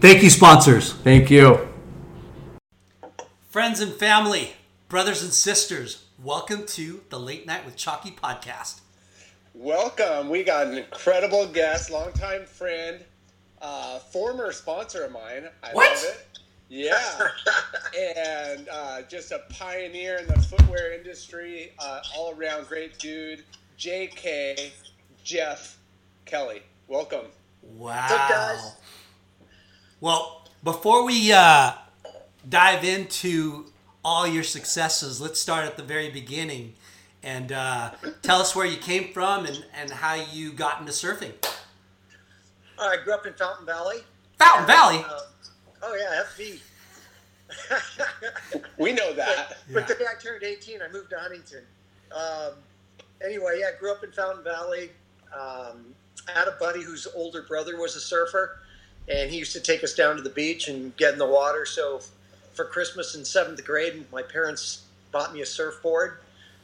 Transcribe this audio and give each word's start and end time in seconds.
Thank 0.00 0.22
you, 0.22 0.30
sponsors. 0.30 0.92
Thank 0.92 1.30
you. 1.30 1.68
Friends 3.50 3.80
and 3.80 3.92
family, 3.92 4.52
brothers 4.88 5.22
and 5.22 5.32
sisters, 5.32 6.04
welcome 6.22 6.66
to 6.66 7.00
the 7.10 7.18
Late 7.18 7.46
Night 7.46 7.64
with 7.64 7.76
Chalky 7.76 8.12
podcast. 8.12 8.80
Welcome. 9.54 10.28
We 10.28 10.44
got 10.44 10.68
an 10.68 10.78
incredible 10.78 11.46
guest, 11.48 11.90
longtime 11.90 12.46
friend, 12.46 13.04
uh, 13.60 13.98
former 13.98 14.52
sponsor 14.52 15.04
of 15.04 15.12
mine. 15.12 15.48
I 15.64 15.72
What? 15.72 15.90
love 15.90 16.04
it. 16.04 16.26
Yeah. 16.68 17.18
and 17.98 18.68
uh, 18.70 19.02
just 19.02 19.32
a 19.32 19.42
pioneer 19.50 20.18
in 20.18 20.28
the 20.28 20.38
footwear 20.38 20.92
industry, 20.92 21.72
uh, 21.80 22.00
all 22.16 22.34
around 22.38 22.68
great 22.68 22.98
dude, 22.98 23.42
JK 23.78 24.70
Jeff 25.24 25.76
Kelly. 26.24 26.62
Welcome. 26.86 27.26
Wow. 27.62 28.74
Well, 30.00 30.44
before 30.62 31.04
we 31.04 31.32
uh, 31.32 31.72
dive 32.48 32.84
into 32.84 33.66
all 34.04 34.26
your 34.26 34.44
successes, 34.44 35.20
let's 35.20 35.40
start 35.40 35.64
at 35.64 35.76
the 35.76 35.82
very 35.82 36.08
beginning 36.08 36.74
and 37.22 37.50
uh, 37.50 37.90
tell 38.22 38.40
us 38.40 38.54
where 38.54 38.66
you 38.66 38.76
came 38.76 39.12
from 39.12 39.44
and, 39.44 39.64
and 39.74 39.90
how 39.90 40.14
you 40.14 40.52
got 40.52 40.78
into 40.78 40.92
surfing. 40.92 41.32
I 42.78 42.96
grew 43.02 43.12
up 43.12 43.26
in 43.26 43.32
Fountain 43.34 43.66
Valley. 43.66 43.98
Fountain 44.38 44.66
Valley? 44.66 44.98
Uh, 44.98 45.20
oh 45.82 45.96
yeah, 45.96 46.22
FV. 46.46 46.60
We 48.78 48.92
know 48.92 49.12
that. 49.14 49.58
But 49.72 49.88
the 49.88 49.94
day 49.94 50.04
I 50.08 50.20
turned 50.22 50.44
18, 50.44 50.80
I 50.80 50.92
moved 50.92 51.10
to 51.10 51.18
Huntington. 51.18 51.64
Um, 52.12 52.52
anyway, 53.24 53.58
yeah, 53.60 53.70
I 53.74 53.80
grew 53.80 53.90
up 53.90 54.04
in 54.04 54.12
Fountain 54.12 54.44
Valley. 54.44 54.90
Um, 55.34 55.86
I 56.28 56.38
had 56.38 56.46
a 56.46 56.56
buddy 56.60 56.82
whose 56.82 57.08
older 57.16 57.42
brother 57.42 57.76
was 57.76 57.96
a 57.96 58.00
surfer, 58.00 58.60
and 59.08 59.30
he 59.30 59.38
used 59.38 59.52
to 59.52 59.60
take 59.60 59.82
us 59.82 59.94
down 59.94 60.16
to 60.16 60.22
the 60.22 60.30
beach 60.30 60.68
and 60.68 60.96
get 60.96 61.12
in 61.12 61.18
the 61.18 61.26
water. 61.26 61.64
So 61.64 62.00
for 62.54 62.64
Christmas 62.64 63.14
in 63.14 63.24
seventh 63.24 63.64
grade, 63.64 64.04
my 64.12 64.22
parents 64.22 64.82
bought 65.12 65.32
me 65.32 65.40
a 65.40 65.46
surfboard 65.46 66.18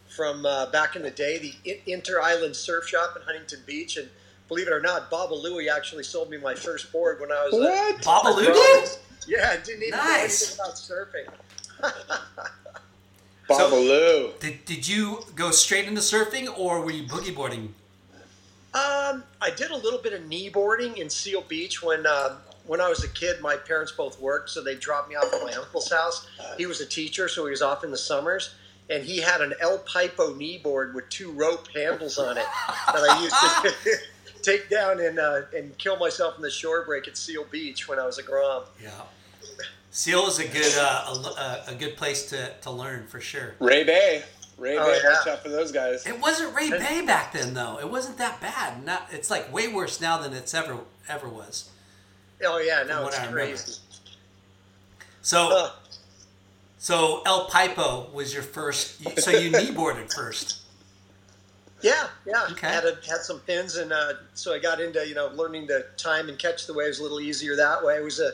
from 0.09 0.45
uh, 0.47 0.67
back 0.67 0.97
in 0.97 1.03
the 1.03 1.11
day, 1.11 1.39
the 1.39 1.55
I- 1.71 1.81
Inter 1.87 2.21
Island 2.21 2.55
Surf 2.55 2.87
Shop 2.87 3.17
in 3.17 3.23
Huntington 3.23 3.61
Beach, 3.67 3.97
and 3.97 4.09
believe 4.49 4.67
it 4.67 4.73
or 4.73 4.81
not, 4.81 5.11
Baba 5.11 5.35
Louie 5.35 5.69
actually 5.69 6.05
sold 6.05 6.31
me 6.31 6.37
my 6.37 6.55
first 6.55 6.93
board 6.93 7.21
when 7.21 7.33
I 7.33 7.47
was. 7.47 7.55
What? 7.55 8.03
Babalu 8.03 8.53
did? 8.53 8.91
Yeah, 9.27 9.51
I 9.53 9.57
didn't 9.57 9.83
even 9.83 9.99
Nice. 9.99 10.57
know 10.59 10.65
anything 10.65 11.29
about 11.81 11.95
surfing. 11.95 12.49
Babalu. 13.49 14.39
Did, 14.41 14.65
did 14.65 14.89
you 14.89 15.25
go 15.35 15.51
straight 15.51 15.87
into 15.87 16.01
surfing 16.01 16.57
or 16.59 16.81
were 16.81 16.91
you 16.91 17.05
boogie 17.09 17.35
boarding? 17.35 17.75
Um, 18.75 19.23
I 19.41 19.51
did 19.57 19.71
a 19.71 19.77
little 19.77 20.01
bit 20.01 20.13
of 20.13 20.23
kneeboarding 20.23 20.97
in 20.97 21.09
Seal 21.09 21.43
Beach 21.43 21.81
when 21.81 22.07
uh, 22.07 22.37
when 22.67 22.81
I 22.81 22.89
was 22.89 23.05
a 23.05 23.09
kid. 23.09 23.41
My 23.41 23.57
parents 23.57 23.93
both 23.93 24.21
worked, 24.21 24.51
so 24.51 24.63
they 24.63 24.75
dropped 24.75 25.09
me 25.09 25.15
off 25.15 25.33
at 25.33 25.43
my 25.45 25.53
uncle's 25.53 25.91
house. 25.91 26.27
He 26.59 26.67
was 26.67 26.81
a 26.81 26.87
teacher, 26.87 27.29
so 27.29 27.45
he 27.45 27.51
was 27.51 27.63
off 27.63 27.85
in 27.85 27.93
the 27.93 27.97
summers, 27.97 28.55
and 28.91 29.05
he 29.05 29.19
had 29.19 29.41
an 29.41 29.55
El 29.61 29.79
Pipo 29.79 30.37
kneeboard 30.37 30.93
with 30.93 31.09
two 31.09 31.31
rope 31.31 31.69
handles 31.73 32.19
on 32.19 32.37
it 32.37 32.47
that 32.87 32.97
I 32.97 33.23
used 33.23 33.85
to 33.85 33.97
take 34.43 34.69
down 34.69 35.01
and 35.01 35.21
uh, 35.21 35.43
and 35.57 35.77
kill 35.79 35.97
myself 35.97 36.35
in 36.37 36.43
the 36.43 36.51
shore 36.51 36.85
break 36.85 37.07
at 37.07 37.17
Seal 37.17 37.45
Beach 37.51 37.89
when 37.89 38.01
I 38.01 38.07
was 38.07 38.19
a 38.19 38.23
grom. 38.23 38.65
Yeah. 38.83 38.91
Seal 39.91 40.27
is 40.27 40.41
a 40.41 40.49
good 40.49 40.75
uh, 40.77 41.63
a, 41.69 41.73
a 41.73 41.75
good 41.77 41.97
place 41.97 42.29
to, 42.31 42.53
to 42.63 42.71
learn 42.73 43.07
for 43.07 43.21
sure. 43.21 43.55
Ray 43.61 43.85
Bay. 43.85 44.25
Ray 44.59 44.77
Oh, 44.79 44.87
Bay. 44.87 45.01
yeah. 45.03 45.11
Watch 45.13 45.27
out 45.27 45.43
for 45.43 45.49
those 45.49 45.73
guys. 45.73 46.07
It 46.07 46.21
wasn't 46.21 46.55
Ray 46.55 46.71
Bay 46.71 47.05
back 47.05 47.33
then 47.33 47.55
though. 47.55 47.79
It 47.81 47.91
wasn't 47.91 48.19
that 48.19 48.41
bad. 48.41 48.85
Not 48.85 49.09
it's 49.13 49.31
like 49.31 49.53
way 49.53 49.69
worse 49.69 50.01
now 50.01 50.19
than 50.19 50.33
it's 50.33 50.55
ever 50.55 50.79
ever 51.09 51.29
was. 51.29 51.71
Oh 52.45 52.59
yeah, 52.59 52.83
no, 52.87 53.07
it's 53.09 53.17
I 53.19 53.27
remember. 53.27 53.39
crazy. 53.41 53.81
So 55.23 55.57
Uh, 55.57 55.71
so 56.79 57.23
El 57.25 57.49
Pipo 57.49 58.13
was 58.13 58.35
your 58.35 58.43
first. 58.43 59.19
So 59.21 59.31
you 59.31 59.51
kneeboarded 59.51 60.13
first. 60.15 60.61
Yeah, 61.83 62.07
yeah. 62.27 62.47
Okay. 62.53 62.67
Had 62.69 62.85
a, 62.87 62.95
had 63.07 63.19
some 63.21 63.41
pins, 63.41 63.77
and 63.77 63.93
uh, 63.93 64.15
so 64.33 64.55
I 64.55 64.59
got 64.59 64.81
into 64.81 65.07
you 65.07 65.15
know 65.15 65.27
learning 65.35 65.67
to 65.67 65.85
time 65.99 66.31
and 66.31 66.39
catch 66.39 66.67
the 66.67 66.73
waves 66.73 66.99
a 66.99 67.03
little 67.03 67.21
easier 67.21 67.57
that 67.57 67.85
way. 67.85 67.97
It 67.99 68.03
was 68.03 68.21
a 68.21 68.29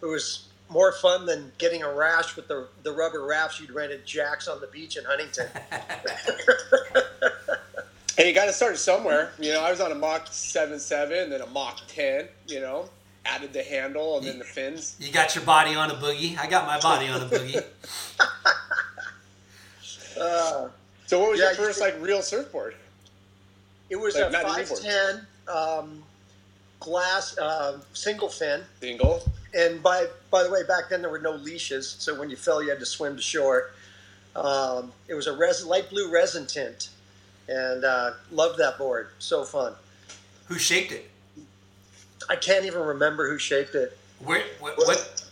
it 0.00 0.06
was 0.06 0.46
more 0.68 0.92
fun 0.92 1.26
than 1.26 1.52
getting 1.58 1.82
a 1.82 1.92
rash 1.92 2.34
with 2.36 2.48
the 2.48 2.68
the 2.82 2.92
rubber 2.92 3.24
rafts 3.26 3.60
you'd 3.60 3.70
rent 3.70 3.92
at 3.92 4.04
Jack's 4.06 4.48
on 4.48 4.60
the 4.60 4.66
beach 4.68 4.96
in 4.96 5.04
Huntington. 5.04 5.48
Hey, 8.16 8.28
you 8.28 8.32
got 8.34 8.44
to 8.44 8.52
start 8.52 8.78
somewhere. 8.78 9.32
You 9.40 9.52
know, 9.54 9.60
I 9.60 9.72
was 9.72 9.80
on 9.80 9.90
a 9.90 9.94
Mach 9.96 10.26
7.7, 10.26 11.30
then 11.30 11.40
a 11.40 11.46
Mach 11.48 11.80
10, 11.88 12.28
you 12.46 12.60
know, 12.60 12.88
added 13.26 13.52
the 13.52 13.64
handle 13.64 14.18
and 14.18 14.24
then 14.24 14.38
the 14.38 14.44
fins. 14.44 14.94
You 15.00 15.10
got 15.10 15.34
your 15.34 15.42
body 15.44 15.74
on 15.74 15.90
a 15.90 15.94
boogie. 15.94 16.38
I 16.38 16.46
got 16.46 16.64
my 16.64 16.78
body 16.78 17.08
on 17.08 17.22
a 17.22 17.26
boogie. 17.26 17.60
Uh, 20.20 20.68
So 21.06 21.18
what 21.20 21.32
was 21.32 21.40
Yeah, 21.40 21.46
your 21.46 21.54
first, 21.56 21.78
should- 21.78 21.84
like, 21.84 21.96
real 22.00 22.22
surfboard? 22.22 22.76
it 23.90 23.96
was 23.96 24.14
Like 24.14 24.28
a 24.28 24.30
not 24.30 24.42
five 24.44 24.68
kneeboard. 24.68 24.82
ten 24.82 25.26
um, 25.52 26.02
glass 26.80 27.36
uh, 27.36 27.80
single 27.94 28.28
fin. 28.28 28.62
Single? 28.80 29.22
And 29.54 29.82
by 29.82 30.06
by 30.30 30.42
the 30.42 30.50
way, 30.50 30.62
back 30.64 30.88
then 30.90 31.00
there 31.02 31.10
were 31.10 31.18
no 31.20 31.32
leashes, 31.32 31.88
so 31.98 32.14
when 32.18 32.30
you 32.30 32.36
fell, 32.36 32.62
you 32.62 32.70
had 32.70 32.80
to 32.80 32.86
swim 32.86 33.16
to 33.16 33.22
shore. 33.22 33.70
Um, 34.36 34.92
it 35.08 35.14
was 35.14 35.26
a 35.26 35.36
res- 35.36 35.64
light 35.64 35.88
blue 35.90 36.10
resin 36.10 36.46
tint, 36.46 36.88
and 37.48 37.84
uh, 37.84 38.12
loved 38.32 38.58
that 38.58 38.78
board. 38.78 39.08
So 39.18 39.44
fun. 39.44 39.74
Who 40.46 40.58
shaped 40.58 40.92
it? 40.92 41.10
I 42.28 42.36
can't 42.36 42.64
even 42.64 42.80
remember 42.82 43.28
who 43.30 43.38
shaped 43.38 43.74
it. 43.74 43.96
Where 44.20 44.42
what 44.60 44.76
what 44.78 45.30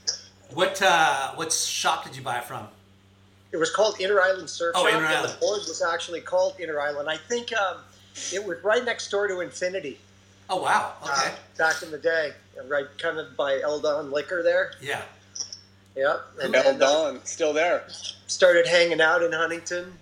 what 0.54 0.82
uh, 0.82 1.32
what 1.34 1.52
shop 1.52 2.04
did 2.04 2.16
you 2.16 2.22
buy 2.22 2.38
it 2.38 2.44
from? 2.44 2.68
It 3.52 3.56
was 3.58 3.70
called 3.70 4.00
Inter 4.00 4.20
Island 4.20 4.48
Surf 4.48 4.72
Oh, 4.76 4.84
Shop, 4.84 4.94
Inter 4.94 5.04
and 5.06 5.14
Island. 5.16 5.34
the 5.34 5.38
board 5.38 5.60
was 5.68 5.82
actually 5.82 6.20
called 6.22 6.54
Inter 6.58 6.80
Island. 6.80 7.08
I 7.10 7.18
think 7.18 7.52
um, 7.52 7.78
it 8.32 8.42
was 8.42 8.56
right 8.64 8.82
next 8.84 9.10
door 9.10 9.28
to 9.28 9.40
Infinity 9.40 9.98
Oh 10.48 10.62
wow. 10.62 10.94
uh, 11.02 11.10
Okay. 11.10 11.34
back 11.58 11.82
in 11.82 11.90
the 11.90 11.98
day, 11.98 12.32
right 12.68 12.86
kind 12.98 13.18
of 13.18 13.36
by 13.36 13.60
Eldon 13.60 14.10
Liquor 14.10 14.42
there. 14.42 14.72
Yeah. 14.80 15.02
Yeah, 15.94 16.18
and 16.42 16.54
El 16.54 16.62
then, 16.62 16.76
uh, 16.76 16.78
Don, 16.86 17.24
still 17.24 17.52
there. 17.52 17.84
started 18.26 18.66
hanging 18.66 19.02
out 19.02 19.22
in 19.22 19.30
Huntington 19.32 19.92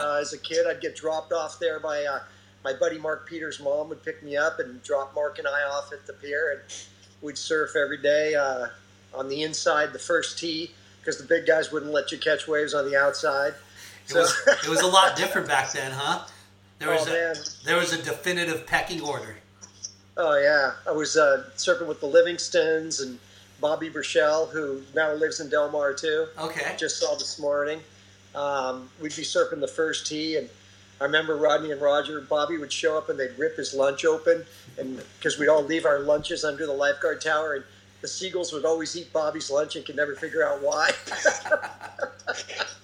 uh, 0.00 0.14
as 0.20 0.32
a 0.32 0.38
kid. 0.38 0.66
I'd 0.66 0.80
get 0.80 0.96
dropped 0.96 1.34
off 1.34 1.58
there 1.58 1.78
by 1.80 2.02
uh, 2.04 2.20
my 2.64 2.72
buddy 2.72 2.98
Mark 2.98 3.28
Peters' 3.28 3.60
mom 3.60 3.90
would 3.90 4.02
pick 4.02 4.22
me 4.22 4.38
up 4.38 4.58
and 4.58 4.82
drop 4.82 5.14
Mark 5.14 5.38
and 5.38 5.46
I 5.46 5.62
off 5.64 5.92
at 5.92 6.06
the 6.06 6.14
pier, 6.14 6.52
and 6.52 6.62
we'd 7.20 7.36
surf 7.36 7.76
every 7.76 7.98
day 8.00 8.34
uh, 8.34 8.68
on 9.12 9.28
the 9.28 9.42
inside, 9.42 9.92
the 9.92 9.98
first 9.98 10.38
tee, 10.38 10.70
because 11.00 11.18
the 11.18 11.24
big 11.26 11.46
guys 11.46 11.70
wouldn't 11.70 11.92
let 11.92 12.10
you 12.10 12.16
catch 12.16 12.48
waves 12.48 12.72
on 12.72 12.90
the 12.90 12.96
outside. 12.98 13.52
It 14.08 14.14
was 14.14 14.34
it 14.64 14.68
was 14.68 14.80
a 14.80 14.86
lot 14.86 15.14
different 15.14 15.46
back 15.46 15.72
then, 15.72 15.92
huh? 15.92 16.24
There 16.78 16.88
was 16.94 17.06
Oh, 17.06 17.10
a 17.10 17.12
man. 17.12 17.36
there 17.66 17.76
was 17.76 17.92
a 17.92 18.02
definitive 18.02 18.66
pecking 18.66 19.02
order. 19.02 19.36
Oh 20.16 20.38
yeah, 20.38 20.72
I 20.86 20.92
was 20.92 21.16
uh, 21.16 21.44
surfing 21.56 21.88
with 21.88 22.00
the 22.00 22.06
Livingstons 22.06 23.02
and 23.02 23.18
Bobby 23.60 23.88
Burchell, 23.88 24.46
who 24.46 24.82
now 24.94 25.12
lives 25.12 25.40
in 25.40 25.48
Del 25.48 25.70
Mar 25.70 25.92
too. 25.92 26.26
Okay. 26.38 26.74
Just 26.78 27.00
saw 27.00 27.14
this 27.14 27.38
morning. 27.38 27.80
Um, 28.34 28.88
we'd 29.00 29.14
be 29.16 29.22
surfing 29.22 29.60
the 29.60 29.68
first 29.68 30.06
tee, 30.06 30.36
and 30.36 30.48
I 31.00 31.04
remember 31.04 31.36
Rodney 31.36 31.72
and 31.72 31.80
Roger, 31.80 32.20
Bobby 32.20 32.58
would 32.58 32.72
show 32.72 32.96
up 32.96 33.08
and 33.08 33.18
they'd 33.18 33.36
rip 33.38 33.56
his 33.56 33.74
lunch 33.74 34.04
open, 34.04 34.44
and 34.78 35.02
because 35.18 35.38
we'd 35.38 35.48
all 35.48 35.62
leave 35.62 35.84
our 35.84 36.00
lunches 36.00 36.44
under 36.44 36.66
the 36.66 36.72
lifeguard 36.72 37.20
tower, 37.20 37.54
and 37.54 37.64
the 38.00 38.08
seagulls 38.08 38.52
would 38.52 38.64
always 38.64 38.96
eat 38.96 39.12
Bobby's 39.12 39.50
lunch 39.50 39.76
and 39.76 39.84
could 39.84 39.96
never 39.96 40.14
figure 40.14 40.46
out 40.46 40.62
why. 40.62 40.90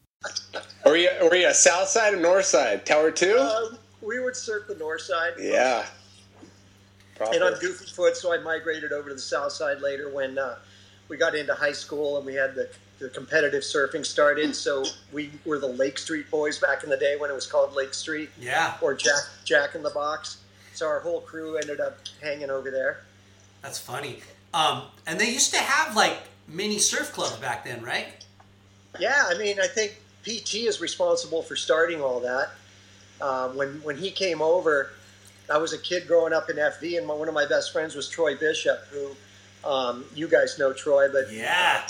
Were 0.86 0.98
you, 0.98 1.10
were 1.22 1.36
you 1.36 1.48
a 1.48 1.54
south 1.54 1.90
side 1.90 2.14
or 2.14 2.22
north 2.22 2.46
side? 2.46 2.86
Tower 2.86 3.12
2? 3.12 3.38
um, 3.38 3.78
we 4.10 4.20
would 4.20 4.36
surf 4.36 4.64
the 4.68 4.76
north 4.76 5.02
side. 5.02 5.34
yeah. 5.40 5.86
Proper. 7.16 7.36
And 7.36 7.44
I'm 7.44 7.60
goofy 7.60 7.86
foot, 7.86 8.16
so 8.18 8.34
I 8.34 8.38
migrated 8.40 8.92
over 8.92 9.10
to 9.10 9.16
the 9.16 9.22
south 9.22 9.52
side 9.52 9.82
later 9.82 10.10
when 10.10 10.38
uh, 10.40 10.56
we 11.10 11.18
got 11.18 11.36
into 11.36 11.54
high 11.54 11.74
school 11.74 12.16
and 12.18 12.26
we 12.26 12.34
had 12.34 12.56
the, 12.56 12.70
the 13.00 13.10
competitive 13.10 13.62
surfing 13.62 14.06
started. 14.06 14.56
So 14.56 14.86
we 15.12 15.30
were 15.46 15.60
the 15.60 15.68
Lake 15.68 15.98
Street 15.98 16.32
boys 16.32 16.60
back 16.60 16.84
in 16.86 16.90
the 16.90 16.96
day 16.98 17.18
when 17.18 17.30
it 17.30 17.34
was 17.34 17.46
called 17.46 17.76
Lake 17.76 17.94
Street 17.94 18.30
Yeah. 18.40 18.76
or 18.82 18.94
Jack 18.94 19.20
Jack 19.44 19.76
in 19.76 19.84
the 19.84 19.90
Box. 19.90 20.38
So 20.74 20.88
our 20.88 21.02
whole 21.02 21.20
crew 21.20 21.58
ended 21.58 21.82
up 21.82 21.98
hanging 22.22 22.50
over 22.50 22.72
there. 22.72 23.02
That's 23.62 23.78
funny. 23.78 24.22
Um, 24.54 24.84
and 25.06 25.20
they 25.20 25.30
used 25.30 25.54
to 25.54 25.60
have 25.60 25.96
like 25.98 26.18
mini 26.48 26.80
surf 26.80 27.12
clubs 27.12 27.36
back 27.36 27.66
then, 27.66 27.84
right? 27.84 28.08
Yeah, 28.98 29.26
I 29.28 29.38
mean, 29.38 29.60
I 29.60 29.68
think 29.68 29.98
PT 30.24 30.56
is 30.70 30.80
responsible 30.80 31.44
for 31.44 31.58
starting 31.58 32.02
all 32.02 32.22
that. 32.22 32.52
Um, 33.22 33.56
when 33.56 33.82
when 33.84 33.98
he 33.98 34.12
came 34.12 34.42
over, 34.42 34.92
I 35.52 35.58
was 35.58 35.74
a 35.74 35.78
kid 35.78 36.08
growing 36.08 36.34
up 36.34 36.50
in 36.50 36.56
FV, 36.58 36.98
and 36.98 37.08
my, 37.08 37.14
one 37.14 37.28
of 37.28 37.34
my 37.34 37.46
best 37.46 37.74
friends 37.74 37.96
was 37.96 38.08
Troy 38.10 38.36
Bishop, 38.36 38.80
who 38.92 39.12
um, 39.70 40.06
you 40.16 40.28
guys 40.28 40.58
know 40.58 40.72
Troy, 40.74 41.10
but 41.12 41.32
Yeah. 41.32 41.82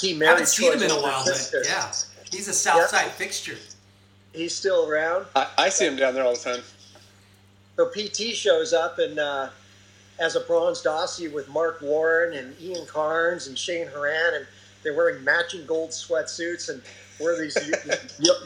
he 0.00 0.14
I 0.14 0.16
married 0.16 0.30
haven't 0.30 0.46
seen 0.48 0.72
him 0.72 0.82
in 0.82 0.90
a 0.90 0.94
while, 0.94 1.18
older 1.18 1.32
but 1.52 1.66
yeah. 1.66 1.92
He's 2.30 2.48
a 2.48 2.52
south 2.54 2.78
Yeah. 2.78 2.86
side 2.86 3.10
fixture. 3.12 3.56
He's 4.32 4.54
still 4.54 4.88
around. 4.88 5.26
I, 5.36 5.46
I 5.58 5.68
see 5.68 5.86
him 5.86 5.96
down 5.96 6.14
there 6.14 6.24
all 6.24 6.34
the 6.34 6.40
time. 6.40 6.62
So 7.76 7.86
PT 7.90 8.34
shows 8.34 8.72
up 8.72 8.98
and 8.98 9.18
uh, 9.18 9.50
as 10.18 10.36
a 10.36 10.40
bronze 10.40 10.82
Aussie 10.84 11.30
with 11.30 11.48
Mark 11.50 11.82
Warren 11.82 12.32
and 12.34 12.58
Ian 12.60 12.86
Cairns 12.86 13.46
and 13.46 13.58
Cheyne 13.58 13.88
Horan, 13.88 14.34
and 14.34 14.46
they're 14.82 14.94
wearing 14.94 15.22
matching 15.22 15.66
gold 15.66 15.90
sweatsuits, 15.90 16.70
and 16.70 16.80
we're 17.22 17.40
these 17.40 17.56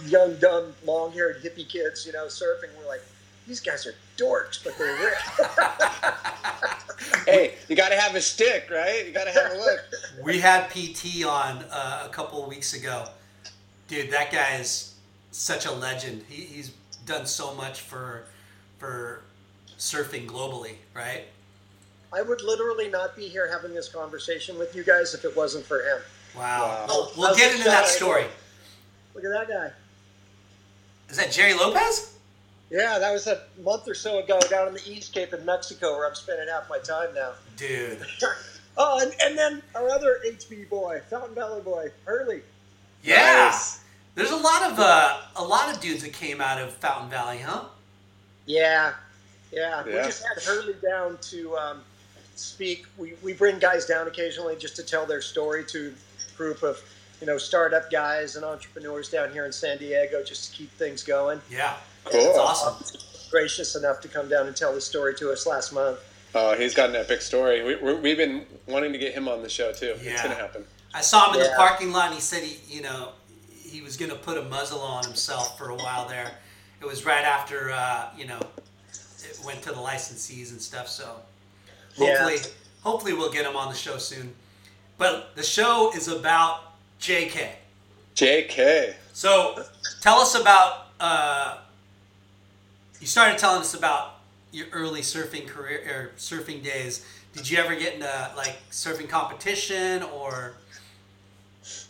young, 0.06 0.36
dumb, 0.36 0.74
long-haired 0.84 1.42
hippie 1.42 1.68
kids, 1.68 2.06
you 2.06 2.12
know, 2.12 2.26
surfing. 2.26 2.68
We're 2.78 2.88
like, 2.88 3.02
these 3.46 3.60
guys 3.60 3.86
are 3.86 3.94
dorks, 4.16 4.62
but 4.62 4.76
they're 4.76 4.96
rich. 4.96 5.18
hey, 7.26 7.54
you 7.68 7.76
got 7.76 7.90
to 7.90 7.96
have 7.96 8.14
a 8.14 8.20
stick, 8.20 8.68
right? 8.70 9.06
You 9.06 9.12
got 9.12 9.24
to 9.24 9.32
have 9.32 9.52
a 9.52 9.56
look. 9.56 9.80
We 10.22 10.38
had 10.38 10.68
PT 10.68 11.24
on 11.24 11.64
uh, 11.70 12.04
a 12.06 12.08
couple 12.10 12.42
of 12.42 12.48
weeks 12.48 12.74
ago. 12.74 13.08
Dude, 13.88 14.10
that 14.10 14.32
guy 14.32 14.56
is 14.56 14.94
such 15.30 15.66
a 15.66 15.72
legend. 15.72 16.24
He, 16.28 16.42
he's 16.42 16.72
done 17.04 17.26
so 17.26 17.54
much 17.54 17.80
for 17.80 18.24
for 18.78 19.22
surfing 19.78 20.26
globally, 20.26 20.74
right? 20.94 21.24
I 22.12 22.22
would 22.22 22.42
literally 22.42 22.88
not 22.88 23.16
be 23.16 23.28
here 23.28 23.50
having 23.50 23.74
this 23.74 23.88
conversation 23.88 24.58
with 24.58 24.74
you 24.74 24.84
guys 24.84 25.14
if 25.14 25.24
it 25.24 25.36
wasn't 25.36 25.64
for 25.64 25.80
him. 25.80 25.98
Wow. 26.36 26.42
Wow. 26.42 26.86
We'll, 26.88 27.12
we'll 27.16 27.36
get 27.36 27.52
into 27.52 27.64
that 27.64 27.84
guy? 27.84 27.88
story. 27.88 28.24
Look 29.16 29.24
at 29.24 29.30
that 29.30 29.48
guy. 29.48 29.70
Is 31.08 31.16
that 31.16 31.32
Gerry 31.32 31.54
Lopez? 31.54 32.14
Yeah, 32.70 32.98
that 32.98 33.12
was 33.12 33.26
a 33.26 33.40
month 33.62 33.88
or 33.88 33.94
so 33.94 34.18
ago 34.18 34.38
down 34.50 34.68
in 34.68 34.74
the 34.74 34.82
East 34.86 35.14
Cape 35.14 35.32
in 35.32 35.44
Mexico 35.44 35.96
where 35.96 36.06
I'm 36.06 36.14
spending 36.14 36.48
half 36.48 36.68
my 36.68 36.78
time 36.78 37.14
now. 37.14 37.32
Dude. 37.56 38.04
Oh, 38.78 39.00
and, 39.00 39.10
and 39.22 39.38
then 39.38 39.62
our 39.74 39.88
other 39.88 40.18
HB 40.26 40.68
boy, 40.68 41.00
Fountain 41.08 41.34
Valley 41.34 41.62
boy, 41.62 41.88
Hurley. 42.04 42.42
Yeah. 43.02 43.48
Nice. 43.50 43.80
There's 44.14 44.32
a 44.32 44.36
lot 44.36 44.70
of 44.70 44.78
uh, 44.78 45.20
a 45.36 45.42
lot 45.42 45.74
of 45.74 45.80
dudes 45.80 46.02
that 46.02 46.12
came 46.12 46.42
out 46.42 46.60
of 46.60 46.74
Fountain 46.74 47.08
Valley, 47.08 47.38
huh? 47.38 47.64
Yeah, 48.44 48.92
yeah. 49.50 49.82
We 49.82 49.92
just 49.92 50.22
had 50.26 50.42
Hurley 50.42 50.74
down 50.82 51.16
to 51.22 51.56
um, 51.56 51.82
speak. 52.34 52.84
We, 52.98 53.14
we 53.22 53.32
bring 53.32 53.58
guys 53.58 53.86
down 53.86 54.08
occasionally 54.08 54.56
just 54.56 54.76
to 54.76 54.82
tell 54.82 55.06
their 55.06 55.22
story 55.22 55.64
to 55.66 55.94
a 56.34 56.36
group 56.36 56.62
of, 56.62 56.78
you 57.20 57.26
know, 57.26 57.38
startup 57.38 57.90
guys 57.90 58.36
and 58.36 58.44
entrepreneurs 58.44 59.08
down 59.08 59.32
here 59.32 59.46
in 59.46 59.52
San 59.52 59.78
Diego 59.78 60.22
just 60.22 60.50
to 60.50 60.56
keep 60.56 60.70
things 60.72 61.02
going. 61.02 61.40
Yeah. 61.50 61.74
Cool. 62.04 62.22
That's 62.22 62.38
awesome. 62.38 63.00
Gracious 63.30 63.74
enough 63.76 64.00
to 64.02 64.08
come 64.08 64.28
down 64.28 64.46
and 64.46 64.54
tell 64.56 64.72
the 64.74 64.80
story 64.80 65.14
to 65.16 65.32
us 65.32 65.46
last 65.46 65.72
month. 65.72 65.98
Oh, 66.34 66.54
he's 66.54 66.74
got 66.74 66.90
an 66.90 66.96
epic 66.96 67.22
story. 67.22 67.62
We, 67.62 67.76
we're, 67.76 67.96
we've 68.00 68.16
been 68.16 68.44
wanting 68.66 68.92
to 68.92 68.98
get 68.98 69.14
him 69.14 69.28
on 69.28 69.42
the 69.42 69.48
show 69.48 69.72
too. 69.72 69.94
Yeah. 70.02 70.12
It's 70.12 70.22
gonna 70.22 70.34
happen. 70.34 70.64
I 70.94 71.00
saw 71.00 71.30
him 71.32 71.40
in 71.40 71.46
the 71.46 71.54
parking 71.56 71.92
lot 71.92 72.06
and 72.06 72.14
he 72.14 72.20
said 72.20 72.42
he, 72.42 72.74
you 72.74 72.82
know, 72.82 73.10
he 73.50 73.82
was 73.82 73.96
going 73.96 74.10
to 74.10 74.16
put 74.16 74.38
a 74.38 74.42
muzzle 74.42 74.80
on 74.80 75.04
himself 75.04 75.58
for 75.58 75.68
a 75.70 75.74
while 75.74 76.08
there. 76.08 76.30
It 76.80 76.86
was 76.86 77.04
right 77.04 77.24
after, 77.24 77.70
uh, 77.70 78.08
you 78.16 78.26
know, 78.26 78.38
it 79.22 79.38
went 79.44 79.60
to 79.62 79.70
the 79.70 79.76
licensees 79.76 80.52
and 80.52 80.60
stuff. 80.62 80.88
So 80.88 81.16
Yeah. 81.96 82.16
hopefully, 82.16 82.52
hopefully 82.82 83.12
we'll 83.12 83.32
get 83.32 83.44
him 83.44 83.56
on 83.56 83.68
the 83.68 83.74
show 83.76 83.98
soon. 83.98 84.34
But 84.96 85.36
the 85.36 85.42
show 85.42 85.92
is 85.94 86.08
about 86.08 86.65
JK. 87.00 87.50
JK. 88.14 88.94
So 89.12 89.64
tell 90.00 90.18
us 90.18 90.34
about, 90.34 90.88
uh, 91.00 91.58
you 93.00 93.06
started 93.06 93.38
telling 93.38 93.60
us 93.60 93.74
about 93.74 94.14
your 94.52 94.66
early 94.72 95.02
surfing 95.02 95.46
career 95.46 95.80
or 95.88 96.18
surfing 96.18 96.62
days. 96.62 97.04
Did 97.34 97.48
you 97.50 97.58
ever 97.58 97.74
get 97.76 97.94
into 97.94 98.30
like 98.36 98.56
surfing 98.70 99.08
competition 99.08 100.02
or? 100.02 100.54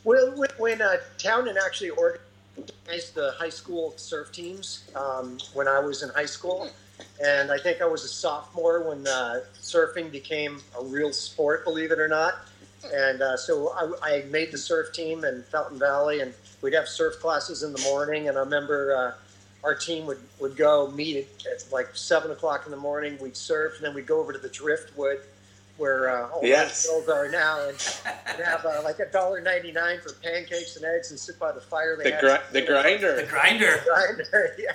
Well, 0.05 0.33
when- 0.33 0.51
when 0.59 0.83
uh, 0.83 0.97
Townend 1.19 1.59
actually 1.65 1.91
organized 1.91 3.15
the 3.15 3.35
high 3.39 3.51
school 3.51 3.93
surf 3.97 4.33
teams 4.33 4.85
um, 4.95 5.39
when 5.53 5.69
I 5.69 5.79
was 5.79 6.03
in 6.03 6.09
high 6.11 6.27
school, 6.27 6.71
and 7.23 7.53
I 7.53 7.59
think 7.59 7.81
I 7.81 7.85
was 7.87 8.05
a 8.05 8.09
sophomore 8.09 8.81
when 8.83 9.07
uh, 9.07 9.41
surfing 9.61 10.11
became 10.11 10.61
a 10.79 10.83
real 10.85 11.13
sport, 11.13 11.65
believe 11.65 11.93
it 11.93 11.99
or 12.01 12.09
not. 12.09 12.39
And 12.93 13.23
uh, 13.23 13.37
so 13.37 13.73
I, 14.03 14.15
I 14.17 14.25
made 14.31 14.53
the 14.53 14.59
surf 14.59 14.93
team 14.93 15.25
in 15.25 15.43
Fountain 15.51 15.79
Valley, 15.79 16.21
and 16.21 16.33
we'd 16.63 16.75
have 16.75 16.89
surf 16.89 17.21
classes 17.21 17.63
in 17.63 17.73
the 17.73 17.81
morning. 17.83 18.29
And 18.29 18.37
I 18.37 18.41
remember 18.41 18.95
uh, 18.97 19.13
our 19.67 19.75
team 19.75 20.07
would, 20.07 20.19
would 20.41 20.57
go 20.57 20.91
meet 20.91 21.17
at, 21.17 21.47
at 21.47 21.73
like 21.73 21.89
seven 21.95 22.31
o'clock 22.31 22.63
in 22.67 22.71
the 22.71 22.77
morning. 22.77 23.19
We'd 23.21 23.37
surf, 23.37 23.75
and 23.77 23.85
then 23.85 23.95
we'd 23.95 24.07
go 24.07 24.21
over 24.21 24.33
to 24.33 24.39
the 24.39 24.49
driftwood 24.49 25.19
where 25.77 26.09
uh, 26.09 26.29
all 26.31 26.41
Yes. 26.43 26.87
those 26.87 27.05
girls 27.05 27.09
are 27.11 27.31
now, 27.31 27.69
and, 27.69 28.01
and 28.27 28.43
have 28.43 28.65
uh, 28.65 28.81
like 28.83 28.99
a 28.99 29.05
dollar 29.13 29.43
ninety 29.43 29.73
nine 29.73 30.01
for 30.01 30.13
pancakes 30.23 30.77
and 30.77 30.85
eggs, 30.87 31.11
and 31.11 31.21
sit 31.21 31.39
by 31.39 31.53
the 31.53 31.61
fire. 31.61 31.97
They 31.99 32.05
The, 32.05 32.11
had 32.13 32.21
gri- 32.21 32.61
the 32.61 32.67
grinder 32.67 33.17
The 33.17 33.25
grinder. 33.25 33.83
grinder. 33.87 34.57
Yeah. 34.59 34.73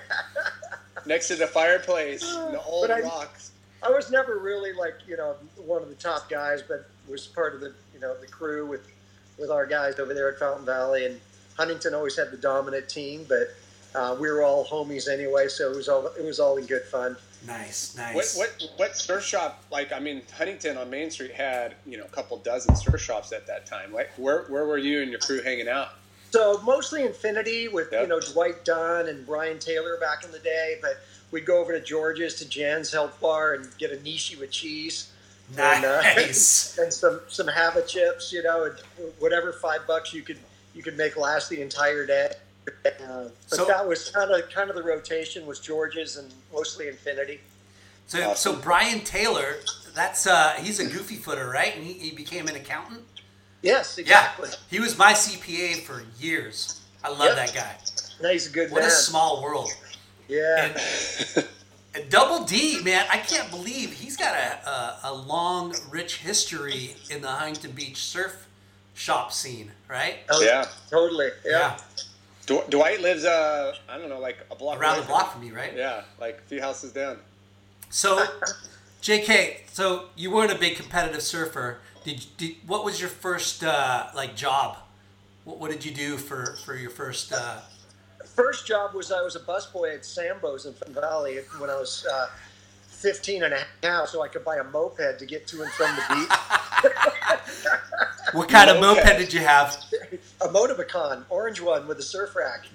next 1.07 1.27
to 1.29 1.35
the 1.35 1.47
fireplace. 1.47 2.21
and 2.23 2.53
The 2.53 2.61
old 2.61 2.87
But 2.87 2.97
I- 2.97 3.01
rocks. 3.01 3.51
I 3.83 3.89
was 3.89 4.11
never 4.11 4.37
really 4.37 4.73
like 4.73 4.93
you 5.07 5.17
know 5.17 5.35
one 5.57 5.81
of 5.81 5.89
the 5.89 5.95
top 5.95 6.29
guys, 6.29 6.61
but 6.61 6.87
was 7.09 7.25
part 7.25 7.55
of 7.55 7.61
the 7.61 7.73
you 7.90 7.90
know 8.01 8.15
the 8.19 8.27
crew 8.27 8.65
with 8.65 8.87
with 9.39 9.49
our 9.49 9.65
guys 9.65 9.99
over 9.99 10.13
there 10.13 10.29
at 10.31 10.39
Fountain 10.39 10.65
Valley, 10.65 11.05
and 11.05 11.19
Huntington 11.57 11.93
always 11.93 12.17
had 12.17 12.31
the 12.31 12.37
dominant 12.37 12.89
team, 12.89 13.25
but 13.27 13.49
uh, 13.95 14.15
we 14.19 14.29
were 14.29 14.43
all 14.43 14.65
homies 14.65 15.07
anyway, 15.07 15.47
so 15.47 15.71
it 15.71 15.75
was 15.75 15.87
all 15.87 16.07
it 16.07 16.23
was 16.23 16.39
all 16.39 16.57
in 16.57 16.65
good 16.65 16.83
fun. 16.83 17.15
Nice, 17.47 17.95
What 17.95 18.13
nice. 18.13 18.37
what 18.37 18.63
what 18.77 18.95
surf 18.97 19.23
shop? 19.23 19.63
Like 19.71 19.91
I 19.91 19.99
mean, 19.99 20.21
Huntington 20.37 20.77
on 20.77 20.89
Main 20.89 21.09
Street 21.09 21.31
had 21.31 21.75
you 21.85 21.97
know 21.97 22.03
a 22.05 22.09
couple 22.09 22.37
dozen 22.37 22.75
surf 22.75 23.01
shops 23.01 23.31
at 23.31 23.47
that 23.47 23.65
time. 23.65 23.93
Like 23.93 24.11
where 24.17 24.43
where 24.43 24.65
were 24.65 24.77
you 24.77 25.01
and 25.01 25.09
your 25.09 25.19
crew 25.19 25.41
hanging 25.41 25.67
out? 25.67 25.89
So 26.31 26.61
mostly 26.61 27.03
Infinity 27.03 27.67
with 27.67 27.89
Yep. 27.91 28.01
you 28.03 28.07
know 28.07 28.19
Dwight 28.19 28.63
Dunn 28.63 29.07
and 29.09 29.25
Brian 29.25 29.59
Taylor 29.59 29.97
back 29.99 30.23
in 30.23 30.31
the 30.31 30.39
day, 30.39 30.77
but 30.81 30.97
we'd 31.31 31.45
go 31.45 31.59
over 31.59 31.73
to 31.77 31.83
George's 31.83 32.35
to 32.35 32.47
Jan's 32.47 32.91
Health 32.93 33.19
Bar 33.19 33.55
and 33.55 33.67
get 33.79 33.91
a 33.91 33.95
nishi 33.97 34.39
with 34.39 34.51
cheese. 34.51 35.11
And, 35.57 35.85
uh, 35.85 36.01
Nice. 36.01 36.77
and 36.81 36.93
some 36.93 37.21
some 37.27 37.47
habit 37.47 37.87
chips, 37.87 38.31
you 38.31 38.43
know, 38.43 38.65
and 38.65 38.75
whatever 39.19 39.51
five 39.53 39.85
bucks 39.87 40.13
you 40.13 40.21
could 40.21 40.39
you 40.73 40.81
could 40.83 40.97
make 40.97 41.17
last 41.17 41.49
the 41.49 41.61
entire 41.61 42.05
day. 42.05 42.31
Uh, 42.85 43.25
but 43.49 43.57
So- 43.57 43.65
that 43.65 43.87
was 43.87 44.09
kind 44.11 44.31
of 44.31 44.49
kind 44.49 44.69
of 44.69 44.75
the 44.75 44.83
rotation 44.83 45.45
was 45.45 45.59
George's 45.59 46.17
and 46.17 46.31
mostly 46.53 46.87
Infinity. 46.87 47.41
So, 48.07 48.33
so 48.33 48.55
Brian 48.55 49.01
Taylor, 49.01 49.55
that's 49.95 50.27
uh, 50.27 50.53
he's 50.59 50.79
a 50.79 50.85
goofy 50.85 51.15
footer, 51.15 51.49
right? 51.49 51.75
And 51.75 51.83
he, 51.85 51.93
he 51.93 52.11
became 52.15 52.47
an 52.47 52.55
accountant. 52.55 53.03
Yes, 53.61 53.95
Yeah, 53.97 54.01
exactly. 54.01 54.49
he 54.69 54.79
was 54.79 54.97
my 54.97 55.13
CPA 55.13 55.81
for 55.83 56.03
years. 56.19 56.81
I 57.03 57.09
love 57.09 57.21
Yep. 57.21 57.35
that 57.37 57.53
guy. 57.53 57.77
Now 58.21 58.29
he's 58.29 58.47
a 58.47 58.51
good 58.51 58.71
What 58.71 58.81
man. 58.81 58.87
a 58.89 58.91
small 58.91 59.41
world. 59.43 59.69
yeah. 60.27 60.65
And, 60.65 60.75
and 61.35 61.47
Double 62.09 62.45
D, 62.45 62.81
man, 62.83 63.05
I 63.11 63.17
can't 63.17 63.49
believe 63.49 63.91
he's 63.91 64.15
got 64.15 64.33
a, 64.33 64.69
a, 64.69 64.99
a 65.05 65.13
long, 65.13 65.75
rich 65.89 66.17
history 66.17 66.95
in 67.09 67.21
the 67.21 67.27
Huntington 67.27 67.71
Beach 67.71 67.97
surf 67.97 68.47
shop 68.93 69.33
scene, 69.33 69.71
right? 69.89 70.19
Oh, 70.29 70.41
Yeah. 70.41 70.65
Totally. 70.89 71.29
Yeah. 71.45 71.77
Dw- 72.47 72.69
Dwight 72.69 73.01
lives 73.01 73.23
uh 73.23 73.75
I 73.89 73.97
don't 73.97 74.09
know 74.09 74.19
like 74.19 74.37
a 74.49 74.55
block 74.55 74.79
Around 74.79 74.93
away 74.95 75.01
the 75.01 75.07
block 75.07 75.33
from 75.33 75.41
me, 75.41 75.51
right? 75.51 75.73
Yeah, 75.75 76.01
like 76.19 76.39
a 76.39 76.47
few 76.47 76.61
houses 76.61 76.91
down. 76.91 77.19
So, 77.89 78.25
JK, 79.03 79.57
so 79.71 80.05
you 80.15 80.31
weren't 80.31 80.51
a 80.51 80.57
big 80.57 80.75
competitive 80.77 81.21
surfer. 81.21 81.79
Did, 82.03 82.25
did 82.37 82.55
what 82.65 82.83
was 82.83 82.99
your 82.99 83.09
first 83.09 83.63
uh, 83.63 84.07
like 84.15 84.35
job? 84.35 84.77
What, 85.43 85.59
what 85.59 85.71
did 85.71 85.85
you 85.85 85.91
do 85.91 86.17
for 86.17 86.55
for 86.65 86.75
your 86.75 86.89
first? 86.89 87.31
Uh, 87.33 87.59
First 88.35 88.65
job 88.65 88.93
was 88.93 89.11
I 89.11 89.21
was 89.21 89.35
a 89.35 89.39
busboy 89.39 89.95
at 89.95 90.05
Sambo's 90.05 90.65
in 90.65 90.73
Fun 90.73 90.93
Valley 90.93 91.39
when 91.57 91.69
I 91.69 91.75
was 91.75 92.05
uh, 92.11 92.27
15 92.87 93.43
and 93.43 93.53
a 93.53 93.65
half, 93.83 94.09
so 94.09 94.21
I 94.21 94.27
could 94.27 94.45
buy 94.45 94.57
a 94.57 94.63
moped 94.63 95.19
to 95.19 95.25
get 95.25 95.47
to 95.47 95.63
and 95.63 95.71
from 95.71 95.95
the 95.95 96.03
beach. 96.15 96.29
what 98.33 98.47
kind 98.47 98.69
of 98.69 98.79
moped 98.79 99.17
did 99.17 99.33
you 99.33 99.39
have? 99.39 99.75
a 100.41 100.47
Motobecane, 100.47 101.23
orange 101.29 101.61
one 101.61 101.87
with 101.87 101.99
a 101.99 102.03
surf 102.03 102.35
rack. 102.35 102.65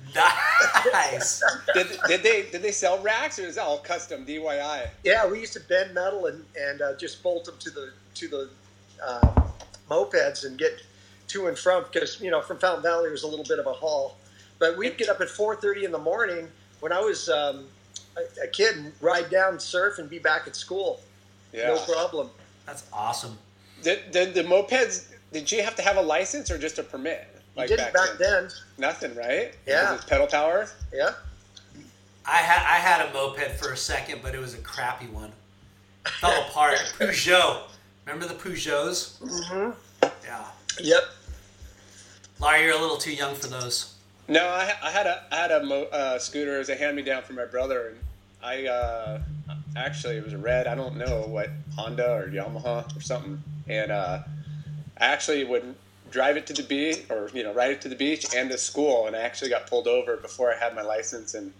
Nice. 0.93 1.43
Did, 1.75 1.87
did 2.07 2.23
they 2.23 2.49
did 2.51 2.63
they 2.63 2.73
sell 2.73 3.03
racks 3.03 3.39
or 3.39 3.43
is 3.43 3.57
that 3.57 3.65
all 3.65 3.79
custom 3.79 4.25
DIY? 4.25 4.89
Yeah, 5.05 5.29
we 5.29 5.41
used 5.41 5.53
to 5.55 5.61
bend 5.61 5.93
metal 5.95 6.27
and, 6.27 6.45
and 6.59 6.81
uh, 6.81 6.95
just 6.97 7.23
bolt 7.23 7.45
them 7.45 7.57
to 7.59 7.71
the 7.71 7.91
to 8.15 8.29
the 8.29 8.51
uh, 9.05 9.43
mopeds 9.91 10.45
and 10.47 10.57
get 10.57 10.83
to 11.29 11.49
and 11.49 11.59
from 11.59 11.85
because 11.93 12.21
you 12.21 12.31
know 12.31 12.41
from 12.41 12.59
Fountain 12.59 12.83
Valley 12.83 13.11
was 13.11 13.25
a 13.25 13.27
little 13.27 13.45
bit 13.45 13.59
of 13.59 13.67
a 13.67 13.73
haul, 13.73 14.17
but 14.59 14.77
we'd 14.77 14.97
get 14.97 15.09
up 15.09 15.21
at 15.21 15.29
4:30 15.29 15.85
in 15.85 15.93
the 15.93 15.99
morning 15.99 16.49
when 16.81 16.93
I 16.93 17.01
was 17.01 17.29
um, 17.29 17.67
a, 18.17 18.45
a 18.45 18.49
kid 18.49 18.77
and 18.77 18.93
ride 19.01 19.31
down, 19.31 19.59
surf, 19.59 19.99
and 19.99 20.09
be 20.09 20.19
back 20.19 20.47
at 20.47 20.57
school. 20.57 21.01
Yeah. 21.53 21.69
No 21.69 21.79
problem. 21.79 22.31
That's 22.67 22.85
awesome. 22.93 23.39
Did, 23.83 24.11
did 24.11 24.35
the 24.35 24.43
mopeds? 24.43 25.09
Did 25.33 25.51
you 25.51 25.63
have 25.63 25.77
to 25.77 25.83
have 25.83 25.97
a 25.97 26.03
license 26.03 26.51
or 26.51 26.59
just 26.59 26.79
a 26.79 26.83
permit? 26.83 27.27
You 27.57 27.67
did 27.67 27.81
it 27.81 27.93
back 27.93 28.19
then. 28.19 28.49
Nothing, 28.79 29.15
right? 29.15 29.55
Yeah. 29.67 29.83
Because 29.83 29.97
it's 29.97 30.05
pedal 30.05 30.27
power. 30.27 30.69
Yeah. 30.93 31.11
I 32.27 32.39
had 32.39 32.59
I 32.59 32.79
had 32.79 33.09
a 33.09 33.13
moped 33.13 33.59
for 33.59 33.73
a 33.73 33.77
second, 33.77 34.21
but 34.23 34.35
it 34.35 34.41
was 34.41 34.55
a 34.55 34.59
crappy 34.59 35.07
one. 35.07 35.33
Fell 36.21 36.43
apart. 36.43 36.79
Peugeot. 36.99 37.63
Remember 38.05 38.27
the 38.27 38.35
Peugeots? 38.35 39.19
Mm-hmm. 39.21 39.71
Yeah. 40.25 40.45
Yep. 40.81 41.03
Larry, 42.41 42.65
you're 42.65 42.77
a 42.77 42.81
little 42.81 42.99
too 42.99 43.13
young 43.15 43.35
for 43.35 43.47
those. 43.47 43.96
No, 44.28 44.45
I, 44.45 44.73
I 44.83 44.90
had 44.90 45.06
a 45.06 45.23
I 45.30 45.37
had 45.37 45.50
a 45.52 45.64
mo- 45.64 45.88
uh, 45.92 46.18
scooter 46.18 46.59
as 46.59 46.68
a 46.68 46.75
hand 46.75 46.97
me 46.97 47.02
down 47.02 47.23
from 47.23 47.37
my 47.37 47.45
brother, 47.45 47.88
and 47.88 47.99
I 48.42 48.66
uh, 48.66 49.21
actually 49.76 50.16
it 50.16 50.25
was 50.25 50.33
a 50.33 50.38
red. 50.38 50.66
I 50.66 50.75
don't 50.75 50.97
know 50.97 51.23
what 51.28 51.50
Honda 51.76 52.12
or 52.12 52.28
Yamaha 52.28 52.97
or 52.97 53.00
something, 53.00 53.42
and 53.68 53.92
uh, 53.92 54.23
I 54.99 55.06
actually 55.06 55.45
would 55.45 55.75
drive 56.11 56.37
it 56.37 56.47
to 56.47 56.52
the 56.52 56.62
beach 56.62 57.04
or 57.09 57.30
you 57.35 57.45
know 57.45 57.52
ride 57.52 57.71
it 57.71 57.80
to 57.83 57.88
the 57.88 57.95
beach 57.95 58.26
and 58.35 58.50
to 58.50 58.59
school, 58.59 59.06
and 59.06 59.14
I 59.14 59.21
actually 59.21 59.50
got 59.50 59.68
pulled 59.68 59.87
over 59.87 60.16
before 60.16 60.52
I 60.52 60.56
had 60.56 60.75
my 60.75 60.83
license 60.83 61.35
and 61.35 61.52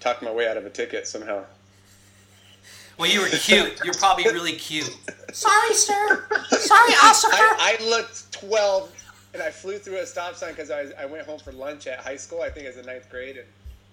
talked 0.00 0.22
my 0.22 0.32
way 0.32 0.48
out 0.48 0.56
of 0.56 0.64
a 0.64 0.70
ticket 0.70 1.06
somehow. 1.06 1.44
Well, 2.96 3.08
you 3.08 3.20
were 3.20 3.28
cute. 3.28 3.80
You're 3.84 3.94
probably 3.94 4.24
really 4.24 4.52
cute. 4.52 4.96
Sorry, 5.32 5.74
sir. 5.74 6.26
Sorry, 6.48 6.92
I, 6.94 7.78
I 7.80 7.84
looked 7.84 8.32
12 8.32 8.92
and 9.34 9.42
I 9.42 9.50
flew 9.50 9.78
through 9.78 9.98
a 9.98 10.06
stop 10.06 10.34
sign 10.34 10.50
because 10.50 10.70
I, 10.70 10.86
I 10.98 11.06
went 11.06 11.26
home 11.26 11.38
for 11.38 11.52
lunch 11.52 11.86
at 11.86 11.98
high 11.98 12.16
school. 12.16 12.42
I 12.42 12.50
think 12.50 12.66
it 12.66 12.68
was 12.68 12.78
in 12.78 12.86
ninth 12.86 13.10
grade. 13.10 13.38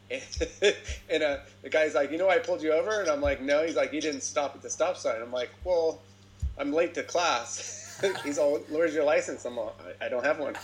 And, 0.10 0.22
and, 0.62 0.76
and 1.10 1.24
uh, 1.24 1.38
the 1.62 1.70
guy's 1.70 1.94
like, 1.94 2.12
You 2.12 2.18
know, 2.18 2.30
I 2.30 2.40
pulled 2.40 2.62
you 2.62 2.72
over? 2.72 3.02
And 3.02 3.10
I'm 3.10 3.22
like, 3.22 3.42
No. 3.42 3.66
He's 3.66 3.76
like, 3.76 3.94
You 3.94 4.02
didn't 4.02 4.22
stop 4.22 4.56
at 4.56 4.62
the 4.62 4.70
stop 4.70 4.98
sign. 4.98 5.22
I'm 5.22 5.32
like, 5.32 5.52
Well, 5.64 6.02
I'm 6.58 6.72
late 6.72 6.94
to 6.96 7.04
class. 7.04 8.02
He's 8.24 8.38
all, 8.38 8.58
Where's 8.70 8.94
your 8.94 9.04
license? 9.04 9.46
I'm 9.46 9.58
all, 9.58 9.76
I, 10.02 10.06
I 10.06 10.10
don't 10.10 10.26
have 10.26 10.40
one. 10.40 10.56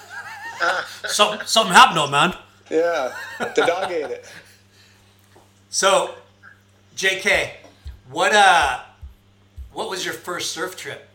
Some, 1.08 1.40
something 1.46 1.74
happened, 1.74 2.00
old 2.00 2.12
man. 2.12 2.36
Yeah. 2.70 3.14
The 3.40 3.66
dog 3.66 3.92
ate 3.92 4.12
it. 4.12 4.32
So, 5.70 6.16
JK, 6.96 7.50
what 8.10 8.34
uh, 8.34 8.82
what 9.74 9.90
was 9.90 10.04
your 10.06 10.14
first 10.14 10.52
surf 10.52 10.76
trip? 10.76 11.10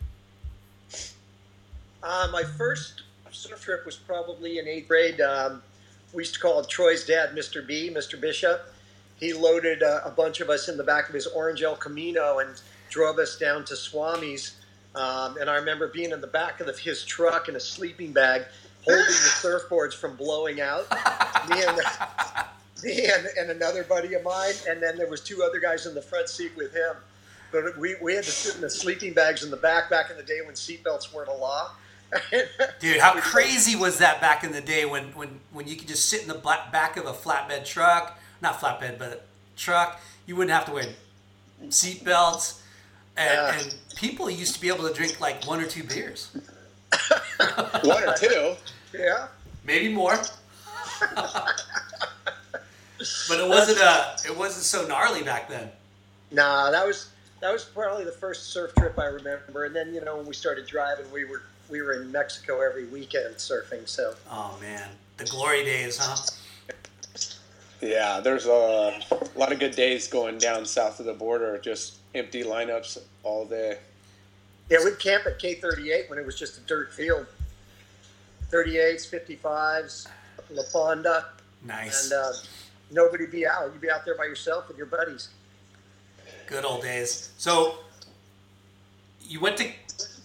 Uh, 2.01 2.27
my 2.31 2.43
first 2.43 3.03
surf 3.37 3.61
trip 3.61 3.85
was 3.85 3.95
probably 3.95 4.57
in 4.57 4.67
eighth 4.67 4.87
grade. 4.87 5.21
Um, 5.21 5.61
we 6.13 6.23
used 6.23 6.33
to 6.33 6.39
call 6.39 6.63
Troy's 6.63 7.05
dad, 7.05 7.35
Mr. 7.35 7.65
B, 7.65 7.91
Mr. 7.93 8.19
Bishop. 8.19 8.73
He 9.17 9.33
loaded 9.33 9.83
uh, 9.83 10.01
a 10.03 10.09
bunch 10.09 10.41
of 10.41 10.49
us 10.49 10.69
in 10.69 10.77
the 10.77 10.83
back 10.83 11.07
of 11.07 11.15
his 11.15 11.27
orange 11.27 11.61
El 11.61 11.75
Camino 11.75 12.39
and 12.39 12.59
drove 12.89 13.19
us 13.19 13.37
down 13.37 13.65
to 13.65 13.75
Swami's. 13.75 14.55
Um, 14.95 15.37
and 15.37 15.49
I 15.49 15.55
remember 15.55 15.87
being 15.87 16.11
in 16.11 16.21
the 16.21 16.27
back 16.27 16.59
of 16.59 16.67
the, 16.67 16.73
his 16.73 17.03
truck 17.03 17.49
in 17.49 17.55
a 17.55 17.59
sleeping 17.59 18.11
bag, 18.11 18.43
holding 18.83 19.05
the 19.05 19.11
surfboards 19.11 19.93
from 19.93 20.15
blowing 20.15 20.61
out. 20.61 20.89
Me 21.49 21.63
and, 21.63 21.77
me 22.83 23.05
and, 23.05 23.27
and 23.37 23.51
another 23.51 23.83
buddy 23.83 24.13
of 24.15 24.23
mine, 24.23 24.53
and 24.67 24.81
then 24.81 24.97
there 24.97 25.09
was 25.09 25.21
two 25.21 25.43
other 25.43 25.59
guys 25.59 25.85
in 25.85 25.93
the 25.93 26.01
front 26.01 26.29
seat 26.29 26.51
with 26.55 26.73
him. 26.73 26.95
But 27.51 27.77
we, 27.77 27.95
we 28.01 28.15
had 28.15 28.23
to 28.23 28.31
sit 28.31 28.55
in 28.55 28.61
the 28.61 28.69
sleeping 28.69 29.13
bags 29.13 29.43
in 29.43 29.51
the 29.51 29.57
back 29.57 29.89
back 29.89 30.09
in 30.09 30.17
the 30.17 30.23
day 30.23 30.39
when 30.43 30.55
seatbelts 30.55 31.13
weren't 31.13 31.29
a 31.29 31.33
law. 31.33 31.71
Dude, 32.79 32.99
how 32.99 33.13
crazy 33.19 33.75
was 33.75 33.97
that 33.99 34.21
back 34.21 34.43
in 34.43 34.51
the 34.51 34.61
day 34.61 34.85
when, 34.85 35.05
when, 35.15 35.39
when 35.51 35.67
you 35.67 35.75
could 35.75 35.87
just 35.87 36.07
sit 36.09 36.21
in 36.21 36.27
the 36.27 36.33
black, 36.35 36.71
back 36.71 36.97
of 36.97 37.05
a 37.05 37.13
flatbed 37.13 37.65
truck, 37.65 38.19
not 38.41 38.59
flatbed, 38.59 38.97
but 38.97 39.11
a 39.11 39.19
truck, 39.59 39.99
you 40.25 40.35
wouldn't 40.35 40.51
have 40.51 40.65
to 40.65 40.71
wear 40.71 40.85
seat 41.69 42.03
belts. 42.05 42.61
And, 43.17 43.29
Yeah. 43.31 43.59
and 43.59 43.75
people 43.95 44.29
used 44.29 44.53
to 44.55 44.61
be 44.61 44.67
able 44.69 44.87
to 44.87 44.93
drink 44.93 45.19
like 45.19 45.45
one 45.45 45.59
or 45.59 45.67
two 45.67 45.83
beers, 45.83 46.29
One 47.83 48.03
or 48.03 48.13
two. 48.15 48.55
Yeah. 48.97 49.27
maybe 49.65 49.91
more. 49.93 50.17
but 53.27 53.39
it 53.39 53.47
wasn't 53.47 53.79
uh, 53.79 54.15
it 54.25 54.35
wasn't 54.35 54.63
so 54.65 54.87
gnarly 54.87 55.23
back 55.23 55.49
then. 55.49 55.69
Nah, 56.31 56.71
that 56.71 56.85
was 56.85 57.09
that 57.41 57.51
was 57.51 57.63
probably 57.65 58.03
the 58.05 58.11
first 58.11 58.51
surf 58.51 58.73
trip 58.75 58.97
I 58.97 59.05
remember. 59.05 59.65
And 59.65 59.75
then 59.75 59.93
you 59.93 60.01
know 60.03 60.17
when 60.17 60.25
we 60.25 60.33
started 60.33 60.65
driving, 60.67 61.11
we 61.11 61.25
were 61.25 61.43
we 61.69 61.81
were 61.81 61.93
in 62.01 62.11
Mexico 62.11 62.61
every 62.61 62.85
weekend 62.85 63.35
surfing. 63.35 63.87
So 63.87 64.13
Oh 64.29 64.57
man, 64.61 64.89
the 65.17 65.25
glory 65.25 65.63
days, 65.63 65.97
huh? 66.01 66.15
Yeah, 67.81 68.19
there's 68.21 68.47
a 68.47 68.99
lot 69.35 69.51
of 69.51 69.59
good 69.59 69.75
days 69.75 70.07
going 70.07 70.39
down 70.39 70.65
south 70.65 70.99
of 70.99 71.05
the 71.05 71.13
border, 71.13 71.59
just 71.59 71.97
empty 72.15 72.43
lineups 72.43 72.97
all 73.23 73.45
day. 73.45 73.77
yeah, 74.69 74.79
we'd 74.83 74.97
camp 74.99 75.27
at 75.27 75.39
K38 75.39 76.09
when 76.09 76.17
it 76.17 76.25
was 76.25 76.35
just 76.35 76.57
a 76.57 76.61
dirt 76.61 76.91
field. 76.91 77.27
38s, 78.51 79.07
55s, 79.41 80.07
La 80.51 80.63
Fonda, 80.71 81.25
Nice, 81.65 82.05
and 82.05 82.13
uh, 82.13 82.31
nobody 82.91 83.25
be 83.27 83.45
out. 83.45 83.69
You'd 83.73 83.81
be 83.81 83.91
out 83.91 84.05
there 84.05 84.15
by 84.15 84.23
yourself 84.23 84.67
with 84.69 84.77
your 84.77 84.85
buddies. 84.87 85.29
good 86.47 86.63
old 86.65 86.81
days. 86.81 87.31
So, 87.37 87.79
you 89.21 89.39
went 89.41 89.57
to 89.57 89.69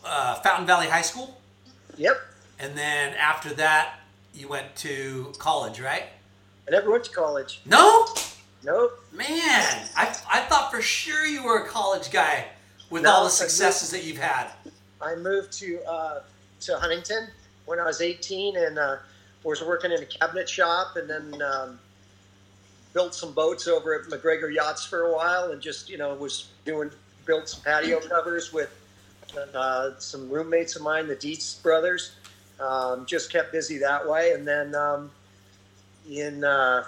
uh, 0.07 0.37
Fountain 0.37 0.67
Valley 0.67 0.87
High 0.87 1.03
School, 1.03 1.37
Yep. 2.03 2.17
and 2.59 2.77
then 2.77 3.15
after 3.15 3.53
that, 3.55 3.95
you 4.35 4.49
went 4.49 4.75
to 4.77 5.33
college, 5.39 5.81
right? 5.81 6.05
I 6.67 6.71
never 6.71 6.91
went 6.91 7.05
to 7.05 7.11
college. 7.13 7.61
No, 7.65 8.07
Nope. 8.65 9.05
man, 9.13 9.29
I 9.97 10.17
I 10.31 10.41
thought 10.49 10.71
for 10.73 10.81
sure 10.83 11.25
you 11.27 11.43
were 11.45 11.65
a 11.65 11.69
college 11.69 12.11
guy 12.11 12.47
with 12.91 13.03
No, 13.05 13.11
all 13.11 13.25
the 13.25 13.31
successes 13.31 13.91
that 13.91 14.05
you've 14.05 14.19
had. 14.19 14.49
I 15.01 15.15
moved 15.17 15.53
to 15.61 15.81
uh, 15.85 16.21
to 16.63 16.77
Huntington 16.79 17.29
when 17.67 17.79
I 17.81 17.85
was 17.85 18.01
18 18.01 18.57
and 18.57 18.79
uh, 18.79 18.97
was 19.45 19.63
working 19.63 19.93
in 19.93 20.03
a 20.03 20.07
cabinet 20.07 20.49
shop 20.49 20.97
and 20.97 21.09
then 21.11 21.43
um, 21.43 21.79
built 22.95 23.15
some 23.15 23.33
boats 23.33 23.67
over 23.69 23.95
at 24.01 24.09
MacGregor 24.11 24.51
Yachts 24.51 24.85
for 24.85 25.03
a 25.05 25.13
while 25.13 25.51
and 25.53 25.61
just 25.61 25.89
you 25.89 25.99
know 25.99 26.15
was 26.15 26.49
doing 26.65 26.91
built 27.27 27.49
some 27.49 27.63
patio 27.63 28.01
covers 28.01 28.53
with 28.53 28.71
uh, 29.55 29.91
some 29.99 30.29
roommates 30.29 30.77
of 30.77 30.83
mine, 30.83 31.07
the 31.09 31.15
Dietz 31.17 31.55
brothers. 31.55 32.13
Um, 32.61 33.07
just 33.07 33.33
kept 33.33 33.51
busy 33.51 33.79
that 33.79 34.09
way 34.09 34.33
and 34.35 34.47
then 34.47 34.75
um, 34.77 35.11
in 36.09 36.45
uh, 36.45 36.85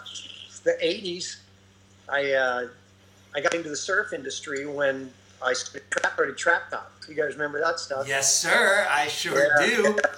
the 0.63 0.73
80s, 0.83 1.37
I 2.09 2.33
uh, 2.33 2.69
I 3.35 3.41
got 3.41 3.55
into 3.55 3.69
the 3.71 3.77
surf 3.77 4.13
industry 4.13 4.67
when 4.67 5.11
I 5.45 5.53
started 5.53 6.37
Track 6.37 6.71
Top. 6.71 6.93
You 7.09 7.15
guys 7.15 7.33
remember 7.33 7.61
that 7.61 7.81
stuff? 7.81 8.07
Yes, 8.07 8.33
sir. 8.35 8.87
I 8.89 9.09
sure 9.09 9.49
Yeah. 9.61 9.67
do. 9.67 9.99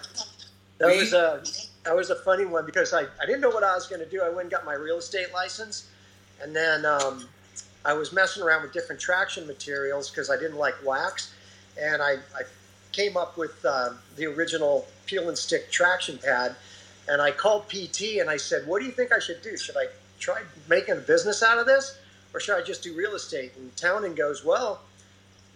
That 0.78 0.88
We- 0.90 0.98
was 0.98 1.14
a 1.14 1.42
that 1.84 1.96
was 1.96 2.10
a 2.10 2.16
funny 2.16 2.44
one 2.44 2.66
because 2.66 2.92
I, 2.92 3.02
I 3.22 3.24
didn't 3.24 3.40
know 3.40 3.48
what 3.48 3.62
I 3.64 3.74
was 3.74 3.86
going 3.86 4.00
to 4.02 4.10
do. 4.10 4.20
I 4.22 4.28
went 4.28 4.42
and 4.42 4.50
got 4.50 4.66
my 4.66 4.74
real 4.74 4.98
estate 4.98 5.32
license, 5.32 5.88
and 6.42 6.54
then 6.54 6.84
um, 6.84 7.26
I 7.84 7.94
was 7.94 8.12
messing 8.12 8.42
around 8.42 8.60
with 8.62 8.72
different 8.74 9.00
traction 9.00 9.46
materials 9.46 10.10
because 10.10 10.28
I 10.28 10.36
didn't 10.36 10.58
like 10.58 10.74
wax, 10.84 11.32
and 11.80 12.02
I, 12.02 12.14
I 12.34 12.42
came 12.92 13.16
up 13.16 13.36
with 13.36 13.64
uh, 13.64 13.90
the 14.16 14.26
original 14.26 14.86
peel 15.06 15.28
and 15.28 15.36
stick 15.36 15.70
traction 15.70 16.18
pad, 16.18 16.56
and 17.08 17.20
I 17.22 17.30
called 17.30 17.68
PT 17.68 18.18
and 18.20 18.28
I 18.28 18.36
said, 18.36 18.66
"What 18.66 18.80
do 18.80 18.86
you 18.86 18.92
think 18.92 19.12
I 19.12 19.18
should 19.18 19.42
do? 19.42 19.56
Should 19.56 19.76
I 19.76 19.86
try 20.18 20.42
making 20.68 20.96
a 20.96 21.00
business 21.00 21.42
out 21.42 21.58
of 21.58 21.66
this, 21.66 21.98
or 22.34 22.40
should 22.40 22.56
I 22.56 22.62
just 22.62 22.82
do 22.82 22.94
real 22.96 23.14
estate?" 23.14 23.52
And 23.56 23.74
Townend 23.76 24.16
goes, 24.16 24.44
"Well." 24.44 24.80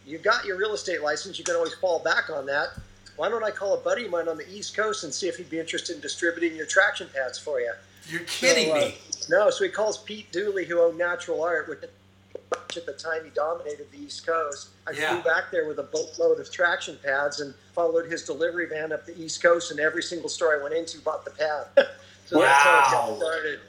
you've 0.07 0.23
got 0.23 0.47
your 0.47 0.57
real 0.57 0.73
estate 0.73 1.03
license. 1.03 1.39
You 1.39 1.45
can 1.45 1.55
always 1.55 1.75
fall 1.75 1.99
back 1.99 2.31
on 2.31 2.47
that 2.47 2.71
why 3.21 3.29
don't 3.29 3.45
I 3.45 3.51
call 3.51 3.75
a 3.75 3.77
buddy 3.77 4.07
of 4.07 4.11
mine 4.11 4.29
on 4.29 4.39
the 4.39 4.51
East 4.51 4.75
Coast 4.75 5.05
and 5.05 5.13
see 5.13 5.29
if 5.29 5.37
he'd 5.37 5.51
be 5.51 5.59
interested 5.59 5.95
in 5.95 6.01
distributing 6.01 6.57
your 6.57 6.65
traction 6.65 7.07
pads 7.15 7.39
for 7.39 7.61
you? 7.61 7.71
You're 8.09 8.23
kidding 8.23 8.69
So, 8.69 8.73
uh, 8.73 8.81
me. 8.81 8.95
No, 9.29 9.51
so 9.51 9.65
he 9.65 9.69
calls 9.69 9.99
Pete 9.99 10.33
Dooley, 10.33 10.65
who 10.65 10.81
owned 10.81 10.97
Natural 10.97 11.43
Art, 11.43 11.69
which 11.69 11.81
at 12.53 12.87
the 12.87 12.93
time 12.93 13.25
he 13.25 13.31
dominated 13.31 13.91
the 13.93 13.99
East 13.99 14.27
Coast. 14.27 14.69
I 14.87 14.93
Yeah. 14.93 15.15
flew 15.21 15.23
back 15.33 15.51
there 15.51 15.67
with 15.67 15.79
a 15.79 15.83
boatload 15.85 16.41
of 16.41 16.51
traction 16.51 16.99
pads 17.03 17.41
and 17.41 17.55
followed 17.75 18.11
his 18.11 18.23
delivery 18.25 18.67
van 18.67 18.93
up 18.93 19.07
the 19.07 19.19
East 19.21 19.43
Coast, 19.43 19.71
and 19.71 19.81
every 19.81 20.03
single 20.03 20.29
store 20.29 20.59
I 20.59 20.63
went 20.63 20.75
into 20.75 20.99
bought 21.01 21.25
the 21.25 21.31
pad. 21.33 21.67
so 22.27 22.41
that's 22.41 22.63
how 22.63 23.09
it 23.09 23.11
Wow. 23.13 23.17
started. 23.19 23.61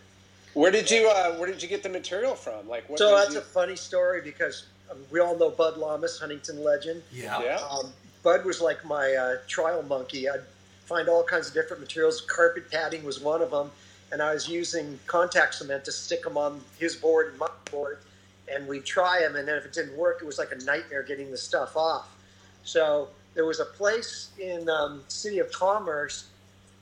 Where 0.54 0.72
did 0.72 0.92
you 0.92 1.08
uh, 1.10 1.36
Where 1.36 1.48
did 1.50 1.62
you 1.64 1.70
get 1.70 1.84
the 1.84 1.90
material 1.90 2.36
from? 2.36 2.68
Like, 2.68 2.90
what 2.90 3.00
So 3.00 3.16
that's 3.16 3.34
you- 3.34 3.40
a 3.40 3.44
funny 3.44 3.76
story 3.76 4.22
because 4.22 4.66
um, 4.90 4.98
we 5.10 5.20
all 5.20 5.38
know 5.38 5.50
Bud 5.50 5.78
Llamas, 5.78 6.20
Huntington 6.20 6.64
legend. 6.64 7.02
Yeah. 7.12 7.42
yeah. 7.42 7.56
Um, 7.70 7.94
Bud 8.24 8.46
was 8.46 8.62
like 8.62 8.84
my 8.86 9.14
uh, 9.16 9.38
trial 9.48 9.82
monkey. 9.84 10.30
I'd 10.30 10.42
find 10.86 11.08
all 11.08 11.24
kinds 11.24 11.48
of 11.48 11.54
different 11.54 11.82
materials. 11.82 12.22
Carpet 12.22 12.70
padding 12.70 13.04
was 13.04 13.20
one 13.20 13.42
of 13.42 13.50
them, 13.52 13.72
and 14.12 14.22
I 14.22 14.34
was 14.34 14.48
using 14.50 15.00
contact 15.08 15.56
cement 15.56 15.86
to 15.86 15.92
stick 15.92 16.24
them 16.24 16.38
on 16.38 16.62
his 16.78 16.96
board 16.96 17.30
and 17.30 17.40
my 17.40 17.50
board, 17.72 18.00
and 18.54 18.68
we'd 18.68 18.86
try 18.86 19.22
them. 19.22 19.36
And 19.36 19.48
then 19.48 19.58
if 19.58 19.66
it 19.66 19.74
didn't 19.74 19.98
work, 19.98 20.20
it 20.22 20.26
was 20.26 20.38
like 20.38 20.52
a 20.52 20.64
nightmare 20.64 21.04
getting 21.04 21.32
the 21.32 21.38
stuff 21.38 21.76
off. 21.76 22.16
So 22.64 23.10
there 23.34 23.46
was 23.46 23.60
a 23.60 23.66
place 23.66 24.30
in 24.40 24.70
um, 24.70 25.02
City 25.08 25.40
of 25.40 25.52
Commerce 25.52 26.28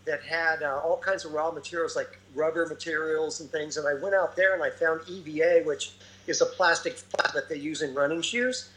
that 0.06 0.24
had 0.24 0.64
uh, 0.64 0.82
all 0.84 0.98
kinds 0.98 1.26
of 1.26 1.34
raw 1.34 1.52
materials 1.52 1.96
like 1.96 2.20
rubber 2.34 2.66
materials 2.66 3.42
and 3.42 3.50
things. 3.50 3.78
And 3.78 3.88
I 3.88 3.94
went 3.94 4.16
out 4.16 4.36
there 4.36 4.54
and 4.54 4.64
I 4.64 4.70
found 4.70 5.02
EVA, 5.08 5.62
which 5.66 5.94
is 6.28 6.42
a 6.42 6.46
plastic 6.46 6.94
flat 6.94 7.34
that 7.34 7.50
they 7.50 7.58
use 7.58 7.82
in 7.82 7.94
running 7.94 8.22
shoes, 8.22 8.70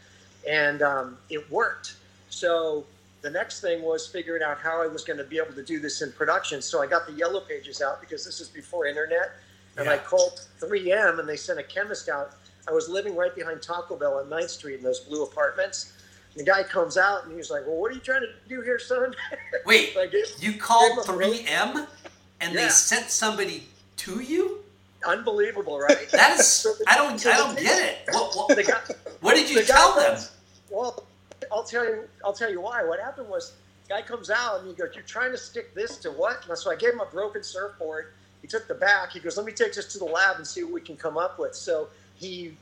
and 0.49 0.83
um, 0.83 1.19
it 1.31 1.51
worked. 1.51 1.95
So 2.31 2.85
the 3.21 3.31
next 3.31 3.61
thing 3.61 3.83
was 3.83 4.07
figuring 4.07 4.43
out 4.43 4.59
how 4.59 4.83
I 4.83 4.87
was 4.87 5.05
going 5.05 5.19
to 5.19 5.25
be 5.25 5.39
able 5.39 5.55
to 5.55 5.63
do 5.63 5.79
this 5.79 6.03
in 6.03 6.13
production. 6.13 6.61
So 6.61 6.83
I 6.83 6.87
got 6.87 7.07
the 7.07 7.13
yellow 7.13 7.41
pages 7.41 7.81
out 7.81 8.01
because 8.01 8.25
this 8.25 8.41
is 8.41 8.49
before 8.49 8.87
internet, 8.87 9.33
and 9.77 9.89
I 9.89 9.99
called 9.99 10.41
3M 10.61 11.19
and 11.19 11.29
they 11.29 11.37
sent 11.37 11.59
a 11.59 11.63
chemist 11.63 12.09
out. 12.09 12.35
I 12.69 12.73
was 12.73 12.89
living 12.89 13.17
right 13.17 13.35
behind 13.35 13.61
Taco 13.63 13.97
Bell 13.97 14.19
on 14.19 14.27
9th 14.27 14.51
Street 14.51 14.77
in 14.79 14.83
those 14.85 15.01
blue 15.01 15.25
apartments. 15.25 15.93
And 16.35 16.41
The 16.47 16.51
guy 16.51 16.63
comes 16.63 16.97
out 16.97 17.25
and 17.27 17.35
he's 17.37 17.51
like, 17.51 17.67
"Well, 17.67 17.77
what 17.77 17.91
are 17.91 17.95
you 17.95 18.01
trying 18.01 18.23
to 18.23 18.29
do 18.49 18.61
here, 18.63 18.79
son?" 18.79 19.15
Wait, 19.67 19.95
gave- 20.11 20.27
you 20.39 20.55
called 20.59 20.97
gave 20.97 21.05
him 21.09 21.15
a 21.15 21.19
rope. 21.19 21.35
3M 21.35 21.87
and 22.41 22.57
they 22.57 22.69
sent 22.69 23.11
somebody 23.11 23.67
to 23.99 24.21
you? 24.21 24.59
Unbelievable, 25.05 25.79
right? 25.81 26.09
That 26.11 26.39
is, 26.39 26.47
So 26.63 26.73
the- 26.75 26.85
I 26.89 26.97
don't, 26.97 27.19
so 27.19 27.31
I 27.31 27.37
don't 27.37 27.59
get 27.59 27.85
it. 28.07 28.15
What, 28.15 28.35
what, 28.35 28.67
guy, 28.67 28.81
what 29.21 29.35
did 29.35 29.51
you 29.51 29.61
the 29.61 29.67
tell 29.67 29.95
them? 29.97 30.13
comes- 30.13 30.31
Well, 30.71 31.05
I'll 31.51 31.65
tell 31.65 31.85
you. 31.85 32.09
I'll 32.25 32.33
tell 32.33 32.51
you 32.51 32.61
why. 32.61 32.83
What 32.85 32.99
happened 33.01 33.29
was, 33.29 33.53
guy 33.89 34.01
comes 34.01 34.31
out 34.31 34.61
and 34.61 34.69
he 34.69 34.75
goes, 34.75 34.91
"You're 34.95 35.03
trying 35.05 35.33
to 35.33 35.39
stick 35.39 35.75
this 35.75 35.99
to 35.99 36.11
what?" 36.13 36.47
And 36.49 36.57
so 36.57 36.71
I 36.71 36.77
gave 36.77 36.95
him 36.95 37.01
a 37.01 37.07
broken 37.07 37.43
surfboard. 37.43 38.13
He 38.41 38.49
took 38.49 38.67
the 38.69 38.75
back. 38.75 39.11
He 39.13 39.21
goes, 39.21 39.37
"Let 39.37 39.45
me 39.45 39.53
take 39.53 39.75
this 39.75 39.87
to 39.93 39.99
the 39.99 40.05
lab 40.07 40.37
and 40.37 40.47
see 40.47 40.63
what 40.65 40.73
we 40.73 40.81
can 40.81 40.97
come 40.97 41.19
up 41.19 41.39
with." 41.39 41.55
So 41.55 41.89
he 42.17 42.55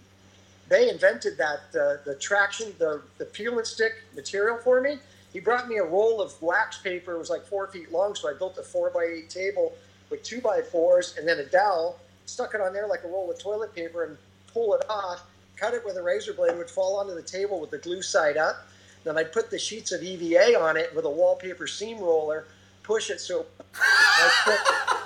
they 0.68 0.88
invented 0.88 1.36
that 1.36 1.60
uh, 1.74 2.02
the 2.04 2.16
traction, 2.20 2.72
the 2.78 3.02
the 3.18 3.24
peel 3.24 3.58
and 3.58 3.66
stick 3.66 3.92
material 4.14 4.56
for 4.58 4.80
me. 4.80 4.98
He 5.32 5.40
brought 5.40 5.68
me 5.68 5.76
a 5.76 5.84
roll 5.84 6.20
of 6.20 6.40
wax 6.42 6.78
paper. 6.78 7.14
It 7.14 7.18
was 7.18 7.30
like 7.30 7.44
four 7.44 7.66
feet 7.68 7.92
long, 7.92 8.14
so 8.14 8.28
I 8.28 8.34
built 8.34 8.58
a 8.58 8.62
four 8.62 8.90
by 8.90 9.04
eight 9.04 9.30
table 9.30 9.74
with 10.10 10.22
two 10.22 10.40
by 10.40 10.60
fours 10.62 11.16
and 11.18 11.26
then 11.26 11.38
a 11.38 11.44
dowel. 11.44 11.98
Stuck 12.26 12.54
it 12.54 12.60
on 12.60 12.72
there 12.72 12.86
like 12.86 13.04
a 13.04 13.08
roll 13.08 13.30
of 13.30 13.38
toilet 13.38 13.74
paper 13.74 14.04
and 14.04 14.16
pull 14.52 14.74
it 14.74 14.82
off. 14.88 15.22
Cut 15.56 15.74
it 15.74 15.84
with 15.84 15.96
a 15.96 16.02
razor 16.02 16.32
blade. 16.32 16.52
It 16.52 16.58
would 16.58 16.70
fall 16.70 16.98
onto 16.98 17.14
the 17.14 17.22
table 17.22 17.60
with 17.60 17.70
the 17.70 17.78
glue 17.78 18.02
side 18.02 18.36
up. 18.36 18.66
Then 19.04 19.16
I'd 19.18 19.32
put 19.32 19.50
the 19.50 19.58
sheets 19.58 19.92
of 19.92 20.02
EVA 20.02 20.58
on 20.60 20.76
it 20.76 20.94
with 20.94 21.04
a 21.04 21.10
wallpaper 21.10 21.66
seam 21.66 21.98
roller. 21.98 22.44
Push 22.82 23.10
it 23.10 23.20
so 23.20 23.46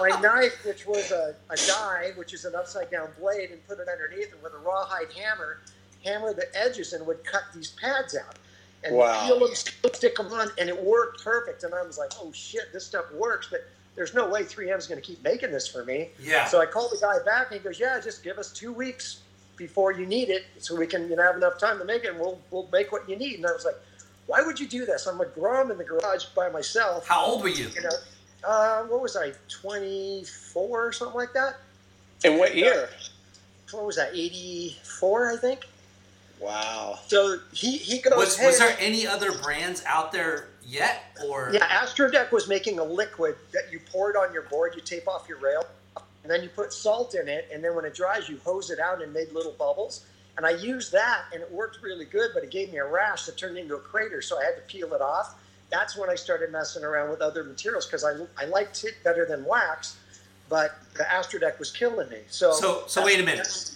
my 0.00 0.20
knife, 0.20 0.64
which 0.64 0.86
was 0.86 1.10
a, 1.10 1.34
a 1.50 1.56
die, 1.56 2.12
which 2.16 2.32
is 2.34 2.44
an 2.44 2.54
upside 2.54 2.90
down 2.90 3.08
blade, 3.18 3.50
and 3.50 3.66
put 3.68 3.78
it 3.78 3.88
underneath 3.88 4.32
and 4.32 4.42
with 4.42 4.52
a 4.54 4.58
rawhide 4.58 5.12
hammer, 5.12 5.58
hammer 6.04 6.32
the 6.32 6.46
edges 6.56 6.92
and 6.92 7.06
would 7.06 7.22
cut 7.24 7.42
these 7.54 7.70
pads 7.80 8.16
out. 8.16 8.36
And 8.82 8.96
Wow. 8.96 9.26
peel 9.26 9.38
them, 9.40 9.54
stick 9.54 10.16
them 10.16 10.28
on, 10.32 10.50
and 10.58 10.68
it 10.68 10.82
worked 10.82 11.22
perfect. 11.22 11.64
And 11.64 11.74
I 11.74 11.82
was 11.82 11.98
like, 11.98 12.12
oh 12.20 12.32
shit, 12.32 12.72
this 12.72 12.86
stuff 12.86 13.12
works, 13.12 13.48
but 13.50 13.60
there's 13.94 14.14
no 14.14 14.26
way 14.28 14.42
3M 14.42 14.78
is 14.78 14.86
going 14.86 15.00
to 15.00 15.06
keep 15.06 15.22
making 15.22 15.50
this 15.50 15.68
for 15.68 15.84
me. 15.84 16.08
Yeah. 16.18 16.46
So 16.46 16.60
I 16.60 16.66
called 16.66 16.92
the 16.92 16.98
guy 16.98 17.18
back, 17.24 17.50
and 17.50 17.60
he 17.60 17.64
goes, 17.64 17.78
yeah, 17.78 18.00
just 18.00 18.24
give 18.24 18.38
us 18.38 18.50
two 18.52 18.72
weeks 18.72 19.20
before 19.56 19.92
you 19.92 20.06
need 20.06 20.30
it, 20.30 20.44
so 20.58 20.74
we 20.74 20.86
can 20.86 21.10
you 21.10 21.16
know 21.16 21.22
have 21.22 21.36
enough 21.36 21.58
time 21.58 21.78
to 21.78 21.84
make 21.84 22.04
it, 22.04 22.12
and 22.12 22.18
we'll 22.18 22.40
we'll 22.50 22.66
make 22.72 22.90
what 22.92 23.06
you 23.06 23.16
need. 23.16 23.34
And 23.34 23.46
I 23.46 23.52
was 23.52 23.66
like, 23.66 23.74
why 24.26 24.40
would 24.40 24.58
you 24.58 24.66
do 24.66 24.86
this? 24.86 25.06
I'm 25.06 25.20
a 25.20 25.26
grom 25.26 25.70
in 25.70 25.76
the 25.76 25.84
garage 25.84 26.24
by 26.34 26.48
myself. 26.48 27.06
How 27.06 27.26
old 27.26 27.42
were 27.42 27.48
you? 27.48 27.68
You 27.74 27.82
know, 27.82 27.90
uh, 28.46 28.82
what 28.84 29.02
was 29.02 29.16
I, 29.16 29.32
24 29.48 30.86
or 30.86 30.92
something 30.92 31.16
like 31.16 31.32
that? 31.32 31.56
In 32.24 32.38
what 32.38 32.54
year? 32.54 32.88
What 33.72 33.86
was 33.86 33.96
that, 33.96 34.10
84, 34.14 35.32
I 35.32 35.36
think? 35.36 35.66
Wow. 36.40 36.98
So 37.06 37.38
he, 37.52 37.76
he 37.76 38.00
goes, 38.00 38.14
Was, 38.16 38.36
hey, 38.36 38.46
was 38.46 38.58
there 38.58 38.74
any 38.80 39.06
other 39.06 39.32
brands 39.32 39.84
out 39.86 40.10
there 40.10 40.48
yet? 40.64 41.04
Or 41.26 41.50
yeah, 41.52 41.66
Astrodeck 41.68 42.32
was 42.32 42.48
making 42.48 42.78
a 42.78 42.84
liquid 42.84 43.36
that 43.52 43.70
you 43.70 43.78
poured 43.92 44.16
on 44.16 44.32
your 44.32 44.42
board, 44.42 44.74
you 44.74 44.80
tape 44.80 45.06
off 45.06 45.28
your 45.28 45.38
rail, 45.38 45.66
and 46.22 46.32
then 46.32 46.42
you 46.42 46.48
put 46.48 46.72
salt 46.72 47.14
in 47.14 47.28
it, 47.28 47.48
and 47.52 47.62
then 47.62 47.74
when 47.74 47.84
it 47.84 47.94
dries, 47.94 48.28
you 48.28 48.38
hose 48.42 48.70
it 48.70 48.78
out 48.78 49.02
and 49.02 49.12
made 49.12 49.32
little 49.32 49.52
bubbles. 49.52 50.06
And 50.36 50.46
I 50.46 50.50
used 50.50 50.92
that, 50.92 51.24
and 51.34 51.42
it 51.42 51.52
worked 51.52 51.82
really 51.82 52.06
good, 52.06 52.30
but 52.32 52.42
it 52.42 52.50
gave 52.50 52.72
me 52.72 52.78
a 52.78 52.86
rash 52.86 53.26
that 53.26 53.36
turned 53.36 53.58
into 53.58 53.74
a 53.74 53.80
crater, 53.80 54.22
so 54.22 54.40
I 54.40 54.44
had 54.44 54.56
to 54.56 54.62
peel 54.62 54.94
it 54.94 55.02
off. 55.02 55.34
That's 55.70 55.96
when 55.96 56.10
I 56.10 56.14
started 56.16 56.50
messing 56.50 56.84
around 56.84 57.10
with 57.10 57.20
other 57.20 57.44
materials 57.44 57.86
because 57.86 58.04
I, 58.04 58.12
I 58.36 58.46
liked 58.46 58.84
it 58.84 58.94
better 59.04 59.24
than 59.24 59.44
wax, 59.44 59.96
but 60.48 60.76
the 60.96 61.04
Astrodeck 61.04 61.58
was 61.58 61.70
killing 61.70 62.08
me. 62.08 62.18
So, 62.28 62.52
So- 62.52 62.84
so 62.86 63.04
wait 63.04 63.20
a 63.20 63.22
minute. 63.22 63.72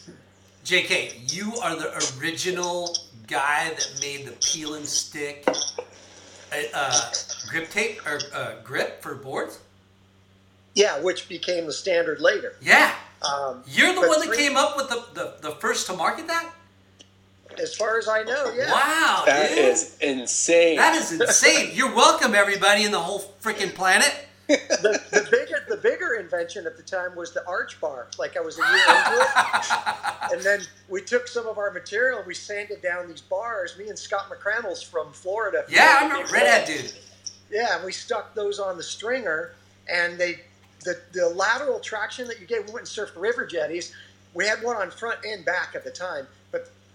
JK, 0.65 1.33
you 1.33 1.55
are 1.63 1.77
the 1.77 1.93
original 2.19 2.97
guy 3.27 3.69
that 3.71 3.99
made 4.01 4.27
the 4.27 4.33
peel 4.33 4.75
and 4.75 4.87
stick 4.87 5.45
uh, 5.47 6.57
uh, 6.73 7.13
grip 7.49 7.71
tape 7.71 8.05
or 8.07 8.19
uh, 8.33 8.55
grip 8.65 9.03
for 9.03 9.15
boards. 9.15 9.59
Yeah, 10.75 11.01
which 11.01 11.29
became 11.29 11.67
the 11.67 11.73
standard 11.73 12.21
later. 12.21 12.55
Yeah, 12.61 12.93
Um, 13.23 13.63
you're 13.69 13.93
the 13.95 14.01
one 14.09 14.19
that 14.21 14.27
three- 14.27 14.37
came 14.39 14.57
up 14.57 14.77
with 14.77 14.89
the, 14.89 15.05
the, 15.15 15.35
the 15.51 15.55
first 15.57 15.87
to 15.87 15.93
market 15.93 16.27
that. 16.27 16.51
As 17.61 17.75
far 17.75 17.99
as 17.99 18.09
I 18.09 18.23
know, 18.23 18.53
yeah. 18.57 18.71
Wow, 18.71 19.23
That 19.27 19.49
dude. 19.51 19.59
is 19.59 19.97
insane. 20.01 20.77
that 20.77 20.95
is 20.97 21.12
insane. 21.12 21.71
You're 21.75 21.95
welcome, 21.95 22.35
everybody 22.35 22.85
in 22.85 22.90
the 22.93 23.01
whole 23.01 23.21
freaking 23.43 23.75
planet. 23.75 24.12
the, 24.47 25.01
the 25.11 25.27
bigger 25.31 25.64
the 25.71 25.77
bigger 25.79 26.14
invention 26.17 26.67
at 26.67 26.77
the 26.77 26.83
time 26.83 27.17
was 27.17 27.33
the 27.33 27.43
arch 27.47 27.81
bar. 27.81 28.09
Like 28.19 28.37
I 28.37 28.40
was 28.40 28.59
a 28.59 28.62
year 28.62 28.75
into 28.77 29.23
it, 29.23 30.33
and 30.35 30.43
then 30.43 30.61
we 30.90 31.01
took 31.01 31.27
some 31.29 31.47
of 31.47 31.57
our 31.57 31.71
material 31.71 32.19
and 32.19 32.27
we 32.27 32.35
sanded 32.35 32.83
down 32.83 33.09
these 33.09 33.23
bars. 33.23 33.79
Me 33.79 33.88
and 33.88 33.99
Scott 33.99 34.31
McCrannles 34.31 34.85
from 34.85 35.12
Florida. 35.14 35.64
Yeah, 35.71 35.97
I 36.01 36.07
remember 36.07 36.31
Redhead 36.31 36.67
dude. 36.67 36.93
Yeah, 37.51 37.77
and 37.77 37.87
we 37.87 37.93
stuck 37.93 38.35
those 38.35 38.59
on 38.59 38.77
the 38.77 38.83
stringer, 38.83 39.53
and 39.90 40.19
they 40.19 40.40
the 40.85 41.01
the 41.12 41.27
lateral 41.31 41.81
traction 41.81 42.29
that 42.29 42.38
you 42.38 42.47
gave. 42.47 42.67
We 42.67 42.73
went 42.75 42.81
and 42.81 43.09
surfed 43.09 43.19
river 43.19 43.47
jetties. 43.47 43.95
We 44.35 44.47
had 44.47 44.62
one 44.62 44.77
on 44.77 44.90
front 44.90 45.21
and 45.25 45.43
back 45.47 45.75
at 45.75 45.85
the 45.85 45.90
time, 45.90 46.27
but 46.44 46.44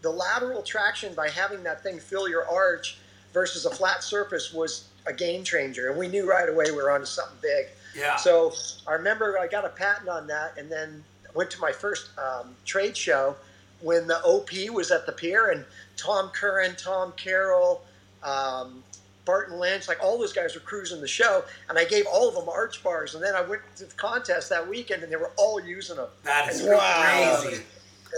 the 0.02 0.10
lateral 0.10 0.62
traction 0.62 1.14
by 1.14 1.30
having 1.30 1.64
that 1.64 1.84
thing 1.84 2.00
fill 2.00 2.28
your 2.30 2.48
arch 2.50 2.98
versus 3.34 3.66
a 3.66 3.70
flat 3.70 4.04
surface 4.04 4.54
was 4.54 4.86
a 5.06 5.14
game 5.14 5.44
changer, 5.44 5.90
and 5.90 5.98
we 5.98 6.08
knew 6.08 6.30
right 6.30 6.50
away 6.50 6.66
we 6.72 6.78
were 6.78 6.92
onto 6.92 7.06
something 7.06 7.38
big. 7.42 7.68
Yeah. 7.96 8.16
So 8.16 8.54
I 8.88 8.94
remember 8.94 9.38
I 9.40 9.48
got 9.48 9.66
a 9.66 9.70
patent 9.70 10.10
on 10.10 10.28
that, 10.28 10.58
and 10.58 10.72
then 10.72 11.04
went 11.36 11.52
to 11.52 11.60
my 11.60 11.72
first 11.72 12.10
um, 12.18 12.56
trade 12.66 12.96
show 12.96 13.36
when 13.82 14.08
the 14.08 14.22
OP 14.24 14.50
was 14.74 14.92
at 14.92 15.06
the 15.06 15.12
pier, 15.12 15.50
and 15.52 15.66
Tom 15.98 16.30
Curren, 16.30 16.76
Tom 16.78 17.14
Carroll, 17.18 17.82
um, 18.24 18.84
Barton 19.26 19.60
Lynch, 19.60 19.88
like 19.88 20.02
all 20.04 20.18
those 20.18 20.34
guys 20.34 20.56
were 20.56 20.62
cruising 20.62 21.02
the 21.02 21.08
show, 21.08 21.44
and 21.70 21.78
I 21.78 21.86
gave 21.86 22.06
all 22.12 22.28
of 22.28 22.36
them 22.36 22.50
arch 22.50 22.84
bars, 22.84 23.16
and 23.16 23.24
then 23.24 23.36
I 23.36 23.42
went 23.42 23.62
to 23.78 23.86
the 23.86 23.94
contest 23.96 24.50
that 24.50 24.68
weekend, 24.68 25.04
and 25.04 25.12
they 25.12 25.18
were 25.18 25.32
all 25.38 25.60
using 25.62 25.98
them. 25.98 26.08
That 26.24 26.52
is 26.52 26.64
Wow. 26.64 27.42
crazy. 27.42 27.64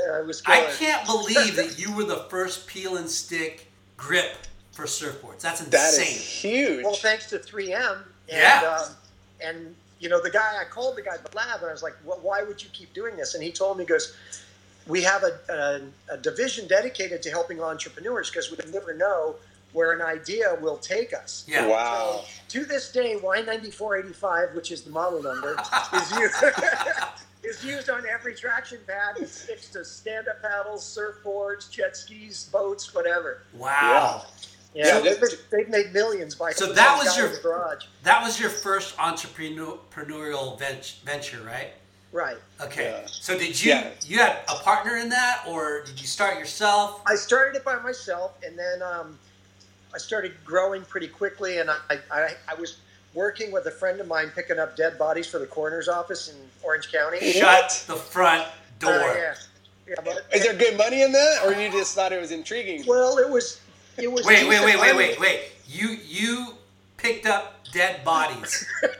Yeah, 0.06 0.20
it 0.20 0.26
was. 0.28 0.42
I 0.46 0.66
can't 0.78 1.06
believe 1.06 1.56
that 1.56 1.78
you 1.80 1.94
were 1.96 2.04
the 2.06 2.24
first 2.30 2.68
peel 2.68 2.98
and 2.98 3.10
stick 3.10 3.68
grip 3.98 4.36
for 4.72 4.86
surfboards. 4.86 5.42
That's 5.42 5.62
That 5.62 5.94
is 5.94 6.00
insane. 6.00 6.18
huge. 6.66 6.84
Well, 6.86 6.96
thanks 6.96 7.28
to 7.30 7.40
3M. 7.40 7.94
And, 7.94 8.04
Yeah. 8.30 8.78
Um, 8.82 8.96
and 9.44 9.76
you 10.00 10.10
know, 10.10 10.22
the 10.22 10.32
guy 10.32 10.58
I 10.60 10.64
called 10.66 10.98
the 10.98 11.04
guy 11.04 11.14
at 11.14 11.24
the 11.30 11.36
lab, 11.38 11.60
and 11.62 11.70
I 11.70 11.72
was 11.72 11.84
like, 11.84 11.96
well, 12.04 12.20
"Why 12.22 12.42
would 12.42 12.64
you 12.64 12.70
keep 12.74 12.92
doing 12.94 13.16
this?" 13.16 13.36
And 13.36 13.44
he 13.44 13.52
told 13.52 13.78
me, 13.78 13.84
he 13.84 13.88
"Goes, 13.88 14.16
we 14.88 15.04
have 15.04 15.24
a, 15.24 15.82
a, 16.10 16.16
a 16.16 16.18
division 16.18 16.68
dedicated 16.68 17.22
to 17.24 17.30
helping 17.30 17.62
entrepreneurs 17.62 18.30
because 18.30 18.50
we 18.50 18.58
never 18.72 18.96
know 18.96 19.36
where 19.74 19.92
an 19.92 20.02
idea 20.02 20.58
will 20.60 20.78
take 20.78 21.14
us." 21.14 21.46
yeah. 21.48 21.68
Wow. 21.68 22.24
To 22.50 22.66
this 22.66 22.92
day, 22.92 23.18
Y9485, 23.22 24.56
which 24.56 24.72
is 24.72 24.82
the 24.82 24.90
model 24.90 25.22
number, 25.22 25.56
is 25.96 26.12
used, 26.18 26.36
is 27.44 27.64
used 27.64 27.90
on 27.90 28.04
every 28.08 28.36
traction 28.36 28.80
pad. 28.88 29.18
It 29.22 29.30
sticks 29.30 29.70
to 29.70 29.84
stand-up 29.84 30.42
paddles, 30.42 30.84
surfboards, 30.84 31.70
jet 31.72 31.98
skis, 31.98 32.46
boats, 32.52 32.94
whatever. 32.94 33.44
Wow. 33.54 34.26
Yeah, 34.74 34.86
Yeah, 34.88 35.00
they've, 35.02 35.20
that- 35.20 35.38
they've 35.52 35.70
made 35.70 35.92
millions 35.94 36.36
by 36.36 36.52
So 36.52 36.72
that 36.74 36.98
was 36.98 37.18
your- 37.18 37.36
garage. 37.42 37.86
That 38.04 38.24
was 38.24 38.40
your 38.40 38.50
first 38.50 38.96
entrepreneurial 38.98 40.58
venture, 41.04 41.42
right? 41.42 41.74
Right. 42.14 42.38
Okay. 42.60 42.92
Yeah. 43.02 43.08
So 43.08 43.38
did 43.38 43.62
you 43.64 43.72
Yeah. 43.72 43.90
you 44.06 44.18
had 44.20 44.38
a 44.50 44.56
partner 44.56 44.98
in 44.98 45.08
that, 45.10 45.44
or 45.48 45.82
did 45.84 46.00
you 46.00 46.08
start 46.08 46.38
yourself? 46.38 47.02
I 47.06 47.16
started 47.16 47.56
it 47.56 47.64
by 47.64 47.78
myself, 47.78 48.34
and 48.46 48.60
then 48.60 48.82
um, 48.82 49.18
I 49.94 49.98
started 49.98 50.34
growing 50.44 50.84
pretty 50.84 51.08
quickly. 51.08 51.60
And 51.60 51.70
I, 51.72 51.78
I, 52.12 52.36
I 52.50 52.54
was 52.56 52.78
working 53.14 53.52
with 53.52 53.66
a 53.66 53.72
friend 53.72 54.00
of 54.00 54.08
mine 54.08 54.32
picking 54.34 54.60
up 54.60 54.76
dead 54.76 54.98
bodies 54.98 55.28
for 55.28 55.40
the 55.40 55.46
coroner's 55.48 55.88
office 55.88 56.30
in 56.30 56.36
Orange 56.64 56.92
County. 56.92 57.32
Shut 57.34 57.84
the 57.88 57.96
front 57.96 58.48
door. 58.80 58.92
Uh, 58.94 59.14
yeah. 59.16 59.34
Yeah, 59.88 59.96
but, 60.06 60.26
Is 60.34 60.44
there 60.44 60.54
good 60.54 60.78
money 60.78 61.02
in 61.02 61.12
that, 61.12 61.42
or 61.44 61.54
you 61.60 61.70
just 61.72 61.96
thought 61.96 62.14
it 62.14 62.22
was 62.22 62.32
intriguing? 62.32 62.84
well, 62.88 63.18
it 63.18 63.30
was. 63.30 63.60
It 63.98 64.10
was. 64.10 64.26
Wait, 64.26 64.48
wait, 64.48 64.64
wait, 64.64 64.80
wait, 64.80 64.96
wait, 64.96 65.20
wait. 65.20 65.42
You 65.68 65.98
you 66.08 66.54
picked 66.98 67.26
up 67.26 67.56
dead 67.74 68.04
bodies. 68.06 68.66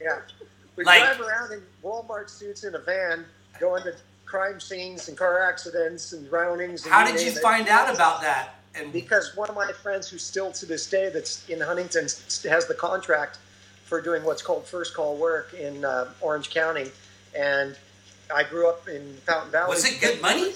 Yeah. 0.00 0.20
We 0.76 0.84
Like- 0.84 1.02
drive 1.02 1.20
around 1.20 1.52
in 1.52 1.62
Walmart 1.84 2.30
suits 2.30 2.64
in 2.64 2.74
a 2.74 2.78
van, 2.78 3.26
going 3.58 3.82
to 3.82 3.94
crime 4.24 4.58
scenes 4.58 5.08
and 5.08 5.16
car 5.18 5.42
accidents 5.42 6.12
and 6.12 6.28
drownings. 6.28 6.84
And 6.84 6.92
How 6.92 7.04
did 7.04 7.20
you 7.20 7.26
name 7.26 7.36
it. 7.36 7.42
find 7.42 7.68
out 7.68 7.94
about 7.94 8.22
that? 8.22 8.54
And 8.74 8.92
because 8.92 9.36
one 9.36 9.48
of 9.48 9.56
my 9.56 9.72
friends 9.72 10.08
who's 10.08 10.22
still 10.22 10.52
to 10.52 10.66
this 10.66 10.88
day 10.88 11.10
that's 11.12 11.48
in 11.48 11.60
Huntington 11.60 12.04
has 12.04 12.66
the 12.68 12.74
contract 12.74 13.38
for 13.84 14.00
doing 14.00 14.22
what's 14.22 14.42
called 14.42 14.64
first 14.66 14.94
call 14.94 15.16
work 15.16 15.52
in 15.54 15.84
uh, 15.84 16.12
Orange 16.20 16.50
County, 16.50 16.90
and 17.36 17.76
I 18.32 18.44
grew 18.44 18.68
up 18.68 18.86
in 18.88 19.16
Fountain 19.26 19.50
Valley. 19.50 19.70
was 19.70 19.84
it 19.84 20.00
good 20.00 20.22
money? 20.22 20.52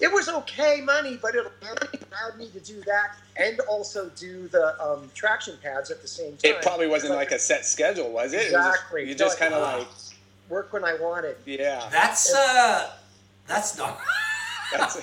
It 0.00 0.12
was 0.12 0.28
okay 0.28 0.80
money, 0.82 1.18
but 1.22 1.34
it 1.34 1.46
allowed 1.62 2.36
me 2.36 2.48
to 2.48 2.60
do 2.60 2.82
that 2.82 3.14
and 3.36 3.58
also 3.60 4.10
do 4.16 4.48
the 4.48 4.78
um, 4.82 5.10
traction 5.14 5.56
pads 5.62 5.90
at 5.90 6.02
the 6.02 6.08
same 6.08 6.36
time. 6.36 6.50
It 6.52 6.62
probably 6.62 6.88
wasn't 6.88 7.14
like 7.14 7.30
a 7.30 7.38
set 7.38 7.64
schedule, 7.64 8.10
was 8.10 8.32
it? 8.34 8.36
It 8.36 8.42
was 8.44 8.52
just- 8.52 8.68
Exactly. 8.74 9.08
you 9.08 9.14
just 9.14 9.38
kind 9.38 9.54
of 9.54 9.62
like, 9.62 9.86
work 10.50 10.72
when 10.74 10.84
I 10.84 10.94
wanted. 10.96 11.36
yeah. 11.46 11.88
That's 11.90 12.34
uh, 12.34 12.90
that's 13.46 13.78
not. 13.78 13.98
That's, 14.72 14.96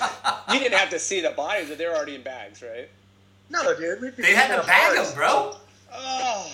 you 0.54 0.60
didn't 0.60 0.78
have 0.78 0.90
to 0.90 1.00
see 1.00 1.22
the 1.22 1.32
bodies, 1.32 1.70
but 1.70 1.78
they 1.78 1.86
were 1.86 1.96
already 1.96 2.16
in 2.16 2.22
bags, 2.24 2.62
right? 2.62 2.90
No, 3.50 3.76
dude, 3.78 4.02
we'd 4.02 4.16
be 4.16 4.24
They 4.24 4.34
had 4.34 4.48
to 4.48 4.60
up 4.60 4.68
bag 4.68 4.96
them, 4.96 5.14
bro. 5.16 5.56
Oh, 5.94 6.52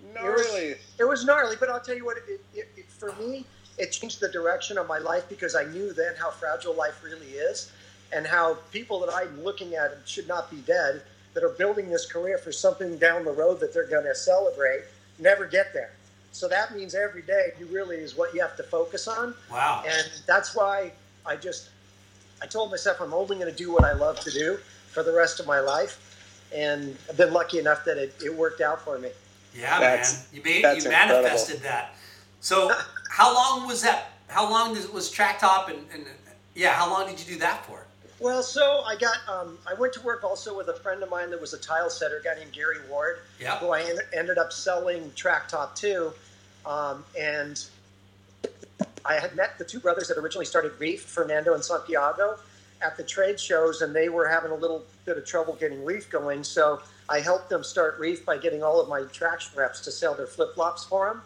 It 0.00 0.22
was- 0.22 0.46
gnarly. 0.46 0.74
It 0.98 1.04
was 1.04 1.24
gnarly, 1.24 1.56
but 1.58 1.68
I'll 1.68 1.80
tell 1.80 1.96
you 1.96 2.04
what, 2.04 2.18
it, 2.18 2.40
it, 2.54 2.68
it, 2.76 2.86
for 2.86 3.12
me, 3.16 3.44
it 3.78 3.90
changed 3.90 4.20
the 4.20 4.28
direction 4.28 4.78
of 4.78 4.86
my 4.86 4.98
life 4.98 5.28
because 5.28 5.56
I 5.56 5.64
knew 5.64 5.92
then 5.92 6.14
how 6.18 6.30
fragile 6.30 6.74
life 6.74 7.02
really 7.02 7.26
is 7.26 7.72
and 8.12 8.26
how 8.26 8.54
people 8.70 9.00
that 9.00 9.12
I'm 9.12 9.42
looking 9.42 9.74
at 9.74 9.98
should 10.04 10.28
not 10.28 10.50
be 10.50 10.58
dead 10.58 11.02
that 11.34 11.42
are 11.42 11.48
building 11.50 11.90
this 11.90 12.06
career 12.06 12.38
for 12.38 12.52
something 12.52 12.96
down 12.98 13.24
the 13.24 13.32
road 13.32 13.58
that 13.58 13.74
they're 13.74 13.88
going 13.88 14.04
to 14.04 14.14
celebrate 14.14 14.82
never 15.18 15.46
get 15.46 15.72
there. 15.72 15.90
So 16.30 16.48
that 16.48 16.74
means 16.74 16.94
every 16.94 17.22
day 17.22 17.52
you 17.58 17.66
really 17.66 17.96
is 17.96 18.16
what 18.16 18.34
you 18.34 18.40
have 18.40 18.56
to 18.56 18.62
focus 18.62 19.08
on. 19.08 19.34
Wow. 19.50 19.82
And 19.86 20.10
that's 20.26 20.54
why 20.54 20.92
I 21.26 21.36
just 21.36 21.70
I 22.42 22.46
told 22.46 22.70
myself 22.70 23.00
I'm 23.00 23.14
only 23.14 23.36
going 23.36 23.50
to 23.50 23.56
do 23.56 23.72
what 23.72 23.84
I 23.84 23.92
love 23.92 24.20
to 24.20 24.30
do 24.30 24.58
for 24.92 25.02
the 25.02 25.12
rest 25.12 25.40
of 25.40 25.46
my 25.46 25.60
life, 25.60 26.46
and 26.54 26.96
I've 27.08 27.16
been 27.16 27.32
lucky 27.32 27.58
enough 27.58 27.84
that 27.84 27.96
it, 27.98 28.14
it 28.24 28.34
worked 28.34 28.60
out 28.60 28.80
for 28.84 28.98
me. 28.98 29.10
Yeah, 29.54 29.78
That's- 29.80 30.28
man. 30.32 30.36
You 30.36 30.42
made 30.42 30.64
that's 30.64 30.84
you 30.84 30.90
incredible. 30.90 31.22
manifested 31.22 31.60
that. 31.62 31.94
So 32.40 32.70
how 33.10 33.34
long 33.34 33.66
was 33.66 33.82
that? 33.82 34.10
How 34.28 34.48
long 34.50 34.76
was 34.92 35.10
Track 35.10 35.38
Top 35.38 35.68
and, 35.68 35.78
and 35.92 36.04
yeah? 36.54 36.72
How 36.72 36.90
long 36.90 37.06
did 37.08 37.18
you 37.20 37.34
do 37.34 37.38
that 37.40 37.64
for? 37.66 37.86
Well, 38.20 38.42
so 38.42 38.82
I 38.86 38.96
got 38.96 39.16
um, 39.28 39.58
I 39.66 39.74
went 39.74 39.92
to 39.94 40.00
work 40.00 40.24
also 40.24 40.56
with 40.56 40.68
a 40.68 40.74
friend 40.74 41.02
of 41.02 41.10
mine 41.10 41.30
that 41.30 41.40
was 41.40 41.52
a 41.54 41.58
tile 41.58 41.90
setter, 41.90 42.18
a 42.18 42.22
guy 42.22 42.34
named 42.34 42.52
Gary 42.52 42.78
Ward, 42.90 43.18
Yeah. 43.40 43.58
who 43.58 43.70
I 43.70 43.82
en- 43.82 43.98
ended 44.12 44.38
up 44.38 44.52
selling 44.52 45.12
Track 45.14 45.48
Top 45.48 45.74
to, 45.76 46.12
um, 46.66 47.04
and 47.18 47.64
I 49.04 49.14
had 49.14 49.34
met 49.36 49.58
the 49.58 49.64
two 49.64 49.80
brothers 49.80 50.08
that 50.08 50.18
originally 50.18 50.46
started 50.46 50.72
Reef, 50.78 51.02
Fernando 51.02 51.54
and 51.54 51.64
Santiago, 51.64 52.38
at 52.82 52.96
the 52.96 53.02
trade 53.02 53.38
shows, 53.38 53.82
and 53.82 53.94
they 53.94 54.08
were 54.08 54.28
having 54.28 54.50
a 54.50 54.54
little 54.54 54.84
bit 55.04 55.16
of 55.16 55.24
trouble 55.24 55.54
getting 55.54 55.84
Reef 55.84 56.10
going. 56.10 56.42
So 56.44 56.80
I 57.08 57.20
helped 57.20 57.48
them 57.48 57.62
start 57.64 57.98
Reef 57.98 58.24
by 58.24 58.36
getting 58.36 58.62
all 58.62 58.80
of 58.80 58.88
my 58.88 59.02
traction 59.12 59.58
reps 59.58 59.80
to 59.82 59.90
sell 59.90 60.14
their 60.14 60.26
flip 60.26 60.54
flops 60.54 60.84
for 60.84 61.08
them. 61.08 61.22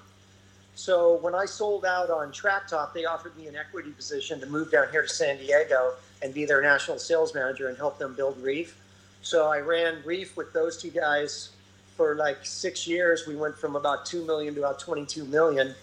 So 0.74 1.16
when 1.16 1.34
I 1.34 1.44
sold 1.44 1.84
out 1.84 2.10
on 2.10 2.30
Track 2.30 2.68
Top, 2.68 2.94
they 2.94 3.04
offered 3.04 3.36
me 3.36 3.48
an 3.48 3.56
equity 3.56 3.90
position 3.90 4.38
to 4.40 4.46
move 4.46 4.70
down 4.70 4.86
here 4.92 5.02
to 5.02 5.08
San 5.08 5.38
Diego 5.38 5.94
and 6.22 6.32
be 6.32 6.44
their 6.44 6.62
national 6.62 6.98
sales 6.98 7.34
manager 7.34 7.68
and 7.68 7.76
help 7.76 7.98
them 7.98 8.14
build 8.14 8.40
Reef. 8.40 8.78
So 9.22 9.48
I 9.48 9.58
ran 9.58 10.02
Reef 10.04 10.36
with 10.36 10.52
those 10.52 10.80
two 10.80 10.90
guys 10.90 11.50
for 11.96 12.14
like 12.14 12.38
six 12.44 12.86
years. 12.86 13.26
We 13.26 13.34
went 13.34 13.56
from 13.56 13.74
about 13.74 14.06
two 14.06 14.24
million 14.24 14.54
to 14.54 14.60
about 14.60 14.78
twenty-two 14.78 15.24
million, 15.24 15.74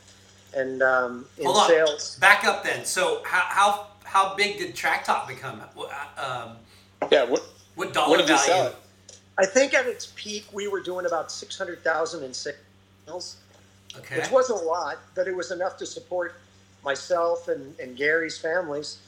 and 0.56 0.82
um, 0.82 1.26
in 1.38 1.46
Hold 1.46 1.58
on. 1.58 1.68
sales. 1.70 2.18
Back 2.20 2.44
up 2.46 2.63
then. 2.63 2.86
So 2.86 3.22
how 3.26 3.41
how 3.50 3.88
how 4.04 4.36
big 4.36 4.58
did 4.58 4.76
Track 4.76 5.06
Top 5.06 5.28
become? 5.28 5.62
Um, 6.18 6.58
Yeah. 7.12 7.26
What, 7.26 7.44
what 7.76 7.94
dollar 7.94 8.10
what 8.10 8.18
did 8.20 8.30
you 8.30 8.36
value? 8.36 8.52
sell 8.52 8.68
it? 8.68 8.76
I 9.38 9.46
think 9.46 9.74
at 9.74 9.86
its 9.86 10.13
peak 10.15 10.46
we 10.54 10.68
were 10.68 10.80
doing 10.82 11.06
about 11.06 11.32
six 11.32 11.58
hundred 11.58 11.84
thousand 11.84 12.24
in 12.24 12.34
sales, 12.34 13.38
Okay. 13.98 14.18
which 14.18 14.32
wasn't 14.32 14.62
a 14.62 14.63
lot, 14.63 14.98
but 15.13 15.28
it 15.28 15.36
was 15.36 15.52
enough 15.52 15.78
to 15.78 15.86
support 15.86 16.36
myself 16.84 17.48
and, 17.50 17.78
and 17.80 17.98
Gary's 17.98 18.38
families. 18.38 19.00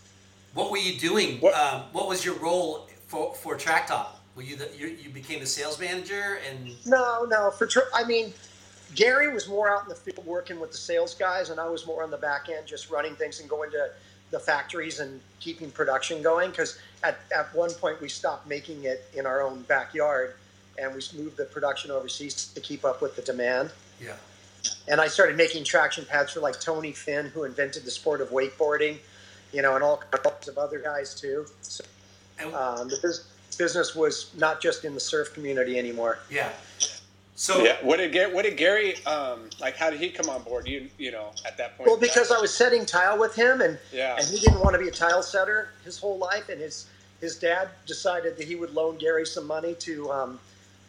What 0.54 0.72
were 0.72 0.78
you 0.78 1.00
doing? 1.00 1.40
What- 1.40 1.54
Um, 1.54 1.84
what 1.94 2.08
was 2.10 2.26
your 2.26 2.36
role 2.36 2.88
for 3.08 3.34
for 3.36 3.56
Track 3.56 3.88
Top? 3.88 4.22
Were 4.36 4.44
you 4.44 4.56
the 4.58 4.70
you, 4.78 4.88
you 4.88 5.10
became 5.10 5.42
a 5.42 5.46
sales 5.46 5.80
manager 5.80 6.40
and 6.50 6.76
No, 6.86 7.24
no. 7.26 7.52
For 7.52 7.66
tr- 7.66 7.90
I 7.94 8.04
mean, 8.04 8.34
Gary 8.96 9.32
was 9.34 9.48
more 9.48 9.70
out 9.70 9.84
in 9.84 9.90
the 9.90 9.96
field 9.96 10.26
working 10.26 10.60
with 10.60 10.72
the 10.72 10.78
sales 10.78 11.14
guys, 11.14 11.50
and 11.50 11.60
I 11.60 11.70
was 11.70 11.86
more 11.86 12.04
on 12.04 12.12
the 12.12 12.18
back 12.18 12.50
end, 12.50 12.66
just 12.66 12.90
running 12.90 13.16
things 13.16 13.40
and 13.40 13.50
going 13.50 13.72
to 13.72 13.90
the 14.32 14.40
factories 14.40 15.00
and 15.00 15.20
keeping 15.40 15.72
production 15.72 16.22
going. 16.22 16.50
Because 16.52 16.80
at, 17.04 17.20
at 17.36 17.54
one 17.56 17.72
point 17.72 18.02
we 18.02 18.10
stopped 18.10 18.48
making 18.48 18.84
it 18.86 19.06
in 19.16 19.26
our 19.26 19.42
own 19.42 19.62
backyard, 19.64 20.36
and 20.80 20.94
we 20.94 21.02
moved 21.18 21.38
the 21.38 21.46
production 21.46 21.92
overseas 21.92 22.52
to 22.54 22.62
keep 22.62 22.86
up 22.86 23.02
with 23.02 23.16
the 23.16 23.22
demand. 23.22 23.72
yeah? 24.02 24.14
And 24.88 25.00
I 25.00 25.08
started 25.08 25.38
making 25.38 25.64
traction 25.64 26.06
pads 26.06 26.34
for 26.34 26.40
like 26.40 26.60
Tony 26.60 26.92
Finn, 26.92 27.28
who 27.28 27.44
invented 27.44 27.86
the 27.86 27.92
sport 27.92 28.22
of 28.22 28.30
wakeboarding, 28.30 28.98
you 29.54 29.62
know, 29.62 29.76
and 29.76 29.84
all 29.84 29.98
kinds 30.12 30.48
of 30.48 30.58
other 30.58 30.80
guys 30.80 31.16
too. 31.16 31.46
So 31.62 31.84
um, 32.54 32.90
the 32.90 33.00
bus- 33.02 33.28
business 33.58 33.96
was 33.96 34.32
not 34.38 34.62
just 34.62 34.86
in 34.86 34.94
the 34.94 35.00
surf 35.00 35.34
community 35.34 35.78
anymore. 35.80 36.20
yeah. 36.30 36.52
So 37.40 37.64
Yeah. 37.64 37.78
What 37.84 37.98
did 37.98 38.12
Gary? 38.12 38.34
What 38.34 38.44
did 38.46 38.58
Gary? 38.58 38.96
Um, 39.06 39.50
like, 39.62 39.76
how 39.78 39.92
did 39.92 40.00
he 40.00 40.10
come 40.10 40.28
on 40.28 40.42
board? 40.42 40.68
You, 40.68 40.90
you 40.98 41.12
know, 41.12 41.34
at 41.46 41.56
that 41.58 41.78
point. 41.78 41.88
Well, 41.88 41.96
because 41.98 42.32
I 42.32 42.40
was 42.42 42.52
setting 42.52 42.84
tile 42.84 43.18
with 43.20 43.36
him, 43.36 43.62
and 43.62 43.78
Yeah. 43.94 44.16
and 44.18 44.26
he 44.28 44.40
didn't 44.40 44.60
want 44.60 44.74
to 44.74 44.80
be 44.80 44.88
a 44.88 44.92
tile 44.92 45.22
setter 45.22 45.70
his 45.86 46.00
whole 46.00 46.18
life, 46.18 46.50
and 46.50 46.60
his 46.60 46.88
his 47.22 47.36
dad 47.36 47.70
decided 47.86 48.38
that 48.38 48.48
he 48.48 48.56
would 48.56 48.74
loan 48.74 48.98
Gary 48.98 49.24
some 49.26 49.46
money 49.46 49.76
to 49.76 50.12
um, 50.12 50.40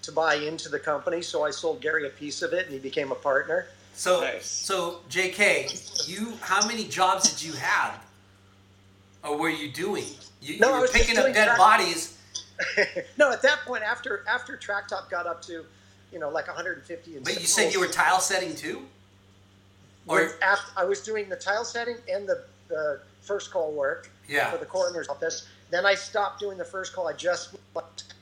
to 0.00 0.10
buy 0.10 0.36
into 0.36 0.70
the 0.70 0.78
company. 0.78 1.20
So 1.20 1.44
I 1.44 1.50
sold 1.50 1.82
Gary 1.82 2.06
a 2.06 2.10
piece 2.10 2.40
of 2.40 2.54
it, 2.54 2.64
and 2.64 2.72
he 2.72 2.78
became 2.80 3.12
a 3.12 3.20
partner. 3.30 3.66
so 3.94 4.22
Nice. 4.22 4.46
so 4.46 5.00
J.K. 5.10 5.68
You 6.06 6.32
how 6.40 6.66
many 6.66 6.84
jobs 6.88 7.30
did 7.30 7.42
you 7.42 7.52
have, 7.58 8.02
or 9.22 9.36
were 9.36 9.50
you 9.50 9.70
doing? 9.70 10.06
You, 10.40 10.58
No, 10.60 10.68
you 10.68 10.72
I 10.72 10.76
were 10.76 10.82
was 10.82 10.92
picking 10.92 11.18
up 11.18 11.26
dead 11.26 11.44
track- 11.44 11.58
bodies. 11.58 12.14
no, 13.18 13.30
at 13.32 13.42
that 13.42 13.58
point, 13.66 13.82
after 13.82 14.24
after 14.26 14.56
Track 14.56 14.88
Top 14.88 15.10
got 15.10 15.26
up 15.26 15.42
to, 15.42 15.64
you 16.12 16.18
know, 16.18 16.28
like 16.30 16.46
150 16.46 17.16
and 17.16 17.24
But 17.24 17.40
you 17.40 17.46
said 17.46 17.72
you 17.72 17.80
were 17.80 17.86
tile 17.88 18.20
setting 18.20 18.54
too. 18.54 18.82
Or 20.06 20.30
after, 20.42 20.72
I 20.76 20.84
was 20.84 21.00
doing 21.02 21.28
the 21.28 21.36
tile 21.36 21.64
setting 21.64 21.96
and 22.10 22.26
the, 22.26 22.42
the 22.68 23.00
first 23.20 23.50
call 23.50 23.72
work 23.72 24.10
Yeah. 24.26 24.50
for 24.50 24.56
the 24.56 24.64
coroner's 24.64 25.08
office. 25.08 25.46
Then 25.70 25.84
I 25.84 25.94
stopped 25.94 26.40
doing 26.40 26.56
the 26.56 26.64
first 26.64 26.94
call. 26.94 27.08
I 27.08 27.12
just 27.12 27.54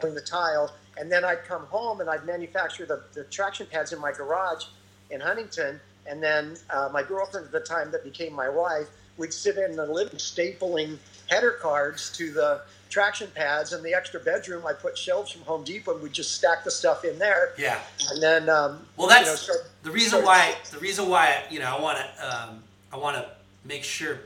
doing 0.00 0.14
the 0.14 0.20
tile, 0.20 0.74
and 0.98 1.10
then 1.12 1.24
I'd 1.24 1.44
come 1.44 1.62
home 1.66 2.00
and 2.00 2.10
I'd 2.10 2.26
manufacture 2.26 2.86
the, 2.86 3.04
the 3.12 3.22
traction 3.24 3.66
pads 3.66 3.92
in 3.92 4.00
my 4.00 4.10
garage 4.10 4.64
in 5.10 5.20
Huntington. 5.20 5.80
And 6.08 6.20
then 6.22 6.56
uh, 6.70 6.88
my 6.92 7.02
girlfriend 7.04 7.46
at 7.46 7.52
the 7.52 7.60
time, 7.60 7.92
that 7.92 8.02
became 8.02 8.32
my 8.32 8.48
wife, 8.48 8.88
we'd 9.16 9.32
sit 9.32 9.56
in 9.58 9.76
the 9.76 9.86
living 9.86 10.18
stapling 10.18 10.98
header 11.28 11.52
cards 11.52 12.10
to 12.16 12.30
the 12.32 12.60
traction 12.90 13.28
pads. 13.34 13.72
And 13.72 13.84
the 13.84 13.92
extra 13.94 14.20
bedroom, 14.20 14.64
I 14.66 14.72
put 14.72 14.96
shelves 14.96 15.32
from 15.32 15.42
Home 15.42 15.64
Depot, 15.64 15.94
and 15.94 16.02
we'd 16.02 16.12
just 16.12 16.34
stack 16.34 16.64
the 16.64 16.70
stuff 16.70 17.04
in 17.04 17.18
there. 17.18 17.52
yeah. 17.58 17.80
And 18.10 18.22
then, 18.22 18.48
um, 18.48 18.86
Well, 18.96 19.08
you 19.08 19.14
that's 19.14 19.26
know, 19.26 19.34
start- 19.34 19.70
the 19.82 19.90
reason 19.90 20.24
why. 20.24 20.54
The 20.70 20.78
reason 20.78 21.08
why 21.08 21.42
you 21.50 21.58
know 21.60 21.76
I 21.76 21.80
want 21.80 21.98
to 21.98 22.26
um, 22.48 22.62
I 22.92 22.96
want 22.96 23.16
to 23.16 23.28
make 23.64 23.84
sure 23.84 24.20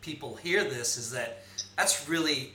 people 0.00 0.36
hear 0.36 0.64
this 0.64 0.96
is 0.96 1.10
that 1.12 1.42
that's 1.76 2.08
really 2.08 2.52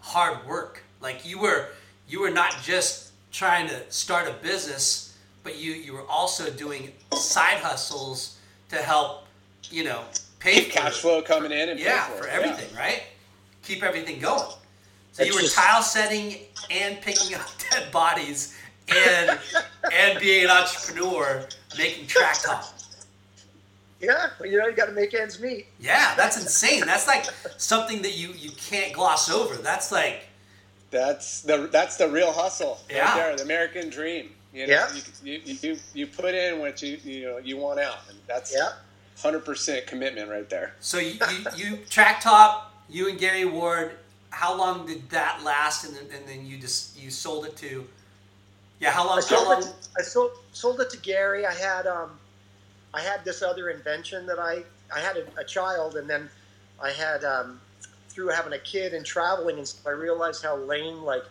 hard 0.00 0.46
work. 0.46 0.82
Like 1.00 1.26
you 1.26 1.38
were 1.38 1.68
you 2.08 2.20
were 2.20 2.30
not 2.30 2.54
just 2.62 3.10
trying 3.32 3.68
to 3.68 3.90
start 3.90 4.28
a 4.28 4.32
business, 4.42 5.16
but 5.42 5.56
you 5.58 5.72
you 5.72 5.92
were 5.92 6.06
also 6.08 6.50
doing 6.50 6.92
side 7.14 7.58
hustles 7.58 8.38
to 8.68 8.76
help 8.76 9.24
you 9.70 9.84
know 9.84 10.02
pay 10.42 10.54
Keep 10.64 10.72
for 10.72 10.78
cash 10.78 10.98
flow 10.98 11.22
coming 11.22 11.52
in 11.52 11.68
and 11.70 11.78
pay 11.78 11.84
Yeah, 11.86 12.04
for, 12.06 12.22
for 12.22 12.28
it. 12.28 12.32
everything, 12.32 12.74
right? 12.76 13.02
Keep 13.62 13.82
everything 13.82 14.18
going. 14.20 14.52
So 15.12 15.22
you 15.24 15.34
were 15.34 15.40
just- 15.40 15.54
tile 15.56 15.82
setting 15.82 16.36
and 16.70 17.00
picking 17.00 17.34
up 17.40 17.46
dead 17.70 17.90
bodies 17.92 18.56
and 18.88 19.38
and 19.92 20.18
being 20.18 20.44
an 20.44 20.50
entrepreneur 20.50 21.46
making 21.78 22.06
track 22.08 22.42
top. 22.42 22.64
Yeah, 24.00 24.30
well, 24.40 24.48
you 24.48 24.58
know, 24.58 24.66
you 24.66 24.72
got 24.74 24.86
to 24.86 24.92
make 24.92 25.14
ends 25.14 25.38
meet. 25.40 25.66
Yeah, 25.78 26.16
that's 26.16 26.36
insane. 26.36 26.82
That's 26.86 27.06
like 27.06 27.24
something 27.56 28.02
that 28.02 28.18
you 28.18 28.30
you 28.36 28.50
can't 28.52 28.92
gloss 28.92 29.30
over. 29.30 29.54
That's 29.54 29.92
like 29.92 30.24
That's 30.90 31.42
the 31.42 31.68
that's 31.70 31.96
the 31.96 32.08
real 32.08 32.32
hustle. 32.32 32.80
Yeah. 32.90 33.04
Right 33.04 33.14
there, 33.16 33.36
the 33.36 33.42
American 33.44 33.90
dream. 33.90 34.30
You 34.52 34.66
know, 34.66 34.72
Yeah. 34.72 34.88
you, 35.22 35.40
you, 35.44 35.56
you, 35.62 35.76
you 35.94 36.06
put 36.08 36.34
in 36.34 36.58
what 36.58 36.82
you 36.82 36.98
you 37.04 37.24
know 37.26 37.38
you 37.38 37.56
want 37.58 37.78
out, 37.78 37.98
and 38.08 38.18
that's 38.26 38.52
Yeah. 38.52 38.72
Hundred 39.22 39.44
percent 39.44 39.86
commitment 39.86 40.28
right 40.30 40.48
there. 40.50 40.74
so 40.80 40.98
you, 40.98 41.18
you 41.30 41.46
you 41.56 41.76
track 41.88 42.20
top. 42.20 42.72
You 42.88 43.08
and 43.08 43.18
Gary 43.18 43.44
Ward. 43.44 43.92
How 44.30 44.56
long 44.56 44.86
did 44.86 45.08
that 45.10 45.42
last? 45.44 45.84
And 45.84 45.94
then, 45.96 46.04
and 46.18 46.28
then 46.28 46.46
you 46.46 46.58
just 46.58 46.98
you 47.00 47.10
sold 47.10 47.46
it 47.46 47.56
to. 47.58 47.86
Yeah, 48.80 48.90
how 48.90 49.06
long? 49.06 49.18
I 49.18 49.22
How 49.22 49.36
sold 49.36 49.48
long? 49.48 49.62
it. 49.62 49.74
I 49.98 50.02
sold 50.02 50.30
sold 50.52 50.80
it 50.80 50.90
to 50.90 50.98
Gary. 50.98 51.46
I 51.46 51.52
had 51.54 51.86
um, 51.86 52.10
I 52.94 53.00
had 53.00 53.24
this 53.24 53.42
other 53.42 53.70
invention 53.70 54.26
that 54.26 54.38
I 54.38 54.64
I 54.94 55.00
had 55.00 55.16
a, 55.16 55.40
a 55.40 55.44
child, 55.44 55.96
and 55.96 56.08
then 56.10 56.28
I 56.82 56.90
had 56.90 57.24
um, 57.24 57.60
through 58.08 58.28
having 58.28 58.52
a 58.54 58.58
kid 58.58 58.92
and 58.94 59.06
traveling, 59.06 59.58
and 59.58 59.68
stuff, 59.68 59.86
I 59.86 59.90
realized 59.90 60.42
how 60.42 60.56
lame 60.56 61.02
like 61.02 61.22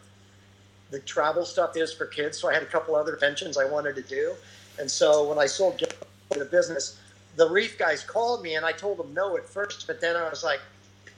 the 0.91 0.99
travel 0.99 1.45
stuff 1.45 1.75
is 1.75 1.93
for 1.93 2.05
kids. 2.05 2.37
So 2.37 2.49
I 2.49 2.53
had 2.53 2.63
a 2.63 2.67
couple 2.67 2.95
other 2.95 3.13
inventions 3.13 3.57
I 3.57 3.65
wanted 3.65 3.95
to 3.95 4.01
do, 4.03 4.33
and 4.79 4.89
so 4.89 5.27
when 5.27 5.37
I 5.39 5.45
sold 5.47 5.77
Gary 5.77 5.91
the 6.31 6.45
business, 6.45 6.99
the 7.35 7.49
reef 7.49 7.77
guys 7.77 8.03
called 8.03 8.43
me, 8.43 8.55
and 8.55 8.65
I 8.65 8.71
told 8.71 8.97
them 8.97 9.13
no 9.13 9.37
at 9.37 9.47
first, 9.47 9.87
but 9.87 10.01
then 10.01 10.15
I 10.15 10.29
was 10.29 10.43
like, 10.43 10.59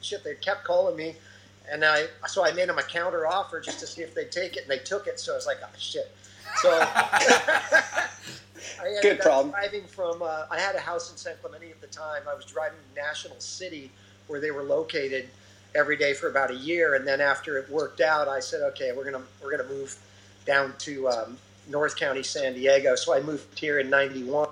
shit, 0.01 0.23
they 0.23 0.35
kept 0.35 0.63
calling 0.63 0.95
me. 0.95 1.15
And 1.71 1.83
I, 1.85 2.07
so 2.27 2.45
I 2.45 2.51
made 2.51 2.67
them 2.69 2.77
a 2.77 2.83
counter 2.83 3.25
offer 3.25 3.59
just 3.61 3.79
to 3.79 3.87
see 3.87 4.01
if 4.01 4.13
they'd 4.13 4.31
take 4.31 4.57
it, 4.57 4.63
and 4.63 4.71
they 4.71 4.79
took 4.79 5.07
it. 5.07 5.19
So 5.19 5.31
I 5.31 5.35
was 5.35 5.45
like, 5.47 5.57
oh 5.63 5.69
shit. 5.77 6.15
So 6.61 6.69
I 6.81 8.07
ended 8.85 9.01
Good 9.01 9.17
up 9.19 9.23
problem. 9.23 9.51
driving 9.51 9.85
from. 9.85 10.21
Uh, 10.21 10.45
I 10.51 10.59
had 10.59 10.75
a 10.75 10.79
house 10.79 11.09
in 11.11 11.17
San 11.17 11.35
Clemente 11.41 11.71
at 11.71 11.81
the 11.81 11.87
time. 11.87 12.23
I 12.29 12.33
was 12.35 12.45
driving 12.45 12.77
to 12.93 13.01
National 13.01 13.39
City, 13.39 13.89
where 14.27 14.39
they 14.39 14.51
were 14.51 14.63
located, 14.63 15.29
every 15.75 15.97
day 15.97 16.13
for 16.13 16.29
about 16.29 16.51
a 16.51 16.55
year. 16.55 16.95
And 16.95 17.07
then 17.07 17.21
after 17.21 17.57
it 17.57 17.69
worked 17.69 18.01
out, 18.01 18.27
I 18.27 18.39
said, 18.39 18.61
okay, 18.71 18.91
we're 18.95 19.05
gonna 19.09 19.23
we're 19.41 19.55
gonna 19.55 19.69
move 19.69 19.97
down 20.45 20.73
to 20.79 21.07
um, 21.09 21.37
North 21.69 21.95
County, 21.95 22.23
San 22.23 22.53
Diego. 22.53 22.95
So 22.95 23.13
I 23.13 23.21
moved 23.21 23.57
here 23.57 23.79
in 23.79 23.89
'91. 23.89 24.49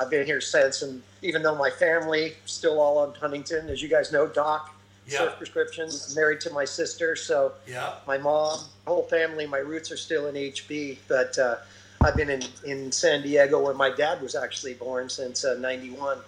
I've 0.00 0.08
been 0.10 0.24
here 0.26 0.40
since, 0.40 0.80
and 0.80 1.02
even 1.20 1.42
though 1.42 1.54
my 1.54 1.68
family 1.68 2.34
still 2.46 2.80
all 2.80 2.98
on 2.98 3.12
Huntington, 3.14 3.68
as 3.68 3.82
you 3.82 3.88
guys 3.88 4.10
know, 4.10 4.26
Doc, 4.26 4.74
Yeah. 5.06 5.18
surf 5.18 5.34
prescriptions, 5.36 6.16
married 6.16 6.40
to 6.42 6.50
my 6.50 6.64
sister, 6.64 7.14
so 7.14 7.52
Yeah. 7.66 7.96
my 8.06 8.16
mom, 8.16 8.60
whole 8.86 9.02
family, 9.04 9.46
my 9.46 9.58
roots 9.58 9.90
are 9.92 9.96
still 9.98 10.26
in 10.28 10.36
HB, 10.36 10.98
but 11.06 11.38
uh, 11.38 11.56
I've 12.00 12.16
been 12.16 12.30
in, 12.30 12.42
in 12.64 12.90
San 12.92 13.20
Diego 13.22 13.60
where 13.62 13.74
my 13.74 13.90
dad 13.90 14.22
was 14.22 14.34
actually 14.34 14.72
born 14.74 15.10
since 15.10 15.44
uh, 15.44 15.54
91. 15.60 16.18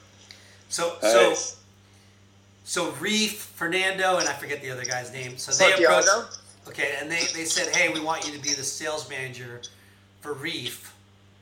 So 0.68 0.98
Nice. 1.02 1.12
so 1.12 1.56
so 2.64 2.90
Reef, 2.92 3.38
Fernando, 3.56 4.18
and 4.18 4.28
I 4.28 4.35
forget 4.35 4.61
the 4.62 4.70
other 4.70 4.85
guy's 4.85 5.12
name. 5.12 5.37
So 5.38 5.50
they 5.52 5.72
approached. 5.72 6.06
Santiago? 6.08 6.28
Okay, 6.68 6.94
and 7.00 7.11
they, 7.11 7.24
they 7.35 7.44
said, 7.44 7.74
hey, 7.74 7.88
we 7.92 7.98
want 8.00 8.24
you 8.24 8.32
to 8.35 8.38
be 8.38 8.50
the 8.50 8.62
sales 8.62 9.08
manager 9.11 9.62
for 10.20 10.32
Reef. 10.35 10.91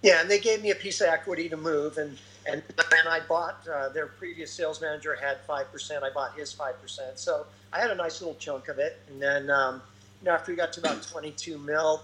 Yeah, 0.03 0.21
and 0.21 0.31
they 0.31 0.39
gave 0.39 0.63
me 0.63 0.71
a 0.71 0.75
piece 0.75 1.01
of 1.01 1.09
equity 1.09 1.49
to 1.49 1.57
move, 1.57 1.99
and 1.99 2.17
and 2.47 2.63
and 2.79 3.09
I 3.09 3.21
bought 3.29 3.67
uh, 3.69 3.91
their 3.91 4.07
previous 4.07 4.51
sales 4.51 4.81
manager 4.81 5.15
had 5.15 5.41
five 5.47 5.71
percent. 5.71 6.05
I 6.05 6.11
bought 6.11 6.35
his 6.35 6.53
five 6.53 6.81
percent, 6.81 7.19
so 7.19 7.47
I 7.73 7.81
had 7.81 7.91
a 7.91 7.95
nice 7.95 8.21
little 8.21 8.37
chunk 8.37 8.69
of 8.69 8.79
it. 8.79 8.99
And 9.09 9.21
then 9.21 9.51
um, 9.51 9.83
you 10.23 10.27
know, 10.27 10.33
after 10.33 10.53
we 10.53 10.57
got 10.57 10.73
to 10.75 10.81
about 10.81 11.03
twenty-two 11.03 11.59
mil, 11.59 12.03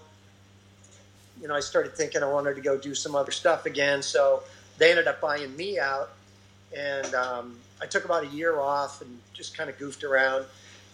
you 1.41 1.47
know, 1.47 1.55
I 1.55 1.59
started 1.59 1.95
thinking 1.95 2.21
I 2.21 2.27
wanted 2.27 2.55
to 2.55 2.61
go 2.61 2.77
do 2.77 2.93
some 2.93 3.15
other 3.15 3.31
stuff 3.31 3.65
again. 3.65 4.03
So 4.03 4.43
they 4.77 4.91
ended 4.91 5.07
up 5.07 5.19
buying 5.19 5.55
me 5.57 5.79
out, 5.79 6.11
and 6.77 7.11
um, 7.15 7.57
I 7.81 7.87
took 7.87 8.05
about 8.05 8.23
a 8.23 8.27
year 8.27 8.59
off 8.59 9.01
and 9.01 9.19
just 9.33 9.57
kind 9.57 9.71
of 9.71 9.79
goofed 9.79 10.03
around, 10.03 10.45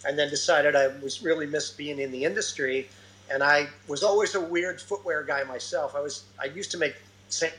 and 0.06 0.18
then 0.18 0.30
decided 0.30 0.74
I 0.74 0.88
was 1.02 1.22
really 1.22 1.46
missed 1.46 1.76
being 1.76 1.98
in 1.98 2.12
the 2.12 2.24
industry. 2.24 2.88
And 3.30 3.42
I 3.42 3.68
was 3.88 4.02
always 4.02 4.34
a 4.34 4.40
weird 4.40 4.80
footwear 4.80 5.22
guy 5.22 5.44
myself. 5.44 5.94
I 5.94 6.00
was 6.00 6.24
I 6.40 6.46
used 6.46 6.70
to 6.72 6.78
make 6.78 6.94
sand 7.28 7.52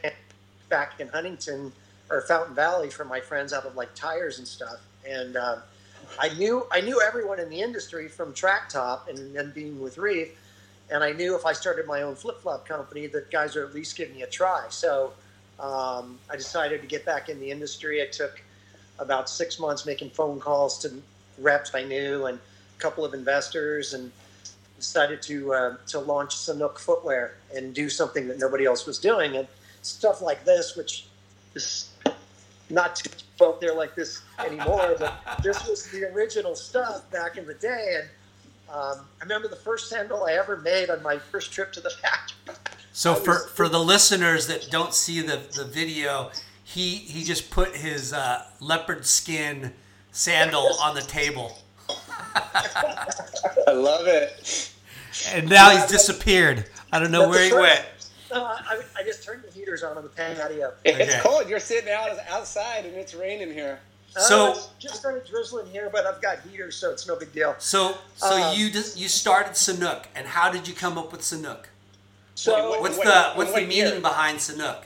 back 0.69 0.99
in 0.99 1.07
Huntington 1.07 1.71
or 2.09 2.21
Fountain 2.21 2.55
Valley 2.55 2.89
for 2.89 3.03
my 3.03 3.19
friends 3.19 3.51
out 3.51 3.65
of 3.65 3.75
like 3.75 3.93
tires 3.95 4.39
and 4.39 4.47
stuff, 4.47 4.79
and. 5.07 5.35
Uh, 5.35 5.57
I 6.19 6.29
knew 6.29 6.65
I 6.71 6.81
knew 6.81 7.01
everyone 7.01 7.39
in 7.39 7.49
the 7.49 7.61
industry 7.61 8.07
from 8.07 8.33
Track 8.33 8.69
Top 8.69 9.09
and 9.09 9.35
then 9.35 9.51
being 9.51 9.81
with 9.81 9.97
Reef, 9.97 10.29
and 10.89 11.03
I 11.03 11.11
knew 11.11 11.35
if 11.35 11.45
I 11.45 11.53
started 11.53 11.87
my 11.87 12.03
own 12.03 12.15
flip 12.15 12.41
flop 12.41 12.67
company, 12.67 13.07
that 13.07 13.31
guys 13.31 13.55
would 13.55 13.65
at 13.65 13.73
least 13.73 13.97
give 13.97 14.13
me 14.13 14.21
a 14.21 14.27
try. 14.27 14.65
So 14.69 15.13
um, 15.59 16.19
I 16.29 16.35
decided 16.35 16.81
to 16.81 16.87
get 16.87 17.05
back 17.05 17.29
in 17.29 17.39
the 17.39 17.51
industry. 17.51 17.99
It 17.99 18.13
took 18.13 18.41
about 18.99 19.29
six 19.29 19.59
months 19.59 19.85
making 19.85 20.11
phone 20.11 20.39
calls 20.39 20.77
to 20.79 20.93
reps 21.39 21.73
I 21.75 21.83
knew 21.83 22.27
and 22.27 22.37
a 22.37 22.81
couple 22.81 23.03
of 23.03 23.13
investors, 23.13 23.93
and 23.93 24.11
decided 24.77 25.21
to 25.23 25.53
uh, 25.53 25.77
to 25.87 25.99
launch 25.99 26.35
Sanuk 26.35 26.77
Footwear 26.77 27.37
and 27.55 27.73
do 27.73 27.89
something 27.89 28.27
that 28.27 28.39
nobody 28.39 28.65
else 28.65 28.85
was 28.85 28.97
doing, 28.99 29.37
and 29.37 29.47
stuff 29.81 30.21
like 30.21 30.43
this, 30.45 30.75
which 30.75 31.07
is 31.53 31.89
not 32.69 32.95
too 32.95 33.09
out 33.43 33.59
there 33.59 33.73
like 33.73 33.95
this 33.95 34.21
anymore, 34.39 34.95
but 34.97 35.13
this 35.43 35.67
was 35.67 35.89
the 35.91 36.05
original 36.13 36.55
stuff 36.55 37.09
back 37.11 37.37
in 37.37 37.45
the 37.45 37.53
day. 37.53 37.99
And 37.99 38.09
um, 38.69 39.05
I 39.19 39.23
remember 39.23 39.47
the 39.47 39.55
first 39.55 39.89
sandal 39.89 40.25
I 40.25 40.33
ever 40.33 40.57
made 40.57 40.89
on 40.89 41.03
my 41.03 41.17
first 41.17 41.51
trip 41.51 41.73
to 41.73 41.81
the 41.81 41.89
factory. 41.89 42.55
So 42.93 43.13
I 43.15 43.15
for, 43.15 43.47
for 43.47 43.69
the 43.69 43.79
listeners 43.79 44.47
that 44.47 44.69
don't 44.71 44.93
see 44.93 45.21
the, 45.21 45.41
the 45.55 45.65
video, 45.65 46.31
he 46.63 46.95
he 46.95 47.23
just 47.23 47.51
put 47.51 47.75
his 47.75 48.13
uh, 48.13 48.45
leopard 48.59 49.05
skin 49.05 49.73
sandal 50.11 50.67
on 50.81 50.95
the 50.95 51.01
table, 51.01 51.57
I 53.67 53.71
love 53.71 54.07
it. 54.07 54.71
and 55.29 55.49
now 55.49 55.69
he's 55.71 55.85
disappeared. 55.85 56.65
I 56.91 56.99
don't 56.99 57.11
know 57.11 57.21
That's 57.21 57.31
where 57.31 57.43
he 57.43 57.49
the 57.49 57.55
went. 57.57 57.79
first- 57.79 58.11
No, 58.31 58.43
I, 58.43 58.81
I 58.97 59.03
just 59.03 59.23
turned 59.23 59.43
the 59.43 59.51
heaters 59.51 59.83
on 59.83 59.97
on 59.97 60.03
the 60.03 60.09
patio. 60.09 60.73
It's 60.83 60.97
Okay. 61.13 61.19
cold. 61.21 61.49
You're 61.49 61.59
sitting 61.59 61.91
out 61.91 62.09
outside 62.27 62.85
and 62.85 62.95
it's 62.95 63.13
raining 63.13 63.51
here. 63.53 63.79
So- 64.17 64.47
Uh, 64.47 64.51
it's 64.55 64.67
just 64.79 64.95
started 64.95 65.25
drizzling 65.25 65.67
here, 65.67 65.89
but 65.91 66.05
I've 66.05 66.21
got 66.21 66.39
heaters, 66.49 66.75
so 66.75 66.91
it's 66.91 67.07
no 67.07 67.15
big 67.15 67.33
deal. 67.33 67.55
So 67.59 67.97
so 68.15 68.27
Um, 68.41 68.57
you 68.57 68.69
just, 68.69 68.97
you 68.97 69.07
started 69.09 69.53
Sanuk, 69.53 70.05
and 70.15 70.27
how 70.27 70.49
did 70.51 70.67
you 70.67 70.73
come 70.73 70.97
up 70.97 71.11
with 71.11 71.21
Sanuk? 71.21 71.65
So, 72.37 72.71
Wait, 72.71 72.81
What's 72.81 72.97
wait, 72.97 73.05
the 73.05 73.11
wait, 73.29 73.37
what's 73.37 73.51
the 73.53 73.61
meaning 73.61 73.71
year? 73.93 73.99
behind 74.01 74.39
Sanuk? 74.39 74.83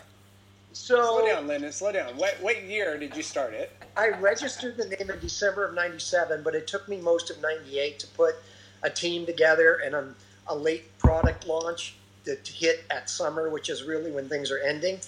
Slow 0.73 1.25
down, 1.25 1.47
Lyndon. 1.47 1.71
Slow 1.71 1.91
down. 1.91 2.15
What 2.17 2.39
what 2.41 2.61
year 2.63 2.97
did 2.97 3.15
you 3.17 3.23
start 3.23 3.53
it? 3.53 3.71
I 3.99 4.17
registered 4.17 4.77
the 4.77 4.85
name 4.85 5.11
in 5.11 5.19
December 5.19 5.65
of 5.65 5.73
'97, 5.75 6.41
but 6.41 6.55
it 6.55 6.67
took 6.67 6.87
me 6.87 7.01
most 7.01 7.29
of 7.29 7.41
'98 7.41 7.99
to 7.99 8.07
put 8.07 8.35
a 8.81 8.89
team 8.89 9.25
together 9.25 9.81
and 9.83 9.93
a, 9.93 10.13
a 10.47 10.55
late 10.55 10.97
product 10.99 11.45
launch 11.45 11.95
to, 12.23 12.37
to 12.37 12.53
hit 12.53 12.85
at 12.89 13.09
summer, 13.09 13.49
which 13.49 13.69
is 13.69 13.83
really 13.83 14.09
when 14.09 14.29
things 14.29 14.51
are 14.51 14.59
ending. 14.59 15.01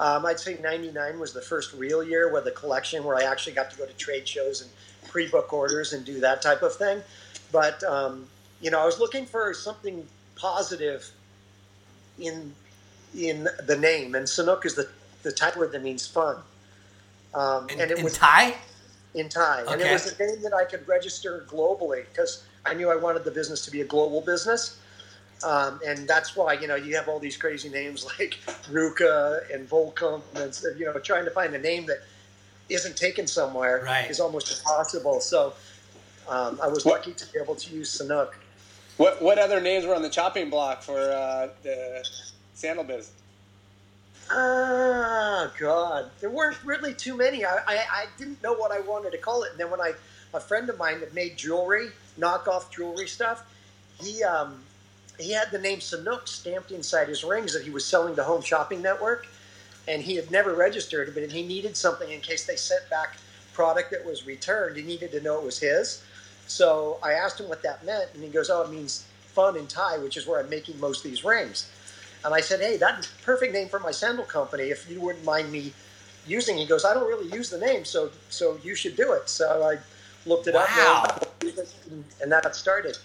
Um, 0.00 0.26
I'd 0.26 0.40
say 0.40 0.58
'99 0.60 1.20
was 1.20 1.32
the 1.32 1.40
first 1.40 1.72
real 1.74 2.02
year 2.02 2.32
with 2.32 2.44
a 2.48 2.50
collection 2.50 3.04
where 3.04 3.16
I 3.16 3.22
actually 3.22 3.52
got 3.52 3.70
to 3.70 3.78
go 3.78 3.86
to 3.86 3.92
trade 3.92 4.26
shows 4.26 4.60
and 4.60 4.70
pre-book 5.08 5.52
orders 5.52 5.92
and 5.92 6.04
do 6.04 6.18
that 6.18 6.42
type 6.42 6.62
of 6.62 6.74
thing. 6.74 7.00
But 7.52 7.84
um, 7.84 8.26
you 8.60 8.72
know, 8.72 8.80
I 8.80 8.86
was 8.86 8.98
looking 8.98 9.24
for 9.24 9.54
something 9.54 10.04
positive 10.34 11.08
in 12.18 12.56
in 13.16 13.46
the 13.68 13.78
name, 13.78 14.16
and 14.16 14.26
Sanuk 14.26 14.66
is 14.66 14.74
the 14.74 14.88
the 15.22 15.30
type 15.30 15.56
word 15.56 15.70
that 15.70 15.84
means 15.84 16.08
fun. 16.08 16.38
Um, 17.34 17.68
In, 17.70 17.80
and 17.80 17.90
it 17.90 17.98
in 17.98 18.04
was 18.04 18.14
Thai? 18.18 18.54
in 19.14 19.28
time. 19.28 19.66
And 19.68 19.80
it 19.80 19.90
was 19.92 20.06
a 20.12 20.18
name 20.24 20.42
that 20.42 20.54
I 20.54 20.64
could 20.64 20.86
register 20.88 21.44
globally 21.48 22.04
because 22.12 22.44
I 22.64 22.74
knew 22.74 22.90
I 22.90 22.96
wanted 22.96 23.24
the 23.24 23.30
business 23.30 23.64
to 23.66 23.70
be 23.70 23.80
a 23.82 23.84
global 23.84 24.20
business. 24.22 24.78
Um, 25.44 25.80
and 25.86 26.06
that's 26.08 26.36
why, 26.36 26.52
you 26.54 26.66
know, 26.68 26.76
you 26.76 26.94
have 26.96 27.08
all 27.08 27.18
these 27.18 27.36
crazy 27.36 27.68
names 27.68 28.04
like 28.18 28.38
RVCA 28.70 29.52
and 29.54 29.68
Volcom. 29.68 30.22
And, 30.34 30.78
you 30.78 30.86
know, 30.86 30.98
trying 30.98 31.24
to 31.24 31.30
find 31.30 31.54
a 31.54 31.58
name 31.58 31.86
that 31.86 31.98
isn't 32.68 32.96
taken 32.96 33.26
somewhere 33.26 33.82
Right. 33.84 34.08
is 34.10 34.20
almost 34.20 34.50
impossible. 34.58 35.20
So 35.20 35.52
um, 36.28 36.58
I 36.62 36.68
was 36.68 36.84
What- 36.84 37.00
lucky 37.00 37.12
to 37.12 37.26
be 37.32 37.38
able 37.38 37.56
to 37.56 37.70
use 37.74 38.00
Sanuk. 38.00 38.30
What 38.98 39.20
what 39.22 39.38
other 39.38 39.58
names 39.60 39.86
were 39.86 39.94
on 39.94 40.02
the 40.02 40.10
chopping 40.10 40.48
block 40.50 40.82
for 40.82 40.98
uh, 41.00 41.48
the 41.62 42.06
sandal 42.54 42.84
business? 42.84 43.10
Ah, 44.32 45.52
God. 45.58 46.10
There 46.20 46.30
weren't 46.30 46.62
really 46.64 46.94
too 46.94 47.16
many. 47.16 47.44
I, 47.44 47.58
I, 47.68 47.76
I 47.92 48.06
didn't 48.18 48.42
know 48.42 48.54
what 48.54 48.72
I 48.72 48.80
wanted 48.80 49.12
to 49.12 49.18
call 49.18 49.44
it. 49.44 49.52
And 49.52 49.60
then 49.60 49.70
when 49.70 49.80
I, 49.80 49.94
a 50.34 50.40
friend 50.40 50.70
of 50.70 50.78
mine 50.78 51.00
that 51.00 51.14
made 51.14 51.38
jewelry, 51.38 51.90
knockoff 52.18 52.70
jewelry 52.72 53.08
stuff, 53.08 53.44
he, 54.02 54.24
um, 54.24 54.64
he 55.18 55.32
had 55.32 55.50
the 55.52 55.60
name 55.60 55.80
Sanuk 55.80 56.28
stamped 56.28 56.72
inside 56.72 57.08
his 57.08 57.24
rings 57.24 57.54
that 57.54 57.64
he 57.64 57.70
was 57.70 57.86
selling 57.86 58.16
to 58.16 58.24
Home 58.24 58.42
Shopping 58.42 58.82
Network. 58.82 59.28
And 59.88 60.02
he 60.02 60.16
had 60.16 60.30
never 60.30 60.54
registered 60.54 61.08
it, 61.08 61.14
but 61.14 61.30
he 61.30 61.42
needed 61.46 61.76
something 61.76 62.10
in 62.10 62.20
case 62.20 62.46
they 62.46 62.56
sent 62.56 62.88
back 62.90 63.18
product 63.54 63.92
that 63.92 64.06
was 64.06 64.26
returned. 64.26 64.76
He 64.78 64.84
needed 64.84 65.12
to 65.12 65.22
know 65.22 65.38
it 65.38 65.44
was 65.44 65.60
his. 65.60 66.04
So 66.48 66.98
I 67.02 67.14
asked 67.14 67.40
him 67.40 67.48
what 67.48 67.62
that 67.64 67.84
meant, 67.84 68.10
and 68.14 68.24
he 68.24 68.30
goes, 68.30 68.50
"Oh, 68.50 68.62
it 68.62 68.70
means 68.70 69.06
fun 69.34 69.56
in 69.56 69.66
Thai, 69.68 69.98
which 69.98 70.16
is 70.16 70.26
where 70.26 70.40
I'm 70.40 70.50
making 70.50 70.80
most 70.80 71.04
of 71.04 71.10
these 71.10 71.24
rings." 71.24 71.68
And 72.24 72.34
I 72.34 72.40
said, 72.40 72.60
"Hey, 72.60 72.76
that's 72.76 73.08
a 73.08 73.22
perfect 73.24 73.52
name 73.52 73.68
for 73.68 73.78
my 73.80 73.90
sandal 73.90 74.24
company. 74.24 74.64
If 74.70 74.88
you 74.90 75.00
wouldn't 75.00 75.24
mind 75.24 75.50
me 75.50 75.72
using." 76.26 76.56
He 76.56 76.66
goes, 76.66 76.84
"I 76.84 76.94
don't 76.94 77.08
really 77.08 77.28
use 77.34 77.50
the 77.50 77.58
name, 77.58 77.84
so 77.84 78.10
so 78.30 78.58
you 78.62 78.74
should 78.74 78.96
do 78.96 79.12
it." 79.12 79.28
So 79.28 79.62
I 79.64 79.78
looked 80.28 80.46
it 80.46 80.54
Wow. 80.54 81.04
up, 81.04 81.36
and, 81.42 82.04
and 82.20 82.32
that 82.32 82.54
started. 82.54 82.96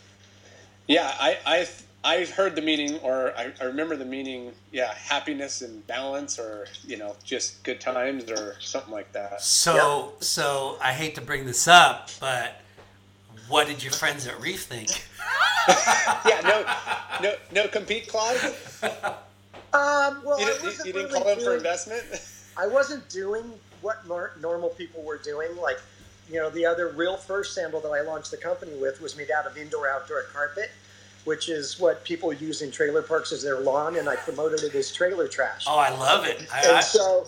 Yeah, 0.87 1.13
I 1.19 1.37
I 1.45 1.67
I 2.03 2.25
heard 2.25 2.55
the 2.55 2.61
meaning, 2.61 2.99
or 2.99 3.33
I, 3.37 3.51
I 3.59 3.65
remember 3.65 3.95
the 3.95 4.05
meaning. 4.05 4.53
Yeah, 4.71 4.93
happiness 4.93 5.61
and 5.61 5.85
balance, 5.87 6.39
or 6.39 6.67
you 6.85 6.97
know, 6.97 7.15
just 7.23 7.63
good 7.63 7.81
times, 7.81 8.29
or 8.29 8.55
something 8.59 8.93
like 8.93 9.11
that. 9.13 9.41
So 9.41 10.13
so 10.19 10.77
I 10.81 10.93
hate 10.93 11.15
to 11.15 11.21
bring 11.21 11.45
this 11.45 11.67
up, 11.67 12.11
but 12.19 12.61
what 13.49 13.67
did 13.67 13.83
your 13.83 13.91
friends 13.93 14.27
at 14.27 14.39
Reef 14.41 14.63
think? 14.63 14.89
Yeah, 16.25 16.39
no, 16.41 16.65
no, 17.21 17.35
no 17.51 17.67
compete 17.67 18.07
clause. 18.07 18.41
Um, 19.73 20.21
well, 20.23 20.39
You 20.39 20.45
didn't, 20.45 20.61
you, 20.61 20.67
wasn't 20.69 20.87
you 20.87 20.93
didn't 20.93 21.07
really 21.11 21.19
call 21.23 21.35
them 21.35 21.39
for 21.43 21.55
investment. 21.57 22.03
I 22.55 22.67
wasn't 22.67 23.07
doing 23.09 23.43
what 23.81 24.07
nor- 24.07 24.31
normal 24.41 24.69
people 24.69 25.03
were 25.03 25.17
doing. 25.17 25.49
Like, 25.57 25.79
you 26.31 26.37
know, 26.39 26.49
the 26.49 26.65
other 26.65 26.87
real 26.89 27.17
first 27.17 27.53
sandal 27.53 27.81
that 27.81 27.89
I 27.89 27.99
launched 28.01 28.31
the 28.31 28.37
company 28.37 28.71
with 28.79 29.01
was 29.01 29.17
made 29.17 29.29
out 29.29 29.45
of 29.45 29.57
indoor 29.57 29.89
outdoor 29.89 30.21
carpet, 30.33 30.71
which 31.25 31.49
is 31.49 31.77
what 31.79 32.03
people 32.05 32.31
use 32.31 32.61
in 32.61 32.71
trailer 32.71 33.01
parks 33.01 33.33
as 33.33 33.43
their 33.43 33.59
lawn, 33.59 33.97
and 33.97 34.07
I 34.07 34.15
promoted 34.15 34.63
it 34.63 34.73
as 34.73 34.91
trailer 34.93 35.27
trash. 35.27 35.65
Oh, 35.67 35.77
I 35.77 35.89
love 35.89 36.25
it. 36.25 36.47
I, 36.53 36.61
and 36.61 36.77
I, 36.77 36.79
so, 36.79 37.25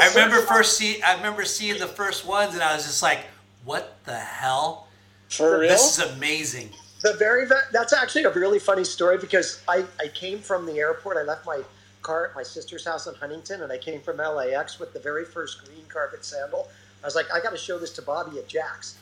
I 0.00 0.08
remember 0.10 0.36
first- 0.36 0.48
first 0.48 0.78
see 0.78 1.02
I 1.02 1.16
remember 1.16 1.44
seeing 1.44 1.78
the 1.80 1.88
first 1.88 2.24
ones, 2.24 2.54
and 2.54 2.62
I 2.62 2.74
was 2.76 2.84
just 2.84 3.02
like, 3.02 3.24
"What 3.64 3.96
the 4.04 4.16
hell? 4.18 4.86
For 5.30 5.58
real? 5.58 5.70
This 5.70 5.98
is 5.98 6.12
amazing." 6.16 6.70
The 7.02 7.14
very 7.14 7.46
ve- 7.46 7.54
that's 7.72 7.94
actually 7.94 8.24
a 8.24 8.30
really 8.30 8.58
funny 8.58 8.84
story 8.84 9.16
because 9.16 9.62
I, 9.66 9.84
I 9.98 10.08
came 10.08 10.38
from 10.38 10.66
the 10.66 10.78
airport. 10.78 11.16
I 11.16 11.22
left 11.22 11.46
my 11.46 11.62
car 12.02 12.26
at 12.26 12.34
my 12.34 12.42
sister's 12.42 12.84
house 12.84 13.06
in 13.06 13.14
Huntington, 13.14 13.62
and 13.62 13.72
I 13.72 13.78
came 13.78 14.00
from 14.02 14.18
LAX 14.18 14.78
with 14.78 14.92
the 14.92 15.00
very 15.00 15.24
first 15.24 15.64
green 15.64 15.84
carpet 15.88 16.24
sandal. 16.24 16.68
I 17.02 17.06
was 17.06 17.14
like, 17.14 17.32
I 17.32 17.40
got 17.40 17.50
to 17.50 17.56
show 17.56 17.78
this 17.78 17.90
to 17.94 18.02
Bobby 18.02 18.38
at 18.38 18.48
Jack's. 18.48 18.96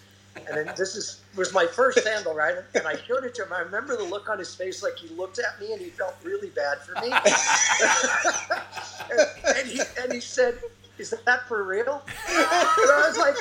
And 0.47 0.57
then 0.57 0.72
this 0.76 0.95
is 0.95 1.20
was 1.35 1.53
my 1.53 1.66
first 1.66 2.01
sandal, 2.05 2.35
right? 2.35 2.55
And 2.74 2.87
I 2.87 2.97
showed 2.97 3.24
it 3.24 3.35
to 3.37 3.43
him. 3.43 3.53
I 3.53 3.61
remember 3.61 3.97
the 3.97 4.05
look 4.05 4.29
on 4.29 4.39
his 4.39 4.55
face, 4.55 4.83
like 4.85 4.97
he 4.97 5.09
looked 5.16 5.41
at 5.41 5.61
me 5.61 5.72
and 5.72 5.81
he 5.81 5.89
felt 5.89 6.14
really 6.22 6.51
bad 6.51 6.79
for 6.79 6.93
me. 7.01 7.11
and, 9.11 9.26
and 9.59 9.68
he 9.68 9.81
and 10.01 10.12
he 10.12 10.20
said, 10.20 10.59
"Is 10.99 11.11
that 11.11 11.49
for 11.49 11.64
real?" 11.64 12.03
And 12.29 12.37
I 12.39 13.05
was 13.09 13.18
like, 13.18 13.37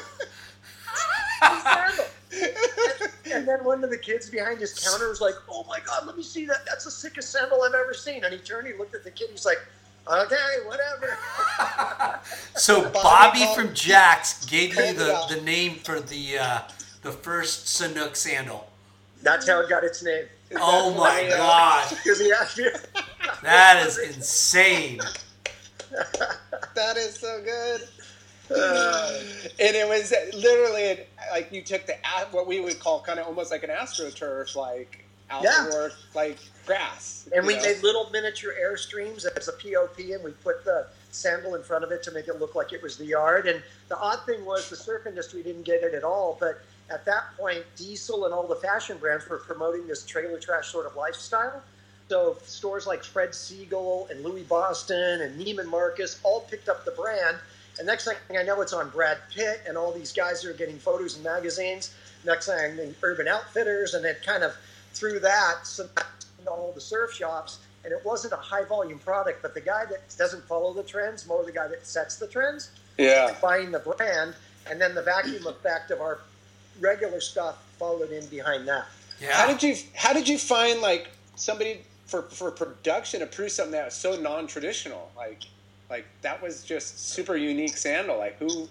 "Sandal." 1.61 2.05
And, 2.41 3.33
and 3.33 3.47
then 3.47 3.63
one 3.63 3.83
of 3.83 3.89
the 3.89 3.97
kids 3.97 4.29
behind 4.29 4.59
his 4.59 4.73
counter 4.73 5.09
was 5.09 5.21
like, 5.21 5.35
"Oh 5.49 5.65
my 5.67 5.79
god, 5.79 6.05
let 6.05 6.17
me 6.17 6.23
see 6.23 6.45
that! 6.45 6.65
That's 6.65 6.85
the 6.85 6.91
sickest 6.91 7.31
sandal 7.31 7.61
I've 7.63 7.73
ever 7.73 7.93
seen." 7.93 8.23
And 8.23 8.33
he 8.33 8.39
turned, 8.39 8.67
he 8.67 8.73
looked 8.73 8.95
at 8.95 9.03
the 9.03 9.11
kid, 9.11 9.29
he's 9.31 9.45
like, 9.45 9.59
"Okay, 10.07 10.55
whatever." 10.65 11.17
So 12.55 12.81
Bobby 12.89 13.39
Bobby 13.41 13.55
from 13.55 13.73
Jax 13.73 14.45
gave 14.45 14.75
you 14.75 14.93
the, 14.93 15.25
the 15.29 15.41
name 15.41 15.75
for 15.75 15.99
the 15.99 16.39
uh, 16.39 16.59
the 17.03 17.11
first 17.11 17.65
Sanuk 17.67 18.15
sandal. 18.15 18.67
That's 19.21 19.47
how 19.47 19.59
it 19.61 19.69
got 19.69 19.83
its 19.83 20.03
name. 20.03 20.25
Oh 20.55 20.93
my 20.95 21.27
god! 21.29 21.89
Because 22.03 22.19
he 22.19 22.31
asked 22.31 22.57
me. 22.57 22.65
that 23.43 23.85
is 23.85 23.97
insane. 23.97 24.99
That 26.75 26.95
is 26.95 27.15
so 27.15 27.41
good. 27.43 27.81
and 28.51 29.75
it 29.75 29.87
was 29.87 30.13
literally 30.33 31.05
like 31.31 31.51
you 31.51 31.61
took 31.61 31.85
the 31.85 31.95
what 32.31 32.47
we 32.47 32.59
would 32.59 32.79
call 32.79 33.01
kind 33.01 33.19
of 33.19 33.27
almost 33.27 33.51
like 33.51 33.63
an 33.63 33.69
astroturf, 33.69 34.55
like 34.55 35.05
outdoor 35.29 35.91
like 36.15 36.37
grass. 36.65 37.29
And 37.35 37.45
we 37.45 37.55
know? 37.55 37.63
made 37.63 37.83
little 37.83 38.09
miniature 38.11 38.53
airstreams 38.61 39.25
as 39.37 39.47
a 39.47 39.53
POP, 39.53 39.99
and 39.99 40.23
we 40.23 40.31
put 40.31 40.63
the 40.65 40.87
sandal 41.11 41.55
in 41.55 41.63
front 41.63 41.83
of 41.83 41.91
it 41.91 42.03
to 42.03 42.11
make 42.11 42.27
it 42.27 42.39
look 42.39 42.55
like 42.55 42.73
it 42.73 42.81
was 42.81 42.97
the 42.97 43.05
yard. 43.05 43.47
And 43.47 43.61
the 43.89 43.97
odd 43.97 44.25
thing 44.25 44.45
was 44.45 44.69
the 44.69 44.75
surf 44.75 45.07
industry 45.07 45.43
didn't 45.43 45.63
get 45.63 45.83
it 45.83 45.93
at 45.93 46.03
all. 46.03 46.37
But 46.39 46.61
at 46.89 47.05
that 47.05 47.35
point, 47.37 47.63
Diesel 47.75 48.25
and 48.25 48.33
all 48.33 48.47
the 48.47 48.55
fashion 48.55 48.97
brands 48.97 49.27
were 49.27 49.39
promoting 49.39 49.87
this 49.87 50.05
trailer 50.05 50.39
trash 50.39 50.67
sort 50.67 50.85
of 50.85 50.95
lifestyle. 50.95 51.61
So 52.09 52.37
stores 52.43 52.87
like 52.87 53.03
Fred 53.03 53.29
Segal 53.31 54.09
and 54.09 54.23
Louis 54.23 54.43
Boston 54.43 55.21
and 55.21 55.39
Neiman 55.39 55.65
Marcus 55.65 56.19
all 56.23 56.41
picked 56.41 56.69
up 56.69 56.85
the 56.85 56.91
brand. 56.91 57.37
And 57.77 57.87
next 57.87 58.05
thing 58.05 58.37
I 58.37 58.43
know, 58.43 58.61
it's 58.61 58.73
on 58.73 58.89
Brad 58.89 59.17
Pitt, 59.33 59.61
and 59.67 59.77
all 59.77 59.91
these 59.91 60.11
guys 60.11 60.41
who 60.41 60.49
are 60.49 60.53
getting 60.53 60.79
photos 60.79 61.17
in 61.17 61.23
magazines. 61.23 61.93
Next 62.25 62.47
thing, 62.47 62.79
I'm 62.79 62.95
Urban 63.03 63.27
Outfitters, 63.27 63.93
and 63.93 64.05
it 64.05 64.23
kind 64.25 64.43
of 64.43 64.55
through 64.93 65.19
that, 65.19 65.59
some 65.65 65.89
all 66.47 66.71
the 66.73 66.81
surf 66.81 67.13
shops, 67.13 67.59
and 67.83 67.93
it 67.93 67.99
wasn't 68.05 68.33
a 68.33 68.37
high 68.37 68.63
volume 68.63 68.99
product. 68.99 69.41
But 69.41 69.53
the 69.53 69.61
guy 69.61 69.85
that 69.85 70.01
doesn't 70.17 70.43
follow 70.45 70.73
the 70.73 70.83
trends, 70.83 71.27
more 71.27 71.43
the 71.43 71.51
guy 71.51 71.67
that 71.67 71.85
sets 71.85 72.15
the 72.15 72.27
trends, 72.27 72.71
yeah. 72.97 73.35
buying 73.41 73.71
the 73.71 73.79
brand, 73.79 74.33
and 74.69 74.79
then 74.81 74.95
the 74.95 75.01
vacuum 75.01 75.45
effect 75.47 75.91
of 75.91 76.01
our 76.01 76.19
regular 76.79 77.21
stuff 77.21 77.63
followed 77.77 78.11
in 78.11 78.25
behind 78.27 78.67
that. 78.67 78.85
Yeah. 79.19 79.33
How 79.33 79.47
did 79.47 79.63
you 79.63 79.75
How 79.95 80.13
did 80.13 80.27
you 80.27 80.37
find 80.37 80.81
like 80.81 81.09
somebody 81.35 81.81
for 82.05 82.23
for 82.23 82.51
production 82.51 83.19
to 83.19 83.25
produce 83.25 83.55
something 83.55 83.71
that 83.73 83.85
was 83.85 83.93
so 83.93 84.19
non 84.19 84.47
traditional? 84.47 85.11
Like 85.15 85.43
like 85.89 86.05
that 86.21 86.41
was 86.41 86.63
just 86.63 87.09
super 87.09 87.35
unique 87.35 87.77
sandal. 87.77 88.17
Like 88.17 88.37
who? 88.39 88.67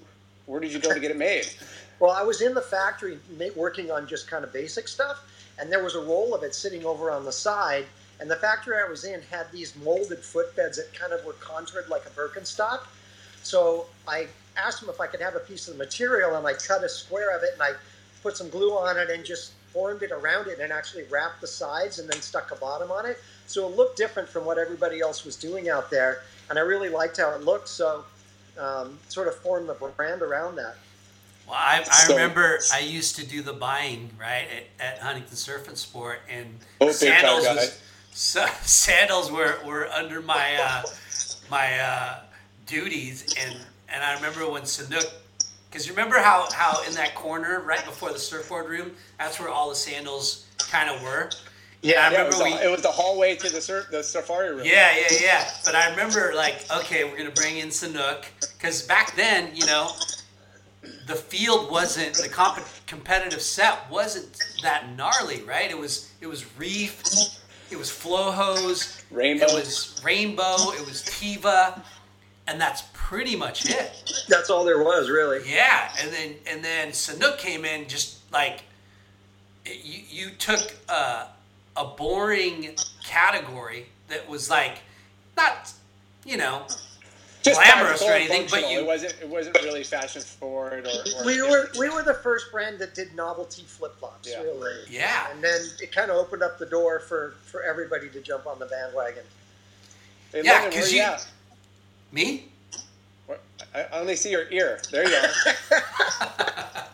Where 0.47 0.61
did 0.61 0.73
you 0.73 0.79
go 0.79 0.95
to 0.95 1.01
get 1.01 1.11
it 1.11 1.17
made? 1.17 1.47
Well, 1.99 2.11
I 2.11 2.23
was 2.23 2.43
in 2.43 2.53
the 2.53 2.61
factory 2.61 3.19
working 3.55 3.91
on 3.91 4.07
just 4.07 4.29
kind 4.29 4.45
of 4.45 4.53
basic 4.53 4.87
stuff, 4.87 5.25
and 5.59 5.73
there 5.73 5.83
was 5.83 5.95
a 5.95 6.01
roll 6.01 6.35
of 6.35 6.43
it 6.43 6.55
sitting 6.55 6.85
over 6.85 7.11
on 7.11 7.25
the 7.25 7.33
side. 7.33 7.87
And 8.21 8.31
the 8.31 8.37
factory 8.37 8.77
I 8.77 8.89
was 8.89 9.05
in 9.05 9.21
had 9.31 9.51
these 9.53 9.75
molded 9.77 10.19
footbeds 10.19 10.77
that 10.77 10.91
kind 10.95 11.13
of 11.13 11.25
were 11.25 11.35
contoured 11.35 11.89
like 11.89 12.05
a 12.07 12.11
Birkenstock. 12.11 12.81
So 13.43 13.87
I 14.09 14.27
asked 14.57 14.81
them 14.81 14.91
if 14.91 15.01
I 15.01 15.07
could 15.07 15.21
have 15.21 15.37
a 15.37 15.41
piece 15.41 15.69
of 15.69 15.79
the 15.79 15.85
material, 15.85 16.35
and 16.35 16.47
I 16.47 16.55
cut 16.55 16.83
a 16.85 16.89
square 16.89 17.37
of 17.37 17.43
it, 17.43 17.51
and 17.55 17.63
I 17.63 17.73
put 18.23 18.37
some 18.37 18.49
glue 18.51 18.73
on 18.73 18.99
it, 18.99 19.11
and 19.11 19.25
just 19.25 19.53
formed 19.73 20.03
it 20.03 20.13
around 20.13 20.49
it, 20.49 20.61
and 20.61 20.73
actually 20.73 21.05
wrapped 21.05 21.41
the 21.41 21.47
sides, 21.47 21.99
and 21.99 22.09
then 22.09 22.21
stuck 22.21 22.51
a 22.51 22.57
bottom 22.57 22.91
on 22.91 23.07
it. 23.07 23.19
So 23.47 23.67
it 23.69 23.77
looked 23.77 23.97
different 23.97 24.29
from 24.29 24.45
what 24.45 24.59
everybody 24.59 25.01
else 25.01 25.25
was 25.25 25.37
doing 25.37 25.69
out 25.69 25.91
there, 25.91 26.23
and 26.51 26.59
I 26.59 26.63
really 26.63 26.89
liked 26.89 27.17
how 27.19 27.31
it 27.33 27.43
looked. 27.43 27.69
So 27.69 28.05
um, 28.59 28.99
sort 29.09 29.29
of 29.29 29.37
formed 29.37 29.69
the 29.69 29.75
brand 29.75 30.23
around 30.23 30.57
that. 30.57 30.77
Well, 31.47 31.57
I, 31.59 31.81
I 31.81 31.83
So- 31.85 32.15
remember 32.15 32.59
I 32.73 32.81
used 32.81 33.17
to 33.17 33.27
do 33.27 33.43
the 33.43 33.53
buying 33.53 34.11
right 34.19 34.47
at, 34.81 34.85
at 34.95 34.99
Huntington 34.99 35.37
Surf 35.37 35.69
and 35.69 35.77
Sport, 35.79 36.21
and 36.29 36.59
Oh, 36.81 36.91
sandals 36.91 37.47
was 37.47 37.81
sandals 38.13 39.31
were, 39.31 39.57
were 39.65 39.89
under 39.89 40.21
my 40.23 40.57
uh, 40.57 40.83
my 41.51 41.79
uh, 41.79 42.21
duties, 42.67 43.35
and 43.41 43.61
and 43.89 44.03
I 44.03 44.15
remember 44.15 44.49
when 44.51 44.63
Sanuk, 44.63 45.07
because 45.71 45.87
you 45.87 45.93
remember 45.93 46.19
how 46.19 46.49
how 46.53 46.83
in 46.85 46.95
that 46.95 47.15
corner 47.15 47.61
right 47.61 47.85
before 47.85 48.13
the 48.13 48.19
surfboard 48.19 48.69
room, 48.69 48.93
that's 49.19 49.39
where 49.39 49.49
all 49.51 49.69
the 49.69 49.77
sandals 49.77 50.47
kind 50.59 50.89
of 50.91 51.01
were. 51.03 51.31
Yeah, 51.87 52.09
I 52.09 52.13
Yeah, 52.13 52.23
it 52.23 52.27
was, 52.27 52.37
remember 52.39 52.57
the, 52.57 52.63
we, 52.63 52.67
it 52.67 52.71
was 52.71 52.83
the 52.83 52.91
hallway 52.91 53.37
to 53.37 53.49
the 53.49 53.61
sur- 53.61 53.87
the 53.91 54.03
safari 54.03 54.51
room. 54.51 54.63
yeah, 54.65 54.91
yeah, 54.97 55.19
yeah. 55.23 55.51
But 55.65 55.75
I 55.75 55.91
remember 55.91 56.33
like, 56.35 56.65
okay, 56.79 57.05
we're 57.05 57.17
gonna 57.17 57.31
bring 57.31 57.59
in 57.59 57.69
Sanuk 57.69 58.25
because 58.59 58.83
back 58.83 59.15
then, 59.17 59.51
you 59.55 59.67
know, 59.67 59.91
the 61.07 61.15
field 61.17 61.71
wasn't 61.71 62.15
the 62.15 62.29
comp- 62.29 62.65
competitive 62.87 63.41
set 63.43 63.89
wasn't 63.91 64.39
that 64.63 64.97
gnarly, 64.97 65.43
right? 65.43 65.71
It 65.71 65.79
was 65.79 66.11
it 66.21 66.27
was 66.27 66.45
reef, 66.59 67.03
it 67.71 67.77
was 67.77 67.89
Flojos, 67.91 69.03
Rainbow. 69.11 69.47
it 69.47 69.53
was 69.55 70.01
rainbow, 70.05 70.57
it 70.73 70.85
was 70.87 71.03
Teva, 71.05 71.81
and 72.49 72.61
that's 72.61 72.83
pretty 72.93 73.37
much 73.37 73.69
it. 73.71 73.93
That's 74.29 74.51
all 74.51 74.65
there 74.65 74.83
was, 74.83 75.09
really. 75.11 75.49
Yeah, 75.49 75.93
and 76.01 76.13
then 76.13 76.35
and 76.51 76.65
then 76.65 76.89
Sanuk 76.89 77.39
came 77.39 77.65
in 77.65 77.87
just 77.89 78.19
like 78.33 78.63
you 79.65 80.01
you 80.09 80.31
took 80.31 80.75
a, 80.89 81.27
a 81.77 81.85
boring 81.85 82.75
category 83.05 83.87
that 84.09 84.29
was 84.29 84.49
like 84.51 84.79
not 85.37 85.73
you 86.25 86.37
know 86.37 86.67
Just 87.43 87.61
glamorous 87.61 88.03
or 88.03 88.13
anything, 88.13 88.47
but 88.51 88.69
you 88.71 88.81
it 88.81 88.87
wasn't 88.87 89.15
it 89.21 89.29
wasn't 89.29 89.55
really 89.63 89.85
fashion 89.85 90.23
forward 90.23 90.87
or, 90.87 91.21
or 91.21 91.25
We 91.27 91.41
were 91.43 91.69
we 91.79 91.89
were 91.91 92.03
the 92.03 92.15
first 92.15 92.51
brand 92.51 92.79
that 92.81 92.95
did 92.95 93.15
novelty 93.15 93.63
flip 93.63 93.97
flops, 93.99 94.29
Yeah. 94.29 94.43
really. 94.43 94.75
yeah 94.91 95.31
And 95.33 95.43
then 95.43 95.61
it 95.81 95.93
kind 95.93 96.11
of 96.11 96.17
opened 96.17 96.43
up 96.43 96.59
the 96.59 96.67
door 96.67 97.01
for 97.01 97.35
for 97.45 97.63
everybody 97.63 98.09
to 98.11 98.21
jump 98.21 98.47
on 98.47 98.59
the 98.59 98.67
bandwagon. 98.67 99.25
Hey, 100.33 100.43
Yeah, 100.45 100.55
Logan, 100.55 100.73
'cause 100.73 100.81
where 100.83 100.91
you- 100.91 100.97
you 100.97 101.03
at? 101.03 101.27
me 102.13 102.49
I 103.75 103.81
I 103.83 103.99
only 104.01 104.17
see 104.17 104.31
your 104.31 104.49
ear. 104.51 104.81
There 104.91 105.09
you 105.09 105.15
are. 105.17 105.83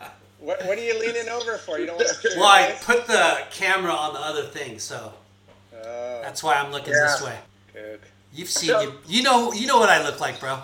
what, 0.43 0.65
what 0.65 0.77
are 0.77 0.83
you 0.83 0.99
leaning 0.99 1.29
over 1.29 1.57
for? 1.57 1.79
You 1.79 1.85
don't 1.87 1.95
want 1.97 2.09
to. 2.21 2.29
well 2.37 2.45
I 2.47 2.75
put 2.81 3.07
the 3.07 3.37
camera 3.51 3.91
on 3.93 4.13
the 4.13 4.19
other 4.19 4.43
thing 4.43 4.79
so 4.79 5.13
Oh, 5.85 6.19
that's 6.21 6.41
why 6.43 6.55
I'm 6.55 6.71
looking 6.71 6.93
this 6.93 7.21
way. 7.21 7.37
good. 7.73 7.99
You've 8.33 8.49
seen 8.49 8.69
So- 8.69 8.81
you, 8.81 8.93
you 9.07 9.23
know 9.23 9.51
you 9.53 9.67
know 9.67 9.77
what 9.79 9.89
I 9.89 10.03
look 10.03 10.19
like, 10.19 10.39
bro. 10.39 10.59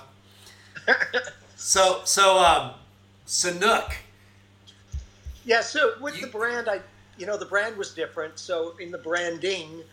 so 1.55 2.01
so 2.05 2.37
um 2.39 2.71
Sanuk. 3.27 3.93
Yeah, 5.45 5.61
so 5.61 5.93
with 6.01 6.15
You- 6.15 6.25
the 6.25 6.31
brand, 6.31 6.67
I 6.69 6.81
you 7.17 7.25
know 7.25 7.37
the 7.37 7.45
brand 7.45 7.77
was 7.77 7.93
different. 7.93 8.39
So 8.39 8.75
in 8.79 8.91
the 8.91 8.97
branding, 8.97 9.83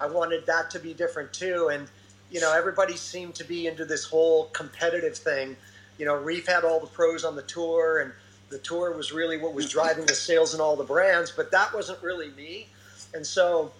I 0.00 0.06
wanted 0.06 0.44
that 0.46 0.70
to 0.72 0.78
be 0.78 0.92
different 0.92 1.32
too. 1.32 1.68
And 1.72 1.88
you 2.30 2.40
know 2.40 2.52
everybody 2.52 2.96
seemed 2.96 3.34
to 3.36 3.44
be 3.44 3.66
into 3.66 3.84
this 3.84 4.04
whole 4.04 4.46
competitive 4.46 5.16
thing. 5.16 5.56
You 5.98 6.04
know, 6.06 6.14
Reef 6.16 6.46
had 6.46 6.64
all 6.64 6.80
the 6.80 6.88
pros 6.88 7.24
on 7.24 7.36
the 7.36 7.42
tour, 7.42 8.00
and 8.00 8.12
the 8.50 8.58
tour 8.58 8.92
was 8.92 9.12
really 9.12 9.36
what 9.36 9.54
was 9.54 9.68
driving 9.68 10.06
the 10.06 10.14
sales 10.14 10.54
in 10.54 10.60
all 10.60 10.76
the 10.76 10.84
brands. 10.84 11.30
But 11.30 11.50
that 11.50 11.74
wasn't 11.74 12.02
really 12.02 12.30
me. 12.30 12.68
And 13.14 13.26
so, 13.26 13.72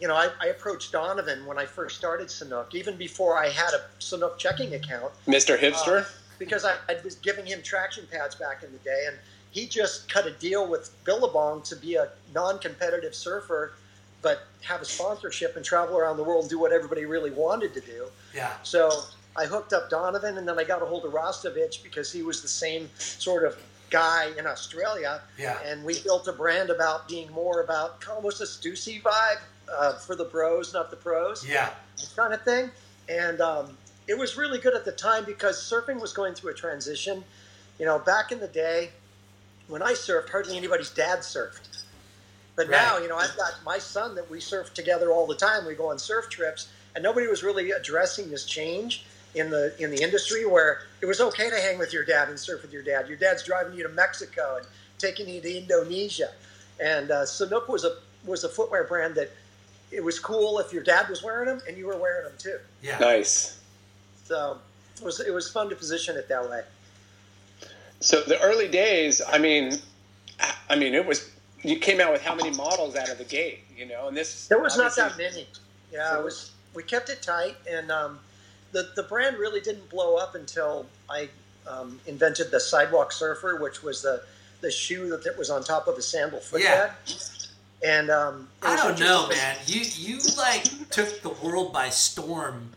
you 0.00 0.08
know, 0.08 0.14
I, 0.14 0.30
I 0.40 0.46
approached 0.46 0.92
Donavon 0.92 1.44
when 1.46 1.58
I 1.58 1.66
first 1.66 1.96
started 1.96 2.28
Sanuk, 2.28 2.74
even 2.74 2.96
before 2.96 3.36
I 3.36 3.48
had 3.48 3.72
a 3.74 3.82
Sanuk 4.00 4.38
checking 4.38 4.74
account 4.74 5.12
Mr. 5.26 5.54
Uh, 5.54 5.58
Hipster. 5.58 6.06
because 6.38 6.64
I, 6.64 6.74
I 6.88 6.96
was 7.04 7.16
giving 7.16 7.46
him 7.46 7.62
traction 7.62 8.06
pads 8.10 8.34
back 8.34 8.62
in 8.62 8.72
the 8.72 8.78
day, 8.78 9.04
and 9.08 9.16
he 9.50 9.66
just 9.66 10.08
cut 10.08 10.26
a 10.26 10.30
deal 10.32 10.66
with 10.66 10.92
Billabong 11.04 11.62
to 11.62 11.76
be 11.76 11.96
a 11.96 12.08
non-competitive 12.34 13.14
surfer, 13.14 13.72
but 14.22 14.42
have 14.62 14.80
a 14.80 14.84
sponsorship 14.84 15.56
and 15.56 15.64
travel 15.64 15.98
around 15.98 16.16
the 16.16 16.24
world 16.24 16.42
and 16.44 16.50
do 16.50 16.58
what 16.58 16.72
everybody 16.72 17.04
really 17.04 17.30
wanted 17.30 17.74
to 17.74 17.80
do. 17.80 18.06
Yeah. 18.34 18.52
So 18.62 18.90
I 19.36 19.46
hooked 19.46 19.72
up 19.72 19.90
Donavon, 19.90 20.38
and 20.38 20.46
then 20.46 20.58
I 20.58 20.64
got 20.64 20.82
a 20.82 20.84
hold 20.84 21.04
of 21.04 21.12
Rastovich 21.12 21.82
because 21.82 22.12
he 22.12 22.22
was 22.22 22.42
the 22.42 22.48
same 22.48 22.88
sort 22.98 23.44
of 23.44 23.56
guy 23.90 24.30
in 24.38 24.46
Australia. 24.46 25.20
Yeah. 25.38 25.58
And 25.64 25.84
we 25.84 26.00
built 26.00 26.28
a 26.28 26.32
brand 26.32 26.70
about 26.70 27.08
being 27.08 27.30
more 27.32 27.62
about 27.62 28.04
almost 28.08 28.40
a 28.40 28.44
Stussy 28.44 29.02
vibe 29.02 29.40
uh, 29.78 29.94
for 29.94 30.14
the 30.16 30.24
bros, 30.24 30.72
not 30.72 30.90
the 30.90 30.96
pros 30.96 31.46
Yeah. 31.46 31.70
kind 32.16 32.32
of 32.32 32.42
thing. 32.42 32.70
And 33.08 33.40
um, 33.40 33.76
it 34.06 34.16
was 34.16 34.36
really 34.36 34.58
good 34.58 34.74
at 34.74 34.84
the 34.84 34.92
time 34.92 35.24
because 35.24 35.56
surfing 35.58 36.00
was 36.00 36.12
going 36.12 36.34
through 36.34 36.52
a 36.52 36.54
transition. 36.54 37.24
You 37.78 37.86
know, 37.86 37.98
back 37.98 38.32
in 38.32 38.40
the 38.40 38.48
day, 38.48 38.90
when 39.68 39.82
I 39.82 39.92
surfed, 39.92 40.30
hardly 40.30 40.56
anybody's 40.56 40.90
dad 40.90 41.20
surfed. 41.20 41.82
But 42.56 42.68
now, 42.68 42.98
you 42.98 43.08
know, 43.08 43.16
I've 43.16 43.36
got 43.36 43.54
my 43.64 43.78
son 43.78 44.14
that 44.16 44.30
we 44.30 44.38
surf 44.40 44.74
together 44.74 45.10
all 45.10 45.26
the 45.26 45.34
time. 45.34 45.66
We 45.66 45.74
go 45.74 45.90
on 45.90 45.98
surf 45.98 46.28
trips, 46.28 46.68
and 46.94 47.02
nobody 47.02 47.26
was 47.26 47.42
really 47.42 47.70
addressing 47.70 48.30
this 48.30 48.44
change 48.44 49.06
in 49.34 49.50
the 49.50 49.74
in 49.82 49.90
the 49.90 50.02
industry 50.02 50.44
where 50.44 50.82
it 51.00 51.06
was 51.06 51.20
okay 51.20 51.48
to 51.50 51.56
hang 51.56 51.78
with 51.78 51.92
your 51.92 52.04
dad 52.04 52.28
and 52.28 52.38
surf 52.38 52.62
with 52.62 52.72
your 52.72 52.82
dad. 52.82 53.08
Your 53.08 53.16
dad's 53.16 53.42
driving 53.44 53.76
you 53.76 53.82
to 53.82 53.88
Mexico 53.90 54.56
and 54.58 54.66
taking 54.98 55.28
you 55.28 55.40
to 55.40 55.58
Indonesia, 55.58 56.30
and 56.80 57.10
uh, 57.10 57.22
Sanuk 57.22 57.68
was 57.68 57.84
a 57.84 57.96
was 58.24 58.44
a 58.44 58.48
footwear 58.48 58.84
brand 58.84 59.14
that 59.14 59.30
it 59.90 60.02
was 60.02 60.18
cool 60.18 60.58
if 60.58 60.72
your 60.72 60.82
dad 60.82 61.08
was 61.08 61.22
wearing 61.22 61.46
them 61.46 61.60
and 61.66 61.76
you 61.76 61.86
were 61.86 61.96
wearing 61.96 62.24
them 62.24 62.34
too. 62.38 62.58
Yeah. 62.82 62.98
Nice. 62.98 63.58
So 64.24 64.58
it 64.96 65.04
was 65.04 65.20
it 65.20 65.32
was 65.32 65.50
fun 65.50 65.68
to 65.70 65.76
position 65.76 66.16
it 66.16 66.28
that 66.28 66.48
way. 66.48 66.62
So 68.00 68.22
the 68.22 68.40
early 68.40 68.68
days, 68.68 69.20
I 69.26 69.38
mean, 69.38 69.72
I 70.68 70.76
mean, 70.76 70.94
it 70.94 71.04
was 71.04 71.30
you 71.62 71.78
came 71.78 72.00
out 72.00 72.12
with 72.12 72.22
how 72.22 72.34
many 72.34 72.50
models 72.50 72.96
out 72.96 73.10
of 73.10 73.18
the 73.18 73.24
gate, 73.24 73.60
you 73.76 73.86
know, 73.86 74.08
and 74.08 74.16
this 74.16 74.48
There 74.48 74.60
was 74.60 74.76
not 74.76 74.94
that 74.96 75.18
many. 75.18 75.46
Yeah, 75.92 76.18
it 76.18 76.24
was. 76.24 76.52
We 76.72 76.84
kept 76.84 77.08
it 77.10 77.20
tight, 77.20 77.56
and 77.68 77.90
um, 77.90 78.20
the 78.72 78.90
the 78.96 79.02
brand 79.02 79.38
really 79.38 79.60
didn't 79.60 79.88
blow 79.90 80.16
up 80.16 80.34
until 80.34 80.86
I 81.08 81.28
um, 81.66 82.00
invented 82.06 82.50
the 82.50 82.60
sidewalk 82.60 83.12
surfer, 83.12 83.60
which 83.60 83.82
was 83.82 84.02
the 84.02 84.22
the 84.60 84.70
shoe 84.70 85.08
that, 85.10 85.24
that 85.24 85.38
was 85.38 85.50
on 85.50 85.62
top 85.64 85.88
of 85.88 85.96
a 85.96 86.02
sandal 86.02 86.40
footbed. 86.40 86.92
Yeah. 87.06 87.16
And 87.82 88.10
um, 88.10 88.48
I 88.62 88.76
don't 88.76 88.98
know, 89.00 89.28
man. 89.28 89.56
You 89.66 89.80
you 89.94 90.18
like 90.36 90.64
took 90.90 91.22
the 91.22 91.30
world 91.42 91.72
by 91.72 91.88
storm 91.88 92.70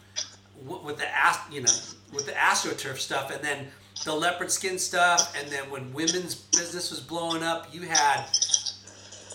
with 0.66 0.98
the 0.98 1.08
ast- 1.14 1.52
you 1.52 1.62
know 1.62 1.74
with 2.14 2.26
the 2.26 2.32
astroturf 2.34 2.98
stuff, 2.98 3.32
and 3.32 3.44
then 3.44 3.68
the 4.06 4.14
leopard 4.14 4.52
skin 4.52 4.80
stuff, 4.80 5.36
and 5.38 5.52
then 5.52 5.70
when 5.70 5.92
women's 5.94 6.36
business 6.36 6.90
was 6.90 7.00
blowing 7.02 7.44
up, 7.44 7.68
you 7.74 7.82
had 7.82 8.26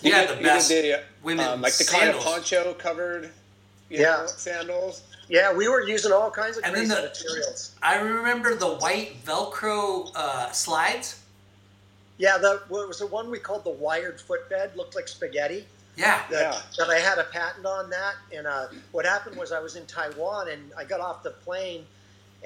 you 0.01 0.13
had 0.13 0.29
the 0.31 0.35
did- 0.37 0.45
best 0.45 0.69
did 0.71 0.85
the, 0.85 1.03
women 1.23 1.47
um, 1.47 1.61
like 1.61 1.77
the 1.77 1.85
sandals. 1.85 2.25
kind 2.25 2.39
of 2.39 2.43
poncho 2.43 2.75
covered, 2.75 3.25
you 3.25 3.31
Yeah. 3.91 4.03
know, 4.03 4.27
sandals. 4.27 5.03
Yeah, 5.29 5.53
we 5.53 5.69
were 5.69 5.83
using 5.83 6.13
all 6.13 6.31
kinds 6.31 6.57
of 6.57 6.65
And 6.65 6.75
then 6.75 6.87
crazy 6.89 6.95
the- 7.03 7.09
materials. 7.09 7.75
I 7.83 7.97
remember 7.97 8.55
the 8.55 8.67
white 8.77 9.23
Velcro 9.25 10.11
uh, 10.15 10.51
slides. 10.53 11.21
Yeah, 12.19 12.39
the 12.39 12.63
what 12.69 12.89
was 12.89 12.99
the 12.99 13.07
one 13.07 13.31
we 13.31 13.39
called 13.39 13.65
the 13.65 13.71
wired 13.71 14.21
footbed? 14.21 14.75
Looked 14.77 14.95
like 14.97 15.07
spaghetti. 15.09 15.67
Yeah, 15.97 16.23
that, 16.31 16.55
Yeah. 16.55 16.61
that 16.79 16.91
I 16.91 16.99
had 16.99 17.19
a 17.19 17.25
patent 17.25 17.67
on 17.67 17.91
that. 17.91 18.15
And 18.35 18.47
uh, 18.47 18.67
what 18.93 19.05
happened 19.05 19.37
was 19.37 19.53
I 19.53 19.61
was 19.61 19.77
in 19.77 19.85
Taiwan 19.87 20.49
and 20.49 20.73
I 20.77 20.85
got 20.85 21.01
off 21.01 21.23
the 21.23 21.31
plane 21.31 21.85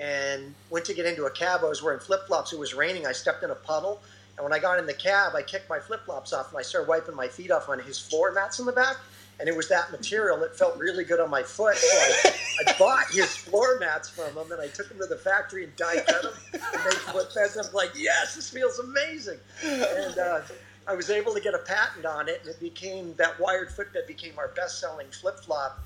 and 0.01 0.55
went 0.71 0.85
to 0.87 0.95
get 0.95 1.05
into 1.07 1.25
a 1.27 1.31
cab. 1.31 1.61
I 1.63 1.69
was 1.69 1.83
wearing 1.83 2.01
flip 2.01 2.27
flops. 2.27 2.53
It 2.53 2.59
was 2.59 2.73
raining. 2.75 3.07
I 3.07 3.13
stepped 3.13 3.43
in 3.43 3.51
a 3.51 3.55
puddle. 3.55 4.01
And 4.39 4.45
when 4.45 4.53
I 4.55 4.59
got 4.59 4.79
in 4.79 4.87
the 4.87 4.95
cab, 4.95 5.35
I 5.35 5.43
kicked 5.43 5.69
my 5.69 5.79
flip 5.79 6.05
flops 6.07 6.33
off 6.33 6.49
and 6.51 6.59
I 6.59 6.63
started 6.63 6.89
wiping 6.89 7.15
my 7.15 7.29
feet 7.29 7.51
off 7.51 7.69
on 7.69 7.79
his 7.79 7.99
floor 7.99 8.33
mats 8.33 8.59
in 8.59 8.65
the 8.67 8.73
back. 8.73 8.97
And 9.41 9.49
it 9.49 9.57
was 9.57 9.69
that 9.71 9.91
material 9.91 10.39
that 10.41 10.57
felt 10.57 10.79
really 10.79 11.05
good 11.05 11.19
on 11.19 11.29
my 11.29 11.43
foot. 11.43 11.77
So 11.77 11.99
I, 11.99 12.35
I 12.69 12.75
bought 12.79 13.07
his 13.11 13.35
floor 13.35 13.79
mats 13.81 14.09
from 14.09 14.37
him 14.37 14.53
and 14.53 14.61
I 14.61 14.69
took 14.69 14.89
them 14.89 14.99
to 14.99 15.07
the 15.07 15.17
factory 15.17 15.65
and 15.65 15.75
die 15.75 15.97
cut 15.97 16.23
them 16.23 16.33
and 16.53 16.63
made 16.63 16.95
footbeds. 17.11 17.59
I'm 17.59 17.73
like, 17.73 17.91
yes, 17.97 18.37
this 18.37 18.51
feels 18.51 18.79
amazing. 18.79 19.39
And 19.65 20.19
uh, 20.19 20.43
I 20.87 20.95
was 20.95 21.11
able 21.11 21.33
to 21.35 21.41
get 21.41 21.55
a 21.55 21.59
patent 21.59 22.05
on 22.05 22.29
it, 22.29 22.41
and 22.41 22.51
it 22.51 22.61
became 22.61 23.15
that 23.15 23.39
wired 23.39 23.71
footbed 23.71 24.07
became 24.07 24.39
our 24.39 24.49
best-selling 24.49 25.07
flip-flop. 25.09 25.81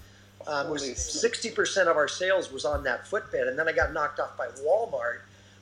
Um, 0.47 0.71
was 0.71 0.97
sixty 0.97 1.51
percent 1.51 1.89
of 1.89 1.97
our 1.97 2.07
sales 2.09 2.53
was 2.53 2.65
on 2.65 2.85
that 2.85 3.07
footbed, 3.07 3.49
and 3.49 3.59
then 3.59 3.69
I 3.69 3.73
got 3.73 3.93
knocked 3.93 4.21
off 4.21 4.37
by 4.37 4.49
Walmart, 4.65 5.21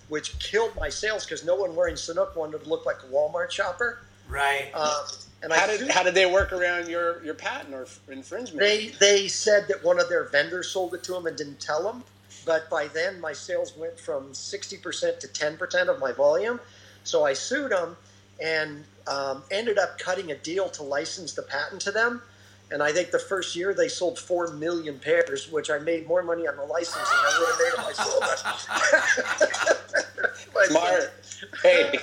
which 0.08 0.38
killed 0.40 0.74
my 0.76 0.88
sales 0.88 1.24
because 1.24 1.44
no 1.44 1.54
one 1.54 1.74
wearing 1.76 1.94
Sanuk 1.94 2.36
wanted 2.36 2.64
to 2.64 2.68
look 2.68 2.84
like 2.84 2.96
a 3.02 3.06
Walmart 3.06 3.50
shopper. 3.50 4.00
right. 4.28 4.70
Um, 4.74 5.04
and 5.44 5.52
How 5.52 5.64
I 5.64 5.76
did 5.76 5.90
how 5.90 6.02
did 6.02 6.14
they 6.14 6.26
work 6.26 6.52
around 6.52 6.88
your, 6.88 7.22
your 7.24 7.34
patent 7.34 7.74
or 7.74 7.86
infringement? 8.10 8.60
they 8.60 8.88
they 9.00 9.28
said 9.28 9.68
that 9.68 9.84
one 9.84 10.00
of 10.00 10.08
their 10.08 10.24
vendors 10.24 10.68
sold 10.70 10.94
it 10.94 11.04
to 11.04 11.12
them 11.12 11.26
and 11.26 11.36
didn't 11.36 11.60
tell 11.60 11.82
them. 11.84 12.02
But 12.46 12.68
by 12.70 12.88
then, 12.88 13.20
my 13.20 13.32
sales 13.32 13.76
went 13.76 13.98
from 14.00 14.32
60% 14.32 15.20
to 15.20 15.28
10% 15.28 15.88
of 15.88 15.98
my 16.00 16.12
volume. 16.12 16.60
So 17.04 17.24
I 17.24 17.34
sued 17.34 17.70
them 17.70 17.96
and 18.42 18.84
um, 19.06 19.44
ended 19.50 19.78
up 19.78 19.98
cutting 19.98 20.30
a 20.32 20.36
deal 20.36 20.68
to 20.70 20.82
license 20.82 21.34
the 21.34 21.42
patent 21.42 21.80
to 21.82 21.92
them. 21.92 22.22
And 22.70 22.82
I 22.82 22.92
think 22.92 23.12
the 23.12 23.18
first 23.18 23.54
year 23.56 23.74
they 23.74 23.88
sold 23.88 24.18
4 24.18 24.52
million 24.52 24.98
pairs, 24.98 25.50
which 25.50 25.70
I 25.70 25.78
made 25.78 26.06
more 26.06 26.22
money 26.22 26.46
on 26.48 26.56
the 26.56 26.64
license 26.64 27.08
than 27.08 27.18
I 27.18 27.38
would 27.38 27.48
have 27.48 27.58
made 27.60 27.74
if 27.78 27.86
I 27.88 27.92
sold 28.04 28.24
it. 30.66 30.70
Smart. 30.70 31.12
hey, 31.62 31.98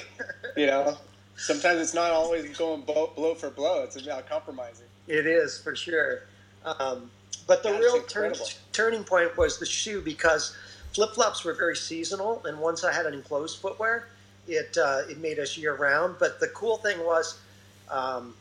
you 0.56 0.68
know, 0.68 0.98
sometimes 1.42 1.82
it's 1.82 1.94
not 1.94 2.12
always 2.12 2.58
going 2.58 2.82
blow, 2.82 3.12
blow 3.16 3.34
for 3.34 3.50
blow. 3.50 3.84
It's 3.84 3.96
about 3.96 4.30
compromising. 4.30 4.86
It 5.08 5.26
is 5.26 5.60
for 5.60 5.76
sure. 5.76 6.24
Um, 6.64 7.10
but 7.48 7.64
the 7.64 7.70
That's 7.70 7.82
real 7.82 8.04
turn, 8.04 8.34
turning 8.72 9.04
point 9.04 9.36
was 9.36 9.58
the 9.58 9.66
shoe 9.66 10.02
because 10.02 10.56
flip 10.94 11.16
flops 11.16 11.44
were 11.44 11.54
very 11.54 11.76
seasonal, 11.76 12.42
and 12.46 12.60
once 12.60 12.84
I 12.84 12.94
had 12.94 13.06
an 13.06 13.14
enclosed 13.14 13.60
footwear, 13.60 14.08
it 14.48 14.78
uh, 14.78 15.02
it 15.10 15.18
made 15.20 15.40
us 15.40 15.58
year 15.58 15.76
round. 15.76 16.16
But 16.20 16.40
the 16.40 16.48
cool 16.50 16.78
thing 16.78 17.04
was, 17.04 17.40
um, 17.90 18.36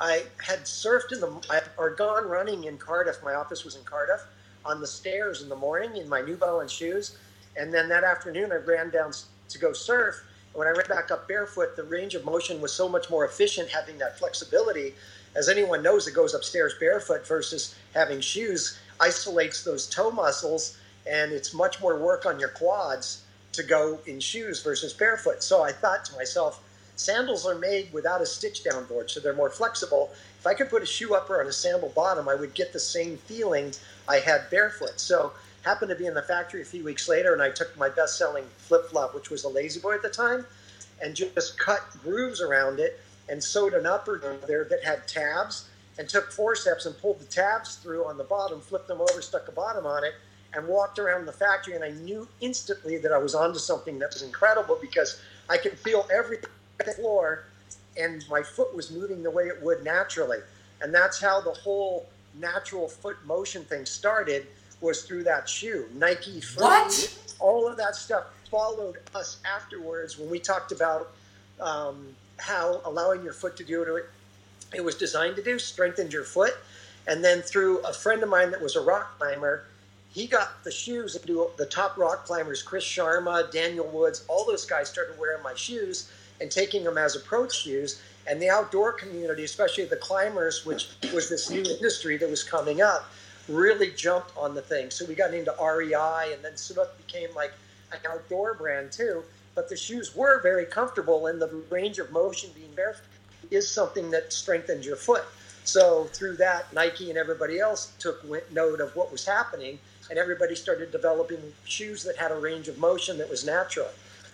I 0.00 0.24
had 0.46 0.60
surfed 0.60 1.12
in 1.12 1.20
the 1.20 1.32
I, 1.50 1.62
or 1.78 1.90
gone 1.90 2.28
running 2.28 2.64
in 2.64 2.76
Cardiff. 2.76 3.22
My 3.24 3.34
office 3.34 3.64
was 3.64 3.76
in 3.76 3.84
Cardiff 3.84 4.20
on 4.64 4.80
the 4.80 4.86
stairs 4.86 5.42
in 5.42 5.48
the 5.48 5.56
morning 5.56 5.96
in 5.96 6.08
my 6.08 6.20
New 6.20 6.36
Balance 6.36 6.70
shoes, 6.70 7.16
and 7.56 7.72
then 7.72 7.88
that 7.88 8.04
afternoon 8.04 8.52
I 8.52 8.56
ran 8.56 8.90
down 8.90 9.12
to 9.48 9.58
go 9.58 9.72
surf. 9.72 10.22
When 10.54 10.68
I 10.68 10.72
ran 10.72 10.86
back 10.88 11.10
up 11.10 11.26
barefoot, 11.28 11.76
the 11.76 11.82
range 11.84 12.14
of 12.14 12.24
motion 12.24 12.60
was 12.60 12.72
so 12.72 12.88
much 12.88 13.08
more 13.08 13.24
efficient 13.24 13.70
having 13.70 13.98
that 13.98 14.18
flexibility. 14.18 14.94
As 15.34 15.48
anyone 15.48 15.82
knows 15.82 16.04
that 16.04 16.14
goes 16.14 16.34
upstairs 16.34 16.74
barefoot 16.78 17.26
versus 17.26 17.74
having 17.94 18.20
shoes 18.20 18.78
isolates 19.00 19.64
those 19.64 19.86
toe 19.86 20.10
muscles, 20.10 20.76
and 21.06 21.32
it's 21.32 21.54
much 21.54 21.80
more 21.80 21.98
work 21.98 22.26
on 22.26 22.38
your 22.38 22.50
quads 22.50 23.24
to 23.52 23.62
go 23.62 23.98
in 24.06 24.20
shoes 24.20 24.62
versus 24.62 24.92
barefoot. 24.92 25.42
So 25.42 25.62
I 25.62 25.72
thought 25.72 26.04
to 26.06 26.16
myself, 26.16 26.62
sandals 26.96 27.46
are 27.46 27.54
made 27.54 27.92
without 27.92 28.20
a 28.20 28.26
stitch 28.26 28.62
down 28.62 28.84
board, 28.84 29.10
so 29.10 29.20
they're 29.20 29.32
more 29.34 29.50
flexible. 29.50 30.10
If 30.38 30.46
I 30.46 30.54
could 30.54 30.68
put 30.68 30.82
a 30.82 30.86
shoe 30.86 31.14
upper 31.14 31.40
on 31.40 31.46
a 31.46 31.52
sandal 31.52 31.88
bottom, 31.90 32.28
I 32.28 32.34
would 32.34 32.54
get 32.54 32.72
the 32.72 32.80
same 32.80 33.16
feeling 33.16 33.72
I 34.06 34.18
had 34.18 34.50
barefoot. 34.50 35.00
So 35.00 35.32
happened 35.62 35.90
to 35.90 35.96
be 35.96 36.06
in 36.06 36.14
the 36.14 36.22
factory 36.22 36.62
a 36.62 36.64
few 36.64 36.84
weeks 36.84 37.08
later, 37.08 37.32
and 37.32 37.42
I 37.42 37.50
took 37.50 37.76
my 37.76 37.88
best-selling 37.88 38.44
flip-flop, 38.58 39.14
which 39.14 39.30
was 39.30 39.44
a 39.44 39.48
lazy 39.48 39.80
boy 39.80 39.94
at 39.94 40.02
the 40.02 40.10
time, 40.10 40.44
and 41.02 41.14
just 41.14 41.58
cut 41.58 41.80
grooves 42.02 42.40
around 42.40 42.80
it 42.80 43.00
and 43.28 43.42
sewed 43.42 43.74
an 43.74 43.86
upper 43.86 44.40
there 44.46 44.64
that 44.64 44.84
had 44.84 45.06
tabs 45.06 45.68
and 45.98 46.08
took 46.08 46.32
forceps 46.32 46.86
and 46.86 46.96
pulled 46.98 47.20
the 47.20 47.24
tabs 47.26 47.76
through 47.76 48.04
on 48.04 48.16
the 48.16 48.24
bottom, 48.24 48.60
flipped 48.60 48.88
them 48.88 49.00
over, 49.00 49.20
stuck 49.22 49.46
a 49.48 49.52
bottom 49.52 49.86
on 49.86 50.04
it, 50.04 50.14
and 50.54 50.66
walked 50.66 50.98
around 50.98 51.26
the 51.26 51.32
factory. 51.32 51.74
And 51.74 51.84
I 51.84 51.90
knew 51.90 52.28
instantly 52.40 52.98
that 52.98 53.12
I 53.12 53.18
was 53.18 53.34
onto 53.34 53.58
something 53.58 53.98
that 53.98 54.12
was 54.12 54.22
incredible 54.22 54.78
because 54.80 55.20
I 55.48 55.56
could 55.56 55.78
feel 55.78 56.06
the 56.08 56.92
floor 56.94 57.44
and 57.96 58.24
my 58.28 58.42
foot 58.42 58.74
was 58.74 58.90
moving 58.90 59.22
the 59.22 59.30
way 59.30 59.44
it 59.44 59.62
would 59.62 59.84
naturally. 59.84 60.38
And 60.80 60.94
that's 60.94 61.20
how 61.20 61.40
the 61.40 61.52
whole 61.52 62.08
natural 62.38 62.88
foot 62.88 63.16
motion 63.26 63.64
thing 63.64 63.84
started 63.86 64.46
was 64.82 65.02
through 65.04 65.24
that 65.24 65.48
shoe. 65.48 65.88
Nike 65.94 66.40
Free, 66.40 66.62
What? 66.64 67.18
all 67.38 67.66
of 67.66 67.76
that 67.78 67.94
stuff 67.96 68.24
followed 68.50 68.98
us 69.14 69.38
afterwards 69.44 70.18
when 70.18 70.28
we 70.28 70.38
talked 70.38 70.72
about 70.72 71.12
um, 71.60 72.14
how 72.38 72.80
allowing 72.84 73.22
your 73.22 73.32
foot 73.32 73.56
to 73.56 73.64
do 73.64 73.80
what 73.80 74.04
it 74.74 74.84
was 74.84 74.96
designed 74.96 75.36
to 75.36 75.42
do, 75.42 75.58
strengthened 75.58 76.12
your 76.12 76.24
foot. 76.24 76.54
And 77.06 77.24
then 77.24 77.40
through 77.42 77.78
a 77.78 77.92
friend 77.92 78.22
of 78.22 78.28
mine 78.28 78.50
that 78.50 78.60
was 78.60 78.76
a 78.76 78.80
rock 78.80 79.18
climber, 79.18 79.64
he 80.12 80.26
got 80.26 80.62
the 80.64 80.70
shoes 80.70 81.16
do 81.24 81.48
the 81.56 81.66
top 81.66 81.96
rock 81.96 82.26
climbers, 82.26 82.62
Chris 82.62 82.84
Sharma, 82.84 83.50
Daniel 83.50 83.86
Woods, 83.88 84.24
all 84.28 84.44
those 84.44 84.66
guys 84.66 84.88
started 84.90 85.18
wearing 85.18 85.42
my 85.42 85.54
shoes 85.54 86.10
and 86.40 86.50
taking 86.50 86.84
them 86.84 86.98
as 86.98 87.16
approach 87.16 87.62
shoes. 87.62 88.02
And 88.26 88.40
the 88.40 88.50
outdoor 88.50 88.92
community, 88.92 89.44
especially 89.44 89.84
the 89.86 89.96
climbers, 89.96 90.64
which 90.64 90.90
was 91.12 91.28
this 91.28 91.50
new 91.50 91.62
industry 91.62 92.18
that 92.18 92.28
was 92.30 92.44
coming 92.44 92.82
up, 92.82 93.10
really 93.48 93.90
jumped 93.90 94.36
on 94.36 94.54
the 94.54 94.62
thing. 94.62 94.90
So 94.90 95.04
we 95.04 95.14
got 95.14 95.34
into 95.34 95.54
REI, 95.60 96.32
and 96.32 96.42
then 96.44 96.52
Sanuk 96.52 96.88
became 97.06 97.34
like 97.34 97.52
an 97.92 97.98
outdoor 98.08 98.54
brand 98.54 98.92
too. 98.92 99.22
But 99.54 99.68
the 99.68 99.76
shoes 99.76 100.16
were 100.16 100.40
very 100.40 100.64
comfortable, 100.64 101.26
and 101.26 101.40
the 101.40 101.48
range 101.70 101.98
of 101.98 102.10
motion 102.10 102.50
being 102.54 102.72
barefoot 102.74 103.04
is 103.50 103.68
something 103.68 104.10
that 104.10 104.32
strengthens 104.32 104.86
your 104.86 104.96
foot. 104.96 105.24
So 105.64 106.04
through 106.12 106.36
that, 106.36 106.72
Nike 106.72 107.10
and 107.10 107.18
everybody 107.18 107.60
else 107.60 107.92
took 107.98 108.24
note 108.50 108.80
of 108.80 108.96
what 108.96 109.12
was 109.12 109.26
happening, 109.26 109.78
and 110.08 110.18
everybody 110.18 110.54
started 110.54 110.90
developing 110.90 111.52
shoes 111.64 112.02
that 112.04 112.16
had 112.16 112.32
a 112.32 112.36
range 112.36 112.68
of 112.68 112.78
motion 112.78 113.18
that 113.18 113.28
was 113.28 113.44
natural. 113.44 113.88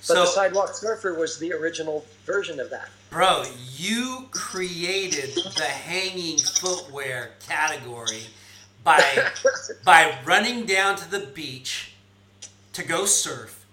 But 0.06 0.14
So- 0.14 0.20
the 0.20 0.26
Sidewalk 0.26 0.74
Surfer 0.74 1.14
was 1.14 1.38
the 1.38 1.52
original 1.52 2.06
version 2.24 2.60
of 2.60 2.70
that. 2.70 2.88
Bro, 3.10 3.44
you 3.76 4.28
created 4.30 5.34
the 5.34 5.64
hanging 5.64 6.38
footwear 6.38 7.32
category 7.46 8.28
by 8.88 9.28
by 9.84 10.18
running 10.24 10.64
down 10.64 10.96
to 10.96 11.10
the 11.10 11.20
beach 11.20 11.92
to 12.72 12.82
go 12.82 13.04
surf 13.04 13.66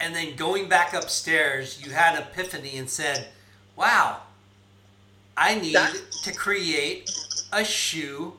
and 0.00 0.14
then 0.14 0.36
going 0.36 0.68
back 0.68 0.94
upstairs, 0.94 1.84
you 1.84 1.90
had 1.90 2.14
an 2.16 2.22
epiphany 2.22 2.76
and 2.76 2.88
said, 2.88 3.28
"Wow, 3.76 4.22
I 5.36 5.54
need 5.54 5.74
That- 5.74 5.96
to 6.24 6.32
create 6.32 7.10
a 7.52 7.64
shoe 7.64 8.34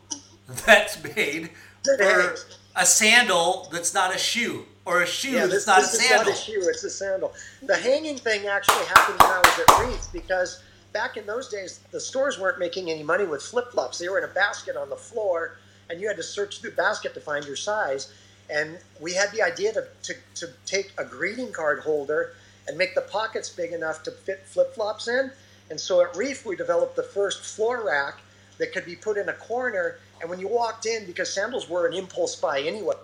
that's 0.66 1.02
made 1.04 1.50
for 1.98 2.36
a 2.76 2.86
sandal 2.86 3.68
that's 3.72 3.94
not 3.94 4.16
a 4.16 4.18
shoe 4.20 4.66
or 4.86 5.02
a 5.02 5.08
shoe 5.08 5.32
Yeah, 5.32 5.42
that's 5.48 5.66
this, 5.66 5.68
not 5.68 5.82
this 5.82 5.94
a 5.94 5.98
is 5.98 6.08
sandal." 6.10 6.32
not 6.34 6.40
a 6.40 6.42
shoe; 6.42 6.62
it's 6.70 6.84
a 6.84 6.90
sandal. 6.90 7.34
The 7.64 7.76
hanging 7.76 8.18
thing 8.18 8.48
actually 8.48 8.86
happened 8.86 9.20
when 9.20 9.32
I 9.32 9.40
was 9.40 9.60
at 9.68 9.88
Reef 9.88 10.02
because 10.14 10.62
back 10.94 11.18
in 11.18 11.26
those 11.26 11.50
days, 11.50 11.80
the 11.92 12.00
stores 12.00 12.40
weren't 12.40 12.60
making 12.60 12.90
any 12.90 13.04
money 13.04 13.26
with 13.26 13.42
flip 13.42 13.72
flops. 13.72 13.98
They 13.98 14.08
were 14.10 14.18
in 14.20 14.24
a 14.24 14.34
basket 14.34 14.76
on 14.78 14.90
the 14.90 14.96
floor, 14.96 15.58
and 15.90 16.00
you 16.00 16.08
had 16.08 16.18
to 16.18 16.24
search 16.24 16.60
through 16.60 16.72
the 16.72 16.76
basket 16.76 17.14
to 17.14 17.20
find 17.20 17.46
your 17.46 17.56
size. 17.56 18.14
And 18.50 18.78
we 19.00 19.14
had 19.14 19.32
the 19.32 19.42
idea 19.42 19.74
to, 19.74 19.86
to, 20.04 20.14
to 20.36 20.50
take 20.66 20.92
a 20.98 21.06
greeting 21.06 21.52
card 21.52 21.80
holder 21.80 22.34
and 22.68 22.78
make 22.78 22.96
the 22.96 23.02
pockets 23.02 23.50
big 23.50 23.74
enough 23.74 24.04
to 24.04 24.12
fit 24.12 24.46
flip 24.46 24.74
flops 24.74 25.08
in. 25.08 25.32
And 25.70 25.80
so 25.80 26.02
at 26.02 26.16
Reef, 26.16 26.46
we 26.46 26.56
developed 26.56 26.96
the 26.96 27.04
first 27.04 27.42
floor 27.42 27.86
rack 27.86 28.20
that 28.58 28.74
could 28.74 28.86
be 28.86 28.96
put 28.96 29.18
in 29.18 29.30
a 29.30 29.34
corner. 29.34 29.98
And 30.22 30.30
when 30.30 30.40
you 30.40 30.48
walked 30.48 30.86
in, 30.86 31.06
because 31.06 31.34
sandals 31.34 31.70
were 31.70 31.88
an 31.88 31.94
impulse 31.94 32.36
buy 32.36 32.62
anyway, 32.62 32.96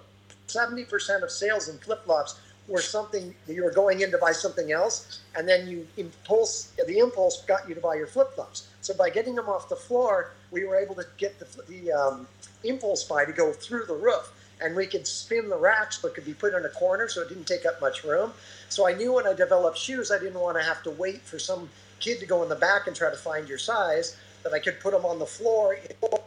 70% 0.48 1.24
of 1.24 1.32
sales 1.32 1.70
in 1.70 1.78
flip 1.80 2.06
flops 2.06 2.40
were 2.68 2.82
something 2.82 3.34
you 3.48 3.64
were 3.64 3.72
going 3.72 4.02
in 4.02 4.12
to 4.12 4.18
buy 4.18 4.32
something 4.32 4.72
else, 4.72 5.22
and 5.36 5.48
then 5.48 5.68
you 5.68 5.88
impulse 5.98 6.72
the 6.88 6.98
impulse 6.98 7.44
got 7.44 7.68
you 7.70 7.76
to 7.76 7.82
buy 7.82 7.96
your 7.96 8.08
flip 8.08 8.34
flops. 8.34 8.68
So 8.82 8.94
by 8.94 9.10
getting 9.10 9.36
them 9.36 9.48
off 9.48 9.70
the 9.70 9.76
floor, 9.76 10.32
we 10.52 10.66
were 10.66 10.76
able 10.76 10.96
to 10.96 11.06
get 11.18 11.40
the, 11.40 11.46
the 11.68 11.92
um, 11.92 12.28
impulse 12.64 13.04
buy 13.04 13.26
to 13.26 13.32
go 13.32 13.52
through 13.52 13.86
the 13.86 13.96
roof, 13.96 14.32
and 14.62 14.76
we 14.76 14.88
could 14.88 15.06
spin 15.06 15.50
the 15.50 15.58
racks, 15.58 16.00
but 16.02 16.16
could 16.16 16.26
be 16.26 16.34
put 16.34 16.54
in 16.54 16.66
a 16.66 16.70
corner, 16.70 17.08
so 17.08 17.22
it 17.22 17.30
didn't 17.30 17.48
take 17.48 17.66
up 17.66 17.80
much 17.82 18.04
room. 18.04 18.32
So 18.70 18.88
I 18.88 18.94
knew 18.94 19.14
when 19.14 19.28
I 19.28 19.34
developed 19.34 19.78
shoes, 19.78 20.12
I 20.12 20.20
didn't 20.20 20.40
want 20.40 20.58
to 20.58 20.64
have 20.64 20.82
to 20.84 20.92
wait 20.92 21.22
for 21.22 21.40
some 21.40 21.70
kid 22.00 22.20
to 22.20 22.26
go 22.26 22.44
in 22.44 22.50
the 22.50 22.56
back 22.56 22.88
and 22.88 22.96
try 22.96 23.10
to 23.10 23.18
find 23.18 23.48
your 23.48 23.58
size. 23.58 24.18
That 24.44 24.54
I 24.54 24.60
could 24.60 24.80
put 24.80 24.92
them 24.92 25.06
on 25.06 25.18
the 25.18 25.26
floor 25.26 25.74
in 25.74 25.92
a 26.04 26.20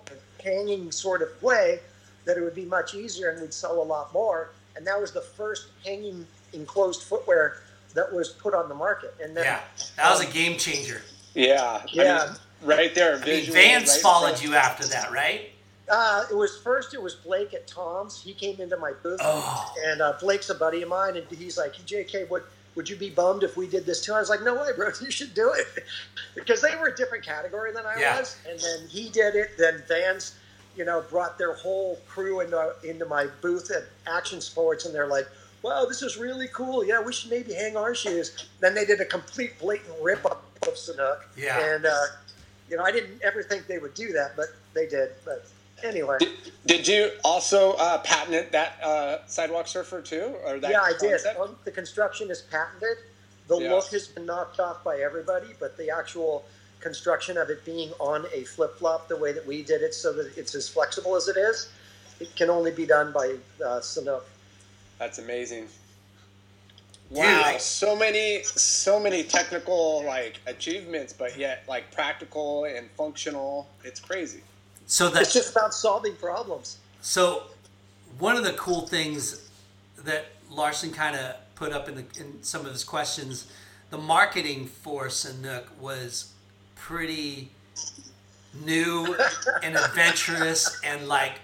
hanging 0.42 0.90
sort 0.90 1.22
of 1.22 1.40
way, 1.40 1.78
that 2.24 2.36
it 2.36 2.40
would 2.40 2.54
be 2.54 2.64
much 2.64 2.94
easier 2.94 3.30
and 3.30 3.40
we'd 3.40 3.54
sell 3.54 3.80
a 3.80 3.84
lot 3.84 4.12
more. 4.12 4.50
And 4.78 4.86
that 4.86 4.98
was 4.98 5.10
the 5.10 5.20
first 5.20 5.66
hanging 5.84 6.24
enclosed 6.52 7.02
footwear 7.02 7.56
that 7.94 8.10
was 8.14 8.28
put 8.28 8.54
on 8.54 8.68
the 8.68 8.74
market. 8.76 9.12
And 9.20 9.36
then, 9.36 9.44
Yeah, 9.44 9.60
that 9.96 10.10
was 10.10 10.20
a 10.20 10.26
game 10.32 10.56
changer. 10.56 11.02
Yeah. 11.34 11.82
I 11.82 11.84
Yeah. 11.88 12.26
mean, 12.26 12.36
right 12.62 12.94
there. 12.94 13.16
I 13.16 13.24
mean, 13.24 13.50
Vans 13.52 13.90
right 13.90 14.00
followed 14.00 14.28
front. 14.38 14.44
you 14.44 14.54
after 14.54 14.86
that, 14.86 15.10
right? 15.10 15.50
Uh, 15.90 16.24
it 16.30 16.34
was 16.36 16.58
first. 16.58 16.94
It 16.94 17.02
was 17.02 17.16
Blake 17.16 17.54
at 17.54 17.66
Tom's. 17.66 18.22
He 18.22 18.34
came 18.34 18.60
into 18.60 18.76
my 18.76 18.92
booth, 19.02 19.18
Oh. 19.22 19.74
and 19.84 20.00
uh, 20.00 20.12
Blake's 20.20 20.48
a 20.50 20.54
buddy 20.54 20.82
of 20.82 20.88
mine, 20.88 21.16
and 21.16 21.26
he's 21.36 21.56
like, 21.58 21.74
"J.K., 21.86 22.24
would 22.24 22.44
would 22.76 22.88
you 22.88 22.94
be 22.94 23.10
bummed 23.10 23.42
if 23.42 23.56
we 23.56 23.66
did 23.66 23.84
this 23.86 24.00
too?" 24.04 24.12
I 24.14 24.20
was 24.20 24.28
like, 24.28 24.42
"No 24.42 24.54
way, 24.54 24.70
bro. 24.76 24.90
You 25.00 25.10
should 25.10 25.32
do 25.34 25.50
it," 25.54 25.66
because 26.36 26.60
they 26.60 26.76
were 26.76 26.88
a 26.88 26.94
different 26.94 27.24
category 27.24 27.72
than 27.72 27.84
I 27.86 27.98
Yeah. 27.98 28.18
was. 28.20 28.36
And 28.48 28.60
then 28.60 28.86
he 28.88 29.08
did 29.08 29.34
it. 29.34 29.56
Then 29.58 29.82
Vans, 29.88 30.34
you 30.78 30.84
know, 30.84 31.04
brought 31.10 31.36
their 31.36 31.52
whole 31.54 31.98
crew 32.08 32.40
into 32.40 32.72
into 32.84 33.04
my 33.04 33.26
booth 33.42 33.70
at 33.70 33.84
Action 34.06 34.40
Sports, 34.40 34.86
and 34.86 34.94
they're 34.94 35.08
like. 35.08 35.26
Wow, 35.60 35.86
this 35.86 36.02
is 36.02 36.16
really 36.16 36.46
cool. 36.52 36.84
Yeah, 36.84 37.02
we 37.02 37.12
should 37.12 37.32
maybe 37.32 37.52
hang 37.52 37.76
our 37.76 37.92
shoes. 37.92 38.46
Then 38.60 38.76
they 38.76 38.84
did 38.84 39.00
a 39.00 39.04
complete 39.04 39.58
blatant 39.58 39.92
rip 40.00 40.24
up 40.24 40.44
of 40.62 40.74
Sanuk. 40.74 41.18
Yeah. 41.36 41.74
And 41.74 41.84
uh, 41.84 42.00
you 42.70 42.76
know, 42.76 42.84
I 42.84 42.92
didn't 42.92 43.20
ever 43.24 43.42
think 43.42 43.66
they 43.66 43.78
would 43.78 43.94
do 43.94 44.12
that, 44.12 44.36
but 44.36 44.46
they 44.72 44.86
did. 44.86 45.10
But 45.24 45.48
anyway, 45.82 46.18
Did, 46.20 46.30
did 46.64 46.86
you 46.86 47.10
also 47.24 47.72
uh, 47.72 47.98
patent 47.98 48.52
that 48.52 48.78
uh, 48.84 49.26
sidewalk 49.26 49.66
surfer 49.66 50.00
too, 50.00 50.36
or 50.46 50.60
that? 50.60 50.70
yeah, 50.70 50.80
I 50.80 50.92
did. 51.00 51.20
Um, 51.26 51.56
the 51.64 51.72
construction 51.72 52.30
is 52.30 52.42
patented. 52.42 52.98
The 53.48 53.58
Yeah. 53.58 53.72
look 53.72 53.88
has 53.88 54.06
been 54.06 54.26
knocked 54.26 54.60
off 54.60 54.84
by 54.84 54.98
everybody, 54.98 55.48
but 55.58 55.76
the 55.76 55.90
actual 55.90 56.44
construction 56.80 57.36
of 57.36 57.50
it 57.50 57.64
being 57.64 57.90
on 57.98 58.26
a 58.34 58.44
flip 58.44 58.78
flop, 58.78 59.08
the 59.08 59.16
way 59.16 59.32
that 59.32 59.46
we 59.46 59.62
did 59.62 59.82
it, 59.82 59.94
so 59.94 60.12
that 60.12 60.36
it's 60.36 60.54
as 60.54 60.68
flexible 60.68 61.16
as 61.16 61.28
it 61.28 61.36
is, 61.36 61.68
it 62.20 62.34
can 62.36 62.50
only 62.50 62.70
be 62.70 62.86
done 62.86 63.12
by 63.12 63.36
uh, 63.64 63.80
Sanuk. 63.80 64.22
That's 64.98 65.18
amazing. 65.18 65.68
Dude, 67.10 67.18
Wow, 67.18 67.42
I- 67.44 67.58
so 67.58 67.96
many, 67.96 68.42
so 68.44 69.00
many 69.00 69.22
technical 69.22 70.04
like 70.04 70.40
achievements, 70.46 71.12
but 71.12 71.38
yet 71.38 71.64
like 71.68 71.90
practical 71.92 72.64
and 72.64 72.88
functional. 72.96 73.68
It's 73.84 74.00
crazy. 74.00 74.42
So 74.86 75.08
that 75.10 75.22
It's 75.22 75.32
just 75.32 75.52
about 75.52 75.74
solving 75.74 76.14
problems. 76.16 76.78
so 77.02 77.44
one 78.18 78.36
of 78.36 78.44
the 78.44 78.52
cool 78.54 78.86
things 78.86 79.48
that 79.98 80.26
Larson 80.50 80.90
kind 80.92 81.14
of 81.16 81.36
put 81.54 81.72
up 81.72 81.88
in 81.88 81.94
the 81.96 82.04
in 82.18 82.42
some 82.42 82.64
of 82.66 82.72
his 82.72 82.84
questions, 82.84 83.46
the 83.90 83.98
marketing 83.98 84.66
for 84.66 85.06
Sanuk 85.08 85.64
was 85.78 86.32
pretty 86.78 87.50
new 88.64 89.14
and 89.62 89.76
adventurous 89.76 90.80
and 90.84 91.06
like 91.06 91.34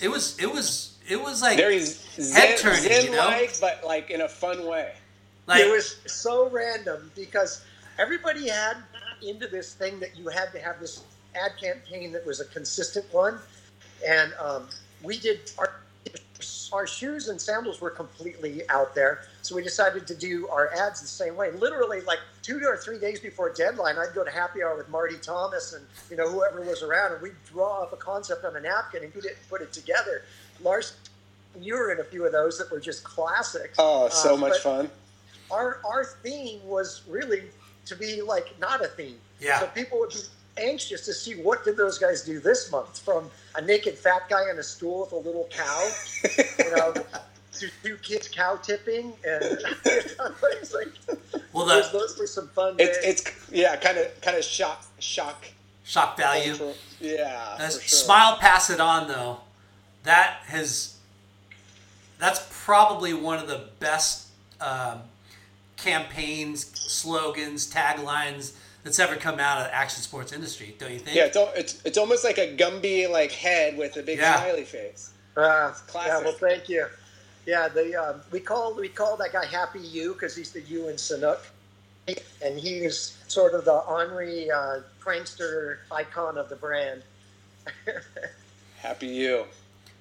it 0.00 0.08
was 0.08 0.38
it 0.38 0.50
was 0.50 0.96
it 1.08 1.20
was 1.20 1.42
like 1.42 1.56
Very 1.56 1.80
zen, 1.80 2.32
head 2.32 2.58
turning, 2.58 2.84
you 2.84 3.10
know? 3.10 3.16
zen-like, 3.16 3.60
but 3.60 3.82
like 3.84 4.10
in 4.10 4.22
a 4.22 4.28
fun 4.28 4.66
way. 4.66 4.92
like 5.46 5.62
it 5.62 5.70
was 5.70 5.96
so 6.06 6.48
random 6.48 7.10
because 7.14 7.64
everybody 7.98 8.48
had 8.48 8.76
into 9.22 9.46
this 9.46 9.74
thing 9.74 9.98
that 10.00 10.16
you 10.16 10.28
had 10.28 10.52
to 10.52 10.58
have 10.58 10.80
this 10.80 11.02
ad 11.34 11.52
campaign 11.60 12.12
that 12.12 12.24
was 12.26 12.40
a 12.40 12.44
consistent 12.46 13.06
one, 13.12 13.38
and 14.06 14.32
um, 14.40 14.68
we 15.02 15.18
did 15.18 15.50
our 15.58 15.80
our 16.74 16.86
shoes 16.88 17.28
and 17.28 17.40
sandals 17.40 17.80
were 17.80 17.88
completely 17.90 18.68
out 18.68 18.94
there. 18.96 19.22
So 19.42 19.54
we 19.54 19.62
decided 19.62 20.06
to 20.08 20.14
do 20.14 20.48
our 20.48 20.74
ads 20.74 21.00
the 21.00 21.06
same 21.06 21.36
way. 21.36 21.52
Literally, 21.52 22.00
like 22.00 22.18
two 22.42 22.60
or 22.66 22.76
three 22.76 22.98
days 22.98 23.20
before 23.20 23.52
deadline, 23.52 23.96
I'd 23.96 24.12
go 24.14 24.24
to 24.24 24.30
happy 24.30 24.62
hour 24.62 24.76
with 24.76 24.88
Marty 24.88 25.16
Thomas 25.18 25.72
and 25.72 25.86
you 26.10 26.16
know 26.16 26.28
whoever 26.28 26.60
was 26.62 26.82
around, 26.82 27.12
and 27.12 27.22
we'd 27.22 27.36
draw 27.46 27.82
up 27.82 27.92
a 27.92 27.96
concept 27.96 28.44
on 28.44 28.56
a 28.56 28.60
napkin 28.60 29.04
and 29.04 29.14
put 29.14 29.24
it 29.24 29.36
put 29.48 29.62
it 29.62 29.72
together. 29.72 30.22
Lars, 30.62 30.96
you 31.60 31.74
were 31.74 31.92
in 31.92 32.00
a 32.00 32.04
few 32.04 32.26
of 32.26 32.32
those 32.32 32.58
that 32.58 32.70
were 32.72 32.80
just 32.80 33.04
classics. 33.04 33.76
Oh, 33.78 34.08
so 34.08 34.34
Uh, 34.34 34.38
much 34.38 34.58
fun. 34.58 34.90
our 35.52 35.80
our 35.88 36.04
theme 36.04 36.60
was 36.66 37.02
really 37.08 37.44
to 37.86 37.94
be 37.94 38.20
like 38.20 38.58
not 38.58 38.84
a 38.84 38.88
theme. 38.88 39.20
Yeah. 39.38 39.60
So 39.60 39.66
people 39.68 40.00
would 40.00 40.10
be 40.10 40.20
anxious 40.56 41.04
to 41.06 41.12
see 41.12 41.34
what 41.34 41.64
did 41.64 41.76
those 41.76 41.98
guys 41.98 42.22
do 42.22 42.40
this 42.40 42.70
month, 42.70 42.98
from 43.00 43.30
a 43.56 43.62
naked 43.62 43.94
fat 43.96 44.28
guy 44.28 44.42
on 44.50 44.58
a 44.58 44.62
stool 44.62 45.00
with 45.02 45.12
a 45.12 45.16
little 45.16 45.48
cow, 45.50 45.90
you 46.58 46.76
know, 46.76 46.92
to 47.52 47.68
two 47.82 47.96
kids 47.98 48.28
cow 48.28 48.56
tipping, 48.56 49.12
and 49.26 49.42
it's 49.84 50.74
like, 50.74 50.88
well 51.52 51.66
those, 51.66 51.90
those 51.92 52.18
were 52.18 52.26
some 52.26 52.48
fun 52.48 52.74
It's 52.78 52.98
days. 52.98 53.20
it's 53.20 53.50
yeah, 53.52 53.76
kind 53.76 53.98
of 53.98 54.20
kind 54.20 54.36
of 54.36 54.44
shock 54.44 54.84
shock. 54.98 55.44
shock 55.84 56.16
value. 56.16 56.50
cultural- 56.50 56.74
Yeah, 57.00 57.56
for 57.56 57.70
sure. 57.70 57.80
Smile, 57.82 58.36
pass 58.38 58.70
it 58.70 58.80
on 58.80 59.06
though. 59.08 59.38
That 60.04 60.38
has. 60.46 60.96
That's 62.18 62.46
probably 62.64 63.12
one 63.12 63.38
of 63.38 63.48
the 63.48 63.64
best 63.80 64.28
um, 64.60 65.00
campaigns, 65.76 66.64
slogans, 66.78 67.72
taglines 67.72 68.52
that's 68.84 68.98
ever 69.00 69.16
come 69.16 69.40
out 69.40 69.58
of 69.58 69.64
the 69.64 69.74
action 69.74 70.02
sports 70.02 70.32
industry. 70.32 70.76
Don't 70.78 70.92
you 70.92 70.98
think? 70.98 71.16
Yeah, 71.16 71.24
it's, 71.26 71.36
it's 71.56 71.82
it's 71.84 71.98
almost 71.98 72.22
like 72.24 72.38
a 72.38 72.54
Gumby 72.56 73.10
like 73.10 73.32
head 73.32 73.76
with 73.76 73.96
a 73.96 74.02
big 74.02 74.18
Yeah. 74.18 74.36
smiley 74.40 74.64
face. 74.64 75.10
Uh, 75.36 75.40
yeah, 75.40 75.72
classic. 75.88 76.24
well, 76.24 76.34
thank 76.34 76.68
you. 76.68 76.86
Yeah, 77.46 77.68
the 77.68 77.94
um, 77.96 78.20
we 78.30 78.40
call 78.40 78.74
we 78.74 78.88
call 78.88 79.16
that 79.16 79.32
guy 79.32 79.44
Happy 79.46 79.80
You 79.80 80.12
because 80.12 80.36
he's 80.36 80.52
the 80.52 80.60
U 80.62 80.88
in 80.88 80.96
Sanuk, 80.96 81.40
and 82.42 82.58
he's 82.58 83.18
sort 83.28 83.54
of 83.54 83.64
the 83.64 83.80
Henri 83.80 84.50
uh, 84.50 84.80
prankster 85.00 85.78
icon 85.90 86.38
of 86.38 86.48
the 86.48 86.56
brand. 86.56 87.02
Happy 88.76 89.06
you. 89.08 89.44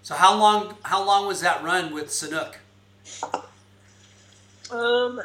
So 0.03 0.13
how 0.15 0.37
long? 0.37 0.75
How 0.83 1.03
long 1.05 1.27
was 1.27 1.41
that 1.41 1.63
run 1.63 1.93
with 1.93 2.07
Sanuk? 2.07 2.55
Um, 4.71 5.21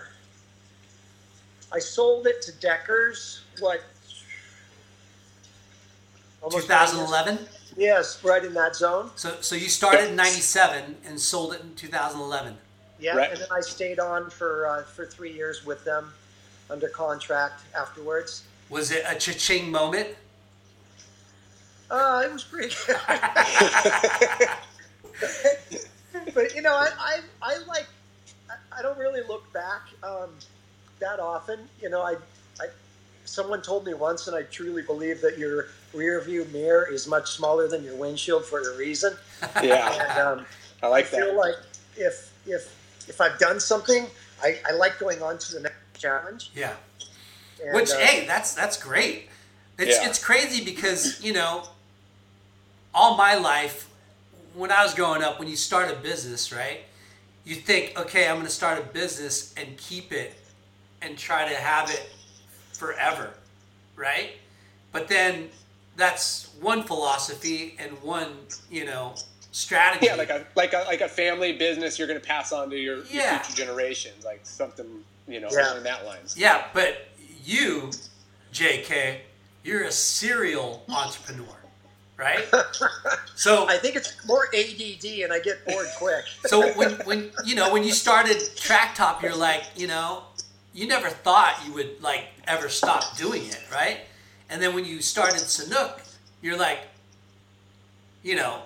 I 1.72 1.78
sold 1.78 2.26
it 2.26 2.42
to 2.42 2.52
Deckers. 2.52 3.42
What? 3.60 3.82
almost 6.42 6.66
2011. 6.66 7.38
Yes, 7.76 8.22
right 8.24 8.44
in 8.44 8.54
that 8.54 8.74
zone. 8.74 9.10
So 9.16 9.36
so 9.40 9.54
you 9.54 9.68
started 9.68 10.10
in 10.10 10.16
'97 10.16 10.96
and 11.06 11.20
sold 11.20 11.54
it 11.54 11.60
in 11.60 11.74
2011. 11.74 12.56
Yeah, 13.00 13.14
Right. 13.16 13.30
and 13.30 13.40
then 13.40 13.48
I 13.52 13.60
stayed 13.60 14.00
on 14.00 14.30
for 14.30 14.66
uh, 14.66 14.82
for 14.82 15.06
three 15.06 15.32
years 15.32 15.64
with 15.64 15.84
them, 15.84 16.12
under 16.70 16.88
contract 16.88 17.62
afterwards. 17.76 18.42
Was 18.70 18.90
it 18.90 19.04
a 19.06 19.14
cha-ching 19.14 19.70
moment? 19.70 20.08
Uh, 21.90 22.22
it 22.24 22.32
was 22.32 22.44
pretty 22.44 22.74
good. 22.86 22.96
but 26.34 26.54
you 26.54 26.62
know, 26.62 26.74
I, 26.74 26.88
I, 26.98 27.20
I 27.42 27.58
like. 27.66 27.86
I, 28.50 28.78
I 28.78 28.82
don't 28.82 28.98
really 28.98 29.22
look 29.28 29.50
back 29.52 29.82
um, 30.02 30.30
that 31.00 31.20
often. 31.20 31.60
You 31.80 31.90
know, 31.90 32.02
I, 32.02 32.12
I, 32.12 32.16
someone 33.28 33.62
told 33.62 33.84
me 33.86 33.94
once, 33.94 34.26
and 34.26 34.36
I 34.36 34.42
truly 34.42 34.82
believe 34.82 35.20
that 35.20 35.38
your 35.38 35.66
rear 35.94 36.20
view 36.20 36.46
mirror 36.52 36.88
is 36.90 37.06
much 37.06 37.30
smaller 37.30 37.68
than 37.68 37.84
your 37.84 37.94
windshield 37.96 38.44
for 38.44 38.60
a 38.60 38.76
reason. 38.76 39.16
Yeah, 39.62 39.92
And 40.10 40.40
um, 40.40 40.46
I 40.82 40.88
like 40.88 41.10
that. 41.10 41.22
I 41.22 41.26
like 41.26 41.28
feel 41.28 41.36
like 41.36 41.54
if 41.96 42.32
if 42.46 43.08
if 43.08 43.20
I've 43.20 43.38
done 43.38 43.60
something, 43.60 44.06
I, 44.42 44.58
I 44.68 44.72
like 44.72 44.98
going 44.98 45.22
on 45.22 45.38
to 45.38 45.52
the 45.52 45.60
next 45.60 45.76
challenge. 46.00 46.50
Yeah. 46.54 46.74
And, 47.64 47.74
Which, 47.74 47.90
uh, 47.90 47.98
hey, 47.98 48.26
that's 48.26 48.54
that's 48.54 48.76
great. 48.76 49.28
It's 49.78 49.96
Yeah. 49.96 50.08
it's 50.08 50.22
crazy 50.22 50.64
because 50.64 51.22
you 51.22 51.32
know, 51.32 51.68
all 52.92 53.16
my 53.16 53.34
life, 53.36 53.88
when 54.54 54.72
I 54.72 54.82
was 54.82 54.94
growing 54.94 55.22
up, 55.22 55.38
when 55.38 55.48
you 55.48 55.56
start 55.56 55.90
a 55.90 55.94
business, 55.96 56.52
right, 56.52 56.80
you 57.44 57.54
think, 57.54 57.96
okay, 57.98 58.26
I'm 58.26 58.36
going 58.36 58.46
to 58.46 58.52
start 58.52 58.78
a 58.78 58.82
business 58.82 59.54
and 59.56 59.76
keep 59.76 60.12
it, 60.12 60.34
and 61.00 61.16
try 61.16 61.48
to 61.48 61.54
have 61.54 61.90
it 61.90 62.10
forever, 62.78 63.30
right? 63.96 64.30
But 64.92 65.08
then 65.08 65.48
that's 65.96 66.48
one 66.60 66.84
philosophy 66.84 67.74
and 67.78 67.90
one, 68.02 68.32
you 68.70 68.84
know, 68.84 69.14
strategy. 69.52 70.06
Yeah, 70.06 70.14
like 70.14 70.30
a 70.30 70.46
like 70.54 70.72
a 70.72 70.84
like 70.86 71.00
a 71.00 71.08
family 71.08 71.52
business 71.52 71.98
you're 71.98 72.08
going 72.08 72.20
to 72.20 72.26
pass 72.26 72.52
on 72.52 72.70
to 72.70 72.76
your, 72.76 72.98
your 73.06 73.22
future 73.22 73.52
generations, 73.56 74.24
like 74.24 74.40
something 74.44 74.86
you 75.26 75.40
know 75.40 75.48
Yeah. 75.52 75.72
along 75.72 75.82
that 75.84 76.06
lines. 76.06 76.36
Yeah, 76.38 76.64
but 76.72 77.08
you, 77.44 77.90
JK, 78.52 79.18
you're 79.64 79.84
a 79.84 79.92
serial 79.92 80.84
entrepreneur, 80.88 81.56
right? 82.16 82.44
So 83.34 83.68
I 83.68 83.76
think 83.78 83.94
it's 83.94 84.26
more 84.26 84.48
ADD, 84.52 85.04
and 85.22 85.32
I 85.32 85.38
get 85.38 85.64
bored 85.64 85.86
quick. 85.96 86.24
So 86.46 86.72
when 86.72 86.90
when 87.04 87.30
you 87.44 87.54
know 87.54 87.72
when 87.72 87.84
you 87.84 87.92
started 87.92 88.40
track 88.56 88.96
top, 88.96 89.22
you're 89.22 89.34
like 89.36 89.62
you 89.76 89.86
know 89.86 90.24
you 90.74 90.86
never 90.86 91.08
thought 91.08 91.60
you 91.66 91.72
would 91.74 92.02
like 92.02 92.24
ever 92.46 92.68
stop 92.68 93.16
doing 93.16 93.46
it, 93.46 93.60
right? 93.72 93.98
And 94.50 94.62
then 94.62 94.74
when 94.74 94.84
you 94.84 95.00
started 95.02 95.40
Sanuk, 95.42 96.00
you're 96.42 96.56
like, 96.58 96.78
you 98.22 98.36
know, 98.36 98.62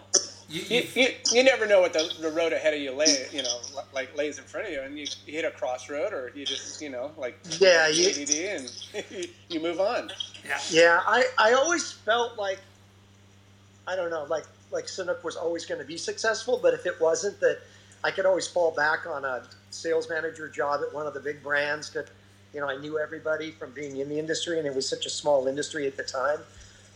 you, 0.49 0.61
You, 0.69 0.83
you 0.95 1.03
you, 1.03 1.09
you 1.33 1.45
never 1.45 1.67
know 1.67 1.81
what 1.81 1.93
the, 1.95 2.13
the 2.21 2.31
road 2.31 2.53
ahead 2.53 2.75
of 2.75 2.81
you 2.81 2.93
lay, 2.93 3.27
you 3.33 3.43
know, 3.43 3.59
like 3.95 4.15
lays 4.17 4.39
in 4.39 4.45
front 4.45 4.67
of 4.67 4.73
you, 4.73 4.81
and 4.83 4.99
you, 4.99 5.07
you 5.27 5.33
hit 5.33 5.45
a 5.47 5.51
crossroad, 5.51 6.13
or 6.13 6.31
you 6.35 6.45
just, 6.45 6.81
you 6.83 6.91
know, 6.91 7.11
like 7.17 7.39
Yeah, 7.59 7.89
you- 7.89 8.09
ADD, 8.11 8.31
and 8.61 9.29
you 9.49 9.61
move 9.61 9.81
on. 9.81 10.11
yeah. 10.47 10.61
Yeah, 10.71 11.01
I, 11.07 11.25
I 11.39 11.53
always 11.55 11.91
felt 11.93 12.37
like 12.39 12.59
I 13.87 13.97
don't 13.97 14.11
know, 14.11 14.25
like 14.29 14.45
like 14.71 14.87
Sanuk 14.87 15.23
was 15.25 15.37
always 15.37 15.65
going 15.67 15.81
to 15.81 15.87
be 15.87 15.97
successful, 15.97 16.59
but 16.63 16.73
if 16.75 16.87
it 16.87 17.01
wasn't, 17.01 17.41
that 17.41 17.59
I 18.05 18.11
could 18.11 18.27
always 18.27 18.47
fall 18.47 18.71
back 18.73 19.07
on 19.07 19.25
a 19.25 19.43
sales 19.73 20.09
manager 20.09 20.49
job 20.49 20.81
at 20.87 20.95
one 20.95 21.07
of 21.07 21.15
the 21.15 21.21
big 21.21 21.43
brands 21.43 21.91
that 21.91 22.09
you 22.55 22.61
know 22.61 22.69
I 22.69 22.77
knew 22.77 22.99
everybody 22.99 23.51
from 23.51 23.73
being 23.73 23.99
in 23.99 24.09
the 24.09 24.19
industry, 24.19 24.59
and 24.59 24.67
it 24.67 24.75
was 24.75 24.89
such 24.89 25.07
a 25.07 25.11
small 25.11 25.47
industry 25.47 25.87
at 25.87 25.97
the 25.97 26.05
time 26.05 26.39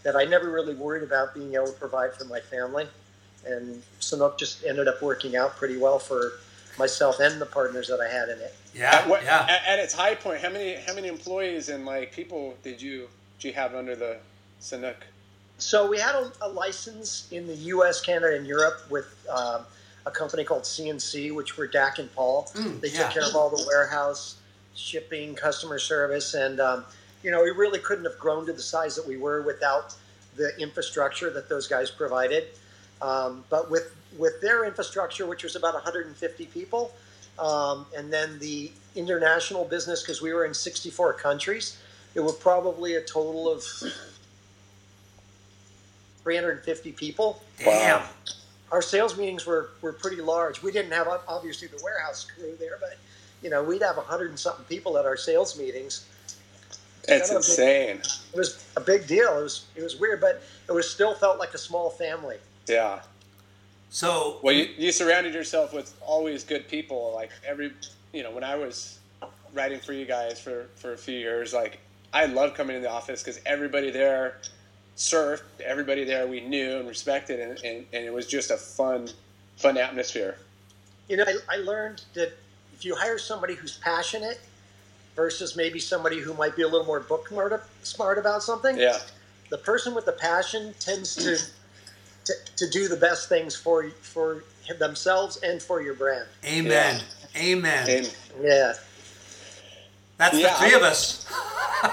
that 0.03 0.17
I 0.17 0.25
never 0.25 0.51
really 0.51 0.75
worried 0.75 1.03
about 1.03 1.35
being 1.35 1.55
able 1.55 1.67
to 1.67 1.73
provide 1.73 2.15
for 2.15 2.25
my 2.27 2.41
family, 2.41 2.87
and 3.47 3.83
Sanuk 4.01 4.39
just 4.39 4.65
ended 4.65 4.89
up 4.89 5.03
working 5.03 5.37
out 5.37 5.57
pretty 5.57 5.77
well 5.77 5.99
for 5.99 6.33
myself 6.79 7.21
and 7.21 7.41
the 7.41 7.47
partners 7.47 7.89
that 7.89 8.01
I 8.01 8.09
had 8.09 8.29
in 8.29 8.39
it. 8.39 8.55
Yeah, 8.75 8.97
At, 8.97 9.09
what, 9.09 9.25
yeah. 9.25 9.47
at, 9.49 9.67
at 9.67 9.79
its 9.79 9.95
high 9.95 10.15
point, 10.15 10.41
how 10.43 10.51
many 10.51 10.75
how 10.87 10.95
many 10.95 11.09
employees 11.09 11.69
and 11.69 11.87
like 11.87 12.13
people 12.13 12.55
did 12.63 12.81
you 12.81 13.09
do 13.39 13.49
you 13.49 13.55
have 13.55 13.75
under 13.75 13.97
the 13.97 14.19
Sanuk? 14.61 14.97
So 15.59 15.89
we 15.89 15.99
had 15.99 16.15
a, 16.15 16.31
a 16.43 16.49
license 16.49 17.29
in 17.33 17.47
the 17.47 17.55
U.S., 17.55 18.01
Canada, 18.03 18.37
and 18.37 18.47
Europe 18.47 18.83
with 18.91 19.07
um, 19.31 19.63
a 20.07 20.11
company 20.11 20.45
called 20.45 20.63
CNC, 20.63 21.35
which 21.35 21.59
were 21.59 21.67
Dak 21.67 21.99
and 21.99 22.13
Paul. 22.15 22.49
Mm, 22.55 22.81
they 22.81 22.89
yeah. 22.89 23.03
took 23.03 23.11
care 23.11 23.29
of 23.29 23.35
all 23.35 23.51
the 23.51 23.63
warehouse, 23.67 24.37
shipping, 24.75 25.35
customer 25.35 25.79
service, 25.79 26.35
and 26.35 26.61
um, 26.61 26.85
you 27.23 27.31
know 27.31 27.43
we 27.43 27.51
really 27.51 27.81
couldn't 27.81 28.05
have 28.05 28.19
grown 28.19 28.47
to 28.47 28.53
the 28.53 28.63
size 28.63 28.95
that 28.97 29.07
we 29.07 29.17
were 29.17 29.43
without 29.43 29.95
the 30.37 30.57
infrastructure 30.59 31.29
that 31.31 31.49
those 31.49 31.67
guys 31.67 31.91
provided. 31.91 32.45
Um, 33.03 33.45
but 33.51 33.71
with 33.71 33.95
with 34.17 34.41
their 34.41 34.65
infrastructure, 34.65 35.27
which 35.27 35.43
was 35.43 35.57
about 35.57 35.75
150 35.75 36.47
people, 36.47 36.95
um, 37.39 37.85
and 37.97 38.13
then 38.13 38.39
the 38.39 38.71
international 38.95 39.65
business, 39.65 40.03
because 40.03 40.23
we 40.23 40.33
were 40.33 40.45
in 40.47 40.55
64 40.55 41.15
countries, 41.15 41.79
it 42.15 42.21
was 42.21 42.35
probably 42.37 42.95
a 42.95 43.03
total 43.03 43.53
of 43.53 43.63
350 46.23 46.93
people. 46.93 47.43
Damn. 47.59 48.03
Our 48.73 48.83
sales 48.83 49.17
meetings 49.17 49.47
were, 49.47 49.71
were 49.81 49.93
pretty 49.93 50.21
large. 50.21 50.63
We 50.63 50.73
didn't 50.73 50.93
have 50.93 51.09
obviously 51.29 51.69
the 51.69 51.81
warehouse 51.83 52.27
crew 52.27 52.57
there, 52.59 52.79
but 52.81 52.99
you 53.43 53.51
know 53.51 53.63
we'd 53.63 53.83
have 53.83 53.97
a 53.97 54.01
100 54.01 54.31
and 54.31 54.39
something 54.39 54.65
people 54.65 54.99
at 54.99 55.05
our 55.05 55.17
sales 55.17 55.59
meetings. 55.59 56.07
It's 57.09 57.29
Kind 57.29 57.31
of 57.31 57.37
insane. 57.37 58.01
It 58.33 58.37
was 58.37 58.65
a 58.77 58.81
big 58.81 59.07
deal. 59.07 59.39
It 59.39 59.43
was 59.43 59.67
it 59.77 59.83
was 59.83 59.97
weird, 59.97 60.21
but 60.21 60.43
it 60.69 60.73
was 60.73 60.91
still 60.91 61.15
felt 61.15 61.39
like 61.39 61.55
a 61.55 61.59
small 61.59 61.91
family. 61.91 62.37
Yeah. 62.67 63.01
So 63.91 64.41
Well, 64.43 64.55
you, 64.55 64.69
you 64.77 64.93
surrounded 64.93 65.33
yourself 65.35 65.73
with 65.73 65.95
always 66.01 66.43
good 66.43 66.69
people. 66.69 67.13
Like 67.15 67.31
every, 67.47 67.73
you 68.13 68.23
know, 68.23 68.33
when 68.33 68.45
I 68.45 68.57
was 68.57 68.99
writing 69.55 69.81
for 69.81 69.93
you 69.93 70.05
guys 70.05 70.41
for, 70.41 70.67
for 70.75 70.93
a 70.93 70.99
few 70.99 71.19
years, 71.19 71.55
like 71.55 71.79
I 72.13 72.27
loved 72.27 72.57
coming 72.57 72.77
in 72.77 72.83
the 72.83 72.91
office 72.91 73.23
because 73.23 73.41
everybody 73.47 73.91
there 73.91 74.39
surfed. 74.97 75.43
Everybody 75.65 76.05
there 76.05 76.27
we 76.27 76.41
knew 76.41 76.79
and 76.79 76.89
respected, 76.89 77.41
and, 77.41 77.59
and, 77.65 77.87
and 77.93 78.05
it 78.05 78.13
was 78.13 78.27
just 78.27 78.51
a 78.51 78.57
fun, 78.57 79.09
fun 79.57 79.77
atmosphere. 79.77 80.39
You 81.09 81.19
know, 81.19 81.25
I, 81.27 81.57
I 81.57 81.57
learned 81.59 82.03
that 82.15 82.33
if 82.75 82.85
you 82.85 82.95
hire 82.97 83.19
somebody 83.19 83.55
who's 83.55 83.77
passionate 83.79 84.41
versus 85.15 85.57
maybe 85.57 85.79
somebody 85.79 86.19
who 86.21 86.35
might 86.35 86.57
be 86.57 86.63
a 86.63 86.69
little 86.69 86.87
more 86.87 87.01
book 87.01 87.29
smart, 87.29 87.65
smart 87.83 88.19
about 88.19 88.43
something, 88.43 88.77
Yeah. 88.77 88.99
the 89.51 89.59
person 89.59 89.95
with 89.95 90.05
the 90.05 90.13
passion 90.13 90.75
tends 90.81 91.15
to, 91.17 91.39
to 92.25 92.33
to 92.57 92.71
do 92.71 92.89
the 92.89 92.97
best 92.97 93.29
things 93.29 93.55
for 93.55 93.89
for 94.03 94.43
themselves 94.79 95.37
and 95.39 95.63
for 95.63 95.81
your 95.81 95.95
brand. 95.95 96.27
amen, 96.45 97.01
amen. 97.37 97.89
And 97.89 98.17
Yeah. 98.43 98.75
That's 100.19 100.37
Yeah, 100.39 100.51
the 100.55 100.57
three 100.61 100.75
I- 100.75 100.77
of 100.77 100.83
us. 100.83 101.27
um, 101.83 101.91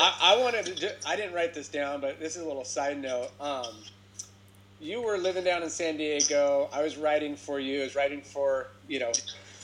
I, 0.00 0.16
I 0.22 0.36
wanted 0.40 0.66
to. 0.66 0.74
Ju- 0.74 0.90
I 1.06 1.16
didn't 1.16 1.34
write 1.34 1.52
this 1.52 1.68
down, 1.68 2.00
but 2.00 2.20
this 2.20 2.36
is 2.36 2.42
a 2.42 2.46
little 2.46 2.64
side 2.64 3.00
note. 3.00 3.30
Um, 3.40 3.66
you 4.80 5.02
were 5.02 5.18
living 5.18 5.44
down 5.44 5.62
in 5.62 5.68
San 5.68 5.96
Diego. 5.96 6.68
I 6.72 6.82
was 6.82 6.96
writing 6.96 7.34
for 7.36 7.58
you. 7.60 7.80
I 7.80 7.84
was 7.84 7.96
writing 7.96 8.22
for 8.22 8.68
you 8.88 9.00
know 9.00 9.10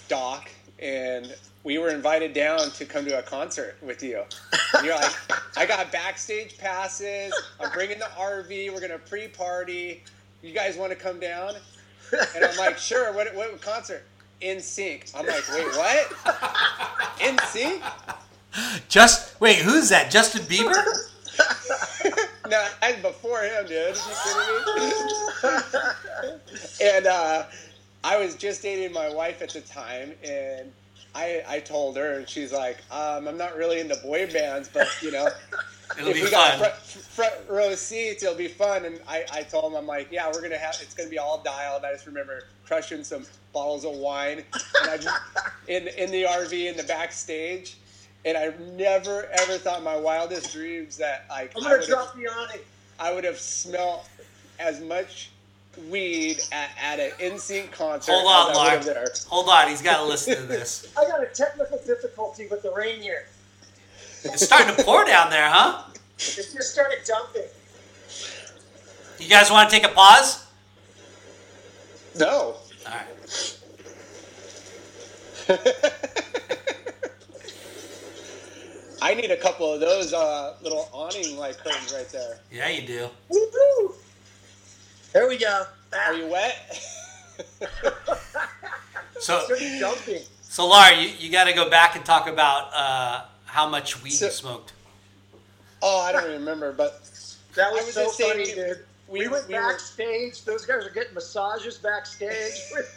Doc, 0.08 0.50
and 0.80 1.34
we 1.62 1.78
were 1.78 1.90
invited 1.90 2.34
down 2.34 2.58
to 2.72 2.84
come 2.84 3.04
to 3.06 3.18
a 3.18 3.22
concert 3.22 3.76
with 3.82 4.02
you. 4.02 4.24
And 4.76 4.84
you're 4.84 4.96
like, 4.96 5.14
I 5.56 5.64
got 5.64 5.90
backstage 5.92 6.58
passes. 6.58 7.32
I'm 7.60 7.70
bringing 7.72 7.98
the 8.00 8.10
RV. 8.18 8.72
We're 8.74 8.80
gonna 8.80 8.98
pre-party. 8.98 10.02
You 10.42 10.52
guys 10.52 10.76
want 10.76 10.90
to 10.90 10.96
come 10.96 11.20
down? 11.20 11.54
And 12.34 12.44
I'm 12.44 12.56
like, 12.56 12.78
sure. 12.78 13.12
What 13.12 13.34
what 13.34 13.60
concert? 13.62 14.04
NSYNC. 14.40 15.14
I'm 15.16 15.26
like, 15.26 15.48
wait, 15.52 15.66
what? 15.76 16.10
NSYNC? 17.18 17.82
Just 18.88 19.38
wait, 19.40 19.58
who's 19.58 19.88
that? 19.90 20.10
Justin 20.10 20.42
Bieber? 20.42 20.82
No, 22.48 22.64
I 22.80 22.92
was 22.92 23.00
before 23.00 23.42
him, 23.42 23.66
dude. 23.66 23.76
Are 23.76 23.88
you 23.88 23.94
kidding 24.62 25.50
me? 25.50 26.36
and 26.96 27.06
uh, 27.06 27.44
I 28.04 28.18
was 28.18 28.36
just 28.36 28.62
dating 28.62 28.92
my 28.92 29.12
wife 29.12 29.42
at 29.42 29.50
the 29.50 29.62
time, 29.62 30.12
and 30.22 30.72
I, 31.14 31.42
I 31.48 31.60
told 31.60 31.96
her, 31.96 32.18
and 32.18 32.28
she's 32.28 32.52
like, 32.52 32.76
um, 32.90 33.26
I'm 33.26 33.36
not 33.36 33.56
really 33.56 33.80
into 33.80 33.96
boy 33.96 34.30
bands, 34.32 34.68
but 34.72 34.86
you 35.02 35.10
know, 35.10 35.28
It'll 35.98 36.08
if 36.08 36.16
be 36.16 36.22
we 36.24 36.30
got 36.30 36.52
fun. 36.52 36.58
front, 36.58 36.74
front 36.74 37.34
row 37.48 37.74
seats, 37.74 38.22
it'll 38.22 38.34
be 38.34 38.48
fun. 38.48 38.84
And 38.84 39.00
I, 39.08 39.24
I 39.32 39.42
told 39.42 39.72
him, 39.72 39.78
I'm 39.78 39.86
like, 39.86 40.08
yeah, 40.10 40.26
we're 40.32 40.42
gonna 40.42 40.58
have, 40.58 40.76
it's 40.82 40.94
gonna 40.94 41.08
be 41.10 41.18
all 41.18 41.42
dialed. 41.42 41.84
I 41.84 41.92
just 41.92 42.06
remember 42.06 42.44
crushing 42.66 43.04
some 43.04 43.24
bottles 43.52 43.84
of 43.84 43.92
wine, 43.96 44.38
and 44.82 44.90
I 44.90 44.96
just, 44.98 45.16
in 45.68 45.88
in 45.88 46.10
the 46.10 46.24
RV 46.24 46.70
in 46.70 46.76
the 46.76 46.82
backstage. 46.84 47.76
And 48.24 48.36
I 48.36 48.52
never 48.76 49.28
ever 49.40 49.56
thought 49.58 49.84
my 49.84 49.96
wildest 49.96 50.52
dreams 50.52 50.96
that 50.96 51.26
like 51.30 51.52
I'm 51.56 51.62
gonna 51.62 51.76
would've- 51.76 51.88
drop 51.88 52.14
the 52.16 52.26
awning. 52.26 52.60
I 52.98 53.12
would 53.14 53.24
have 53.24 53.38
smelled 53.38 54.00
as 54.58 54.80
much 54.80 55.30
weed 55.90 56.40
at, 56.52 56.70
at 56.82 56.98
an 56.98 57.10
NSYNC 57.20 57.70
concert 57.70 58.10
Hold 58.12 58.26
on, 58.26 58.50
as 58.50 58.56
Lark. 58.56 58.82
there. 58.84 59.08
Hold 59.28 59.48
on, 59.50 59.68
he's 59.68 59.82
got 59.82 59.98
to 59.98 60.04
listen 60.04 60.34
to 60.36 60.42
this. 60.44 60.90
I 60.98 61.04
got 61.04 61.22
a 61.22 61.26
technical 61.26 61.78
difficulty 61.86 62.46
with 62.46 62.62
the 62.62 62.72
rain 62.72 63.02
here. 63.02 63.26
It's 64.32 64.44
starting 64.44 64.74
to 64.74 64.82
pour 64.84 65.04
down 65.04 65.30
there, 65.30 65.48
huh? 65.48 65.82
It 66.18 66.34
just 66.34 66.72
started 66.72 66.98
dumping. 67.06 67.42
You 69.18 69.28
guys 69.28 69.50
want 69.50 69.70
to 69.70 69.76
take 69.76 69.84
a 69.84 69.92
pause? 69.92 70.46
No. 72.18 72.56
All 72.86 72.92
right. 72.92 73.06
I 79.02 79.14
need 79.14 79.30
a 79.30 79.36
couple 79.36 79.72
of 79.72 79.80
those 79.80 80.12
uh, 80.12 80.56
little 80.62 80.88
awning 80.92 81.36
like 81.36 81.58
curtains 81.58 81.92
right 81.94 82.08
there. 82.10 82.38
Yeah, 82.50 82.68
you 82.68 82.86
do. 82.86 83.08
Woo-hoo. 83.28 83.94
There 85.12 85.28
we 85.28 85.38
go. 85.38 85.64
Are 85.92 86.14
you 86.14 86.26
wet? 86.26 86.82
So, 89.18 89.36
It's 89.38 89.44
started 89.46 89.80
dumping. 89.80 90.22
so 90.42 90.66
Laura, 90.68 90.94
you, 90.94 91.08
you 91.18 91.30
got 91.30 91.44
to 91.44 91.52
go 91.52 91.70
back 91.70 91.96
and 91.96 92.04
talk 92.04 92.26
about 92.28 92.70
uh, 92.74 93.24
how 93.46 93.68
much 93.68 94.02
weed 94.02 94.10
So- 94.10 94.26
you 94.26 94.30
smoked. 94.32 94.72
oh, 95.82 96.00
I 96.00 96.12
don't 96.12 96.30
remember, 96.30 96.72
but 96.72 97.02
That 97.54 97.72
was, 97.72 97.86
was 97.86 97.94
so 97.94 98.04
just 98.04 98.20
funny, 98.20 98.44
we- 98.44 98.54
dude. 98.54 98.84
We, 99.08 99.20
we- 99.20 99.28
went 99.28 99.48
we 99.48 99.54
were- 99.54 99.60
backstage. 99.60 100.44
Those 100.44 100.66
guys 100.66 100.84
are 100.84 100.90
getting 100.90 101.14
massages 101.14 101.78
backstage. 101.78 102.60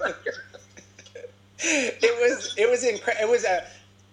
it 1.60 2.30
was 2.30 2.54
it 2.58 2.70
was 2.70 2.84
incredible. 2.84 3.28
It 3.28 3.30
was 3.30 3.44
a 3.44 3.66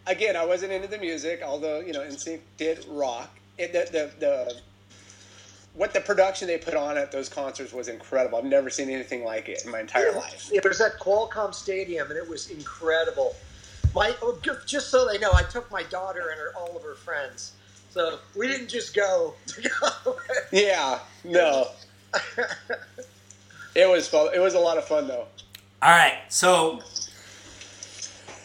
again. 0.06 0.36
I 0.36 0.44
wasn't 0.44 0.72
into 0.72 0.88
the 0.88 0.98
music, 0.98 1.42
although 1.44 1.80
you 1.80 1.92
know 1.92 2.00
NSYNC 2.00 2.40
did 2.58 2.84
rock. 2.88 3.30
It, 3.58 3.72
the, 3.72 3.88
the 3.90 4.10
the 4.20 4.60
what 5.74 5.94
the 5.94 6.00
production 6.00 6.48
they 6.48 6.58
put 6.58 6.74
on 6.74 6.98
at 6.98 7.12
those 7.12 7.28
concerts 7.28 7.72
was 7.72 7.88
incredible. 7.88 8.38
I've 8.38 8.44
never 8.44 8.68
seen 8.70 8.90
anything 8.90 9.24
like 9.24 9.48
it 9.48 9.62
in 9.64 9.70
my 9.70 9.80
entire 9.80 10.12
life. 10.12 10.50
It 10.52 10.64
was 10.64 10.80
at 10.80 10.98
Qualcomm 10.98 11.54
Stadium, 11.54 12.10
and 12.10 12.18
it 12.18 12.28
was 12.28 12.50
incredible. 12.50 13.34
My 13.96 14.14
oh, 14.22 14.38
ju- 14.42 14.58
just 14.66 14.90
so 14.90 15.08
they 15.08 15.18
know, 15.18 15.30
I 15.32 15.42
took 15.42 15.70
my 15.72 15.82
daughter 15.84 16.28
and 16.30 16.38
her, 16.38 16.52
all 16.54 16.76
of 16.76 16.82
her 16.82 16.94
friends. 16.94 17.52
So 17.90 18.18
we 18.36 18.46
didn't 18.46 18.68
just 18.68 18.94
go. 18.94 19.34
to 19.46 19.70
go. 19.80 20.16
Yeah, 20.52 21.00
no. 21.24 21.68
It 23.74 23.86
was 23.86 24.08
fun. 24.08 24.30
It 24.34 24.38
was 24.38 24.54
a 24.54 24.58
lot 24.58 24.78
of 24.78 24.86
fun 24.86 25.06
though. 25.06 25.26
All 25.82 25.90
right, 25.90 26.20
so 26.30 26.80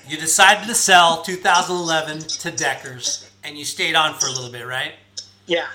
you 0.05 0.17
decided 0.17 0.67
to 0.67 0.75
sell 0.75 1.21
2011 1.21 2.19
to 2.19 2.51
Deckers, 2.51 3.31
and 3.41 3.57
you 3.57 3.63
stayed 3.63 3.95
on 3.95 4.13
for 4.19 4.27
a 4.27 4.29
little 4.31 4.51
bit, 4.51 4.67
right? 4.67 4.91
yeah. 5.47 5.67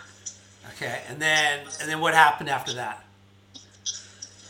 Okay, 0.74 1.00
and 1.08 1.18
then 1.22 1.60
and 1.80 1.88
then 1.88 2.00
what 2.00 2.12
happened 2.12 2.50
after 2.50 2.74
that? 2.74 3.02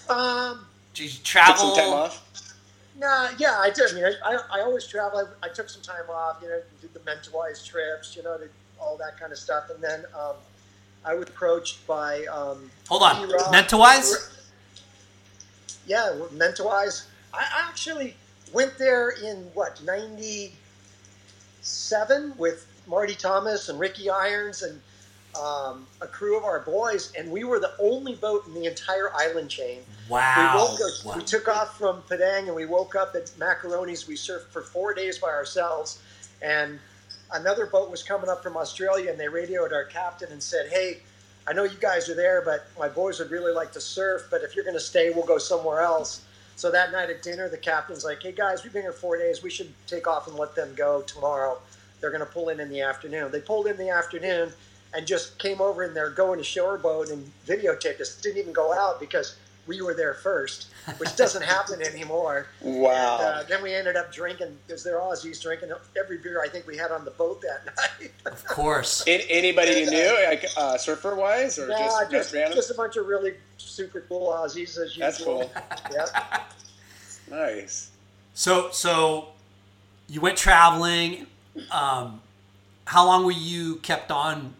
Um, 0.08 0.66
Did 0.92 1.04
you 1.04 1.10
Took 1.10 1.22
travel? 1.22 1.56
some 1.56 1.76
time 1.76 1.92
off. 1.92 2.25
Nah, 2.98 3.28
yeah, 3.38 3.58
I 3.58 3.70
did. 3.70 3.90
I 3.90 3.94
mean, 3.94 4.04
I, 4.04 4.14
I, 4.24 4.38
I 4.58 4.60
always 4.62 4.86
travel. 4.86 5.18
I, 5.18 5.24
I 5.46 5.48
took 5.50 5.68
some 5.68 5.82
time 5.82 6.08
off, 6.10 6.38
you 6.42 6.48
know, 6.48 6.60
did 6.80 6.94
the 6.94 7.00
Mentawais 7.00 7.62
trips, 7.64 8.16
you 8.16 8.22
know, 8.22 8.38
did 8.38 8.50
all 8.80 8.96
that 8.96 9.20
kind 9.20 9.32
of 9.32 9.38
stuff. 9.38 9.68
And 9.70 9.82
then 9.82 10.04
um, 10.18 10.36
I 11.04 11.14
was 11.14 11.28
approached 11.28 11.86
by. 11.86 12.24
Um, 12.26 12.70
Hold 12.88 13.02
on, 13.02 13.28
T-Rock. 13.28 13.52
Yeah, 15.86 16.12
Mentawais. 16.34 17.04
I 17.34 17.44
actually 17.68 18.16
went 18.52 18.78
there 18.78 19.10
in 19.10 19.42
what, 19.54 19.82
97 19.84 20.54
with 22.38 22.66
Marty 22.86 23.14
Thomas 23.14 23.68
and 23.68 23.78
Ricky 23.78 24.08
Irons 24.08 24.62
and 24.62 24.80
um, 25.38 25.86
a 26.00 26.06
crew 26.06 26.36
of 26.36 26.44
our 26.44 26.60
boys. 26.60 27.12
And 27.18 27.30
we 27.30 27.44
were 27.44 27.58
the 27.60 27.72
only 27.78 28.14
boat 28.14 28.46
in 28.46 28.54
the 28.54 28.64
entire 28.64 29.12
island 29.14 29.50
chain. 29.50 29.80
Wow. 30.08 30.52
We, 30.54 30.60
woke 30.60 30.80
up, 30.80 31.04
Wow. 31.06 31.16
we 31.16 31.24
took 31.24 31.48
off 31.48 31.78
from 31.78 32.02
Padang 32.08 32.46
and 32.46 32.54
we 32.54 32.66
woke 32.66 32.94
up 32.94 33.14
at 33.14 33.26
Macaroni's. 33.38 34.06
We 34.06 34.14
surfed 34.14 34.48
for 34.48 34.62
four 34.62 34.94
days 34.94 35.18
by 35.18 35.28
ourselves. 35.28 36.00
And 36.42 36.78
another 37.32 37.66
boat 37.66 37.90
was 37.90 38.02
coming 38.02 38.28
up 38.28 38.42
from 38.42 38.56
Australia 38.56 39.10
and 39.10 39.18
they 39.18 39.28
radioed 39.28 39.72
our 39.72 39.84
captain 39.84 40.30
and 40.32 40.42
said, 40.42 40.68
Hey, 40.70 40.98
I 41.48 41.52
know 41.52 41.64
you 41.64 41.78
guys 41.78 42.08
are 42.08 42.14
there, 42.14 42.42
but 42.42 42.66
my 42.78 42.88
boys 42.88 43.18
would 43.20 43.30
really 43.30 43.52
like 43.52 43.72
to 43.72 43.80
surf. 43.80 44.26
But 44.30 44.42
if 44.42 44.56
you're 44.56 44.64
going 44.64 44.76
to 44.76 44.80
stay, 44.80 45.10
we'll 45.10 45.26
go 45.26 45.38
somewhere 45.38 45.80
else. 45.80 46.22
So 46.56 46.70
that 46.70 46.90
night 46.90 47.10
at 47.10 47.22
dinner, 47.22 47.48
the 47.48 47.58
captain's 47.58 48.04
like, 48.04 48.22
Hey 48.22 48.32
guys, 48.32 48.64
we've 48.64 48.72
been 48.72 48.82
here 48.82 48.92
four 48.92 49.16
days. 49.18 49.42
We 49.42 49.50
should 49.50 49.72
take 49.86 50.06
off 50.06 50.26
and 50.26 50.36
let 50.36 50.54
them 50.54 50.74
go 50.74 51.02
tomorrow. 51.02 51.58
They're 52.00 52.10
going 52.10 52.20
to 52.20 52.26
pull 52.30 52.50
in 52.50 52.60
in 52.60 52.68
the 52.68 52.82
afternoon. 52.82 53.32
They 53.32 53.40
pulled 53.40 53.66
in 53.66 53.76
the 53.78 53.88
afternoon 53.90 54.52
and 54.94 55.06
just 55.06 55.38
came 55.38 55.60
over 55.60 55.82
in 55.84 55.94
their 55.94 56.10
going 56.10 56.40
ashore 56.40 56.78
boat 56.78 57.10
and 57.10 57.30
videotaped 57.46 58.00
us. 58.00 58.20
Didn't 58.20 58.38
even 58.38 58.52
go 58.52 58.72
out 58.72 58.98
because 59.00 59.36
we 59.66 59.82
were 59.82 59.94
there 59.94 60.14
first, 60.14 60.68
which 60.98 61.16
doesn't 61.16 61.42
happen 61.56 61.82
anymore. 61.82 62.46
Wow. 62.60 63.18
And, 63.18 63.24
uh, 63.26 63.42
then 63.48 63.62
we 63.62 63.74
ended 63.74 63.96
up 63.96 64.12
drinking 64.12 64.56
because 64.66 64.84
they're 64.84 65.00
Aussies 65.00 65.42
drinking 65.42 65.70
every 65.98 66.18
beer 66.18 66.40
I 66.40 66.48
think 66.48 66.66
we 66.68 66.76
had 66.76 66.92
on 66.92 67.04
the 67.04 67.10
boat 67.10 67.42
that 67.42 67.66
night. 68.00 68.12
Of 68.26 68.44
course. 68.46 69.02
An- 69.08 69.22
anybody 69.28 69.72
you 69.80 69.90
knew, 69.90 70.18
like 70.28 70.44
uh, 70.56 70.78
surfer 70.78 71.16
wise, 71.16 71.58
or 71.58 71.66
Nah, 71.66 71.78
just, 71.78 71.98
just, 71.98 72.10
just 72.12 72.34
random? 72.34 72.54
just 72.54 72.70
a 72.70 72.74
bunch 72.74 72.96
of 72.96 73.06
really 73.06 73.34
super 73.58 74.02
cool 74.08 74.28
Aussies 74.28 74.78
as 74.78 74.96
usual. 74.96 75.00
That's 75.00 75.22
cool. 75.24 75.52
Yep. 75.92 76.08
Nice. 77.30 77.90
So 78.34 78.70
so 78.70 79.28
you 80.08 80.20
went 80.20 80.36
traveling. 80.36 81.26
Um, 81.72 82.20
how 82.84 83.04
long 83.06 83.24
were 83.24 83.32
you 83.32 83.76
kept 83.76 84.10
on 84.12 84.54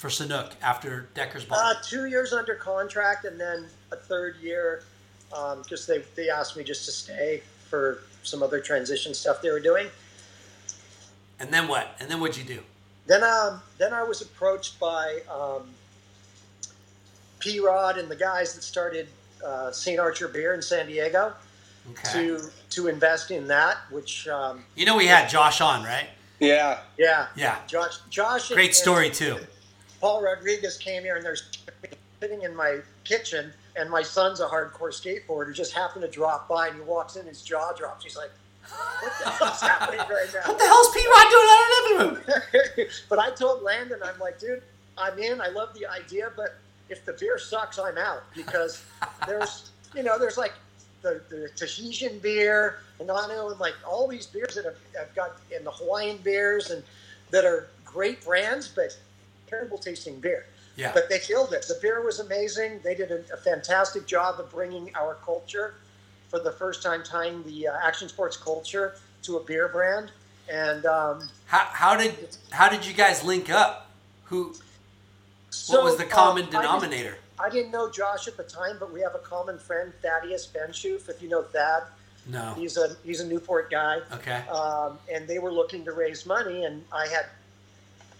for 0.00 0.08
Sanuk 0.08 0.52
after 0.62 1.08
Decker's 1.14 1.44
Ball? 1.44 1.58
Uh, 1.58 1.74
two 1.84 2.06
years 2.06 2.32
under 2.32 2.54
contract 2.54 3.26
and 3.26 3.38
then 3.38 3.66
a 3.92 3.96
third 3.96 4.36
year 4.40 4.82
because 5.28 5.86
they, 5.86 5.98
they 6.16 6.30
asked 6.30 6.56
me 6.56 6.64
just 6.64 6.86
to 6.86 6.90
stay 6.90 7.42
for 7.68 8.02
some 8.22 8.42
other 8.42 8.60
transition 8.60 9.12
stuff 9.12 9.42
they 9.42 9.50
were 9.50 9.60
doing. 9.60 9.86
and 11.38 11.52
then 11.52 11.68
what? 11.68 11.94
And 12.00 12.10
then 12.10 12.18
what'd 12.18 12.38
you 12.38 12.44
do? 12.44 12.60
Then, 13.06 13.22
um, 13.22 13.60
then 13.76 13.92
I 13.92 14.02
was 14.02 14.22
approached 14.22 14.80
by 14.80 15.20
um, 15.30 15.68
P 17.38 17.60
Rod 17.60 17.98
and 17.98 18.10
the 18.10 18.16
guys 18.16 18.54
that 18.54 18.62
started 18.62 19.06
uh, 19.44 19.70
St. 19.70 20.00
Archer 20.00 20.28
Beer 20.28 20.54
in 20.54 20.62
San 20.62 20.86
Diego 20.86 21.34
Okay. 21.90 22.12
to 22.12 22.50
to 22.70 22.88
invest 22.88 23.30
in 23.30 23.48
that. 23.48 23.78
Which, 23.90 24.28
um, 24.28 24.64
You 24.76 24.86
know 24.86 24.96
we 24.96 25.06
had 25.06 25.28
Josh 25.28 25.60
on, 25.60 25.82
right? 25.84 26.08
Yeah. 26.38 26.80
yeah, 26.98 27.26
Yeah. 27.36 27.56
Josh, 27.66 27.98
Josh, 28.10 28.48
Great 28.48 28.66
and 28.68 28.74
story 28.74 29.10
too. 29.10 29.38
Paul 30.00 30.22
Rodriguez 30.22 30.76
came 30.78 31.02
here 31.02 31.16
and 31.16 31.24
there's 31.24 31.48
sitting 32.20 32.42
in 32.42 32.54
my 32.54 32.78
kitchen, 33.04 33.52
and 33.76 33.90
my 33.90 34.02
son's 34.02 34.40
a 34.40 34.46
hardcore 34.46 34.92
skateboarder. 34.92 35.54
Just 35.54 35.72
happened 35.72 36.02
to 36.02 36.10
drop 36.10 36.48
by, 36.48 36.68
and 36.68 36.76
he 36.76 36.82
walks 36.82 37.16
in, 37.16 37.26
his 37.26 37.42
jaw 37.42 37.72
drops. 37.72 38.04
He's 38.04 38.16
like, 38.16 38.30
"What 39.00 39.12
the 39.24 39.30
hell's 39.30 39.60
happening 39.60 40.00
right 40.00 40.28
now?" 40.34 40.40
What 40.46 40.58
the 40.58 40.66
hell's 40.66 40.94
P 40.94 41.06
Rod 41.06 41.30
doing 41.30 41.48
out 41.48 41.62
of 41.62 41.70
the 41.70 42.04
living 42.04 42.74
room? 42.76 42.88
but 43.08 43.18
I 43.18 43.30
told 43.30 43.62
Landon, 43.62 44.00
I'm 44.04 44.18
like, 44.18 44.38
dude, 44.38 44.62
I'm 44.98 45.18
in. 45.18 45.40
I 45.40 45.48
love 45.48 45.74
the 45.74 45.86
idea, 45.86 46.30
but 46.36 46.56
if 46.88 47.04
the 47.04 47.14
beer 47.14 47.38
sucks, 47.38 47.78
I'm 47.78 47.96
out 47.98 48.22
because 48.34 48.84
there's, 49.26 49.70
you 49.94 50.02
know, 50.02 50.18
there's 50.18 50.36
like 50.36 50.52
the, 51.02 51.22
the 51.30 51.48
Tahitian 51.56 52.18
beer, 52.18 52.80
and 52.98 53.08
Nano, 53.08 53.50
and 53.50 53.60
like 53.60 53.74
all 53.86 54.06
these 54.06 54.26
beers 54.26 54.54
that 54.56 54.66
have, 54.66 54.76
have 54.98 55.14
got, 55.14 55.36
and 55.54 55.64
the 55.64 55.70
Hawaiian 55.70 56.18
beers, 56.18 56.70
and 56.70 56.82
that 57.30 57.44
are 57.44 57.68
great 57.84 58.22
brands, 58.24 58.68
but 58.68 58.96
terrible 59.50 59.76
tasting 59.78 60.20
beer. 60.20 60.46
Yeah. 60.76 60.92
But 60.94 61.10
they 61.10 61.18
killed 61.18 61.52
it. 61.52 61.66
The 61.68 61.78
beer 61.82 62.02
was 62.02 62.20
amazing. 62.20 62.80
They 62.82 62.94
did 62.94 63.10
a, 63.10 63.18
a 63.34 63.36
fantastic 63.36 64.06
job 64.06 64.40
of 64.40 64.50
bringing 64.50 64.90
our 64.94 65.14
culture 65.16 65.74
for 66.28 66.38
the 66.38 66.52
first 66.52 66.82
time, 66.82 67.02
tying 67.02 67.42
the 67.42 67.68
uh, 67.68 67.76
action 67.82 68.08
sports 68.08 68.36
culture 68.36 68.94
to 69.24 69.36
a 69.36 69.44
beer 69.44 69.68
brand. 69.68 70.12
And 70.50 70.86
um, 70.86 71.28
How, 71.46 71.58
how 71.72 71.96
did 71.96 72.14
how 72.50 72.68
did 72.68 72.86
you 72.86 72.94
guys 72.94 73.22
link 73.24 73.50
up? 73.50 73.90
Who 74.24 74.54
what 75.68 75.82
was 75.84 75.96
the 75.96 76.04
common 76.04 76.44
um, 76.44 76.48
I 76.48 76.50
didn't- 76.52 76.62
denominator? 76.62 77.16
I 77.42 77.48
didn't 77.48 77.70
know 77.72 77.90
Josh 77.90 78.28
at 78.28 78.36
the 78.36 78.42
time, 78.42 78.76
but 78.78 78.92
we 78.92 79.00
have 79.00 79.14
a 79.14 79.18
common 79.18 79.58
friend, 79.58 79.94
Thaddeus 80.02 80.46
Benshoof. 80.46 81.08
If 81.08 81.22
you 81.22 81.28
know 81.30 81.42
Thad, 81.42 81.84
No. 82.26 82.52
he's 82.54 82.76
a 82.76 82.94
he's 83.02 83.20
a 83.20 83.26
Newport 83.26 83.70
guy, 83.70 84.00
Okay. 84.12 84.42
um, 84.48 84.98
and 85.12 85.26
they 85.26 85.38
were 85.38 85.50
looking 85.50 85.82
to 85.86 85.92
raise 85.92 86.26
money, 86.26 86.64
and 86.64 86.84
I 86.92 87.06
had, 87.08 87.26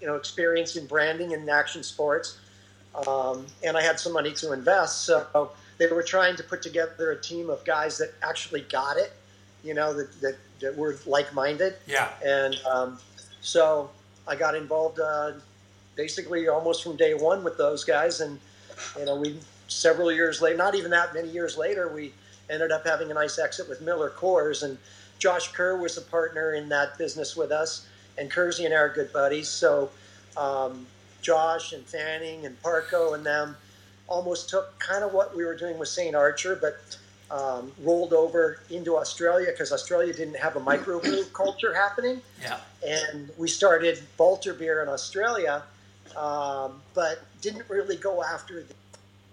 you 0.00 0.06
know, 0.06 0.16
experience 0.16 0.76
in 0.76 0.86
branding 0.86 1.34
and 1.34 1.48
action 1.50 1.82
sports, 1.82 2.38
um, 3.06 3.46
and 3.62 3.76
I 3.76 3.82
had 3.82 4.00
some 4.00 4.12
money 4.12 4.32
to 4.32 4.52
invest. 4.52 5.04
So 5.04 5.50
they 5.78 5.86
were 5.86 6.02
trying 6.02 6.36
to 6.36 6.42
put 6.42 6.62
together 6.62 7.10
a 7.12 7.20
team 7.20 7.48
of 7.50 7.64
guys 7.64 7.98
that 7.98 8.12
actually 8.22 8.62
got 8.62 8.96
it, 8.96 9.12
you 9.64 9.74
know, 9.74 9.94
that 9.94 10.20
that, 10.20 10.36
that 10.60 10.76
were 10.76 10.96
like 11.06 11.32
minded. 11.32 11.74
Yeah. 11.86 12.08
And 12.24 12.56
um, 12.70 12.98
so 13.40 13.90
I 14.28 14.36
got 14.36 14.54
involved 14.54 15.00
uh, 15.00 15.32
basically 15.96 16.48
almost 16.48 16.82
from 16.82 16.96
day 16.96 17.14
one 17.14 17.42
with 17.42 17.56
those 17.56 17.84
guys. 17.84 18.20
And, 18.20 18.38
you 18.98 19.04
know, 19.06 19.16
we 19.16 19.38
several 19.68 20.12
years 20.12 20.42
later, 20.42 20.56
not 20.56 20.74
even 20.74 20.90
that 20.90 21.14
many 21.14 21.28
years 21.28 21.56
later, 21.56 21.88
we 21.88 22.12
ended 22.50 22.72
up 22.72 22.84
having 22.84 23.10
a 23.10 23.14
nice 23.14 23.38
exit 23.38 23.68
with 23.68 23.80
Miller 23.80 24.10
Coors. 24.10 24.62
And 24.62 24.76
Josh 25.18 25.52
Kerr 25.52 25.78
was 25.78 25.96
a 25.96 26.02
partner 26.02 26.54
in 26.54 26.68
that 26.70 26.98
business 26.98 27.36
with 27.36 27.52
us. 27.52 27.86
And 28.20 28.30
Kersey 28.30 28.66
and 28.66 28.74
I 28.74 28.76
are 28.76 28.88
good 28.90 29.12
buddies. 29.12 29.48
So 29.48 29.90
um, 30.36 30.86
Josh 31.22 31.72
and 31.72 31.84
Fanning 31.86 32.44
and 32.46 32.62
Parko 32.62 33.14
and 33.14 33.24
them 33.24 33.56
almost 34.06 34.50
took 34.50 34.78
kind 34.78 35.02
of 35.02 35.14
what 35.14 35.34
we 35.34 35.44
were 35.44 35.56
doing 35.56 35.78
with 35.78 35.88
St. 35.88 36.14
Archer, 36.14 36.54
but 36.60 36.98
um, 37.30 37.72
rolled 37.82 38.12
over 38.12 38.60
into 38.70 38.96
Australia 38.96 39.46
because 39.50 39.72
Australia 39.72 40.12
didn't 40.12 40.36
have 40.36 40.56
a 40.56 40.60
microbrew 40.60 41.32
culture 41.32 41.72
happening. 41.72 42.20
Yeah. 42.42 42.58
And 42.86 43.30
we 43.38 43.48
started 43.48 44.00
Balter 44.18 44.56
Beer 44.58 44.82
in 44.82 44.88
Australia, 44.88 45.62
um, 46.16 46.82
but 46.92 47.20
didn't 47.40 47.68
really 47.70 47.96
go 47.96 48.22
after 48.22 48.64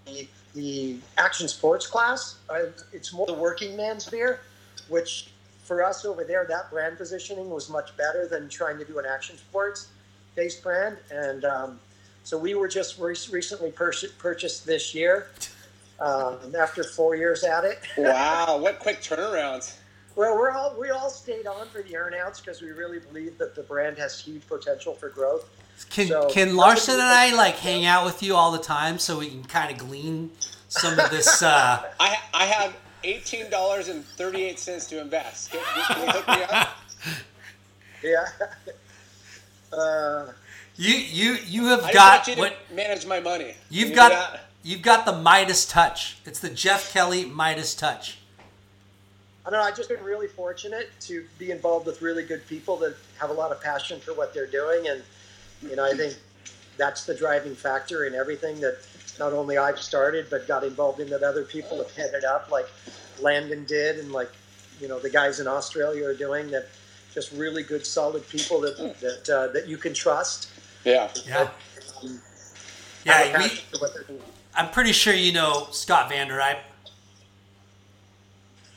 the, 0.05 0.27
the 0.53 0.97
action 1.17 1.47
sports 1.47 1.87
class. 1.87 2.35
Uh, 2.49 2.67
it's 2.93 3.11
more 3.11 3.25
the 3.25 3.33
working 3.33 3.75
man's 3.75 4.07
beer, 4.07 4.39
which 4.87 5.29
for 5.67 5.83
us 5.83 6.05
over 6.05 6.23
there, 6.23 6.45
that 6.47 6.71
brand 6.71 6.97
positioning 6.97 7.49
was 7.49 7.69
much 7.69 7.95
better 7.97 8.25
than 8.25 8.47
trying 8.47 8.77
to 8.79 8.85
do 8.85 8.97
an 8.99 9.05
action 9.05 9.37
sports 9.37 9.89
based 10.35 10.63
brand. 10.63 10.97
And 11.11 11.43
um, 11.43 11.79
so 12.23 12.37
we 12.37 12.55
were 12.55 12.67
just 12.69 12.97
re- 12.99 13.15
recently 13.31 13.71
pur- 13.71 13.91
purchased 14.17 14.65
this 14.65 14.95
year 14.95 15.27
um, 15.99 16.37
after 16.57 16.83
four 16.83 17.15
years 17.15 17.43
at 17.43 17.65
it. 17.65 17.79
Wow. 17.97 18.57
what 18.59 18.79
quick 18.79 19.01
turnarounds. 19.01 19.75
Well, 20.15 20.35
we're 20.35 20.51
all 20.51 20.75
we 20.79 20.89
all 20.89 21.09
stayed 21.11 21.45
on 21.45 21.67
for 21.67 21.81
the 21.83 21.93
earnouts 21.93 22.43
because 22.43 22.61
we 22.61 22.71
really 22.71 22.99
believe 22.99 23.37
that 23.37 23.53
the 23.53 23.61
brand 23.61 23.97
has 23.99 24.19
huge 24.19 24.47
potential 24.47 24.93
for 24.93 25.09
growth. 25.09 25.47
Can 25.91 26.07
So- 26.07 26.29
can 26.29 26.55
Larson 26.55 26.95
and 26.95 27.03
I 27.03 27.35
like 27.35 27.55
hang 27.55 27.85
out 27.85 28.05
with 28.05 28.23
you 28.23 28.35
all 28.35 28.51
the 28.51 28.57
time 28.57 28.97
so 28.99 29.19
we 29.19 29.29
can 29.29 29.43
kind 29.43 29.71
of 29.71 29.77
glean 29.77 30.31
some 30.69 30.97
of 30.97 31.09
this? 31.11 31.43
Uh, 31.43 31.83
I 31.99 32.17
I 32.33 32.45
have 32.45 32.75
eighteen 33.03 33.49
dollars 33.49 33.87
and 33.89 34.03
thirty 34.03 34.43
eight 34.43 34.59
cents 34.59 34.87
to 34.87 34.99
invest. 34.99 35.51
Can, 35.51 35.61
can 35.87 36.05
you 36.05 36.11
hook 36.11 36.27
me 36.27 36.43
up? 36.49 36.69
Yeah. 38.03 38.27
Uh, 39.73 40.27
you 40.75 40.95
you 40.95 41.37
you 41.45 41.65
have 41.65 41.83
I 41.83 41.91
got 41.91 42.17
want 42.19 42.27
you 42.27 42.35
to 42.35 42.39
what 42.39 42.57
manage 42.73 43.05
my 43.05 43.19
money. 43.19 43.55
You've 43.69 43.89
you 43.89 43.95
got. 43.95 44.09
that? 44.11 44.43
You've 44.63 44.81
got 44.81 45.05
the 45.05 45.13
Midas 45.13 45.65
touch. 45.65 46.17
It's 46.25 46.39
the 46.39 46.49
Jeff 46.49 46.91
Kelly 46.91 47.25
Midas 47.25 47.73
touch. 47.73 48.19
I 49.45 49.49
don't 49.49 49.59
know. 49.59 49.65
I've 49.65 49.77
just 49.77 49.89
been 49.89 50.03
really 50.03 50.27
fortunate 50.27 50.89
to 51.01 51.25
be 51.39 51.51
involved 51.51 51.85
with 51.85 52.01
really 52.01 52.23
good 52.23 52.45
people 52.47 52.75
that 52.77 52.95
have 53.19 53.29
a 53.29 53.33
lot 53.33 53.51
of 53.51 53.61
passion 53.61 53.99
for 53.99 54.13
what 54.13 54.33
they're 54.33 54.45
doing, 54.45 54.87
and 54.89 55.03
you 55.61 55.75
know, 55.75 55.85
I 55.85 55.93
think 55.95 56.17
that's 56.77 57.05
the 57.05 57.15
driving 57.15 57.55
factor 57.55 58.05
in 58.05 58.13
everything 58.13 58.59
that 58.61 58.77
not 59.19 59.33
only 59.33 59.57
I've 59.57 59.79
started 59.79 60.27
but 60.29 60.47
got 60.47 60.63
involved 60.63 60.99
in 60.99 61.09
that 61.09 61.23
other 61.23 61.43
people 61.43 61.77
have 61.77 61.91
headed 61.95 62.23
up, 62.23 62.49
like 62.51 62.67
Landon 63.19 63.65
did, 63.65 63.99
and 63.99 64.11
like 64.11 64.29
you 64.79 64.87
know 64.87 64.99
the 64.99 65.09
guys 65.09 65.39
in 65.39 65.47
Australia 65.47 66.05
are 66.05 66.13
doing. 66.13 66.51
That 66.51 66.67
just 67.13 67.31
really 67.31 67.63
good, 67.63 67.85
solid 67.85 68.27
people 68.29 68.61
that 68.61 68.77
that 69.01 69.29
uh, 69.29 69.47
that 69.53 69.67
you 69.67 69.77
can 69.77 69.93
trust. 69.93 70.49
Yeah. 70.85 71.09
Yeah. 71.25 71.33
have 71.33 71.47
a 72.03 72.07
Yeah, 73.05 73.25
we- 73.37 73.43
passion 73.49 73.63
for 73.71 73.79
what 73.79 73.93
they're 73.93 74.03
doing. 74.03 74.21
I'm 74.55 74.69
pretty 74.71 74.91
sure 74.91 75.13
you 75.13 75.33
know 75.33 75.67
Scott 75.71 76.09
Vander 76.09 76.35
Vanderripe, 76.35 76.59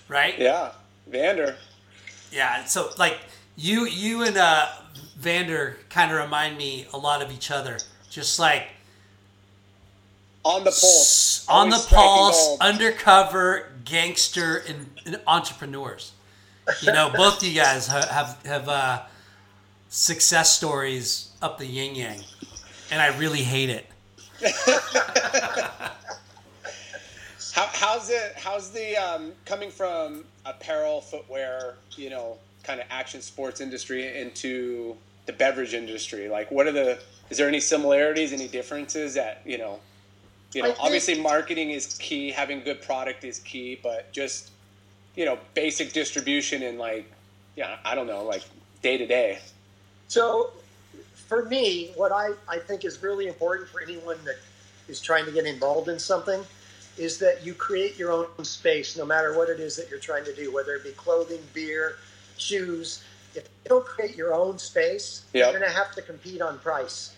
right? 0.09 0.39
Yeah, 0.39 0.73
Vander. 1.07 1.57
Yeah. 2.33 2.65
So 2.65 2.91
like 2.99 3.19
you, 3.57 3.87
you 3.87 4.23
and 4.23 4.37
uh, 4.37 4.69
Vander 5.19 5.79
kind 5.89 6.11
of 6.13 6.19
remind 6.19 6.57
me 6.59 6.87
a 6.93 6.99
lot 6.99 7.23
of 7.23 7.31
each 7.33 7.51
other. 7.51 7.79
Just 8.11 8.39
like 8.39 8.69
On 10.45 10.65
the 10.65 10.71
pulse. 10.71 11.47
on 11.49 11.69
the 11.69 11.77
pulse, 11.89 12.47
gold. 12.47 12.61
undercover 12.61 13.71
gangster 13.85 14.63
and, 14.67 14.87
and 15.05 15.21
entrepreneurs. 15.27 16.13
You 16.81 16.93
know, 16.93 17.11
both 17.15 17.43
you 17.43 17.55
guys 17.55 17.87
ha- 17.89 18.07
have 18.11 18.39
have 18.47 18.69
uh, 18.69 19.03
success 19.89 20.57
stories 20.57 21.31
up 21.43 21.59
the 21.59 21.67
yin 21.67 21.95
yang, 21.95 22.21
and 22.91 23.03
I 23.03 23.17
really 23.19 23.43
hate 23.43 23.71
it. 23.71 23.87
How, 27.53 27.69
how's 27.73 28.11
it? 28.11 28.35
How's 28.37 28.71
the 28.71 28.97
um, 28.97 29.33
coming 29.45 29.71
from 29.71 30.25
apparel, 30.47 31.01
footwear, 31.01 31.75
you 31.97 32.09
know, 32.09 32.39
kind 32.63 32.81
of 32.81 32.87
action 32.91 33.21
sports 33.21 33.61
industry 33.61 34.17
into 34.19 34.97
the 35.27 35.33
beverage 35.33 35.75
industry? 35.75 36.29
Like, 36.29 36.51
what 36.51 36.67
are 36.67 36.73
the? 36.73 37.01
Is 37.29 37.39
there 37.39 37.49
any 37.49 37.61
similarities, 37.61 38.33
any 38.33 38.49
differences 38.49 39.15
that 39.15 39.43
you 39.45 39.59
know? 39.59 39.81
You 40.53 40.63
know, 40.63 40.75
obviously 40.81 41.21
marketing 41.21 41.71
is 41.71 41.97
key. 41.99 42.31
Having 42.31 42.65
good 42.65 42.83
product 42.83 43.25
is 43.25 43.39
key, 43.41 43.79
but 43.83 44.13
just 44.13 44.51
you 45.17 45.25
know, 45.25 45.39
basic 45.55 45.93
distribution 45.93 46.63
and 46.63 46.79
like, 46.79 47.11
yeah, 47.57 47.77
I 47.85 47.95
don't 47.95 48.07
know, 48.07 48.25
like 48.25 48.43
day 48.83 48.97
to 48.97 49.07
day. 49.07 49.39
So, 50.09 50.51
for 51.15 51.45
me, 51.45 51.93
what 51.97 52.13
I, 52.13 52.31
I 52.49 52.59
think 52.59 52.85
is 52.85 53.03
really 53.03 53.27
important 53.27 53.69
for 53.69 53.81
anyone 53.81 54.17
that 54.25 54.37
is 54.89 55.01
trying 55.01 55.25
to 55.27 55.33
get 55.33 55.47
involved 55.47 55.89
in 55.89 55.99
something 55.99 56.43
is 56.97 57.19
that 57.19 57.45
you 57.45 57.55
create 57.55 57.99
your 57.99 58.13
own 58.13 58.45
space, 58.45 58.97
no 58.97 59.05
matter 59.05 59.37
what 59.37 59.49
it 59.49 59.61
is 59.61 59.77
that 59.77 59.89
you're 59.91 60.01
trying 60.01 60.25
to 60.25 60.35
do, 60.35 60.53
whether 60.53 60.75
it 60.75 60.85
be 60.85 60.91
clothing, 60.91 61.41
beer, 61.55 61.97
shoes. 62.37 63.03
If 63.35 63.45
you 63.45 63.69
don't 63.69 63.87
create 63.87 64.17
your 64.17 64.35
own 64.35 64.59
space, 64.59 65.25
Yep. 65.33 65.53
you're 65.53 65.61
going 65.61 65.71
to 65.71 65.77
have 65.77 65.95
to 65.95 66.03
compete 66.03 66.43
on 66.43 66.59
price. 66.59 67.15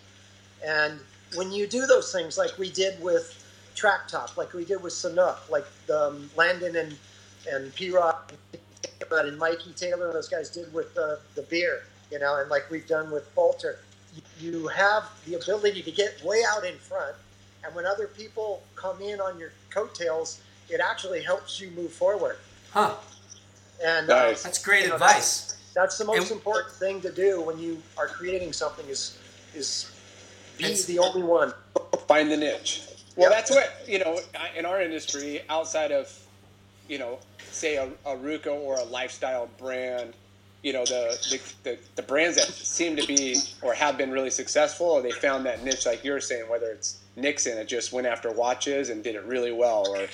And 0.65 1.01
when 1.35 1.53
you 1.53 1.67
do 1.67 1.87
those 1.87 2.13
things, 2.13 2.39
like 2.39 2.57
we 2.59 2.71
did 2.71 3.01
with 3.03 3.39
Track 3.75 4.09
Top, 4.09 4.37
like 4.37 4.53
we 4.53 4.65
did 4.65 4.83
with 4.83 4.93
Sanuk, 4.93 5.37
like 5.51 5.67
um, 5.95 6.31
Landon 6.37 6.77
and 6.77 6.97
and 7.51 7.75
P-Rod 7.75 8.15
and 9.11 9.37
Mikey 9.39 9.73
Taylor 9.73 10.07
and 10.07 10.15
those 10.15 10.29
guys 10.29 10.49
did 10.49 10.73
with 10.73 10.97
uh, 10.97 11.17
the 11.35 11.43
beer, 11.43 11.83
you 12.11 12.19
know, 12.21 12.37
and 12.41 12.49
like 12.49 12.71
we've 12.71 12.87
done 12.87 13.11
with 13.11 13.35
Balter, 13.35 13.77
you, 14.15 14.23
you 14.53 14.67
have 14.69 15.05
the 15.27 15.35
ability 15.35 15.83
to 15.83 15.91
get 15.91 16.23
way 16.25 16.43
out 16.49 16.65
in 16.65 16.77
front, 16.77 17.17
and 17.65 17.75
when 17.75 17.85
other 17.85 18.07
people 18.07 18.63
come 18.77 19.01
in 19.03 19.21
on 19.21 19.39
your 19.41 19.51
coattails, 19.71 20.41
it 20.71 20.81
actually 20.81 21.23
helps 21.23 21.61
you 21.61 21.71
move 21.73 21.93
forward. 21.93 22.37
Huh? 22.71 22.95
And 23.85 24.07
Nice. 24.07 24.41
uh, 24.45 24.49
That's 24.49 24.63
great 24.63 24.83
you 24.85 24.89
know, 24.91 24.95
advice. 24.95 25.57
That's 25.75 25.99
the 25.99 26.05
most 26.05 26.31
And- 26.31 26.33
important 26.33 26.73
thing 26.77 27.01
to 27.01 27.11
do 27.11 27.41
when 27.41 27.59
you 27.59 27.83
are 27.99 28.07
creating 28.07 28.53
something 28.53 28.87
is 28.89 29.19
is 29.55 29.91
be 30.63 30.69
It's- 30.73 30.85
the 30.87 30.99
only 30.99 31.23
one. 31.23 31.53
find 32.09 32.31
the 32.31 32.37
niche. 32.37 32.83
Well, 33.17 33.31
Yeah. 33.31 33.37
that's 33.37 33.51
what 33.51 33.71
you 33.87 33.99
know 33.99 34.19
in 34.57 34.65
our 34.65 34.81
industry. 34.83 35.43
Outside 35.49 35.93
of 35.93 36.11
you 36.89 36.99
know, 36.99 37.19
say 37.51 37.77
a, 37.77 37.85
a 38.05 38.17
RVCA 38.17 38.47
or 38.61 38.75
a 38.79 38.85
lifestyle 38.85 39.49
brand, 39.59 40.15
you 40.63 40.73
know, 40.73 40.85
the, 40.85 41.17
the 41.31 41.41
the 41.71 41.79
the 41.97 42.03
brands 42.03 42.37
that 42.37 42.47
seem 42.49 42.97
to 42.97 43.07
be 43.07 43.37
or 43.63 43.73
have 43.75 43.97
been 43.97 44.11
really 44.11 44.31
successful, 44.31 44.87
or 44.87 45.03
they 45.03 45.11
found 45.11 45.47
that 45.47 45.63
niche, 45.65 45.87
like 45.87 46.05
you 46.05 46.13
were 46.13 46.21
saying, 46.21 46.49
whether 46.49 46.71
it's 46.71 46.99
Nixon, 47.17 47.59
it 47.59 47.69
just 47.69 47.93
went 47.93 48.07
after 48.07 48.31
watches 48.33 48.89
and 48.89 49.05
did 49.05 49.15
it 49.15 49.25
really 49.25 49.53
well, 49.53 49.87
or 49.89 50.07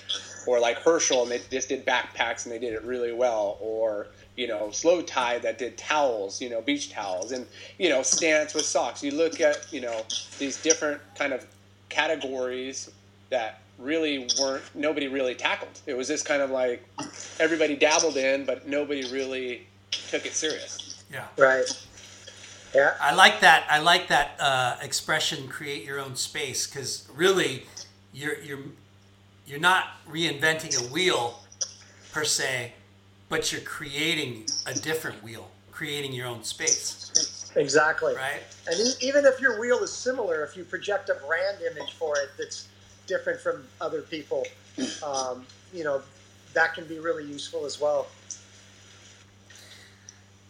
or 0.47 0.61
like 0.61 0.79
Herschel 0.79 1.23
and 1.23 1.31
they 1.31 1.41
just 1.51 1.69
did 1.69 1.87
backpacks 1.87 2.45
and 2.45 2.53
they 2.53 2.59
did 2.59 2.73
it 2.75 2.83
really 2.83 3.13
well, 3.13 3.57
or 3.61 4.09
you 4.39 4.47
know, 4.47 4.71
Slowtide 4.71 5.43
that 5.43 5.59
did 5.59 5.77
towels, 5.77 6.41
you 6.41 6.49
know, 6.49 6.61
beach 6.61 6.93
towels, 6.93 7.33
and 7.33 7.45
you 7.77 7.89
know, 7.89 8.03
Stance 8.03 8.55
with 8.55 8.65
socks. 8.65 9.03
You 9.03 9.11
look 9.11 9.41
at 9.41 9.71
you 9.73 9.81
know 9.81 10.05
these 10.39 10.63
different 10.63 11.01
kind 11.17 11.33
of 11.33 11.45
categories 11.89 12.91
that 13.31 13.61
really 13.79 14.29
weren't 14.41 14.63
nobody 14.75 15.09
really 15.09 15.35
tackled. 15.35 15.81
It 15.87 15.97
was 15.97 16.07
just 16.07 16.25
kind 16.25 16.41
of 16.41 16.51
like 16.51 16.87
everybody 17.41 17.75
dabbled 17.75 18.17
in, 18.17 18.45
but 18.45 18.69
nobody 18.69 19.11
really 19.11 19.67
took 19.91 20.25
it 20.25 20.33
serious. 20.33 21.03
Yeah. 21.13 21.25
Right. 21.37 21.67
Yeah. 22.75 22.95
I 23.01 23.15
like 23.15 23.41
that. 23.41 23.67
I 23.69 23.81
like 23.81 24.07
that 24.09 24.37
uh, 24.39 24.77
expression. 24.81 25.49
Create 25.49 25.85
your 25.85 25.99
own 25.99 26.15
space, 26.15 26.65
because 26.65 27.09
really, 27.13 27.67
you're 28.13 28.39
you're 28.39 28.61
you're 29.49 29.59
not 29.59 29.87
reinventing 30.09 30.79
a 30.79 30.93
wheel 30.93 31.41
per 32.13 32.25
se, 32.25 32.75
but 33.29 33.53
you're 33.53 33.61
creating 33.63 34.53
a 34.67 34.75
different 34.75 35.23
wheel, 35.23 35.51
creating 35.71 36.13
your 36.13 36.27
own 36.27 36.45
space, 36.45 37.13
Exactly. 37.57 38.15
right? 38.15 38.43
And 38.67 38.95
even 39.01 39.25
if 39.25 39.41
your 39.41 39.61
wheel 39.61 39.79
is 39.83 39.93
similar, 39.93 40.45
if 40.45 40.57
you 40.57 40.65
project 40.65 41.09
a 41.09 41.15
brand 41.27 41.59
image 41.63 41.93
for 41.95 42.17
it 42.17 42.31
that's 42.39 42.69
different 43.07 43.41
from 43.41 43.65
other 43.81 44.03
people, 44.03 44.47
um, 45.03 45.47
you 45.73 45.85
know, 45.85 46.03
that 46.55 46.75
can 46.75 46.85
be 46.87 46.99
really 46.99 47.25
useful 47.25 47.65
as 47.67 47.81
well. 47.81 48.07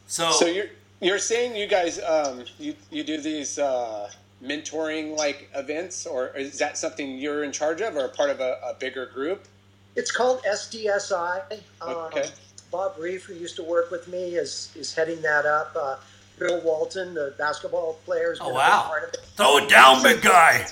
So, 0.06 0.30
So 0.30 0.46
you're 0.46 0.66
you're 1.00 1.18
saying 1.18 1.54
you 1.54 1.66
guys 1.66 2.00
um, 2.00 2.44
you 2.58 2.74
you 2.90 3.04
do 3.04 3.20
these 3.20 3.58
uh, 3.58 4.10
mentoring 4.42 5.16
like 5.16 5.50
events, 5.54 6.06
or 6.06 6.28
is 6.28 6.58
that 6.58 6.78
something 6.78 7.18
you're 7.18 7.44
in 7.44 7.52
charge 7.52 7.80
of, 7.80 7.96
or 7.96 8.08
part 8.08 8.30
of 8.30 8.40
a, 8.40 8.58
a 8.64 8.74
bigger 8.78 9.06
group? 9.06 9.46
It's 9.96 10.10
called 10.10 10.42
SDSI. 10.44 11.60
Um, 11.80 11.90
Okay. 11.90 12.30
Bob 12.70 12.94
Reef, 12.98 13.24
who 13.24 13.34
used 13.34 13.56
to 13.56 13.62
work 13.62 13.90
with 13.90 14.08
me, 14.08 14.34
is 14.36 14.72
is 14.76 14.94
heading 14.94 15.20
that 15.22 15.46
up. 15.46 15.74
Uh, 15.78 15.96
Bill 16.38 16.60
Walton, 16.60 17.14
the 17.14 17.34
basketball 17.38 17.94
player, 18.04 18.30
has 18.30 18.38
Oh, 18.40 18.44
been 18.46 18.52
a 18.52 18.58
wow. 18.58 18.82
part 18.86 19.02
of 19.04 19.14
it. 19.14 19.20
throw 19.36 19.56
it 19.58 19.68
down, 19.68 20.02
big 20.02 20.22
guy. 20.22 20.66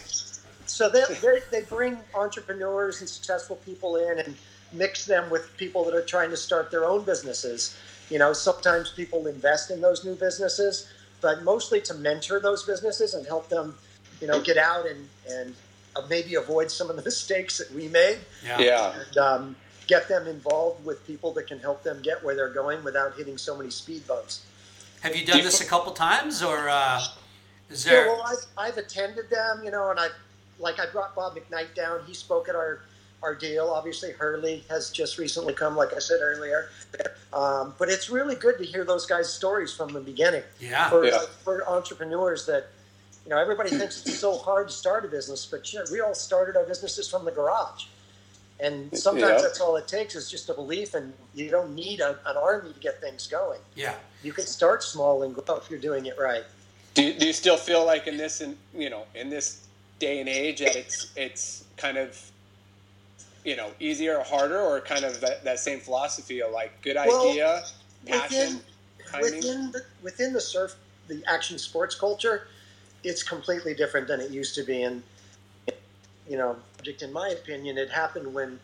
So 0.66 0.88
they, 0.88 1.02
they, 1.22 1.40
they 1.50 1.62
bring 1.62 1.98
entrepreneurs 2.14 3.00
and 3.00 3.08
successful 3.08 3.56
people 3.64 3.96
in 3.96 4.18
and 4.20 4.36
mix 4.72 5.04
them 5.06 5.28
with 5.30 5.56
people 5.56 5.84
that 5.84 5.94
are 5.94 6.02
trying 6.04 6.30
to 6.30 6.36
start 6.36 6.70
their 6.70 6.84
own 6.84 7.02
businesses. 7.04 7.76
You 8.10 8.18
know, 8.20 8.32
sometimes 8.32 8.90
people 8.90 9.26
invest 9.26 9.70
in 9.72 9.80
those 9.80 10.04
new 10.04 10.14
businesses, 10.14 10.88
but 11.20 11.42
mostly 11.42 11.80
to 11.82 11.94
mentor 11.94 12.38
those 12.38 12.62
businesses 12.62 13.14
and 13.14 13.26
help 13.26 13.48
them, 13.48 13.74
you 14.20 14.26
know, 14.28 14.40
get 14.40 14.56
out 14.58 14.86
and, 14.86 15.08
and 15.28 15.54
uh, 15.96 16.02
maybe 16.08 16.34
avoid 16.36 16.70
some 16.70 16.90
of 16.90 16.96
the 16.96 17.02
mistakes 17.10 17.58
that 17.58 17.72
we 17.72 17.88
made 17.88 18.18
Yeah. 18.44 18.60
Yeah. 18.60 18.94
and 19.08 19.16
um, 19.18 19.56
get 19.86 20.08
them 20.08 20.26
involved 20.26 20.84
with 20.84 21.06
people 21.06 21.32
that 21.32 21.46
can 21.46 21.58
help 21.58 21.82
them 21.82 22.02
get 22.02 22.22
where 22.24 22.34
they're 22.34 22.52
going 22.52 22.82
without 22.84 23.16
hitting 23.16 23.38
so 23.38 23.56
many 23.56 23.70
speed 23.70 24.06
bumps. 24.06 24.44
Have 25.02 25.14
you 25.14 25.24
done 25.24 25.42
this 25.42 25.60
a 25.60 25.64
couple 25.64 25.92
times, 25.92 26.42
or 26.42 26.68
uh, 26.68 27.02
is 27.70 27.86
Yeah, 27.86 28.06
well, 28.06 28.22
I've, 28.26 28.46
I've 28.56 28.78
attended 28.78 29.30
them, 29.30 29.62
you 29.64 29.70
know, 29.70 29.90
and 29.90 30.00
I 30.00 30.08
like 30.58 30.80
I 30.80 30.86
brought 30.86 31.14
Bob 31.14 31.36
McKnight 31.36 31.74
down. 31.74 32.00
He 32.06 32.14
spoke 32.14 32.48
at 32.48 32.54
our 32.56 32.80
our 33.22 33.34
deal. 33.34 33.68
Obviously, 33.70 34.12
Hurley 34.12 34.64
has 34.68 34.90
just 34.90 35.18
recently 35.18 35.54
come, 35.54 35.76
like 35.76 35.94
I 35.94 35.98
said 35.98 36.18
earlier. 36.20 36.68
Um, 37.32 37.74
but 37.78 37.88
it's 37.88 38.10
really 38.10 38.34
good 38.34 38.58
to 38.58 38.64
hear 38.64 38.84
those 38.84 39.06
guys' 39.06 39.32
stories 39.32 39.74
from 39.74 39.92
the 39.92 40.00
beginning. 40.00 40.42
Yeah. 40.60 40.90
For, 40.90 41.04
Yeah. 41.04 41.20
for 41.42 41.66
entrepreneurs 41.68 42.46
that, 42.46 42.68
you 43.24 43.30
know, 43.30 43.38
everybody 43.38 43.70
thinks 43.70 44.06
it's 44.06 44.18
so 44.18 44.36
hard 44.36 44.68
to 44.68 44.74
start 44.74 45.04
a 45.04 45.08
business, 45.08 45.46
but 45.46 45.66
shit, 45.66 45.88
we 45.90 46.00
all 46.00 46.14
started 46.14 46.56
our 46.56 46.64
businesses 46.64 47.08
from 47.08 47.24
the 47.24 47.30
garage. 47.32 47.86
And 48.58 48.96
sometimes 48.96 49.42
Yeah. 49.42 49.42
that's 49.42 49.60
all 49.60 49.76
it 49.76 49.86
takes 49.86 50.14
is 50.14 50.30
just 50.30 50.48
a 50.48 50.54
belief, 50.54 50.94
and 50.94 51.12
you 51.34 51.50
don't 51.50 51.74
need 51.74 52.00
a, 52.00 52.18
an 52.26 52.36
army 52.36 52.72
to 52.72 52.80
get 52.80 53.00
things 53.00 53.26
going. 53.26 53.60
Yeah. 53.74 53.96
You 54.22 54.32
can 54.32 54.46
start 54.46 54.82
small 54.82 55.22
and 55.22 55.34
grow 55.34 55.56
if 55.56 55.70
you're 55.70 55.78
doing 55.78 56.06
it 56.06 56.18
right. 56.18 56.44
Do 56.94 57.02
you, 57.02 57.12
do 57.12 57.26
you 57.26 57.34
still 57.34 57.58
feel 57.58 57.84
like 57.84 58.06
in 58.06 58.16
this 58.16 58.40
in 58.40 58.56
you 58.74 58.88
know 58.88 59.04
in 59.14 59.28
this 59.28 59.66
day 59.98 60.20
and 60.20 60.28
age 60.28 60.60
that 60.60 60.74
it's 60.76 61.12
it's 61.16 61.64
kind 61.76 61.98
of 61.98 62.18
you 63.44 63.56
know 63.56 63.70
easier 63.78 64.16
or 64.16 64.24
harder 64.24 64.58
or 64.58 64.80
kind 64.80 65.04
of 65.04 65.20
that, 65.20 65.44
that 65.44 65.58
same 65.58 65.78
philosophy 65.78 66.40
of 66.42 66.52
like 66.52 66.80
good 66.80 66.96
Well, 66.96 67.28
idea, 67.30 67.64
passion, 68.06 68.60
timing? 69.10 69.34
within 69.34 69.70
the, 69.72 69.84
within 70.02 70.32
the 70.32 70.40
surf 70.40 70.76
the 71.08 71.22
action 71.28 71.58
sports 71.58 71.94
culture 71.94 72.48
it's 73.04 73.22
completely 73.22 73.74
different 73.74 74.08
than 74.08 74.20
it 74.20 74.30
used 74.30 74.54
to 74.56 74.64
be 74.64 74.82
and 74.82 75.02
you 76.28 76.36
know 76.36 76.56
in 77.02 77.12
my 77.12 77.28
opinion 77.28 77.78
it 77.78 77.90
happened 77.90 78.32
when 78.32 78.58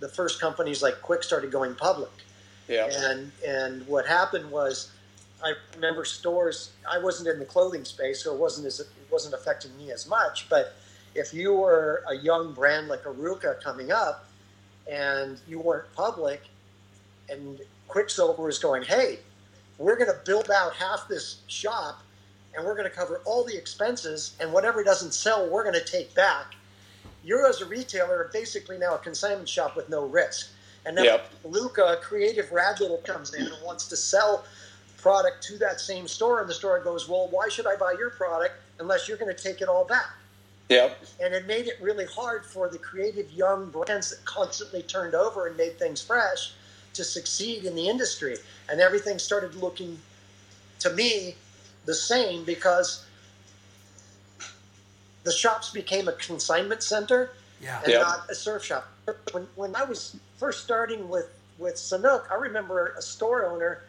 the 0.00 0.08
first 0.08 0.40
companies 0.40 0.82
like 0.82 0.94
Quik 1.02 1.24
started 1.24 1.50
going 1.50 1.74
public 1.74 2.10
yeah. 2.68 2.88
and 2.90 3.32
and 3.46 3.86
what 3.86 4.06
happened 4.06 4.50
was 4.50 4.90
i 5.42 5.52
remember 5.74 6.04
stores 6.04 6.70
i 6.90 6.98
wasn't 6.98 7.26
in 7.28 7.38
the 7.38 7.44
clothing 7.44 7.84
space 7.84 8.22
so 8.24 8.34
it 8.34 8.38
wasn't 8.38 8.66
as 8.66 8.80
it 8.80 8.88
wasn't 9.10 9.34
affecting 9.34 9.76
me 9.76 9.90
as 9.90 10.08
much 10.08 10.48
but 10.48 10.76
if 11.14 11.32
you 11.32 11.52
were 11.52 12.04
a 12.08 12.14
young 12.14 12.52
brand 12.52 12.86
like 12.88 13.04
a 13.06 13.08
RVCA 13.08 13.60
coming 13.62 13.90
up 13.90 14.28
and 14.90 15.40
you 15.48 15.58
weren't 15.58 15.92
public 15.94 16.42
and 17.28 17.60
Quiksilver 17.88 18.42
was 18.42 18.58
going 18.58 18.82
hey 18.82 19.18
we're 19.78 19.96
going 19.96 20.10
to 20.10 20.20
build 20.24 20.50
out 20.50 20.74
half 20.74 21.06
this 21.08 21.40
shop 21.46 22.02
and 22.58 22.66
we're 22.66 22.74
going 22.74 22.88
to 22.88 22.94
cover 22.94 23.20
all 23.24 23.44
the 23.44 23.56
expenses, 23.56 24.34
and 24.40 24.52
whatever 24.52 24.82
doesn't 24.82 25.14
sell, 25.14 25.48
we're 25.48 25.62
going 25.62 25.74
to 25.74 25.84
take 25.84 26.12
back. 26.14 26.54
You're 27.28 27.46
as 27.46 27.60
a 27.60 27.66
retailer 27.66 28.30
basically 28.32 28.78
now 28.78 28.94
a 28.94 28.98
consignment 28.98 29.50
shop 29.50 29.76
with 29.76 29.90
no 29.90 30.06
risk. 30.06 30.48
And 30.86 30.96
now 30.96 31.02
Yep. 31.02 31.30
Luca, 31.44 31.84
a 31.84 31.96
creative 31.98 32.50
rad 32.50 32.80
little 32.80 32.96
comes 32.96 33.34
in 33.34 33.42
and 33.42 33.62
wants 33.62 33.86
to 33.88 33.96
sell 33.96 34.46
product 34.96 35.42
to 35.44 35.58
that 35.58 35.78
same 35.78 36.08
store, 36.08 36.40
and 36.40 36.48
the 36.48 36.54
store 36.54 36.78
goes, 36.80 37.06
"Well, 37.06 37.28
why 37.28 37.50
should 37.50 37.66
I 37.66 37.76
buy 37.76 37.92
your 37.98 38.08
product 38.08 38.54
unless 38.78 39.06
you're 39.06 39.18
going 39.18 39.34
to 39.34 39.42
take 39.42 39.60
it 39.60 39.68
all 39.68 39.84
back?" 39.84 40.10
Yep. 40.70 40.98
and 41.20 41.34
it 41.34 41.46
made 41.46 41.66
it 41.66 41.78
really 41.80 42.04
hard 42.06 42.44
for 42.44 42.68
the 42.68 42.78
creative 42.78 43.30
young 43.32 43.70
brands 43.70 44.10
that 44.10 44.24
constantly 44.24 44.82
turned 44.82 45.14
over 45.14 45.46
and 45.46 45.56
made 45.56 45.78
things 45.78 46.00
fresh 46.02 46.52
to 46.92 47.04
succeed 47.04 47.64
in 47.64 47.74
the 47.74 47.88
industry 47.88 48.36
and 48.68 48.78
everything 48.80 49.18
started 49.18 49.54
looking 49.54 49.98
to 50.80 50.90
me 50.90 51.36
the 51.86 51.94
same 51.94 52.44
because 52.44 53.06
the 55.28 55.34
shops 55.34 55.68
became 55.70 56.08
a 56.08 56.12
consignment 56.12 56.82
center 56.82 57.30
Yeah. 57.60 57.80
and 57.84 57.92
Yep. 57.92 58.00
not 58.00 58.30
a 58.30 58.34
surf 58.34 58.64
shop 58.64 58.88
when, 59.32 59.46
when 59.56 59.76
i 59.76 59.84
was 59.84 60.16
first 60.38 60.64
starting 60.64 61.08
with 61.10 61.28
with 61.58 61.74
Sanuk 61.74 62.22
i 62.30 62.34
remember 62.34 62.94
a 62.96 63.02
store 63.02 63.44
owner 63.44 63.82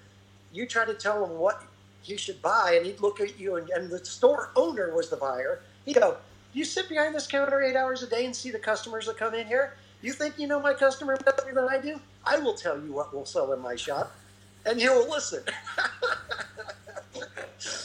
you 0.51 0.65
try 0.67 0.83
to 0.83 0.93
tell 0.93 1.23
him 1.25 1.37
what 1.37 1.63
you 2.03 2.17
should 2.17 2.41
buy 2.41 2.73
and 2.75 2.85
he'd 2.85 2.99
look 2.99 3.21
at 3.21 3.39
you 3.39 3.55
and, 3.55 3.69
and 3.69 3.89
the 3.89 4.03
store 4.03 4.49
owner 4.57 4.93
was 4.93 5.09
the 5.09 5.15
buyer 5.15 5.61
he'd 5.85 5.95
go 5.95 6.17
you 6.51 6.65
sit 6.65 6.89
behind 6.89 7.15
this 7.15 7.27
counter 7.27 7.61
eight 7.61 7.77
hours 7.77 8.03
a 8.03 8.07
day 8.07 8.25
and 8.25 8.35
see 8.35 8.51
the 8.51 8.59
customers 8.59 9.05
that 9.05 9.17
come 9.17 9.33
in 9.33 9.47
here 9.47 9.75
you 10.01 10.11
think 10.11 10.37
you 10.37 10.47
know 10.47 10.59
my 10.59 10.73
customer 10.73 11.15
better 11.23 11.53
than 11.53 11.69
i 11.69 11.77
do 11.79 12.01
i 12.25 12.37
will 12.37 12.53
tell 12.55 12.77
you 12.83 12.91
what 12.91 13.13
we'll 13.13 13.25
sell 13.25 13.53
in 13.53 13.61
my 13.61 13.75
shop 13.77 14.11
and 14.65 14.81
you 14.81 14.91
will 14.91 15.09
listen 15.09 15.41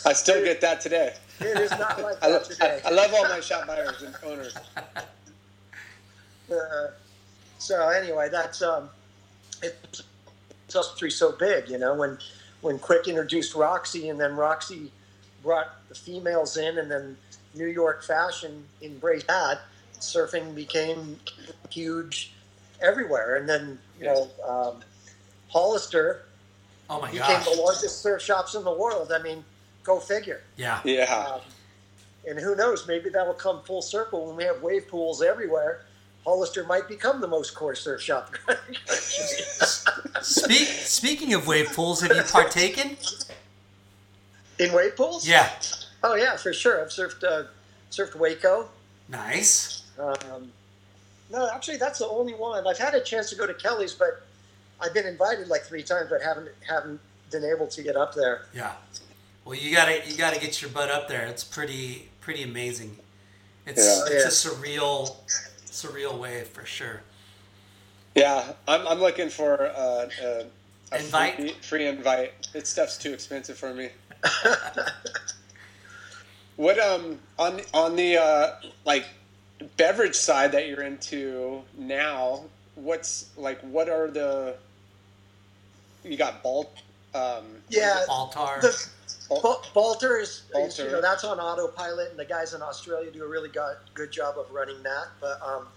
I 0.06 0.12
still 0.12 0.42
get 0.44 0.60
that 0.60 0.80
today. 0.80 1.14
It 1.40 1.58
is 1.58 1.70
not 1.72 2.00
like 2.02 2.22
I, 2.22 2.30
that 2.30 2.42
lo- 2.42 2.48
today 2.48 2.80
I, 2.84 2.88
I 2.88 2.92
love 2.92 3.12
all 3.14 3.24
my 3.24 3.40
shop 3.40 3.66
buyers 3.66 4.02
and 4.02 4.14
owners. 4.24 4.54
Uh, 6.52 6.88
so 7.58 7.88
anyway, 7.88 8.28
that's 8.30 8.60
um, 8.60 8.90
it's 9.62 10.02
industry 10.68 11.10
so 11.10 11.32
big, 11.32 11.68
you 11.68 11.78
know. 11.78 11.94
When 11.94 12.18
when 12.60 12.78
Quik 12.78 13.06
introduced 13.06 13.54
Roxy, 13.54 14.08
and 14.08 14.20
then 14.20 14.36
Roxy 14.36 14.90
brought 15.42 15.68
the 15.88 15.94
females 15.94 16.56
in, 16.56 16.78
and 16.78 16.90
then 16.90 17.16
New 17.54 17.66
York 17.66 18.02
fashion 18.02 18.64
embraced 18.82 19.26
that, 19.28 19.60
surfing 20.00 20.54
became 20.54 21.18
huge 21.70 22.32
everywhere. 22.80 23.36
And 23.36 23.48
then 23.48 23.78
you 23.98 24.06
know, 24.06 24.28
um, 24.46 24.76
Hollister 25.48 26.22
Oh 26.90 27.00
my 27.00 27.10
became 27.10 27.26
gosh. 27.26 27.44
the 27.46 27.60
largest 27.62 28.02
surf 28.02 28.20
shops 28.20 28.54
in 28.54 28.64
the 28.64 28.72
world. 28.72 29.10
I 29.10 29.22
mean, 29.22 29.42
go 29.84 30.00
figure. 30.00 30.40
Yeah. 30.56 30.80
Yeah. 30.84 31.28
Um, 31.34 31.40
and 32.26 32.38
who 32.38 32.56
knows? 32.56 32.88
Maybe 32.88 33.10
that 33.10 33.26
will 33.26 33.34
come 33.34 33.62
full 33.62 33.82
circle 33.82 34.26
when 34.26 34.36
we 34.36 34.44
have 34.44 34.62
wave 34.62 34.88
pools 34.88 35.22
everywhere. 35.22 35.84
Hollister 36.24 36.64
might 36.64 36.88
become 36.88 37.20
the 37.20 37.28
most 37.28 37.54
core 37.54 37.74
surf 37.74 38.00
shop. 38.00 38.34
Speak, 40.22 40.68
speaking 40.68 41.34
of 41.34 41.46
wave 41.46 41.70
pools, 41.74 42.00
have 42.00 42.16
you 42.16 42.22
partaken? 42.22 42.96
In 44.58 44.72
wave 44.72 44.96
pools? 44.96 45.28
Yeah. 45.28 45.50
Oh 46.02 46.14
yeah, 46.14 46.36
for 46.36 46.54
sure. 46.54 46.80
I've 46.80 46.88
surfed 46.88 47.22
uh, 47.24 47.44
surfed 47.90 48.14
Waco. 48.14 48.68
Nice. 49.08 49.82
Um, 49.98 50.50
no, 51.30 51.50
actually, 51.50 51.76
that's 51.76 51.98
the 51.98 52.08
only 52.08 52.32
one. 52.32 52.66
I've 52.66 52.78
had 52.78 52.94
a 52.94 53.00
chance 53.00 53.28
to 53.30 53.36
go 53.36 53.46
to 53.46 53.54
Kelly's, 53.54 53.92
but 53.92 54.22
I've 54.80 54.94
been 54.94 55.06
invited 55.06 55.48
like 55.48 55.62
three 55.62 55.82
times, 55.82 56.08
but 56.08 56.22
haven't 56.22 56.48
haven't 56.66 57.00
been 57.30 57.44
able 57.44 57.66
to 57.66 57.82
get 57.82 57.96
up 57.96 58.14
there. 58.14 58.46
Yeah. 58.54 58.72
Well, 59.44 59.54
you 59.54 59.74
gotta 59.74 60.00
you 60.08 60.16
gotta 60.16 60.40
get 60.40 60.62
your 60.62 60.70
butt 60.70 60.90
up 60.90 61.08
there. 61.08 61.26
It's 61.26 61.44
pretty 61.44 62.08
pretty 62.20 62.42
amazing. 62.42 62.96
It's 63.66 63.84
Yeah. 63.84 64.16
it's 64.16 64.44
a 64.44 64.48
surreal 64.48 65.16
surreal 65.66 66.18
wave 66.18 66.48
for 66.48 66.64
sure. 66.64 67.02
Yeah, 68.14 68.52
I'm, 68.68 68.86
I'm 68.86 69.00
looking 69.00 69.28
for 69.28 69.66
uh, 69.66 70.08
uh, 70.24 70.44
a 70.92 70.98
Invite? 70.98 71.36
Free, 71.36 71.52
free 71.62 71.86
invite. 71.86 72.32
This 72.52 72.68
stuff's 72.68 72.96
too 72.96 73.12
expensive 73.12 73.58
for 73.58 73.74
me. 73.74 73.88
what 76.56 76.78
um 76.78 77.18
on 77.38 77.60
on 77.72 77.96
the 77.96 78.16
uh, 78.16 78.50
like 78.84 79.06
beverage 79.76 80.14
side 80.14 80.52
that 80.52 80.68
you're 80.68 80.82
into 80.82 81.62
now? 81.76 82.44
What's 82.76 83.30
like 83.36 83.60
what 83.62 83.88
are 83.88 84.08
the 84.10 84.56
you 86.04 86.16
got 86.16 86.42
Balt 86.42 86.70
um 87.14 87.44
Yeah, 87.68 88.04
Altar. 88.08 88.60
the 88.60 88.86
Ba- 89.28 89.56
Balter 89.74 90.20
is, 90.20 90.44
is 90.56 90.78
you 90.78 90.90
know 90.90 91.00
that's 91.00 91.24
on 91.24 91.40
autopilot, 91.40 92.10
and 92.10 92.18
the 92.18 92.24
guys 92.24 92.54
in 92.54 92.62
Australia 92.62 93.10
do 93.10 93.24
a 93.24 93.28
really 93.28 93.48
good, 93.50 93.76
good 93.94 94.12
job 94.12 94.38
of 94.38 94.50
running 94.50 94.82
that. 94.84 95.06
But 95.20 95.40
um, 95.42 95.68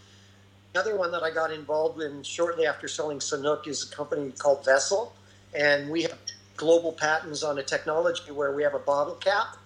another 0.74 0.98
one 0.98 1.12
that 1.12 1.24
I 1.24 1.32
got 1.32 1.52
involved 1.52 2.02
in 2.02 2.24
shortly 2.24 2.68
after 2.68 2.88
selling 2.88 3.20
Sanuk 3.20 3.68
is 3.68 3.84
a 3.92 3.96
company 3.96 4.32
called 4.32 4.66
Vessel, 4.66 5.14
and 5.54 5.90
we 5.90 6.04
have 6.04 6.18
global 6.58 6.94
patents 6.94 7.44
on 7.44 7.58
a 7.60 7.64
technology 7.64 8.32
where 8.32 8.54
we 8.54 8.64
have 8.64 8.76
a 8.76 8.80
bottle 8.80 9.16
cap. 9.16 9.58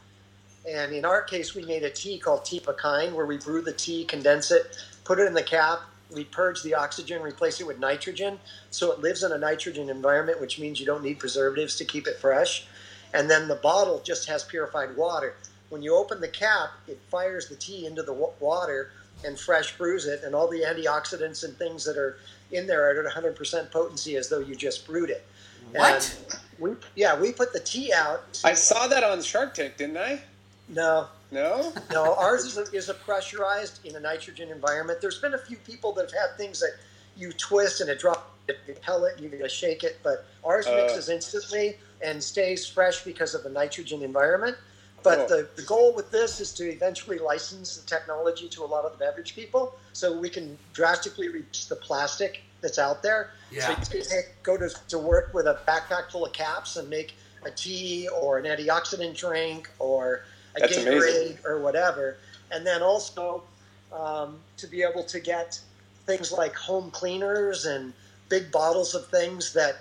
And 0.70 0.94
in 0.94 1.06
our 1.06 1.22
case, 1.24 1.56
we 1.56 1.66
made 1.66 1.84
a 1.84 1.90
tea 1.90 2.20
called 2.20 2.46
Tea 2.46 2.62
Kind, 2.78 3.16
where 3.16 3.26
we 3.26 3.38
brew 3.38 3.62
the 3.62 3.74
tea, 3.74 4.06
condense 4.06 4.52
it, 4.52 4.76
put 5.06 5.20
it 5.20 5.28
in 5.28 5.34
the 5.34 5.44
cap. 5.44 5.80
We 6.14 6.26
purge 6.26 6.62
the 6.62 6.76
oxygen, 6.76 7.22
replace 7.22 7.62
it 7.62 7.68
with 7.68 7.80
nitrogen, 7.80 8.40
so 8.70 8.92
it 8.92 9.00
lives 9.00 9.24
in 9.24 9.32
a 9.32 9.38
nitrogen 9.38 9.90
environment, 9.90 10.42
which 10.42 10.60
means 10.60 10.80
you 10.80 10.86
don't 10.86 11.04
need 11.04 11.20
preservatives 11.20 11.78
to 11.78 11.86
keep 11.86 12.06
it 12.08 12.18
fresh 12.20 12.68
and 13.14 13.30
then 13.30 13.47
the 13.47 13.55
bottle 13.55 14.01
just 14.03 14.28
has 14.28 14.43
purified 14.43 14.95
water. 14.95 15.36
When 15.70 15.82
you 15.82 15.95
open 15.95 16.20
the 16.22 16.28
cap, 16.28 16.70
it 16.88 16.99
fires 17.09 17.47
the 17.47 17.55
tea 17.55 17.86
into 17.86 18.03
the 18.03 18.14
wa- 18.14 18.32
water 18.39 18.91
and 19.24 19.39
fresh 19.39 19.78
brews 19.78 20.05
it, 20.05 20.24
and 20.24 20.34
all 20.36 20.47
the 20.47 20.62
antioxidants 20.62 21.43
and 21.43 21.55
things 21.57 21.84
that 21.86 21.97
are 21.97 22.18
in 22.51 22.68
there 22.68 22.89
are 22.89 23.05
at 23.07 23.14
100% 23.14 23.72
potency 23.72 24.16
as 24.18 24.30
though 24.30 24.39
you 24.39 24.55
just 24.55 24.86
brewed 24.88 25.09
it. 25.09 25.26
What? 25.74 26.18
And 26.34 26.39
we, 26.59 26.72
yeah, 26.95 27.20
we 27.20 27.32
put 27.32 27.53
the 27.53 27.59
tea 27.59 27.93
out. 27.93 28.41
I 28.43 28.53
saw 28.53 28.88
that 28.88 29.03
on 29.03 29.22
Shark 29.22 29.53
Tank, 29.53 29.78
didn't 29.78 29.97
I? 29.97 30.22
No, 30.68 31.07
No? 31.32 31.72
no, 31.91 32.16
ours 32.16 32.45
is 32.45 32.57
a, 32.57 32.64
is 32.76 32.89
a 32.89 32.93
pressurized 32.93 33.86
in 33.86 33.95
a 33.95 33.99
nitrogen 33.99 34.49
environment. 34.49 34.99
There's 35.01 35.20
been 35.20 35.34
a 35.34 35.38
few 35.38 35.57
people 35.57 35.91
that 35.93 36.12
have 36.12 36.30
had 36.30 36.38
things 36.38 36.59
that 36.59 36.72
you 37.18 37.32
twist 37.34 37.82
and 37.82 37.89
it 37.89 37.99
drops, 37.99 38.22
you 38.68 38.74
pellet, 38.82 39.16
and 39.16 39.24
you 39.24 39.30
gotta 39.30 39.47
shake 39.49 39.84
it, 39.84 39.99
but 40.03 40.26
ours 40.43 40.66
Uh. 40.68 40.76
mixes 40.76 41.09
instantly 41.09 41.78
and 42.04 42.24
stays 42.24 42.68
fresh 42.68 43.04
because 43.04 43.34
of 43.36 43.43
the 43.43 43.49
nitrogen 43.49 44.02
environment. 44.02 44.58
But 45.04 45.28
Cool. 45.28 45.38
the, 45.38 45.49
the 45.56 45.62
goal 45.64 45.93
with 45.95 46.12
this 46.12 46.39
is 46.39 46.54
to 46.54 46.70
eventually 46.70 47.18
license 47.18 47.78
the 47.78 47.88
technology 47.88 48.47
to 48.49 48.64
a 48.64 48.66
lot 48.66 48.86
of 48.86 48.91
the 48.91 48.97
beverage 48.99 49.36
people 49.36 49.76
so 49.93 50.16
we 50.18 50.30
can 50.30 50.58
drastically 50.74 51.28
reduce 51.30 51.66
the 51.66 51.76
plastic 51.76 52.41
that's 52.62 52.78
out 52.78 53.01
there. 53.01 53.32
Yeah. 53.51 53.80
So 53.82 53.97
you 53.97 54.04
can 54.04 54.21
go 54.43 54.58
to, 54.58 54.70
to 54.89 55.00
work 55.00 55.34
with 55.34 55.47
a 55.47 55.59
backpack 55.67 56.12
full 56.12 56.26
of 56.26 56.34
caps 56.34 56.76
and 56.78 56.88
make 56.88 57.16
a 57.43 57.50
tea 57.50 58.08
or 58.09 58.38
an 58.38 58.46
antioxidant 58.46 59.17
drink 59.17 59.70
or 59.80 60.21
a 60.55 60.59
That's 60.59 60.78
Gatorade 60.78 60.88
amazing. 60.88 61.38
or 61.46 61.59
whatever. 61.59 62.17
And 62.51 62.66
then 62.67 62.84
also 62.84 63.43
um, 63.92 64.38
to 64.58 64.67
be 64.67 64.84
able 64.84 65.04
to 65.05 65.20
get 65.20 65.59
things 66.05 66.32
like 66.32 66.54
home 66.55 66.92
cleaners 66.92 67.66
and 67.66 67.93
big 68.30 68.51
bottles 68.51 68.93
of 68.93 69.08
things 69.08 69.54
that 69.54 69.78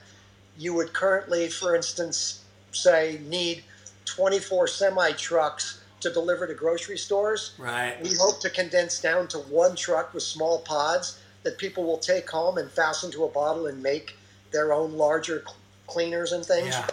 you 0.61 0.75
would 0.75 0.93
currently, 0.93 1.49
for 1.49 1.75
instance, 1.75 2.43
say 2.71 3.19
need 3.27 3.65
24 4.05 4.67
semi 4.67 5.13
trucks 5.13 5.81
to 6.01 6.13
deliver 6.13 6.47
to 6.47 6.53
grocery 6.55 6.99
stores. 6.99 7.55
Right. 7.59 7.97
We 8.03 8.11
hope 8.15 8.41
to 8.43 8.51
condense 8.51 9.01
down 9.01 9.27
to 9.29 9.39
one 9.39 9.75
truck 9.75 10.13
with 10.13 10.23
small 10.23 10.59
pods 10.61 11.19
that 11.45 11.57
people 11.57 11.85
will 11.85 11.99
take 11.99 12.29
home 12.29 12.59
and 12.59 12.71
fasten 12.71 13.11
to 13.13 13.25
a 13.25 13.29
bottle 13.29 13.67
and 13.69 13.83
make 13.83 14.17
their 14.53 14.75
own 14.75 14.93
larger 14.93 15.45
cleaners 15.87 16.33
and 16.33 16.45
things. 16.45 16.69
Yeah. 16.75 16.87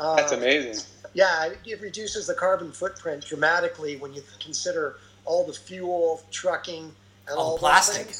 Um, 0.00 0.16
That's 0.16 0.32
amazing. 0.32 0.84
yeah, 1.12 1.44
it- 1.46 1.58
it 1.64 1.80
reduces 1.80 2.26
the 2.26 2.34
carbon 2.34 2.72
footprint 2.72 3.24
dramatically 3.24 3.96
when 3.96 4.12
you 4.14 4.24
consider 4.42 4.96
all 5.24 5.46
the 5.46 5.52
fuel, 5.52 6.22
trucking, 6.32 6.92
and 7.28 7.36
All 7.38 7.50
all, 7.50 7.54
the 7.54 7.60
plastic. 7.60 8.12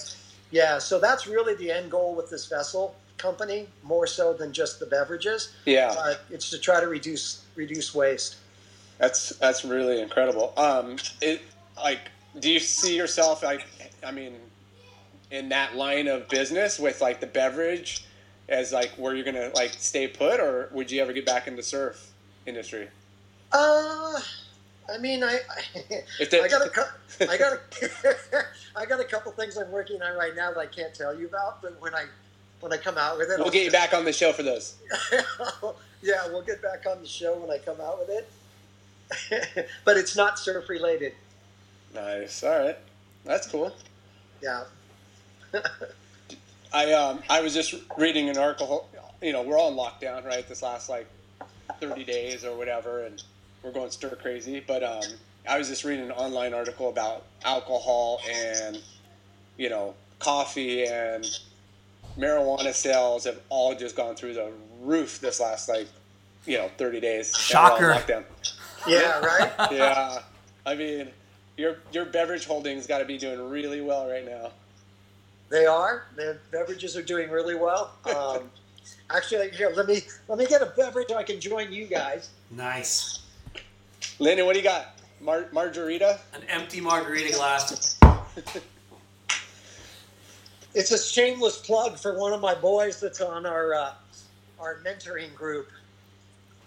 Yeah, 0.53 0.79
so 0.79 1.01
that's 1.01 1.27
really 1.27 1.55
the 1.55 1.73
end 1.73 1.91
goal 1.91 2.15
with 2.15 2.31
this 2.31 2.47
vessel 2.47 2.95
company, 3.19 3.69
more 3.83 4.07
so 4.07 4.33
than 4.33 4.53
just 4.53 4.81
the 4.81 4.87
beverages. 4.87 5.55
Yeah. 5.65 5.95
Uh, 5.97 6.15
it's 6.31 6.51
to 6.51 6.59
try 6.59 6.81
to 6.81 6.87
reduce 6.89 7.45
reduce 7.57 7.95
waste. 7.95 8.37
That's 8.99 9.31
that's 9.37 9.65
really 9.65 10.01
incredible. 10.01 10.53
Um, 10.57 10.97
it 11.21 11.43
like, 11.77 12.11
do 12.39 12.51
you 12.51 12.61
see 12.61 12.97
yourself 12.97 13.43
like, 13.43 13.67
I 14.05 14.11
mean, 14.13 14.35
in 15.31 15.49
that 15.49 15.75
line 15.77 16.07
of 16.07 16.29
business 16.29 16.79
with 16.79 17.01
like 17.01 17.21
the 17.21 17.27
beverage, 17.27 18.05
as 18.49 18.73
like 18.73 18.91
where 18.97 19.15
you're 19.15 19.25
gonna 19.25 19.51
like 19.55 19.73
stay 19.79 20.07
put, 20.07 20.41
or 20.41 20.69
would 20.73 20.91
you 20.91 21.01
ever 21.03 21.13
get 21.13 21.27
back 21.27 21.47
into 21.49 21.63
surf 21.63 22.11
industry? 22.47 22.89
Uh, 23.53 24.21
I 24.93 24.99
mean, 24.99 25.25
I 25.25 25.39
they- 26.31 26.41
I 26.41 26.49
got 26.49 26.63
a 26.63 27.29
I 27.29 27.37
got 27.37 27.53
a 27.55 27.59
I 28.77 28.87
got 28.87 29.01
a 29.01 29.05
couple 29.05 29.33
things 29.33 29.57
I'm 29.57 29.71
working 29.71 30.03
on 30.03 30.17
right 30.17 30.35
now 30.37 30.53
that 30.53 30.59
I 30.59 30.67
can't 30.67 30.95
tell 30.95 31.19
you 31.19 31.27
about, 31.27 31.63
but 31.63 31.81
when 31.81 31.95
I 31.95 32.07
when 32.65 32.73
I 32.73 32.79
come 32.79 32.97
out 32.97 33.19
with 33.19 33.29
it, 33.29 33.35
We'll 33.37 33.49
I'll 33.49 33.53
get 33.53 33.67
you 33.67 33.71
back 33.71 33.93
on 33.93 34.07
the 34.07 34.13
show 34.13 34.33
for 34.33 34.43
those. 34.43 34.77
yeah, 36.03 36.27
we'll 36.29 36.41
get 36.41 36.63
back 36.63 36.87
on 36.91 36.99
the 37.03 37.07
show 37.07 37.37
when 37.37 37.51
I 37.51 37.59
come 37.59 37.79
out 37.79 37.99
with 37.99 38.09
it. 38.09 39.69
but 39.85 39.99
it's 39.99 40.17
not 40.17 40.39
surf 40.39 40.71
related. 40.71 41.13
Nice. 41.95 42.43
All 42.43 42.59
right. 42.59 42.79
That's 43.27 43.47
cool. 43.47 43.71
Yeah. 44.43 44.65
I 46.73 46.93
um 46.93 47.23
I 47.29 47.43
was 47.43 47.53
just 47.53 47.75
reading 47.99 48.31
an 48.31 48.39
article. 48.39 48.89
You 49.21 49.35
know, 49.35 49.43
we're 49.43 49.59
all 49.59 49.71
in 49.71 49.77
lockdown, 49.77 50.25
right? 50.25 50.49
This 50.49 50.63
last 50.63 50.89
like 50.89 51.07
thirty 51.81 52.03
days 52.03 52.47
or 52.47 52.57
whatever, 52.57 53.05
and 53.05 53.23
we're 53.63 53.73
going 53.73 53.91
stir 53.91 54.17
crazy. 54.17 54.65
But 54.67 54.83
um, 54.83 55.03
I 55.47 55.59
was 55.59 55.69
just 55.69 55.85
reading 55.85 56.07
an 56.07 56.13
online 56.13 56.55
article 56.55 56.89
about 56.89 57.25
alcohol 57.45 58.23
and 58.27 58.81
you 59.59 59.69
know 59.69 59.95
coffee 60.19 60.87
and 60.87 61.27
marijuana 62.19 62.73
sales 62.73 63.25
have 63.25 63.41
all 63.49 63.75
just 63.75 63.97
gone 63.97 64.15
through 64.15 64.35
the 64.35 64.51
roof 64.81 65.21
this 65.21 65.41
last 65.41 65.69
like 65.69 65.89
you 66.47 66.59
know 66.59 66.71
thirty 66.77 67.01
days. 67.01 67.29
and 67.29 67.81
we're 67.81 67.95
Shocker. 67.95 68.25
Yeah, 68.87 69.21
right? 69.21 69.53
yeah, 69.73 70.19
I 70.67 70.75
mean, 70.75 71.09
your 71.57 71.79
your 71.93 72.05
beverage 72.05 72.47
holdings 72.47 72.87
got 72.87 72.99
to 72.99 73.05
be 73.05 73.19
doing 73.19 73.49
really 73.49 73.81
well 73.81 74.09
right 74.09 74.25
now. 74.25 74.51
They 75.49 75.67
are. 75.67 76.05
Their 76.17 76.41
beverages 76.51 76.97
are 76.97 77.03
doing 77.03 77.31
really 77.31 77.55
well. 77.55 77.93
Um, 78.15 78.51
actually, 79.11 79.51
here, 79.51 79.73
let 79.75 79.87
me 79.87 80.03
let 80.29 80.39
me 80.39 80.47
get 80.47 80.63
a 80.63 80.67
beverage 80.67 81.09
so 81.09 81.17
I 81.17 81.23
can 81.23 81.41
join 81.41 81.73
you 81.73 81.87
guys. 81.87 82.31
Nice. 82.51 83.21
Landon, 84.19 84.47
what 84.47 84.53
do 84.53 84.61
you 84.61 84.65
got? 84.65 85.01
Mar- 85.21 85.49
margarita? 85.53 86.21
An 86.35 86.43
empty 86.49 86.81
margarita 86.81 87.35
glass. 87.35 87.99
It's 90.75 90.91
a 90.91 90.99
shameless 90.99 91.59
plug 91.59 91.97
for 91.99 92.19
one 92.19 92.33
of 92.33 92.41
my 92.41 92.55
boys 92.55 93.01
that's 93.01 93.21
on 93.21 93.47
our 93.47 93.75
uh, 93.75 93.93
our 94.59 94.79
mentoring 94.85 95.35
group. 95.35 95.69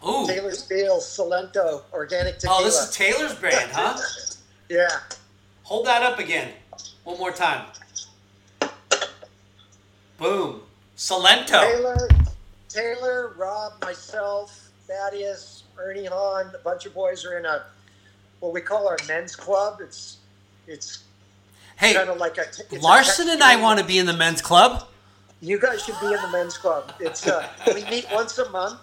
Ooh. 0.08 0.26
Taylor 0.28 0.52
Steele 0.52 1.00
Salento 1.00 1.82
Organic 1.92 2.40
Tequila. 2.40 2.62
Oh, 2.62 2.64
this 2.64 2.80
is 2.80 2.96
Taylor's 2.96 3.34
brand, 3.36 3.72
huh? 3.72 4.00
yeah. 4.70 4.88
Hold 5.64 5.88
that 5.88 6.04
up 6.04 6.20
again. 6.20 6.54
One 7.04 7.18
more 7.18 7.32
time. 7.32 7.66
Boom. 10.18 10.62
Salento. 10.96 11.62
Taylor, 11.62 12.10
Taylor, 12.70 13.34
Rob, 13.38 13.74
myself, 13.84 14.70
Thaddeus, 14.88 15.64
Ernie 15.78 16.06
Hahn, 16.06 16.52
a 16.56 16.64
bunch 16.64 16.86
of 16.86 16.94
boys 16.94 17.26
are 17.26 17.38
in 17.38 17.46
a 17.46 17.66
what 18.40 18.54
we 18.54 18.62
call 18.62 18.88
our 18.88 18.98
men's 19.08 19.36
club. 19.36 19.80
It's 19.82 20.18
it's 20.68 21.04
Hey, 21.78 21.94
kind 21.94 22.10
of 22.10 22.18
like 22.18 22.38
a 22.38 22.46
Larson 22.80 23.30
and 23.30 23.44
I 23.44 23.62
want 23.62 23.80
to 23.80 23.86
be 23.86 24.00
in 24.00 24.06
the 24.08 24.14
men's 24.14 24.42
club. 24.42 24.88
You 25.42 25.60
guys 25.60 25.84
should 25.84 26.00
be 26.02 26.08
in 26.08 26.20
the 26.22 26.30
men's 26.32 26.58
club. 26.58 26.92
It's 27.00 27.28
uh, 27.28 27.48
we 27.74 27.84
meet 27.86 28.08
once 28.12 28.38
a 28.40 28.50
month, 28.50 28.80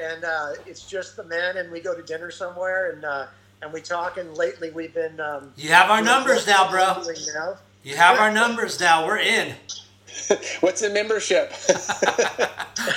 and 0.00 0.24
uh, 0.24 0.52
it's 0.64 0.86
just 0.88 1.16
the 1.16 1.24
men, 1.24 1.56
and 1.56 1.70
we 1.72 1.80
go 1.80 1.94
to 1.96 2.02
dinner 2.02 2.30
somewhere, 2.30 2.92
and 2.92 3.04
uh, 3.04 3.26
and 3.62 3.72
we 3.72 3.80
talk. 3.80 4.16
And 4.18 4.36
lately, 4.36 4.70
we've 4.70 4.94
been. 4.94 5.18
Um, 5.20 5.52
You 5.56 5.70
have 5.70 5.90
our 5.90 6.00
numbers 6.00 6.46
now, 6.46 6.70
bro. 6.70 7.02
now. 7.34 7.56
You 7.82 7.96
have 7.96 8.18
our 8.20 8.30
numbers 8.32 8.78
now. 8.78 9.04
We're 9.06 9.18
in. 9.18 9.54
What's 10.60 10.80
the 10.80 10.90
membership? 10.90 11.50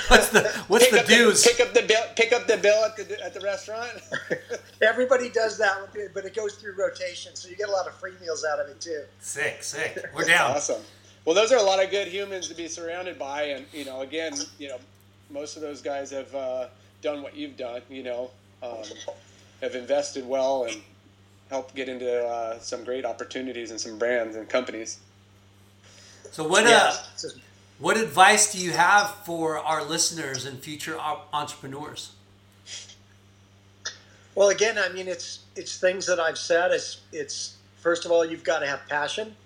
What's 0.08 0.28
the 0.30 0.64
what's 0.68 0.84
pick 0.84 0.92
the 0.92 1.00
up 1.00 1.06
dues? 1.06 1.46
pick 1.46 1.60
up 1.60 1.74
the 1.74 1.82
bill. 1.82 2.02
Pick 2.16 2.32
up 2.32 2.46
the 2.46 2.56
bill 2.56 2.84
at 2.84 2.96
the 2.96 3.24
at 3.24 3.34
the 3.34 3.40
restaurant. 3.40 3.90
Everybody 4.82 5.28
does 5.28 5.58
that, 5.58 5.74
but 6.14 6.24
it 6.24 6.34
goes 6.34 6.54
through 6.54 6.74
rotation, 6.76 7.34
so 7.34 7.48
you 7.48 7.56
get 7.56 7.68
a 7.68 7.72
lot 7.72 7.86
of 7.86 7.94
free 7.94 8.12
meals 8.20 8.44
out 8.50 8.58
of 8.60 8.68
it 8.68 8.80
too. 8.80 9.02
Sick, 9.20 9.62
sick. 9.62 10.04
We're 10.14 10.24
down. 10.24 10.52
awesome. 10.52 10.82
Well, 11.24 11.34
those 11.34 11.52
are 11.52 11.58
a 11.58 11.62
lot 11.62 11.82
of 11.82 11.90
good 11.90 12.08
humans 12.08 12.48
to 12.48 12.54
be 12.54 12.68
surrounded 12.68 13.18
by, 13.18 13.42
and 13.44 13.66
you 13.72 13.84
know, 13.84 14.00
again, 14.00 14.34
you 14.58 14.68
know, 14.68 14.78
most 15.30 15.56
of 15.56 15.62
those 15.62 15.82
guys 15.82 16.10
have 16.10 16.34
uh, 16.34 16.66
done 17.02 17.22
what 17.22 17.36
you've 17.36 17.56
done. 17.56 17.82
You 17.90 18.02
know, 18.04 18.30
um, 18.62 18.84
have 19.60 19.74
invested 19.74 20.26
well 20.26 20.64
and 20.64 20.80
helped 21.50 21.74
get 21.74 21.88
into 21.88 22.24
uh, 22.24 22.58
some 22.60 22.84
great 22.84 23.04
opportunities 23.04 23.70
and 23.70 23.80
some 23.80 23.98
brands 23.98 24.36
and 24.36 24.48
companies. 24.48 24.98
So 26.32 26.44
what 26.44 26.64
Yeah. 26.64 26.96
uh 27.24 27.28
what 27.78 27.96
advice 27.96 28.52
do 28.52 28.58
you 28.58 28.70
have 28.72 29.10
for 29.26 29.58
our 29.58 29.82
listeners 29.84 30.44
and 30.44 30.62
future 30.62 30.98
entrepreneurs? 31.32 32.10
Well, 34.34 34.48
again, 34.50 34.78
I 34.78 34.88
mean, 34.90 35.08
it's 35.08 35.40
it's 35.56 35.78
things 35.78 36.06
that 36.06 36.18
I've 36.18 36.38
said. 36.38 36.70
It's 36.72 37.00
it's 37.12 37.56
first 37.80 38.04
of 38.04 38.10
all, 38.12 38.24
you've 38.24 38.44
got 38.44 38.60
to 38.60 38.66
have 38.66 38.86
passion 38.88 39.36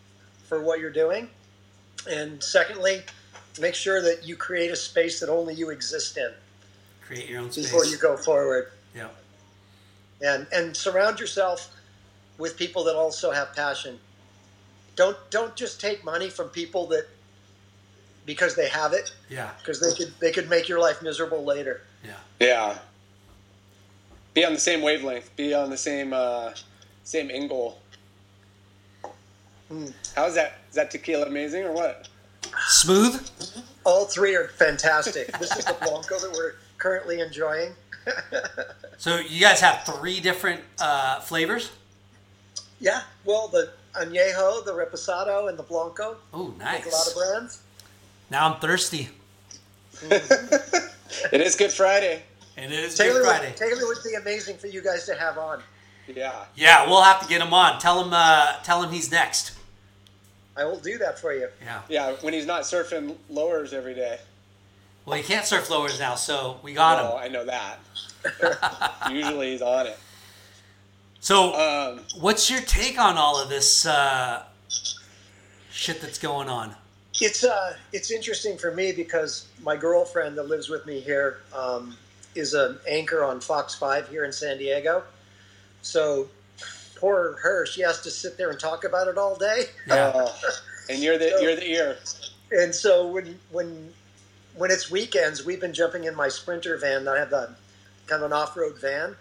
for 0.49 0.61
what 0.63 0.79
you're 0.79 0.91
doing, 0.93 1.29
and 2.09 2.43
secondly, 2.43 3.03
make 3.61 3.75
sure 3.75 4.01
that 4.03 4.25
you 4.25 4.37
create 4.37 4.71
a 4.71 4.77
space 4.77 5.19
that 5.21 5.29
only 5.29 5.55
you 5.55 5.71
exist 5.71 6.17
in 6.17 6.33
Create 7.05 7.29
your 7.29 7.41
own 7.41 7.51
space. 7.51 7.65
before 7.67 7.85
you 7.87 7.97
go 7.97 8.17
forward, 8.17 8.71
Yeah. 8.95 9.09
and 10.21 10.47
and 10.53 10.77
surround 10.77 11.19
yourself 11.19 11.71
with 12.39 12.57
people 12.57 12.85
that 12.85 12.95
also 12.95 13.33
have 13.33 13.55
passion. 13.57 13.99
Don't 14.97 15.17
don't 15.31 15.55
just 15.57 15.81
take 15.81 16.05
money 16.05 16.29
from 16.31 16.49
people 16.49 16.87
that 16.89 17.07
because 18.25 18.57
they 18.57 18.69
have 18.69 18.93
it 18.93 19.13
Yeah. 19.29 19.51
because 19.59 19.81
they 19.81 19.93
could 19.97 20.13
they 20.21 20.33
could 20.33 20.49
make 20.49 20.69
your 20.69 20.81
life 20.81 21.03
miserable 21.03 21.45
later. 21.45 21.83
Yeah. 22.05 22.15
Yeah. 22.41 22.79
Be 24.35 24.45
on 24.45 24.53
the 24.55 24.61
same 24.61 24.83
wavelength. 24.83 25.35
Be 25.37 25.55
on 25.55 25.71
the 25.71 25.77
same 25.77 26.13
uh, 26.13 26.53
same 27.05 27.31
end 27.31 27.49
goal. 27.51 27.79
How's 30.15 30.35
that? 30.35 30.59
Is 30.71 30.77
that 30.77 30.91
tequila 30.91 31.27
amazing 31.27 31.65
or 31.65 31.73
what? 31.73 32.09
Smooth? 32.69 33.29
All 33.85 34.05
three 34.05 34.35
are 34.37 34.49
fantastic. 34.49 35.27
this 35.39 35.57
is 35.57 35.65
the 35.65 35.75
Blanco 35.83 36.19
that 36.19 36.33
we're 36.37 36.55
currently 36.79 37.21
enjoying. 37.21 37.73
So 38.99 39.17
you 39.19 39.41
guys 39.43 39.61
have 39.61 39.83
three 39.85 40.21
different 40.21 40.63
uh, 40.81 41.21
flavors? 41.21 41.71
Yeah, 42.81 43.03
well, 43.27 43.47
the 43.49 43.73
añejo, 44.01 44.65
the 44.65 44.73
reposado, 44.73 45.49
and 45.49 45.59
the 45.59 45.63
blanco. 45.63 46.17
Oh, 46.33 46.55
nice. 46.59 46.85
Like 46.85 46.87
a 46.87 46.97
lot 46.97 47.07
of 47.09 47.15
brands. 47.15 47.63
Now 48.31 48.53
I'm 48.53 48.61
thirsty. 48.61 49.09
It 51.33 51.41
is 51.41 51.55
Good 51.55 51.73
Friday. 51.73 52.23
And 52.57 52.73
it 52.73 52.79
is 52.81 52.97
Taylor, 52.97 53.21
Good 53.21 53.27
Friday. 53.27 53.49
would, 53.49 53.57
Taylor 53.57 53.87
would 53.87 53.99
be 54.05 54.15
amazing 54.15 54.57
for 54.57 54.67
you 54.67 54.83
guys 54.83 55.07
to 55.07 55.15
have 55.15 55.39
on. 55.39 55.63
Yeah. 56.09 56.45
Yeah, 56.57 56.87
we'll 56.89 57.03
have 57.03 57.21
to 57.23 57.29
get 57.29 57.41
him 57.41 57.55
on. 57.55 57.79
Tell 57.79 58.03
him 58.03 58.11
uh, 58.13 58.55
tell 58.65 58.83
him 58.83 58.91
he's 58.91 59.11
next. 59.11 59.53
I 60.57 60.65
will 60.65 60.79
do 60.81 60.99
that 60.99 61.19
for 61.19 61.33
you. 61.33 61.49
Yeah. 61.63 61.83
Yeah, 61.89 62.13
when 62.23 62.35
he's 62.35 62.47
not 62.47 62.63
surfing 62.63 63.15
lowers 63.31 63.73
every 63.73 63.95
day. 63.95 64.19
Well, 65.05 65.17
he 65.17 65.23
can't 65.23 65.45
surf 65.47 65.71
lowers 65.71 66.01
now, 66.01 66.17
so 66.17 66.59
we 66.63 66.73
got 66.75 66.97
Well, 67.03 67.19
him. 67.19 67.25
I 67.25 67.29
know 67.29 67.45
that. 67.45 67.79
Usually 69.13 69.53
he's 69.53 69.63
on 69.63 69.87
it. 69.87 69.99
So, 71.21 71.55
Um, 71.55 72.01
what's 72.21 72.51
your 72.51 72.61
take 72.61 72.99
on 72.99 73.17
all 73.17 73.41
of 73.41 73.49
this 73.49 73.87
uh, 73.87 74.45
shit 75.71 76.01
that's 76.01 76.19
going 76.19 76.49
on? 76.49 76.75
It's 77.21 77.45
uh, 77.45 77.77
it's 77.93 78.11
interesting 78.11 78.59
for 78.59 78.73
me 78.73 78.93
because 78.93 79.47
my 79.63 79.77
girlfriend 79.77 80.37
that 80.39 80.49
lives 80.49 80.69
with 80.69 80.85
me 80.87 81.01
here 81.01 81.41
um, 81.55 81.97
is 82.35 82.53
an 82.55 82.79
anchor 82.87 83.25
on 83.25 83.41
Fox 83.41 83.75
Five 83.75 84.09
here 84.09 84.25
in 84.25 84.33
San 84.33 84.59
Diego. 84.59 85.03
So, 85.83 86.29
poor 86.97 87.39
her, 87.43 87.65
she 87.67 87.81
has 87.83 88.03
to 88.03 88.11
sit 88.11 88.37
there 88.37 88.51
and 88.51 88.61
talk 88.61 88.85
about 88.85 89.09
it 89.09 89.17
all 89.17 89.37
day. 89.37 89.65
Yeah. 89.87 89.95
uh, 90.15 90.31
and 90.91 91.03
you're 91.03 91.19
the 91.19 91.39
you're 91.41 91.57
the 91.57 91.67
ear. 91.69 91.97
And 92.53 92.75
so 92.75 93.07
when 93.07 93.39
when 93.51 93.93
when 94.55 94.71
it's 94.71 94.91
weekends, 94.91 95.45
we've 95.45 95.61
been 95.61 95.75
jumping 95.75 96.05
in 96.05 96.15
my 96.15 96.29
Sprinter 96.29 96.77
van. 96.77 97.09
I 97.09 97.19
have 97.19 97.31
the 97.31 97.55
kind 98.07 98.23
of 98.23 98.31
an 98.31 98.33
off-road 98.33 98.79
van, 98.81 99.17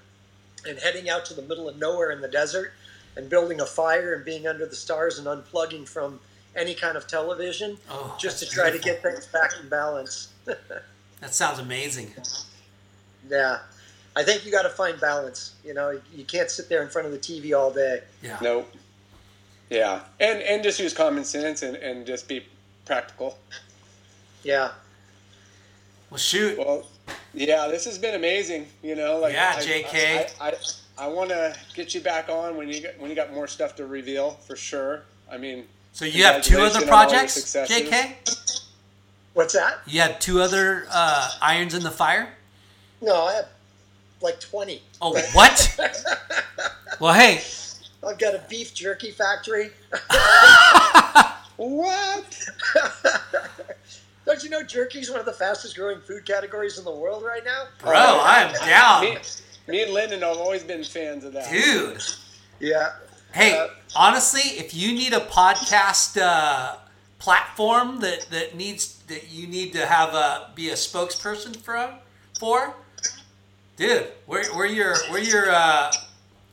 and 0.67 0.77
heading 0.79 1.09
out 1.09 1.25
to 1.25 1.33
the 1.33 1.41
middle 1.41 1.67
of 1.69 1.77
nowhere 1.77 2.11
in 2.11 2.21
the 2.21 2.27
desert, 2.27 2.73
and 3.15 3.29
building 3.29 3.61
a 3.61 3.65
fire 3.65 4.13
and 4.13 4.25
being 4.25 4.47
under 4.47 4.65
the 4.65 4.75
stars 4.75 5.17
and 5.19 5.27
unplugging 5.27 5.87
from 5.87 6.19
any 6.55 6.73
kind 6.73 6.95
of 6.97 7.07
television, 7.07 7.77
Oh, 7.89 8.15
just 8.19 8.39
to 8.39 8.45
that's 8.45 8.53
try 8.55 8.69
to 8.71 8.79
get 8.79 9.01
things 9.03 9.25
back 9.27 9.51
in 9.61 9.69
balance. 9.69 10.29
That 11.21 11.33
sounds 11.33 11.59
amazing. 11.59 12.11
yeah, 13.29 13.59
I 14.15 14.21
think 14.23 14.45
you 14.45 14.51
got 14.51 14.63
to 14.63 14.69
find 14.69 14.99
balance. 14.99 15.55
You 15.63 15.73
know, 15.73 15.99
you 16.13 16.25
can't 16.25 16.51
sit 16.51 16.67
there 16.69 16.83
in 16.83 16.89
front 16.89 17.07
of 17.07 17.13
the 17.13 17.17
TV 17.17 17.57
all 17.57 17.71
day. 17.71 18.01
Yeah. 18.21 18.37
Nope. 18.41 18.71
Yeah, 19.69 20.01
and 20.19 20.41
and 20.41 20.61
just 20.61 20.77
use 20.79 20.93
common 20.93 21.23
sense 21.23 21.63
and, 21.63 21.77
and 21.77 22.05
just 22.05 22.27
be 22.27 22.45
practical. 22.85 23.39
Yeah. 24.43 24.71
Well, 26.11 26.17
shoot. 26.19 26.57
Well, 26.59 26.85
yeah, 27.33 27.67
this 27.67 27.85
has 27.85 27.97
been 27.97 28.15
amazing. 28.15 28.67
You 28.81 28.95
know, 28.95 29.19
like 29.19 29.33
Yeah, 29.33 29.55
I- 29.57 29.61
JK. 29.61 30.31
I 30.39 30.49
I, 30.49 30.53
I, 30.97 31.07
want 31.07 31.29
to 31.29 31.55
get 31.73 31.93
you 31.93 32.01
back 32.01 32.29
on 32.29 32.55
when 32.57 32.67
you 32.69 32.81
get 32.81 32.99
when 32.99 33.09
you 33.09 33.15
got 33.15 33.33
more 33.33 33.47
stuff 33.47 33.75
to 33.77 33.85
reveal 33.85 34.31
for 34.31 34.55
sure. 34.55 35.03
I 35.31 35.37
mean, 35.37 35.65
So 35.93 36.05
you 36.05 36.23
have 36.23 36.41
two 36.41 36.59
other 36.59 36.79
congratulations 36.79 37.55
on 37.55 37.61
all 37.61 37.67
your 37.67 37.89
projects. 37.89 38.15
JK? 38.25 38.61
What's 39.33 39.53
that? 39.53 39.79
You 39.85 40.01
had 40.01 40.21
two 40.21 40.41
other 40.41 40.85
uh, 40.89 41.31
irons 41.41 41.73
in 41.73 41.83
the 41.83 41.91
fire? 41.91 42.29
No, 43.01 43.25
I 43.25 43.33
have 43.33 43.47
like 44.21 44.39
twenty. 44.39 44.81
Oh, 45.01 45.19
what? 45.33 45.77
well, 46.99 47.13
hey, 47.13 47.41
I've 48.05 48.17
got 48.17 48.33
a 48.35 48.41
beef 48.49 48.73
jerky 48.73 49.11
factory. 49.11 49.71
What? 51.57 52.49
Don't 54.25 54.43
you 54.43 54.49
know 54.49 54.63
jerky 54.63 54.99
is 54.99 55.09
one 55.09 55.19
of 55.19 55.25
the 55.25 55.33
fastest 55.33 55.75
growing 55.75 55.99
food 55.99 56.25
categories 56.25 56.77
in 56.79 56.83
the 56.83 56.91
world 56.91 57.23
right 57.23 57.43
now? 57.45 57.65
bro, 57.79 57.93
I 57.93 58.41
am 58.41 58.53
down. 58.53 59.01
Me, 59.03 59.17
Me 59.67 59.83
and 59.83 59.93
Lyndon 59.93 60.21
have 60.21 60.37
always 60.37 60.63
been 60.63 60.83
fans 60.83 61.23
of 61.23 61.33
that. 61.33 61.49
Dude. 61.51 62.01
Yeah. 62.59 62.93
Hey, 63.33 63.57
Uh, 63.57 63.67
honestly, 63.95 64.57
if 64.57 64.73
you 64.73 64.93
need 64.93 65.13
a 65.13 65.19
podcast 65.19 66.19
uh, 66.21 66.77
platform 67.19 67.99
that, 67.99 68.27
that 68.31 68.55
needs 68.55 68.95
that 69.07 69.29
you 69.29 69.45
need 69.47 69.73
to 69.73 69.85
have 69.85 70.13
a 70.13 70.49
be 70.55 70.69
a 70.69 70.73
spokesperson 70.73 71.55
for, 71.55 71.93
for, 72.39 72.73
dude, 73.77 74.07
we're, 74.25 74.43
we're 74.55 74.65
your 74.65 74.95
we're 75.11 75.19
your 75.19 75.51
uh, 75.51 75.91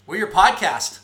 we're 0.06 0.16
your 0.16 0.30
podcast. 0.30 0.98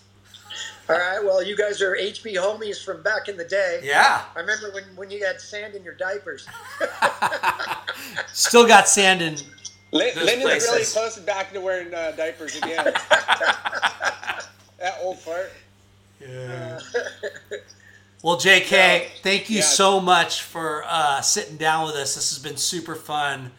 All 0.89 0.97
right. 0.97 1.23
Well, 1.23 1.43
you 1.43 1.57
guys 1.57 1.83
are 1.83 1.95
HB 1.97 2.35
homies 2.37 2.83
from 2.83 3.03
back 3.03 3.29
in 3.29 3.37
the 3.37 3.45
day. 3.45 3.81
Yeah. 3.83 4.23
I 4.35 4.41
remember 4.41 4.71
when, 4.73 4.85
when 4.97 5.11
you 5.11 5.25
had 5.25 5.41
sand 5.41 5.75
in 5.75 5.83
your 5.85 5.95
diapers. 5.95 6.47
Still 8.33 8.67
got 8.67 8.89
sand 8.89 9.21
in. 9.23 9.37
Lyn- 9.93 10.15
Those 10.15 10.25
Lyndon's 10.25 10.65
really 10.65 10.85
close 10.85 11.15
to 11.17 11.21
back 11.23 11.53
to 11.53 11.61
wearing 11.61 11.93
uh, 11.95 12.13
diapers 12.13 12.57
again. 12.57 12.85
that 14.79 14.99
old 15.03 15.19
fart. 15.19 15.53
Yeah. 16.21 16.81
Well, 18.23 18.37
JK, 18.37 19.07
thank 19.23 19.49
you 19.51 19.59
Yeah. 19.59 19.63
so 19.63 20.01
much 20.01 20.43
for 20.43 20.85
uh, 20.87 21.21
sitting 21.21 21.57
down 21.57 21.87
with 21.87 21.95
us. 21.97 22.15
This 22.15 22.35
has 22.35 22.43
been 22.43 22.57
super 22.57 22.95
fun. 22.95 23.53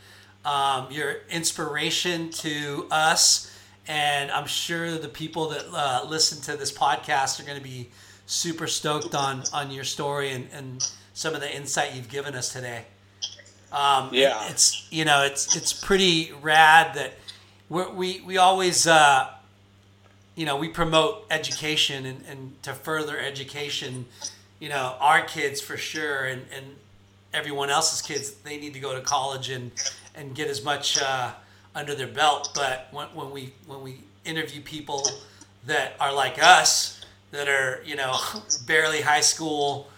Um, 0.46 0.88
you're 0.90 1.18
inspiration 1.30 2.30
to 2.32 2.88
us, 2.92 3.49
and 3.90 4.30
I'm 4.32 4.46
sure 4.48 4.98
the 4.98 5.10
people 5.10 5.50
that 5.50 5.66
uh, 5.74 6.06
listen 6.08 6.40
to 6.44 6.56
this 6.56 6.72
podcast 6.72 7.40
are 7.42 7.44
going 7.44 7.58
to 7.58 7.64
be 7.64 7.90
super 8.28 8.68
stoked 8.68 9.16
on 9.16 9.44
on 9.52 9.72
your 9.72 9.84
story 9.84 10.30
and, 10.32 10.48
and 10.54 10.88
some 11.14 11.34
of 11.36 11.42
the 11.42 11.54
insight 11.54 11.96
you've 11.96 12.08
given 12.10 12.36
us 12.36 12.54
today. 12.54 12.86
Um, 13.72 14.10
Yeah. 14.14 14.48
it's 14.50 14.88
you 14.92 15.04
know 15.06 15.24
it's 15.26 15.56
it's 15.58 15.74
pretty 15.74 16.32
rad 16.42 16.94
that 16.96 17.16
we're, 17.68 17.90
we 17.92 18.22
we 18.22 18.38
always 18.38 18.88
uh, 18.88 19.28
you 20.36 20.46
know 20.46 20.56
we 20.56 20.70
promote 20.70 21.26
education 21.32 22.06
and, 22.06 22.24
and 22.28 22.64
to 22.64 22.74
further 22.74 23.20
education 23.20 24.06
you 24.60 24.70
know 24.70 24.96
our 25.00 25.22
kids 25.24 25.62
for 25.62 25.78
sure 25.78 26.26
and, 26.26 26.44
and 26.56 26.66
everyone 27.34 27.70
else's 27.70 28.02
kids 28.02 28.32
they 28.44 28.58
need 28.58 28.74
to 28.74 28.80
go 28.80 28.94
to 28.96 29.02
college 29.02 29.50
and 29.50 29.72
and 30.16 30.34
get 30.36 30.48
as 30.48 30.64
much 30.64 31.00
uh, 31.02 31.32
under 31.76 31.96
their 31.96 32.08
belt 32.08 32.52
but 32.56 32.88
when, 32.92 33.08
when 33.10 33.32
we 33.32 33.54
when 33.68 33.82
we 33.82 34.02
interview 34.26 34.62
people 34.62 35.08
that 35.66 35.94
are 36.00 36.14
like 36.14 36.42
us 36.42 37.02
that 37.32 37.48
are 37.48 37.82
you 37.86 37.96
know 37.96 38.16
barely 38.68 39.02
high 39.02 39.22
school 39.22 39.90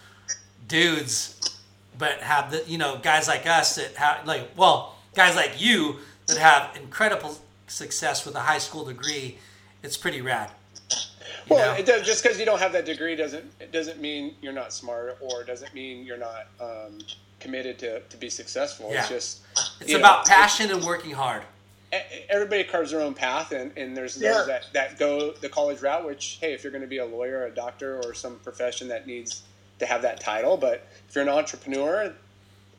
dudes 0.67 1.57
but 1.97 2.19
have 2.19 2.51
the 2.51 2.63
you 2.67 2.77
know 2.77 2.99
guys 3.01 3.27
like 3.27 3.45
us 3.45 3.75
that 3.75 3.95
have 3.95 4.25
like 4.25 4.49
well 4.55 4.95
guys 5.15 5.35
like 5.35 5.59
you 5.61 5.97
that 6.27 6.37
have 6.37 6.75
incredible 6.75 7.37
success 7.67 8.25
with 8.25 8.35
a 8.35 8.39
high 8.39 8.57
school 8.57 8.85
degree 8.85 9.37
it's 9.83 9.97
pretty 9.97 10.21
rad 10.21 10.49
you 11.49 11.55
Well, 11.55 11.73
know? 11.73 11.79
it 11.79 11.85
does, 11.85 12.05
just 12.05 12.23
because 12.23 12.39
you 12.39 12.45
don't 12.45 12.59
have 12.59 12.71
that 12.73 12.85
degree 12.85 13.15
doesn't 13.15 13.51
it 13.59 13.71
doesn't 13.71 13.99
mean 13.99 14.35
you're 14.41 14.53
not 14.53 14.71
smart 14.73 15.17
or 15.21 15.43
doesn't 15.43 15.73
mean 15.73 16.05
you're 16.05 16.17
not 16.17 16.47
um, 16.59 16.99
committed 17.39 17.79
to, 17.79 17.99
to 18.01 18.17
be 18.17 18.29
successful. 18.29 18.89
Yeah. 18.91 18.99
It's 18.99 19.09
just 19.09 19.41
it's 19.79 19.89
you 19.89 19.97
know, 19.97 20.03
about 20.03 20.25
passion 20.27 20.69
and 20.71 20.83
working 20.83 21.11
hard 21.11 21.43
everybody 22.29 22.63
carves 22.63 22.91
their 22.91 23.01
own 23.01 23.13
path, 23.13 23.51
and, 23.51 23.71
and 23.77 23.95
there's 23.95 24.15
those 24.15 24.23
Yeah. 24.23 24.43
that, 24.45 24.73
that 24.73 24.97
go 24.99 25.31
the 25.33 25.49
college 25.49 25.81
route. 25.81 26.05
Which 26.05 26.37
hey, 26.41 26.53
if 26.53 26.63
you're 26.63 26.71
going 26.71 26.83
to 26.83 26.87
be 26.87 26.99
a 26.99 27.05
lawyer, 27.05 27.45
a 27.45 27.51
doctor, 27.53 27.99
or 28.03 28.13
some 28.13 28.37
profession 28.39 28.87
that 28.89 29.07
needs 29.07 29.43
to 29.79 29.85
have 29.85 30.01
that 30.03 30.19
title, 30.19 30.57
but 30.57 30.87
if 31.07 31.15
you're 31.15 31.23
an 31.23 31.29
entrepreneur, 31.29 32.13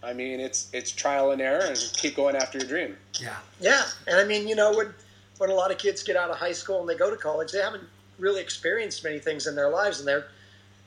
I 0.02 0.12
mean, 0.12 0.40
it's 0.40 0.68
it's 0.72 0.90
trial 0.90 1.30
and 1.30 1.40
error, 1.42 1.64
and 1.64 1.78
keep 1.94 2.16
going 2.16 2.36
after 2.36 2.58
your 2.58 2.66
dream. 2.68 2.96
yeah 3.20 3.36
Yeah, 3.60 3.84
and 4.06 4.16
I 4.18 4.24
mean, 4.24 4.48
you 4.48 4.54
know, 4.54 4.74
when 4.76 4.94
when 5.38 5.50
a 5.50 5.54
lot 5.54 5.70
of 5.70 5.78
kids 5.78 6.02
get 6.02 6.16
out 6.16 6.30
of 6.30 6.36
high 6.36 6.52
school 6.52 6.80
and 6.80 6.88
they 6.88 6.94
go 6.96 7.10
to 7.10 7.16
college, 7.16 7.52
they 7.52 7.60
haven't 7.60 7.84
really 8.18 8.40
experienced 8.40 9.02
many 9.04 9.18
things 9.18 9.46
in 9.46 9.54
their 9.56 9.68
lives, 9.70 9.98
and 9.98 10.08
they're 10.08 10.26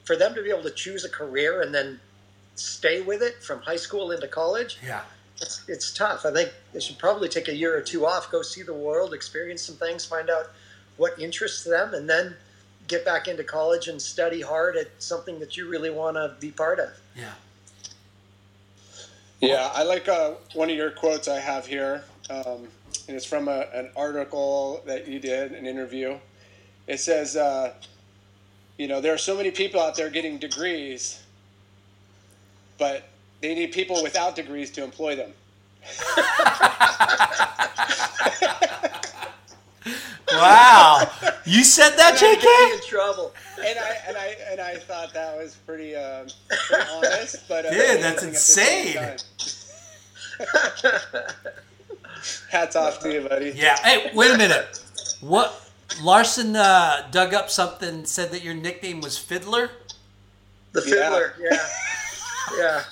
for 0.06 0.16
them 0.16 0.34
to 0.36 0.42
be 0.44 0.50
able 0.50 0.64
to 0.64 0.72
choose 0.72 1.04
a 1.04 1.10
career 1.10 1.62
and 1.62 1.74
then 1.74 2.00
stay 2.56 3.02
with 3.02 3.22
it 3.22 3.44
from 3.44 3.60
high 3.62 3.76
school 3.76 4.12
into 4.12 4.28
college, 4.28 4.78
yeah 4.86 5.02
it's, 5.46 5.70
it's 5.70 5.94
tough. 5.94 6.26
I 6.26 6.32
think 6.32 6.52
they 6.74 6.80
should 6.80 6.98
probably 6.98 7.30
take 7.30 7.48
a 7.48 7.56
year 7.56 7.78
or 7.78 7.82
two 7.82 8.06
off, 8.06 8.32
go 8.32 8.42
see 8.42 8.64
the 8.64 8.74
world, 8.74 9.14
experience 9.14 9.62
some 9.62 9.76
things, 9.76 10.06
find 10.06 10.30
out 10.30 10.52
what 10.98 11.18
interests 11.20 11.64
them, 11.64 11.94
and 11.94 12.10
then 12.10 12.36
get 12.88 13.06
back 13.06 13.28
into 13.28 13.44
college 13.44 13.88
and 13.88 14.02
study 14.02 14.42
hard 14.42 14.76
at 14.76 14.88
something 15.00 15.40
that 15.40 15.58
you 15.58 15.70
really 15.70 15.90
want 15.90 16.16
to 16.16 16.36
be 16.40 16.52
part 16.52 16.80
of. 16.80 16.90
yeah 17.16 17.32
Yeah, 19.40 19.72
I 19.74 19.84
like 19.84 20.08
uh, 20.08 20.34
one 20.54 20.70
of 20.70 20.76
your 20.76 20.92
quotes 20.92 21.28
I 21.28 21.40
have 21.40 21.66
here, 21.68 22.04
um, 22.30 22.68
and 23.08 23.16
it's 23.16 23.26
from 23.26 23.48
a, 23.48 23.68
an 23.74 23.90
article 23.96 24.82
that 24.86 25.08
you 25.08 25.20
did, 25.20 25.52
an 25.52 25.66
interview. 25.66 26.18
It 26.88 27.00
says, 27.00 27.36
uh, 27.36 27.74
you 28.78 28.88
know, 28.88 29.02
there 29.02 29.14
are 29.14 29.20
so 29.20 29.36
many 29.36 29.52
people 29.52 29.82
out 29.82 29.96
there 29.96 30.10
getting 30.10 30.38
degrees, 30.38 31.22
but 32.78 33.10
they 33.46 33.54
need 33.54 33.72
people 33.72 34.02
without 34.02 34.36
degrees 34.36 34.72
to 34.72 34.84
employ 34.84 35.16
them. 35.16 35.32
wow 40.32 41.08
you 41.46 41.64
said 41.64 41.92
that 41.92 42.18
Get 42.20 42.40
jk 42.40 42.74
in 42.74 42.90
trouble. 42.90 43.34
And 43.60 43.78
I 43.80 43.98
and 44.08 44.18
I 44.18 44.36
and 44.52 44.60
I 44.62 44.76
thought 44.76 45.14
that 45.14 45.38
was 45.38 45.56
pretty, 45.56 45.96
um, 45.96 46.28
pretty 46.68 46.90
honest, 46.92 47.48
but 47.48 47.66
uh, 47.66 47.70
Dude, 47.72 48.02
that's 48.04 48.24
amazing 48.24 48.98
at 49.04 49.18
the 49.20 49.28
same 50.40 51.16
time. 51.16 51.22
Hats 52.50 52.76
off 52.76 53.00
to 53.02 53.14
you, 53.14 53.22
buddy. 53.22 53.52
yeah 53.56 53.78
hey 53.84 54.12
wait 54.16 54.32
a 54.34 54.38
minute 54.38 54.80
what 55.22 55.70
larson 56.02 56.56
uh, 56.56 57.08
dug 57.12 57.34
up 57.34 57.50
something 57.50 58.06
said 58.06 58.32
that 58.32 58.44
your 58.44 58.54
nickname 58.56 59.00
was 59.02 59.18
fiddler 59.18 59.70
The 60.74 60.82
fiddler, 60.82 61.36
yeah, 61.40 61.50
yeah. 61.52 61.68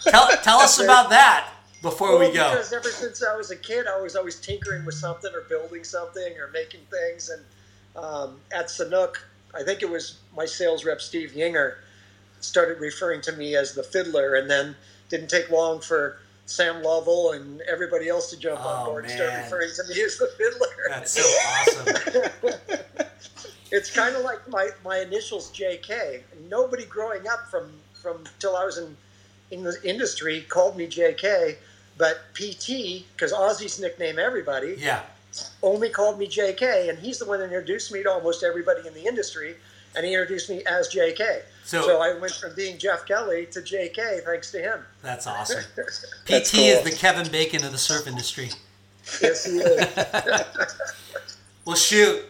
tell, 0.06 0.28
tell 0.44 0.60
us 0.60 0.80
about 0.80 1.10
that 1.10 1.50
before 1.82 2.18
Well, 2.18 2.20
we 2.30 2.34
go 2.36 2.50
Because 2.52 2.74
ever 2.74 2.90
since 2.90 3.24
I 3.24 3.36
was 3.36 3.52
a 3.52 3.56
kid, 3.56 3.86
I 3.88 4.00
was 4.02 4.16
always 4.16 4.40
tinkering 4.40 4.86
with 4.86 4.96
something 4.96 5.32
or 5.34 5.42
building 5.42 5.84
something 5.84 6.34
or 6.38 6.50
making 6.54 6.82
things. 6.90 7.30
And 7.30 8.04
um, 8.04 8.40
at 8.54 8.68
Sanuk, 8.68 9.16
I 9.54 9.64
think 9.64 9.82
it 9.82 9.90
was 9.90 10.20
my 10.36 10.46
sales 10.46 10.86
rep 10.86 11.02
Steve 11.02 11.32
Yinger 11.36 11.76
started 12.40 12.80
referring 12.80 13.22
to 13.22 13.32
me 13.34 13.56
as 13.56 13.74
the 13.74 13.84
fiddler, 13.84 14.36
and 14.36 14.50
then 14.50 14.76
didn't 15.10 15.30
take 15.30 15.50
long 15.50 15.80
for 15.80 16.18
Sam 16.46 16.84
Lovell 16.84 17.32
and 17.32 17.62
everybody 17.62 18.10
else 18.10 18.30
to 18.32 18.38
jump 18.38 18.60
Oh, 18.64 18.68
on 18.68 18.86
board 18.86 19.06
and 19.06 19.14
start 19.14 19.32
referring 19.44 19.70
to 19.76 19.84
me 19.94 20.02
as 20.04 20.18
the 20.18 20.28
fiddler. 20.38 20.68
that's 20.90 21.12
so 21.12 21.22
awesome 21.22 22.50
it's 23.72 23.90
kind 23.92 24.16
of 24.16 24.24
like 24.24 24.48
my, 24.50 24.70
my 24.84 25.00
initials 25.00 25.52
JK. 25.52 26.22
Nobody 26.50 26.86
growing 26.86 27.28
up 27.28 27.48
from 27.50 27.72
from 27.94 28.24
till 28.40 28.56
I 28.58 28.66
was 28.66 28.78
in 28.78 28.96
in 29.54 29.64
the 29.64 29.78
industry 29.84 30.42
called 30.50 30.76
me 30.78 30.88
JK, 30.88 31.56
but 31.98 32.18
PT 32.34 33.06
because 33.16 33.32
Ozzy's 33.32 33.80
nickname 33.80 34.18
everybody 34.20 34.76
yeah 34.78 35.02
only 35.64 35.90
called 35.90 36.20
me 36.20 36.28
JK, 36.28 36.90
and 36.90 37.00
he's 37.00 37.18
the 37.20 37.26
one 37.26 37.40
that 37.40 37.46
introduced 37.46 37.92
me 37.92 38.04
to 38.04 38.12
almost 38.12 38.44
everybody 38.44 38.88
in 38.88 38.94
the 38.94 39.06
industry, 39.06 39.56
and 39.96 40.06
he 40.06 40.14
introduced 40.14 40.50
me 40.50 40.64
as 40.66 40.90
JK. 40.90 41.42
So- 41.66 41.82
So, 41.82 42.02
I 42.02 42.14
went 42.20 42.34
from 42.34 42.54
being 42.56 42.78
Jeff 42.78 43.06
Kelly 43.08 43.48
to 43.48 43.62
JK 43.62 44.24
thanks 44.26 44.52
to 44.52 44.60
him. 44.60 44.80
that's 45.02 45.26
awesome 45.28 45.64
pt 45.76 45.96
That's 46.28 46.52
cool. 46.52 46.60
is 46.64 46.84
the 46.84 46.92
kevin 46.92 47.32
bacon 47.32 47.64
of 47.64 47.72
the 47.72 47.78
surf 47.78 48.06
industry 48.08 48.50
Yes, 49.22 49.46
he 49.46 49.58
is. 49.60 49.88
well 51.66 51.76
shoot 51.76 52.24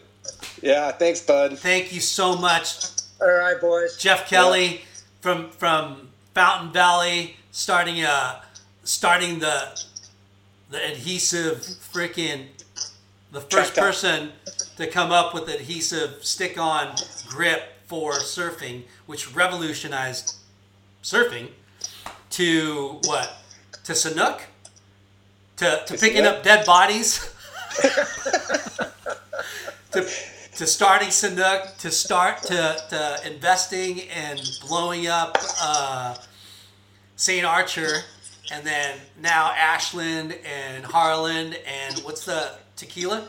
Yeah, 0.62 0.92
thanks, 0.92 1.22
bud. 1.22 1.58
thank 1.60 1.92
you 1.94 2.00
so 2.02 2.36
much 2.36 2.86
All 3.22 3.28
right, 3.32 3.60
boys. 3.60 3.98
Jeff 3.98 4.28
Kelly 4.30 4.82
from 5.22 5.50
from 5.50 6.10
Fountain 6.34 6.72
Valley, 6.72 7.38
starting 7.52 8.04
uh 8.04 8.42
starting 8.84 9.40
the 9.40 9.80
the 10.70 10.84
adhesive 10.84 11.58
freaking 11.58 12.48
the 13.32 13.42
first 13.42 13.76
person 13.76 14.32
to 14.78 14.88
come 14.88 15.12
up 15.12 15.34
with 15.34 15.48
adhesive 15.48 16.24
stick-on 16.24 16.96
grip 17.28 17.64
for 17.88 18.14
surfing, 18.14 18.84
which 19.06 19.36
revolutionized 19.36 20.38
surfing 21.04 21.50
to 22.32 23.00
what 23.06 23.38
to 23.84 23.94
Sanuk 23.94 24.42
to 25.58 25.84
to 25.86 25.98
picking 25.98 26.24
Sanuk. 26.24 26.38
up 26.38 26.44
dead 26.44 26.66
bodies. 26.66 27.30
to, 29.92 30.08
to 30.56 30.68
starting 30.68 31.10
Sanuk, 31.10 31.78
to 31.78 31.90
start 31.92 32.42
to, 32.44 32.84
to 32.90 33.20
investing 33.26 34.02
and 34.10 34.40
blowing 34.68 35.08
up 35.08 35.38
uh, 35.62 36.16
St. 37.16 37.46
Archer, 37.46 38.02
and 38.52 38.66
then 38.66 38.98
now 39.22 39.52
Ashland 39.52 40.38
and 40.46 40.84
Harland 40.84 41.58
and 41.66 42.00
what's 42.00 42.26
the 42.26 42.52
tequila? 42.76 43.28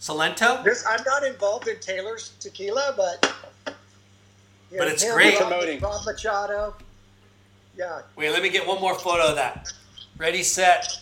Salento? 0.00 0.62
This, 0.64 0.84
I'm 0.86 1.02
not 1.06 1.24
involved 1.24 1.68
in 1.68 1.78
Taylor's 1.80 2.32
tequila, 2.40 2.94
but 2.96 3.34
you 4.70 4.78
But 4.78 4.88
it's 4.88 5.10
great. 5.10 5.36
Promoting. 5.36 5.80
Rob 5.80 6.04
Machado. 6.04 6.74
Yeah, 7.76 8.02
Wait, 8.16 8.30
let 8.30 8.42
me 8.42 8.50
get 8.50 8.66
one 8.66 8.80
more 8.80 8.94
photo 8.94 9.28
of 9.28 9.36
that. 9.36 9.72
Ready, 10.16 10.42
set, 10.42 11.00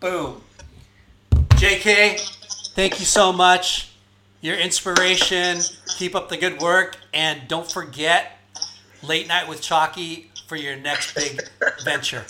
boom. 0.00 0.42
JK, 1.32 2.20
thank 2.74 2.98
you 2.98 3.06
so 3.06 3.32
much. 3.32 3.91
Your 4.42 4.56
inspiration. 4.56 5.60
Keep 5.96 6.14
up 6.16 6.28
the 6.28 6.36
good 6.36 6.60
work, 6.60 6.98
and 7.14 7.40
don't 7.48 7.70
forget 7.70 8.38
late 9.02 9.28
night 9.28 9.48
with 9.48 9.62
Chalky 9.62 10.30
for 10.48 10.56
your 10.56 10.76
next 10.76 11.14
big 11.14 11.40
venture. 11.84 12.24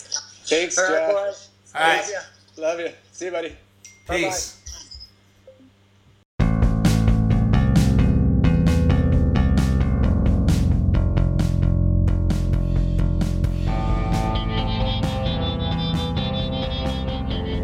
Thanks, 0.44 0.78
All 0.78 0.84
right, 0.84 0.90
Jeff. 0.92 1.10
boys. 1.10 1.48
All 1.74 1.80
right. 1.80 2.00
Love 2.00 2.10
ya. 2.10 2.62
Love 2.62 2.80
you. 2.80 2.88
See 3.12 3.24
you, 3.24 3.30
buddy. 3.30 3.56
Peace. 4.08 4.58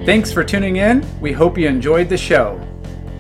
Thanks 0.07 0.33
for 0.33 0.43
tuning 0.43 0.77
in. 0.77 1.07
We 1.21 1.33
hope 1.33 1.59
you 1.59 1.69
enjoyed 1.69 2.09
the 2.09 2.17
show. 2.17 2.59